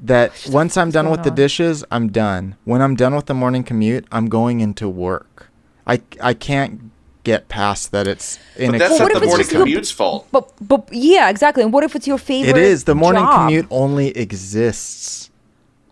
that 0.00 0.32
once 0.50 0.76
I'm 0.76 0.90
done 0.90 1.04
going 1.06 1.16
with 1.16 1.24
the 1.24 1.30
dishes, 1.30 1.84
I'm 1.92 2.08
done. 2.10 2.56
When 2.64 2.82
I'm 2.82 2.96
done 2.96 3.14
with 3.14 3.26
the 3.26 3.34
morning 3.34 3.62
commute, 3.62 4.04
I'm 4.10 4.28
going 4.28 4.60
into 4.60 4.88
work. 4.88 5.48
I 5.86 6.00
I 6.20 6.34
can't 6.34 6.90
get 7.24 7.48
past 7.48 7.92
that 7.92 8.08
it's 8.08 8.38
But 8.58 8.72
that's 8.78 8.90
Well, 8.90 8.98
what 8.98 8.98
not 8.98 9.10
if 9.12 9.12
the 9.12 9.16
it's 9.18 9.26
morning 9.26 9.38
just 9.38 9.50
the- 9.52 9.58
commute's 9.58 9.90
fault. 9.92 10.26
But 10.32 10.50
but 10.60 10.88
yeah, 10.92 11.30
exactly. 11.30 11.62
And 11.62 11.72
what 11.72 11.84
if 11.84 11.94
it's 11.94 12.08
your 12.08 12.18
favorite? 12.18 12.56
It 12.56 12.62
is. 12.62 12.82
The 12.84 12.96
morning 12.96 13.22
job? 13.22 13.46
commute 13.46 13.66
only 13.70 14.08
exists 14.08 15.21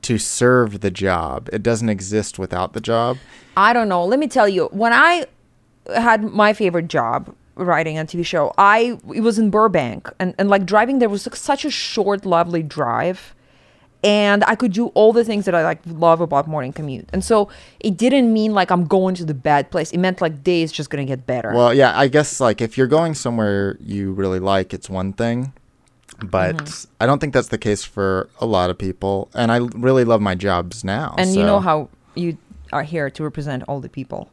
to 0.03 0.19
serve 0.19 0.81
the 0.81 0.91
job. 0.91 1.49
It 1.53 1.63
doesn't 1.63 1.89
exist 1.89 2.39
without 2.39 2.73
the 2.73 2.81
job. 2.81 3.19
I 3.57 3.73
don't 3.73 3.89
know. 3.89 4.05
Let 4.05 4.19
me 4.19 4.29
tell 4.29 4.49
you, 4.49 4.67
when 4.73 4.93
I 4.93 5.27
had 5.95 6.25
my 6.25 6.53
favorite 6.53 6.89
job 6.89 7.35
writing 7.57 7.99
a 7.99 8.05
TV 8.05 8.25
show, 8.25 8.53
I 8.57 8.99
it 9.15 9.21
was 9.21 9.39
in 9.39 9.51
Burbank, 9.51 10.11
and 10.19 10.35
and 10.39 10.49
like 10.49 10.65
driving 10.67 10.99
there 10.99 11.09
was 11.09 11.27
like 11.27 11.37
such 11.37 11.65
a 11.65 11.71
short, 11.71 12.25
lovely 12.25 12.63
drive, 12.63 13.35
and 14.03 14.45
I 14.45 14.55
could 14.55 14.73
do 14.73 14.87
all 14.89 15.13
the 15.13 15.25
things 15.25 15.45
that 15.45 15.55
I 15.55 15.63
like 15.63 15.81
love 15.87 16.21
about 16.21 16.49
morning 16.49 16.73
commute. 16.73 17.09
And 17.13 17.25
so 17.25 17.51
it 17.81 17.97
didn't 17.97 18.33
mean 18.33 18.55
like 18.55 18.71
I'm 18.71 18.87
going 18.87 19.15
to 19.17 19.25
the 19.25 19.35
bad 19.35 19.71
place. 19.71 19.91
It 19.93 19.99
meant 19.99 20.21
like 20.21 20.43
days 20.43 20.73
just 20.73 20.91
gonna 20.91 21.05
get 21.05 21.27
better. 21.27 21.53
Well, 21.55 21.75
yeah, 21.75 21.99
I 21.99 22.09
guess 22.09 22.41
like 22.41 22.61
if 22.61 22.79
you're 22.79 22.87
going 22.87 23.15
somewhere 23.15 23.77
you 23.81 24.13
really 24.13 24.41
like, 24.41 24.73
it's 24.73 24.89
one 24.89 25.13
thing. 25.13 25.53
But 26.23 26.57
Mm-hmm. 26.57 26.93
I 27.01 27.07
don't 27.07 27.19
think 27.21 27.33
that's 27.33 27.49
the 27.49 27.59
case 27.59 27.85
for 27.85 28.29
a 28.41 28.47
lot 28.47 28.71
of 28.71 28.79
people. 28.79 29.31
And 29.35 29.51
I 29.53 29.59
really 29.75 30.05
love 30.05 30.21
my 30.21 30.35
jobs 30.35 30.85
now. 30.85 31.15
and 31.19 31.35
you 31.35 31.43
know 31.45 31.61
how 31.61 31.89
you 32.15 32.37
are 32.73 32.83
here 32.83 33.11
to 33.11 33.23
represent 33.23 33.63
all 33.69 33.81
the 33.81 33.89
people. 33.89 34.31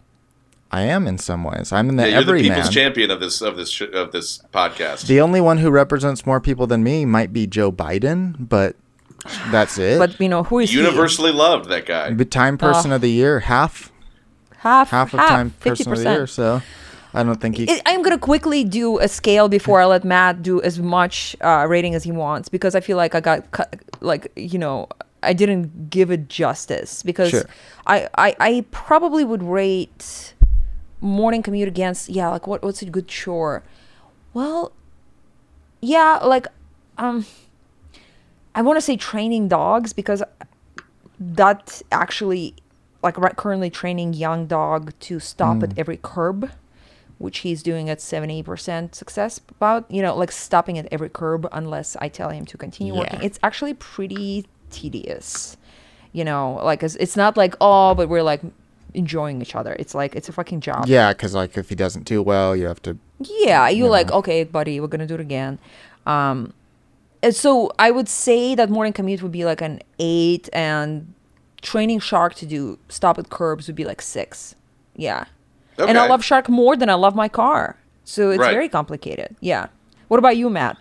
I 0.70 0.82
am 0.82 1.08
in 1.08 1.18
some 1.18 1.44
ways. 1.46 1.72
I'm 1.72 1.88
in 1.90 1.96
the 1.96 2.04
Yeah, 2.04 2.16
you're 2.16 2.24
the 2.26 2.32
everyman. 2.34 2.56
people's 2.58 2.74
champion 2.74 3.10
of 3.10 3.20
this 3.22 3.42
of 3.42 3.56
this 3.56 3.70
sh- 3.72 3.94
of 3.94 4.12
this 4.12 4.40
podcast. 4.54 5.08
The 5.08 5.22
only 5.22 5.40
one 5.40 5.60
who 5.60 5.70
represents 5.72 6.26
more 6.26 6.42
people 6.42 6.68
than 6.68 6.84
me 6.84 7.06
might 7.06 7.32
be 7.32 7.48
Joe 7.48 7.72
Biden, 7.72 8.36
but 8.38 8.76
that's 9.50 9.78
it. 9.90 9.98
But 9.98 10.20
you 10.20 10.28
know 10.28 10.44
who 10.44 10.60
is 10.60 10.70
he? 10.72 10.78
Universally 10.78 11.32
loved 11.32 11.70
that 11.70 11.86
guy. 11.86 12.12
the 12.14 12.26
time 12.26 12.58
person 12.58 12.92
of 12.92 13.00
the 13.00 13.10
year, 13.10 13.40
half 13.40 13.94
half 14.58 14.90
half 14.90 15.14
of 15.14 15.22
time 15.22 15.52
fifty 15.52 15.86
person 15.86 15.94
of 15.94 15.98
the 16.00 16.04
year. 16.04 16.20
percent. 16.22 16.62
So 16.64 16.68
I 17.18 17.24
don't 17.24 17.42
think 17.42 17.58
he. 17.58 17.82
I'm 17.86 18.04
gonna 18.04 18.20
quickly 18.20 18.64
do 18.64 19.00
a 19.00 19.08
scale 19.08 19.50
before 19.50 19.82
I 19.82 19.86
let 19.86 20.04
Matt 20.04 20.44
do 20.44 20.62
as 20.62 20.78
much 20.80 21.36
uh, 21.42 21.66
rating 21.68 21.96
as 21.96 22.04
he 22.04 22.12
wants 22.12 22.48
because 22.48 22.76
I 22.76 22.80
feel 22.80 22.96
like 22.96 23.16
I 23.16 23.22
got 23.22 23.50
cut, 23.52 23.76
like 24.02 24.32
you 24.36 24.60
know 24.60 24.88
I 25.24 25.34
didn't 25.34 25.90
give 25.90 26.12
it 26.12 26.30
justice 26.30 27.02
because 27.02 27.32
Sure. 27.32 27.46
I, 27.88 28.08
I 28.16 28.36
I 28.40 28.66
probably 28.70 29.24
would 29.24 29.42
rate 29.42 30.36
morning 31.02 31.42
commute 31.42 31.68
against 31.68 32.10
yeah 32.10 32.30
like 32.30 32.46
what 32.46 32.62
what's 32.64 32.82
a 32.82 32.86
good 32.86 33.08
chore 33.08 33.64
well 34.34 34.72
yeah 35.82 36.20
like 36.24 36.48
um 36.98 37.26
I 38.56 38.62
want 38.62 38.78
to 38.78 38.82
say 38.82 38.96
training 38.96 39.48
dogs 39.48 39.92
because 39.94 40.22
that 41.20 41.82
actually 41.92 42.56
like 43.04 43.18
right 43.18 43.36
currently 43.36 43.70
training 43.70 44.14
young 44.14 44.46
dog 44.48 44.94
to 45.02 45.20
stop 45.20 45.62
at 45.64 45.78
every 45.78 45.98
curb 45.98 46.52
which 47.18 47.40
he's 47.40 47.64
doing 47.64 47.90
at 47.90 48.00
70% 48.00 48.94
success 48.94 49.40
about 49.50 49.90
you 49.90 50.02
know 50.02 50.16
like 50.16 50.32
stopping 50.32 50.78
at 50.78 50.88
every 50.92 51.10
curb 51.10 51.48
unless 51.52 51.96
i 52.00 52.08
tell 52.08 52.30
him 52.30 52.46
to 52.46 52.58
continue 52.58 52.96
working 52.96 53.22
it's 53.22 53.40
actually 53.44 53.74
pretty 53.74 54.46
tedious 54.70 55.58
you 56.12 56.24
know 56.24 56.60
like 56.64 56.84
it's, 56.84 56.96
it's 56.96 57.16
not 57.16 57.38
like 57.38 57.56
oh 57.62 57.96
but 57.96 58.10
we're 58.10 58.24
like 58.24 58.42
enjoying 58.94 59.42
each 59.42 59.56
other 59.56 59.76
it's 59.80 59.94
like 59.94 60.16
it's 60.16 60.30
a 60.30 60.32
fucking 60.32 60.62
job 60.62 60.86
yeah, 60.88 61.14
because 61.14 61.36
like 61.36 61.58
if 61.58 61.70
he 61.70 61.76
doesn't 61.76 62.06
do 62.06 62.22
well, 62.22 62.56
you 62.56 62.66
have 62.66 62.82
to. 62.84 62.98
yeah, 63.20 63.70
you're 63.70 63.90
like, 63.90 64.12
okay, 64.12 64.44
buddy, 64.44 64.80
we're 64.80 64.88
gonna 64.88 65.06
do 65.06 65.16
it 65.16 65.20
again. 65.20 65.60
Um, 66.06 66.54
and 67.22 67.36
so 67.36 67.72
I 67.78 67.92
would 67.92 68.08
say 68.08 68.56
that 68.56 68.70
morning 68.70 68.94
commute 68.94 69.22
would 69.22 69.32
be 69.32 69.46
like 69.46 69.62
an 69.62 69.82
eight, 70.00 70.50
and 70.54 71.14
training 71.62 72.00
Shark 72.00 72.36
to 72.36 72.46
do 72.46 72.80
stop 72.90 73.20
at 73.20 73.30
curbs 73.30 73.68
would 73.68 73.76
be 73.76 73.86
like 73.86 74.02
six. 74.02 74.56
Yeah, 74.96 75.26
and 75.78 75.98
I 75.98 76.08
love 76.08 76.24
Shark 76.24 76.50
more 76.50 76.76
than 76.76 76.90
I 76.90 76.96
love 76.96 77.16
my 77.16 77.28
car, 77.30 77.78
so 78.04 78.32
it's 78.32 78.40
Right. 78.40 78.52
very 78.52 78.70
complicated. 78.70 79.36
Yeah. 79.40 79.68
What 80.08 80.18
about 80.18 80.38
you, 80.38 80.50
Matt? 80.50 80.78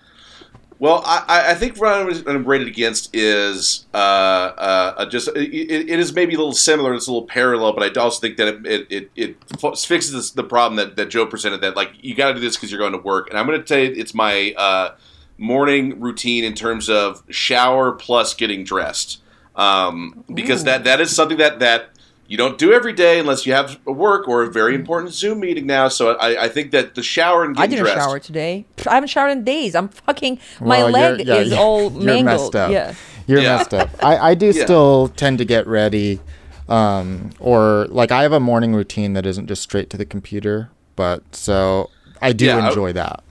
Well, 0.78 1.02
I- 1.06 1.52
I, 1.52 1.54
think 1.54 1.80
what 1.80 1.90
I'm 2.28 2.44
rated 2.44 2.68
against 2.68 3.08
is 3.16 3.86
uh, 3.94 3.96
uh, 3.96 5.06
just 5.06 5.28
it, 5.28 5.90
it 5.90 5.98
is 5.98 6.12
maybe 6.12 6.34
a 6.34 6.36
little 6.36 6.52
similar, 6.52 6.92
it's 6.92 7.06
a 7.06 7.10
little 7.10 7.26
parallel, 7.26 7.72
but 7.72 7.82
I 7.96 8.00
also 8.00 8.20
think 8.20 8.36
that 8.36 8.48
it 8.48 8.66
it, 8.66 8.86
it, 8.90 9.10
it 9.16 9.76
fixes 9.78 10.12
this, 10.12 10.30
the 10.32 10.44
problem 10.44 10.76
that, 10.76 10.96
that 10.96 11.08
Joe 11.08 11.24
presented 11.24 11.62
that 11.62 11.76
like 11.76 11.92
you 12.02 12.14
got 12.14 12.28
to 12.28 12.34
do 12.34 12.40
this 12.40 12.56
because 12.56 12.70
you're 12.70 12.80
going 12.80 12.92
to 12.92 12.98
work, 12.98 13.30
and 13.30 13.38
I'm 13.38 13.46
going 13.46 13.58
to 13.58 13.64
tell 13.64 13.78
you 13.78 13.90
it's 13.96 14.12
my 14.12 14.52
uh, 14.58 14.94
morning 15.38 15.98
routine 15.98 16.44
in 16.44 16.52
terms 16.54 16.90
of 16.90 17.22
shower 17.30 17.92
plus 17.92 18.34
getting 18.34 18.62
dressed, 18.62 19.22
um, 19.54 20.24
because 20.34 20.64
that 20.64 20.84
that 20.84 21.00
is 21.00 21.14
something 21.14 21.38
that 21.38 21.58
that 21.60 21.88
you 22.28 22.36
don't 22.36 22.58
do 22.58 22.72
every 22.72 22.92
day 22.92 23.18
unless 23.18 23.46
you 23.46 23.52
have 23.52 23.78
a 23.86 23.92
work 23.92 24.26
or 24.28 24.42
a 24.42 24.50
very 24.50 24.74
important 24.74 25.12
Zoom 25.12 25.40
meeting 25.40 25.66
now. 25.66 25.88
So 25.88 26.14
I, 26.16 26.44
I 26.44 26.48
think 26.48 26.70
that 26.72 26.94
the 26.94 27.02
shower 27.02 27.44
and 27.44 27.56
I 27.56 27.62
getting 27.62 27.70
didn't 27.84 27.84
dressed. 27.94 27.98
shower 28.08 28.18
today. 28.18 28.64
I 28.86 28.94
haven't 28.94 29.08
showered 29.08 29.30
in 29.30 29.44
days. 29.44 29.74
I'm 29.74 29.88
fucking. 29.88 30.38
My 30.60 30.78
Well, 30.84 30.90
leg 30.90 31.26
yeah, 31.26 31.34
is 31.36 31.52
all 31.52 31.90
mangled. 31.90 32.24
messed 32.24 32.56
up. 32.56 32.70
Yeah. 32.70 32.94
You're 33.26 33.40
Yeah. 33.40 33.56
messed 33.56 33.74
up. 33.74 33.90
I, 34.02 34.18
I 34.30 34.34
do 34.34 34.46
Yeah. 34.54 34.64
still 34.64 35.08
tend 35.08 35.38
to 35.38 35.44
get 35.44 35.66
ready, 35.66 36.20
um, 36.68 37.30
or 37.40 37.86
like 37.90 38.10
I 38.12 38.22
have 38.22 38.32
a 38.32 38.40
morning 38.40 38.74
routine 38.74 39.12
that 39.14 39.26
isn't 39.26 39.46
just 39.46 39.62
straight 39.62 39.90
to 39.90 39.96
the 39.96 40.06
computer, 40.06 40.70
but 40.96 41.22
so 41.34 41.90
I 42.22 42.32
do 42.32 42.46
Yeah, 42.46 42.58
I- 42.58 42.68
enjoy 42.68 42.92
that. 42.94 43.22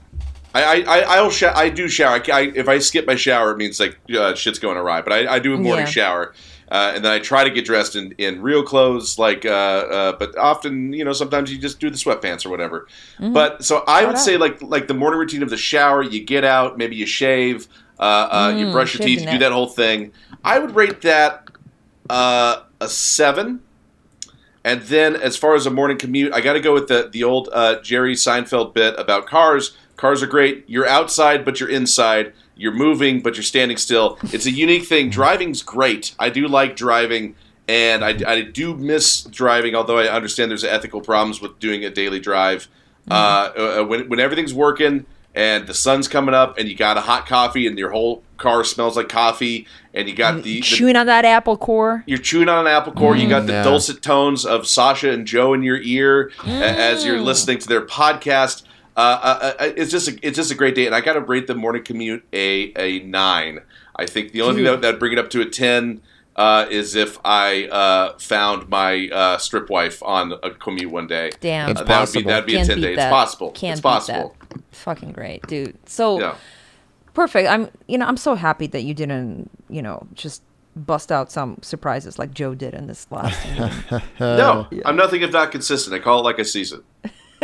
I 0.62 0.74
I 0.82 0.98
I 1.00 1.16
I'll 1.16 1.30
sh- 1.30 1.42
I 1.44 1.68
do 1.68 1.88
shower. 1.88 2.20
I, 2.28 2.32
I, 2.32 2.40
if 2.54 2.68
I 2.68 2.78
skip 2.78 3.06
my 3.06 3.16
shower, 3.16 3.52
it 3.52 3.56
means 3.58 3.78
like 3.80 3.98
uh, 4.16 4.34
shit's 4.34 4.58
going 4.58 4.76
awry. 4.76 5.02
But 5.02 5.12
I, 5.12 5.34
I 5.34 5.38
do 5.38 5.54
a 5.54 5.58
morning 5.58 5.86
Yeah. 5.86 5.90
shower, 5.90 6.34
uh, 6.70 6.92
and 6.94 7.04
then 7.04 7.12
I 7.12 7.18
try 7.18 7.44
to 7.44 7.50
get 7.50 7.64
dressed 7.64 7.96
in, 7.96 8.12
in 8.18 8.42
real 8.42 8.62
clothes. 8.62 9.18
Like, 9.18 9.44
uh, 9.44 9.48
uh, 9.50 10.12
but 10.18 10.36
often 10.38 10.92
you 10.92 11.04
know 11.04 11.12
sometimes 11.12 11.52
you 11.52 11.58
just 11.58 11.80
do 11.80 11.90
the 11.90 11.96
sweatpants 11.96 12.46
or 12.46 12.50
whatever. 12.50 12.86
But 13.20 13.64
so 13.64 13.84
I 13.86 14.00
Shout 14.00 14.06
would 14.08 14.16
out. 14.16 14.22
say 14.22 14.36
like 14.36 14.62
like 14.62 14.86
the 14.88 14.94
morning 14.94 15.20
routine 15.20 15.42
of 15.42 15.50
the 15.50 15.56
shower. 15.56 16.02
You 16.02 16.24
get 16.24 16.44
out, 16.44 16.78
maybe 16.78 16.96
you 16.96 17.06
shave, 17.06 17.68
uh, 17.98 18.02
uh, 18.02 18.54
you 18.56 18.66
Mm, 18.66 18.72
brush 18.72 18.94
your 18.94 19.00
teeth, 19.06 19.20
you 19.20 19.30
do 19.30 19.38
that 19.38 19.52
whole 19.52 19.68
thing. 19.68 20.12
I 20.44 20.58
would 20.58 20.74
rate 20.76 21.00
that 21.02 21.48
uh, 22.08 22.62
a 22.80 22.88
seven. 22.88 23.60
And 24.64 24.82
then, 24.82 25.14
as 25.14 25.36
far 25.36 25.54
as 25.54 25.64
a 25.66 25.70
morning 25.70 25.96
commute, 25.96 26.32
I 26.32 26.40
got 26.40 26.54
to 26.54 26.60
go 26.60 26.74
with 26.74 26.88
the 26.88 27.08
the 27.12 27.22
old 27.22 27.48
uh, 27.52 27.80
Jerry 27.82 28.14
Seinfeld 28.14 28.74
bit 28.74 28.94
about 28.98 29.26
cars. 29.26 29.76
Cars 29.96 30.22
are 30.22 30.26
great. 30.26 30.64
You're 30.66 30.86
outside, 30.86 31.44
but 31.44 31.58
you're 31.60 31.70
inside. 31.70 32.32
You're 32.56 32.72
moving, 32.72 33.20
but 33.22 33.36
you're 33.36 33.42
standing 33.42 33.76
still. 33.76 34.18
It's 34.24 34.46
a 34.46 34.50
unique 34.50 34.84
thing. 34.86 35.10
Driving's 35.10 35.62
great. 35.62 36.14
I 36.18 36.30
do 36.30 36.48
like 36.48 36.76
driving, 36.76 37.34
and 37.68 38.04
I, 38.04 38.18
I 38.26 38.42
do 38.42 38.74
miss 38.74 39.22
driving. 39.22 39.74
Although 39.74 39.98
I 39.98 40.06
understand 40.08 40.50
there's 40.50 40.64
ethical 40.64 41.00
problems 41.00 41.40
with 41.40 41.58
doing 41.58 41.84
a 41.84 41.90
daily 41.90 42.20
drive. 42.20 42.68
Uh, 43.10 43.14
uh, 43.80 43.84
when 43.84 44.08
when 44.08 44.18
everything's 44.18 44.52
working 44.54 45.06
and 45.34 45.66
the 45.66 45.74
sun's 45.74 46.08
coming 46.08 46.34
up, 46.34 46.56
and 46.58 46.66
you 46.66 46.74
got 46.74 46.96
a 46.96 47.02
hot 47.02 47.26
coffee, 47.26 47.66
and 47.66 47.78
your 47.78 47.90
whole 47.90 48.22
car 48.38 48.64
smells 48.64 48.96
like 48.96 49.10
coffee, 49.10 49.66
and 49.92 50.08
you 50.08 50.14
got 50.14 50.36
the, 50.36 50.42
the 50.42 50.60
Chewing 50.62 50.96
on 50.96 51.06
that 51.06 51.26
apple 51.26 51.58
core. 51.58 52.02
you're 52.06 52.18
chewing 52.18 52.48
on 52.48 52.66
an 52.66 52.72
apple 52.72 52.92
core. 52.94 53.14
you 53.14 53.28
got 53.28 53.46
the 53.46 53.52
yeah. 53.52 53.62
dulcet 53.62 54.00
tones 54.02 54.46
of 54.46 54.66
Sasha 54.66 55.10
and 55.10 55.26
Joe 55.26 55.52
in 55.52 55.62
your 55.62 55.76
ear 55.76 56.32
a- 56.44 56.48
as 56.48 57.04
you're 57.04 57.20
listening 57.20 57.58
to 57.58 57.68
their 57.68 57.84
podcast. 57.84 58.62
Uh, 58.96 59.00
uh, 59.22 59.52
uh, 59.60 59.72
it's 59.76 59.90
just 59.90 60.08
a, 60.08 60.18
it's 60.22 60.36
just 60.36 60.50
a 60.50 60.54
great 60.54 60.74
day, 60.74 60.86
and 60.86 60.94
I 60.94 61.00
got 61.02 61.14
to 61.14 61.20
rate 61.20 61.46
the 61.46 61.54
morning 61.54 61.84
commute 61.84 62.24
a 62.32 62.72
a 62.76 63.00
nine. 63.00 63.60
I 63.94 64.06
think 64.06 64.32
the 64.32 64.42
only 64.42 64.56
thing 64.56 64.64
that 64.64 64.80
that 64.82 64.98
bring 64.98 65.12
it 65.12 65.18
up 65.18 65.28
to 65.30 65.42
a 65.42 65.46
ten 65.46 66.00
uh, 66.36 66.66
is 66.70 66.94
if 66.94 67.18
I 67.24 67.64
uh, 67.66 68.18
found 68.18 68.68
my 68.68 69.08
uh, 69.08 69.38
strip 69.38 69.70
wife 69.70 70.02
on 70.02 70.34
a 70.42 70.50
commute 70.50 70.90
one 70.90 71.06
day. 71.06 71.32
Damn. 71.40 71.70
It's 71.70 71.80
Uh, 71.80 71.84
that 71.84 72.00
would 72.00 72.12
be 72.12 72.22
that'd 72.22 72.46
be 72.46 72.52
Can't 72.52 72.64
a 72.64 72.72
ten 72.72 72.76
beat 72.76 72.82
day. 72.82 72.92
It's 72.94 73.04
possible. 73.10 73.50
Can't 73.52 73.72
it's 73.72 73.80
possible. 73.80 74.36
that. 74.50 74.60
Fucking 74.72 75.12
great, 75.12 75.46
dude. 75.46 75.76
So 75.88 76.20
Yeah. 76.20 76.34
perfect. 77.14 77.48
I'm, 77.48 77.70
you 77.88 77.98
know, 77.98 78.06
I'm 78.06 78.18
so 78.18 78.34
happy 78.34 78.66
that 78.68 78.82
you 78.82 78.92
didn't, 78.94 79.50
you 79.70 79.80
know, 79.82 80.06
just 80.12 80.42
bust 80.74 81.10
out 81.10 81.32
some 81.32 81.56
surprises 81.62 82.18
like 82.18 82.34
Joe 82.34 82.54
did 82.54 82.74
in 82.74 82.86
this 82.86 83.06
last. 83.10 83.42
meeting. 83.90 84.02
No, 84.20 84.68
I'm 84.84 84.96
nothing 84.96 85.22
if 85.22 85.32
not 85.32 85.52
consistent. 85.52 85.94
I 85.94 86.00
call 86.00 86.20
it 86.20 86.24
like 86.24 86.38
I 86.38 86.42
season. 86.42 86.82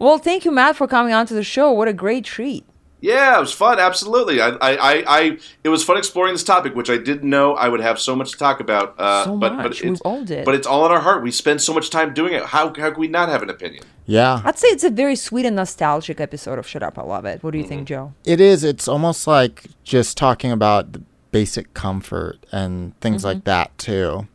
well, 0.00 0.18
thank 0.18 0.44
you, 0.44 0.50
Matt, 0.50 0.74
for 0.76 0.88
coming 0.88 1.12
on 1.12 1.26
to 1.26 1.34
the 1.34 1.44
show. 1.44 1.70
What 1.70 1.86
a 1.86 1.92
great 1.92 2.24
treat. 2.24 2.64
Yeah, 3.02 3.38
it 3.38 3.40
was 3.40 3.52
fun. 3.52 3.78
Absolutely. 3.78 4.42
I, 4.42 4.48
I, 4.48 4.56
I, 4.76 5.04
I, 5.06 5.38
it 5.64 5.70
was 5.70 5.82
fun 5.82 5.96
exploring 5.96 6.34
this 6.34 6.44
topic, 6.44 6.74
which 6.74 6.90
I 6.90 6.98
didn't 6.98 7.26
know 7.30 7.54
I 7.54 7.66
would 7.70 7.80
have 7.80 7.98
so 7.98 8.14
much 8.14 8.32
to 8.32 8.36
talk 8.36 8.60
about. 8.60 8.94
Uh, 9.00 9.24
So 9.24 9.36
but, 9.38 9.54
much. 9.54 9.62
But 9.78 9.80
We've 9.82 9.92
it's, 9.92 10.00
all 10.02 10.22
did. 10.22 10.44
But 10.44 10.54
it's 10.54 10.66
all 10.66 10.84
in 10.84 10.92
our 10.92 11.00
heart. 11.00 11.22
We 11.22 11.30
spend 11.30 11.62
so 11.62 11.72
much 11.72 11.88
time 11.88 12.12
doing 12.12 12.34
it. 12.34 12.42
How, 12.44 12.66
how 12.68 12.90
can 12.90 13.00
we 13.00 13.08
not 13.08 13.30
have 13.30 13.42
an 13.42 13.48
opinion? 13.48 13.84
Yeah, 14.04 14.42
I'd 14.44 14.58
say 14.58 14.68
it's 14.68 14.84
a 14.84 14.90
very 14.90 15.16
sweet 15.16 15.46
and 15.46 15.56
nostalgic 15.56 16.20
episode 16.20 16.58
of 16.58 16.66
Shut 16.66 16.82
Up, 16.82 16.98
I 16.98 17.02
Love 17.02 17.24
It. 17.24 17.42
What 17.42 17.52
do 17.52 17.58
you 17.58 17.64
Mm-hmm. 17.64 17.68
think, 17.70 17.88
Joe? 17.88 18.12
it 18.26 18.38
is. 18.40 18.64
It's 18.64 18.86
almost 18.88 19.26
like 19.26 19.64
just 19.84 20.18
talking 20.18 20.50
about 20.52 20.92
the 20.92 21.02
basic 21.30 21.72
comfort 21.72 22.44
and 22.52 22.98
things 23.00 23.24
like 23.24 23.44
that 23.44 23.76
too. 23.78 24.26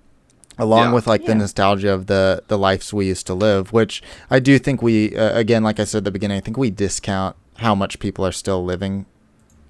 Along 0.58 0.90
Yeah. 0.90 0.94
with 0.94 1.08
like 1.08 1.22
Yeah. 1.22 1.28
the 1.30 1.36
nostalgia 1.36 1.92
of 1.94 2.08
the 2.08 2.44
the 2.48 2.58
lives 2.58 2.94
we 2.94 3.08
used 3.08 3.28
to 3.28 3.34
live, 3.34 3.74
which 3.74 4.02
I 4.30 4.40
do 4.40 4.58
think 4.60 4.82
we 4.82 5.16
uh, 5.18 5.38
again, 5.38 5.64
like 5.64 5.80
I 5.80 5.84
said 5.86 6.00
at 6.00 6.04
the 6.06 6.12
beginning, 6.12 6.38
I 6.38 6.42
think 6.42 6.58
we 6.58 6.70
discount 6.70 7.36
how 7.58 7.76
much 7.76 8.00
people 8.00 8.26
are 8.26 8.32
still 8.32 8.64
living 8.64 9.06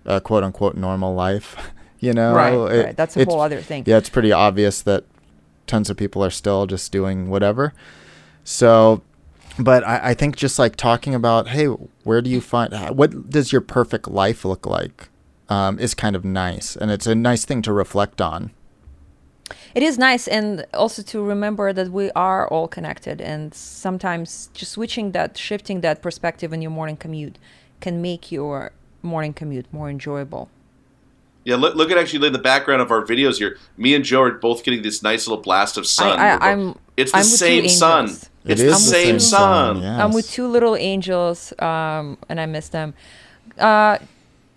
a 0.05 0.21
quote 0.21 0.43
unquote 0.43 0.75
normal 0.75 1.13
life 1.15 1.55
You 1.99 2.13
know, 2.13 2.33
right, 2.35 2.53
It- 2.53 2.85
right. 2.85 2.97
That's 2.97 3.17
a 3.17 3.25
whole 3.25 3.41
other 3.41 3.61
thing. 3.61 3.83
yeah, 3.87 3.97
it's 3.97 4.09
pretty 4.09 4.31
obvious 4.31 4.81
that 4.83 5.05
tons 5.65 5.89
of 5.89 5.97
people 5.97 6.23
are 6.23 6.29
still 6.29 6.67
just 6.67 6.91
doing 6.91 7.29
whatever. 7.29 7.73
So, 8.43 9.01
but 9.57 9.83
I, 9.83 10.09
I 10.09 10.13
think 10.13 10.35
just 10.35 10.59
like 10.59 10.75
talking 10.75 11.15
about, 11.15 11.47
hey, 11.47 11.65
where 12.03 12.21
do 12.21 12.29
you 12.29 12.41
find, 12.41 12.71
what 12.95 13.29
does 13.31 13.51
your 13.51 13.61
perfect 13.61 14.07
life 14.07 14.45
look 14.45 14.67
like, 14.67 15.09
um, 15.49 15.79
is 15.79 15.95
kind 15.95 16.15
of 16.15 16.23
nice. 16.23 16.75
And 16.75 16.91
it's 16.91 17.07
a 17.07 17.15
nice 17.15 17.45
thing 17.45 17.61
to 17.63 17.73
reflect 17.73 18.21
on. 18.21 18.51
It 19.75 19.83
is 19.83 19.97
nice, 19.97 20.27
and 20.27 20.65
also 20.73 21.01
to 21.03 21.21
remember 21.23 21.71
that 21.73 21.91
we 21.91 22.09
are 22.11 22.47
all 22.47 22.67
connected, 22.67 23.21
and 23.21 23.53
sometimes 23.53 24.49
just 24.53 24.71
switching 24.71 25.11
that, 25.11 25.37
shifting 25.37 25.81
that 25.81 26.01
perspective 26.01 26.51
in 26.53 26.61
your 26.61 26.71
morning 26.71 26.97
commute 26.97 27.37
can 27.81 28.01
make 28.01 28.31
your 28.31 28.71
morning 29.03 29.33
commute 29.33 29.65
more 29.71 29.89
enjoyable. 29.89 30.49
Yeah, 31.43 31.57
look, 31.57 31.75
look 31.75 31.91
at 31.91 31.97
actually 31.99 32.25
in 32.25 32.33
the 32.33 32.39
background 32.39 32.81
of 32.81 32.89
our 32.89 33.03
videos 33.05 33.37
here. 33.37 33.57
Me 33.77 33.93
and 33.93 34.03
Joe 34.03 34.23
are 34.23 34.31
both 34.31 34.63
getting 34.63 34.81
this 34.81 35.03
nice 35.03 35.27
little 35.27 35.43
blast 35.43 35.77
of 35.77 35.85
sun. 35.85 36.17
I, 36.17 36.23
We're 36.33 36.39
both- 36.39 36.47
I'm. 36.47 36.79
it's 36.97 37.11
the 37.11 37.17
I'm 37.19 37.23
same 37.23 37.69
sun. 37.69 38.01
angels. 38.05 38.29
It 38.45 38.51
It's 38.53 38.61
is 38.61 38.73
the 38.73 38.79
same 38.91 39.19
sun. 39.19 39.83
I'm 39.83 40.11
with 40.11 40.29
two 40.31 40.47
little 40.47 40.75
angels, 40.75 41.53
um, 41.59 42.17
and 42.29 42.39
I 42.39 42.47
miss 42.47 42.69
them. 42.69 42.95
Uh, 43.59 43.99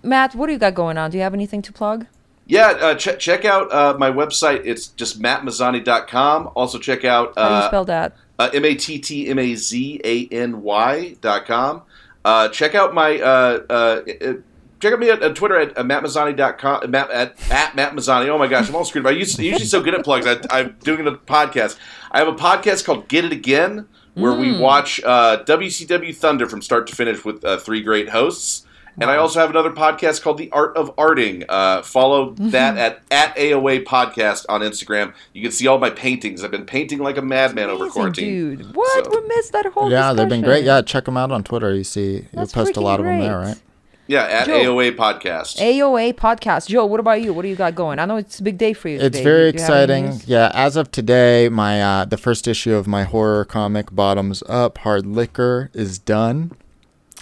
Matt, 0.03 0.35
what 0.35 0.47
do 0.47 0.53
you 0.55 0.59
got 0.59 0.75
going 0.75 0.97
on? 0.97 1.11
Do 1.11 1.19
you 1.19 1.23
have 1.25 1.35
anything 1.35 1.61
to 1.63 1.73
plug? 1.73 2.07
Yeah, 2.49 2.69
uh, 2.81 2.95
ch- 2.95 3.19
check 3.19 3.45
out 3.45 3.71
uh, 3.71 3.95
my 3.99 4.11
website. 4.11 4.63
It's 4.65 4.89
just 4.89 5.21
mattmazzani.com. 5.23 6.51
Also 6.57 6.79
check 6.79 7.05
out 7.05 7.35
How 7.37 7.49
do 7.49 7.55
you 7.55 7.61
uh, 7.61 7.69
spell 7.69 7.85
that? 7.85 8.17
uh, 8.39 8.51
M 8.53 8.65
A 8.65 8.75
T 8.75 8.99
T 8.99 9.29
M 9.29 9.39
A 9.39 9.55
Z 9.55 10.01
A 10.05 10.27
N 10.35 10.63
Y 10.63 11.17
dot 11.21 11.47
com. 11.47 11.83
Uh, 12.25 12.49
check 12.49 12.75
out 12.75 12.95
my 12.95 13.21
uh, 13.21 13.61
uh, 13.71 13.73
uh, 13.73 14.33
check 14.81 14.93
out 14.93 14.99
me 14.99 15.11
at, 15.11 15.23
at 15.23 15.35
Twitter 15.35 15.59
at 15.59 15.77
uh, 15.77 15.83
mattmazzani.com. 15.83 16.91
Matt, 16.91 17.11
at, 17.11 17.51
at 17.51 17.75
Matt 17.77 17.93
Mazzani. 17.95 18.29
Oh 18.29 18.39
my 18.39 18.47
gosh, 18.47 18.69
I'm 18.69 18.77
all 18.77 18.85
screwed 18.85 19.05
up. 19.07 19.13
I'm 19.13 19.19
usually 19.19 19.59
so 19.59 19.83
good 19.83 19.95
at 19.95 20.05
plugs. 20.05 20.27
I, 20.27 20.39
I'm 20.51 20.77
doing 20.83 21.07
a 21.07 21.13
podcast. 21.13 21.79
I 22.11 22.19
have 22.19 22.29
a 22.29 22.35
podcast 22.35 22.85
called 22.85 23.09
Get 23.09 23.25
It 23.25 23.33
Again, 23.33 23.89
where 24.15 24.33
we 24.35 24.59
watch 24.59 25.01
uh, 25.05 25.43
WCW 25.45 26.15
Thunder 26.17 26.47
from 26.49 26.63
start 26.63 26.87
to 26.89 26.97
finish 26.97 27.25
with 27.25 27.45
uh, 27.45 27.59
three 27.59 27.83
great 27.83 28.09
hosts. 28.11 28.65
And 29.01 29.11
I 29.11 29.17
also 29.17 29.39
have 29.41 29.51
another 29.51 29.71
podcast 29.71 30.23
called 30.23 30.39
The 30.39 30.51
Art 30.51 30.77
of 30.77 30.95
Arting. 30.97 31.45
Uh, 31.49 31.83
follow 31.83 32.35
that 32.35 32.77
at, 32.77 33.03
at 33.11 33.37
AOA 33.37 33.85
Podcast 33.85 34.45
on 34.49 34.61
Instagram. 34.61 35.15
You 35.33 35.43
can 35.43 35.53
see 35.53 35.67
all 35.67 35.79
my 35.79 35.91
paintings. 35.91 36.43
I've 36.43 36.51
been 36.51 36.67
painting 36.67 36.99
like 36.99 37.17
a 37.17 37.23
madman 37.23 37.71
over 37.71 37.89
quarantine. 37.89 38.57
dude. 38.57 38.75
What? 38.75 39.05
So- 39.05 39.21
we 39.21 39.29
missed 39.29 39.53
that 39.53 39.67
whole. 39.67 39.91
Yeah, 39.91 40.13
they've 40.13 40.29
been 40.29 40.43
great. 40.43 40.65
Yeah, 40.65 40.83
check 40.83 41.05
them 41.05 41.17
out 41.17 41.31
on 41.31 41.45
Twitter. 41.45 41.75
You 41.75 41.85
see, 41.85 42.27
you'll 42.33 42.47
post 42.47 42.77
a 42.77 42.81
lot 42.81 42.99
of 43.01 43.07
them 43.07 43.21
there, 43.21 43.39
right? 43.39 43.61
Yeah, 44.09 44.23
at 44.23 44.47
Joe. 44.47 44.75
AOA 44.75 44.97
Podcast. 44.97 45.59
AOA 45.59 46.15
podcast. 46.15 46.67
Joe, 46.69 46.87
what 46.87 46.99
about 46.99 47.21
you? 47.21 47.35
What 47.35 47.43
do 47.43 47.49
you 47.49 47.57
got 47.57 47.75
going? 47.75 47.99
I 47.99 48.07
know 48.07 48.17
it's 48.17 48.41
a 48.41 48.43
big 48.43 48.57
day 48.57 48.73
for 48.73 48.89
you. 48.89 48.97
It's 48.97 49.05
today. 49.05 49.23
very 49.23 49.43
you 49.43 49.49
exciting. 49.51 50.21
Yeah, 50.25 50.51
as 50.55 50.77
of 50.77 50.91
today, 50.91 51.51
my 51.51 51.83
uh, 51.83 52.05
the 52.07 52.17
first 52.17 52.49
issue 52.49 52.75
of 52.75 52.87
my 52.87 53.05
horror 53.05 53.45
comic 53.45 53.95
Bottoms 53.95 54.43
Up 54.49 54.79
Hard 54.79 55.05
Liquor 55.05 55.71
is 55.75 55.99
done. 55.99 56.53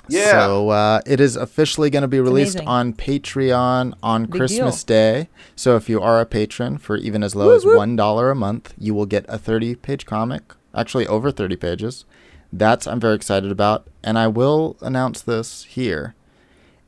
Yeah. 0.09 0.31
So 0.47 0.69
uh, 0.71 1.01
it 1.07 1.21
is 1.21 1.37
officially 1.37 1.91
going 1.91 2.03
to 2.03 2.09
be 2.09 2.21
released 2.21 2.57
amazing. 2.57 2.69
on 2.69 2.93
Patreon 2.95 3.95
on 4.03 4.23
Big 4.25 4.31
Christmas 4.33 4.85
deal. 4.85 4.97
Day. 4.97 5.29
So 5.57 5.77
if 5.77 5.89
you 5.89 6.01
are 6.01 6.21
a 6.21 6.27
patron 6.27 6.79
for 6.79 6.97
even 6.97 7.23
as 7.23 7.35
low 7.35 7.49
Woo 7.49 7.57
as 7.57 7.65
woo. 7.65 7.77
one 7.77 7.97
dollar 7.97 8.31
a 8.31 8.35
month, 8.37 8.75
you 8.79 8.95
will 8.95 9.07
get 9.07 9.25
a 9.29 9.39
thirty-page 9.39 10.07
comic. 10.07 10.43
Actually, 10.75 11.07
over 11.07 11.31
thirty 11.31 11.57
pages. 11.57 12.05
That's 12.53 12.87
I'm 12.87 13.01
very 13.01 13.17
excited 13.17 13.51
about, 13.51 13.89
and 14.05 14.19
I 14.19 14.29
will 14.29 14.77
announce 14.81 15.21
this 15.21 15.65
here. 15.65 16.15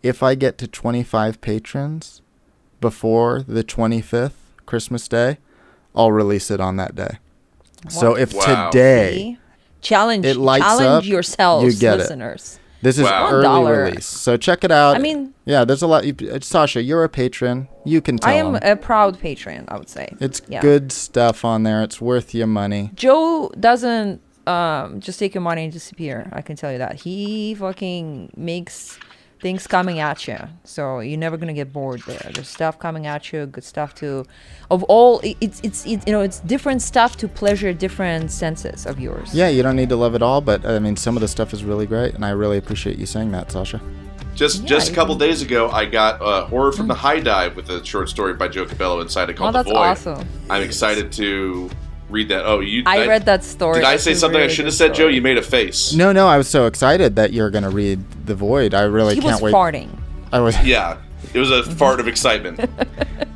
If 0.02 0.22
I 0.22 0.34
get 0.36 0.56
to 0.58 0.68
twenty-five 0.68 1.40
patrons 1.40 2.22
before 2.80 3.42
the 3.42 3.64
twenty-fifth 3.64 4.36
Christmas 4.66 5.08
Day, 5.08 5.38
I'll 5.94 6.12
release 6.12 6.50
it 6.50 6.60
on 6.60 6.76
that 6.76 6.94
day. 6.94 7.18
So 7.88 8.16
if 8.16 8.32
Wow. 8.32 8.70
today 8.70 9.14
See? 9.16 9.38
Challenge, 9.80 10.24
It 10.26 10.36
lights 10.36 10.64
challenge 10.64 11.04
up, 11.06 11.10
yourselves, 11.10 11.74
you 11.74 11.80
get 11.80 12.00
it. 12.00 12.58
Listeners. 12.82 12.82
this 12.82 12.98
is 12.98 13.04
Wow. 13.04 13.28
early 13.30 13.42
Dollar. 13.42 13.82
release, 13.84 14.06
so 14.06 14.36
check 14.36 14.64
it 14.64 14.70
out. 14.70 14.96
I 14.96 14.98
mean, 14.98 15.34
Yeah, 15.44 15.64
there's 15.64 15.82
a 15.82 15.86
lot. 15.86 16.04
You, 16.04 16.14
uh, 16.30 16.38
Sasha, 16.42 16.82
you're 16.82 17.04
a 17.04 17.08
patron. 17.08 17.68
You 17.84 18.00
can 18.00 18.18
tell 18.18 18.30
I 18.30 18.34
am 18.34 18.54
'em. 18.56 18.60
a 18.62 18.76
proud 18.76 19.18
patron. 19.18 19.64
I 19.68 19.78
would 19.78 19.88
say 19.88 20.12
It's 20.20 20.42
yeah. 20.48 20.60
good 20.60 20.92
stuff 20.92 21.44
on 21.44 21.62
there. 21.62 21.82
It's 21.82 22.00
worth 22.00 22.34
your 22.34 22.46
money. 22.46 22.90
Joe 22.94 23.50
doesn't 23.58 24.20
um, 24.46 25.00
just 25.00 25.18
take 25.18 25.34
your 25.34 25.42
money 25.42 25.64
and 25.64 25.72
disappear. 25.72 26.26
I 26.32 26.40
can 26.40 26.56
tell 26.56 26.72
you 26.72 26.78
that 26.78 26.94
he 27.02 27.54
fucking 27.54 28.32
makes 28.34 28.98
things 29.40 29.66
coming 29.66 30.00
at 30.00 30.26
you, 30.26 30.36
so 30.64 31.00
you're 31.00 31.18
never 31.18 31.36
gonna 31.36 31.52
get 31.52 31.72
bored 31.72 32.02
there. 32.06 32.30
There's 32.34 32.48
stuff 32.48 32.78
coming 32.78 33.06
at 33.06 33.32
you, 33.32 33.46
good 33.46 33.64
stuff 33.64 33.94
to, 33.96 34.24
of 34.70 34.82
all. 34.84 35.20
it- 35.20 35.36
It's 35.40 35.60
it's 35.62 35.86
it, 35.86 36.06
you 36.06 36.12
know 36.12 36.20
it's 36.22 36.40
different 36.40 36.82
stuff 36.82 37.16
to 37.18 37.28
pleasure 37.28 37.72
different 37.72 38.30
senses 38.30 38.86
of 38.86 38.98
yours. 38.98 39.32
Yeah, 39.34 39.48
you 39.48 39.62
don't 39.62 39.76
need 39.76 39.88
to 39.90 39.96
love 39.96 40.14
it 40.14 40.22
all, 40.22 40.40
but 40.40 40.66
I 40.66 40.78
mean, 40.78 40.96
some 40.96 41.16
of 41.16 41.20
the 41.20 41.28
stuff 41.28 41.52
is 41.52 41.62
really 41.64 41.86
great, 41.86 42.14
and 42.14 42.24
I 42.24 42.30
really 42.30 42.58
appreciate 42.58 42.98
you 42.98 43.06
saying 43.06 43.30
that, 43.32 43.52
Sasha. 43.52 43.80
Just 44.34 44.62
Yeah, 44.62 44.68
just 44.68 44.90
a 44.90 44.94
couple 44.94 45.14
days 45.16 45.42
ago, 45.42 45.68
I 45.70 45.84
got 45.86 46.20
uh, 46.22 46.46
Horror 46.46 46.70
from 46.72 46.86
the 46.86 46.94
High 46.94 47.18
Dive 47.20 47.56
with 47.56 47.70
a 47.70 47.84
short 47.84 48.08
story 48.08 48.34
by 48.34 48.46
Joe 48.48 48.66
Cabello 48.66 49.00
inside 49.00 49.30
it 49.30 49.36
Oh, 49.36 49.38
called 49.38 49.54
that's 49.56 49.68
The 49.68 49.74
Void. 49.74 49.80
awesome. 49.80 50.28
I'm 50.48 50.62
excited 50.62 51.10
to 51.12 51.68
read 52.08 52.28
that. 52.28 52.44
Oh, 52.46 52.60
you? 52.60 52.82
I 52.86 53.06
read 53.06 53.24
that 53.26 53.44
story. 53.44 53.76
Did 53.76 53.84
I 53.84 53.96
say 53.96 54.12
a 54.12 54.14
something 54.14 54.36
I 54.38 54.42
really 54.44 54.54
should 54.54 54.64
have 54.66 54.72
good 54.72 54.78
said, 54.78 54.94
Joe? 54.94 55.08
You 55.08 55.22
made 55.22 55.38
a 55.38 55.42
face. 55.42 55.92
No, 55.94 56.12
no, 56.12 56.26
I 56.28 56.36
was 56.38 56.48
so 56.48 56.66
excited 56.66 57.16
that 57.16 57.32
you're 57.32 57.50
gonna 57.50 57.70
read 57.70 58.00
The 58.26 58.34
Void. 58.34 58.74
I 58.74 58.82
really 58.82 59.14
He 59.14 59.20
can't 59.20 59.40
wait. 59.42 59.54
farting. 59.54 59.88
I 60.32 60.40
was. 60.40 60.58
Yeah, 60.64 60.98
it 61.34 61.38
was 61.38 61.50
a 61.50 61.62
fart 61.76 62.00
of 62.00 62.08
excitement. 62.08 62.60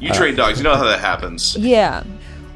You 0.00 0.12
train 0.12 0.34
dogs. 0.34 0.58
You 0.58 0.64
know 0.64 0.74
how 0.74 0.82
that 0.82 0.98
happens. 0.98 1.56
Yeah. 1.56 2.02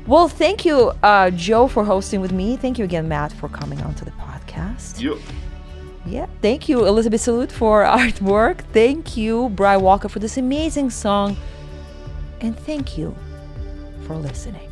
Well, 0.09 0.27
thank 0.27 0.65
you, 0.65 0.91
uh, 1.05 1.31
Joe, 1.31 1.69
for 1.69 1.85
hosting 1.85 2.21
with 2.21 2.33
me. 2.33 2.57
Thank 2.57 2.77
you 2.77 2.85
again, 2.85 3.07
Matt, 3.09 3.33
for 3.33 3.49
coming 3.49 3.81
onto 3.83 4.05
the 4.05 4.11
podcast. 4.11 4.99
You. 5.01 5.21
Yeah. 6.05 6.27
Thank 6.43 6.69
you, 6.69 6.85
Elizabeth 6.87 7.21
Salute, 7.21 7.53
for 7.53 7.85
artwork. 7.85 8.63
Thank 8.73 9.17
you, 9.17 9.49
Bry 9.51 9.77
Walker, 9.77 10.09
for 10.09 10.19
this 10.19 10.37
amazing 10.37 10.91
song. 10.91 11.37
And 12.41 12.59
thank 12.59 12.99
you 12.99 13.15
for 14.09 14.17
listening. 14.17 14.66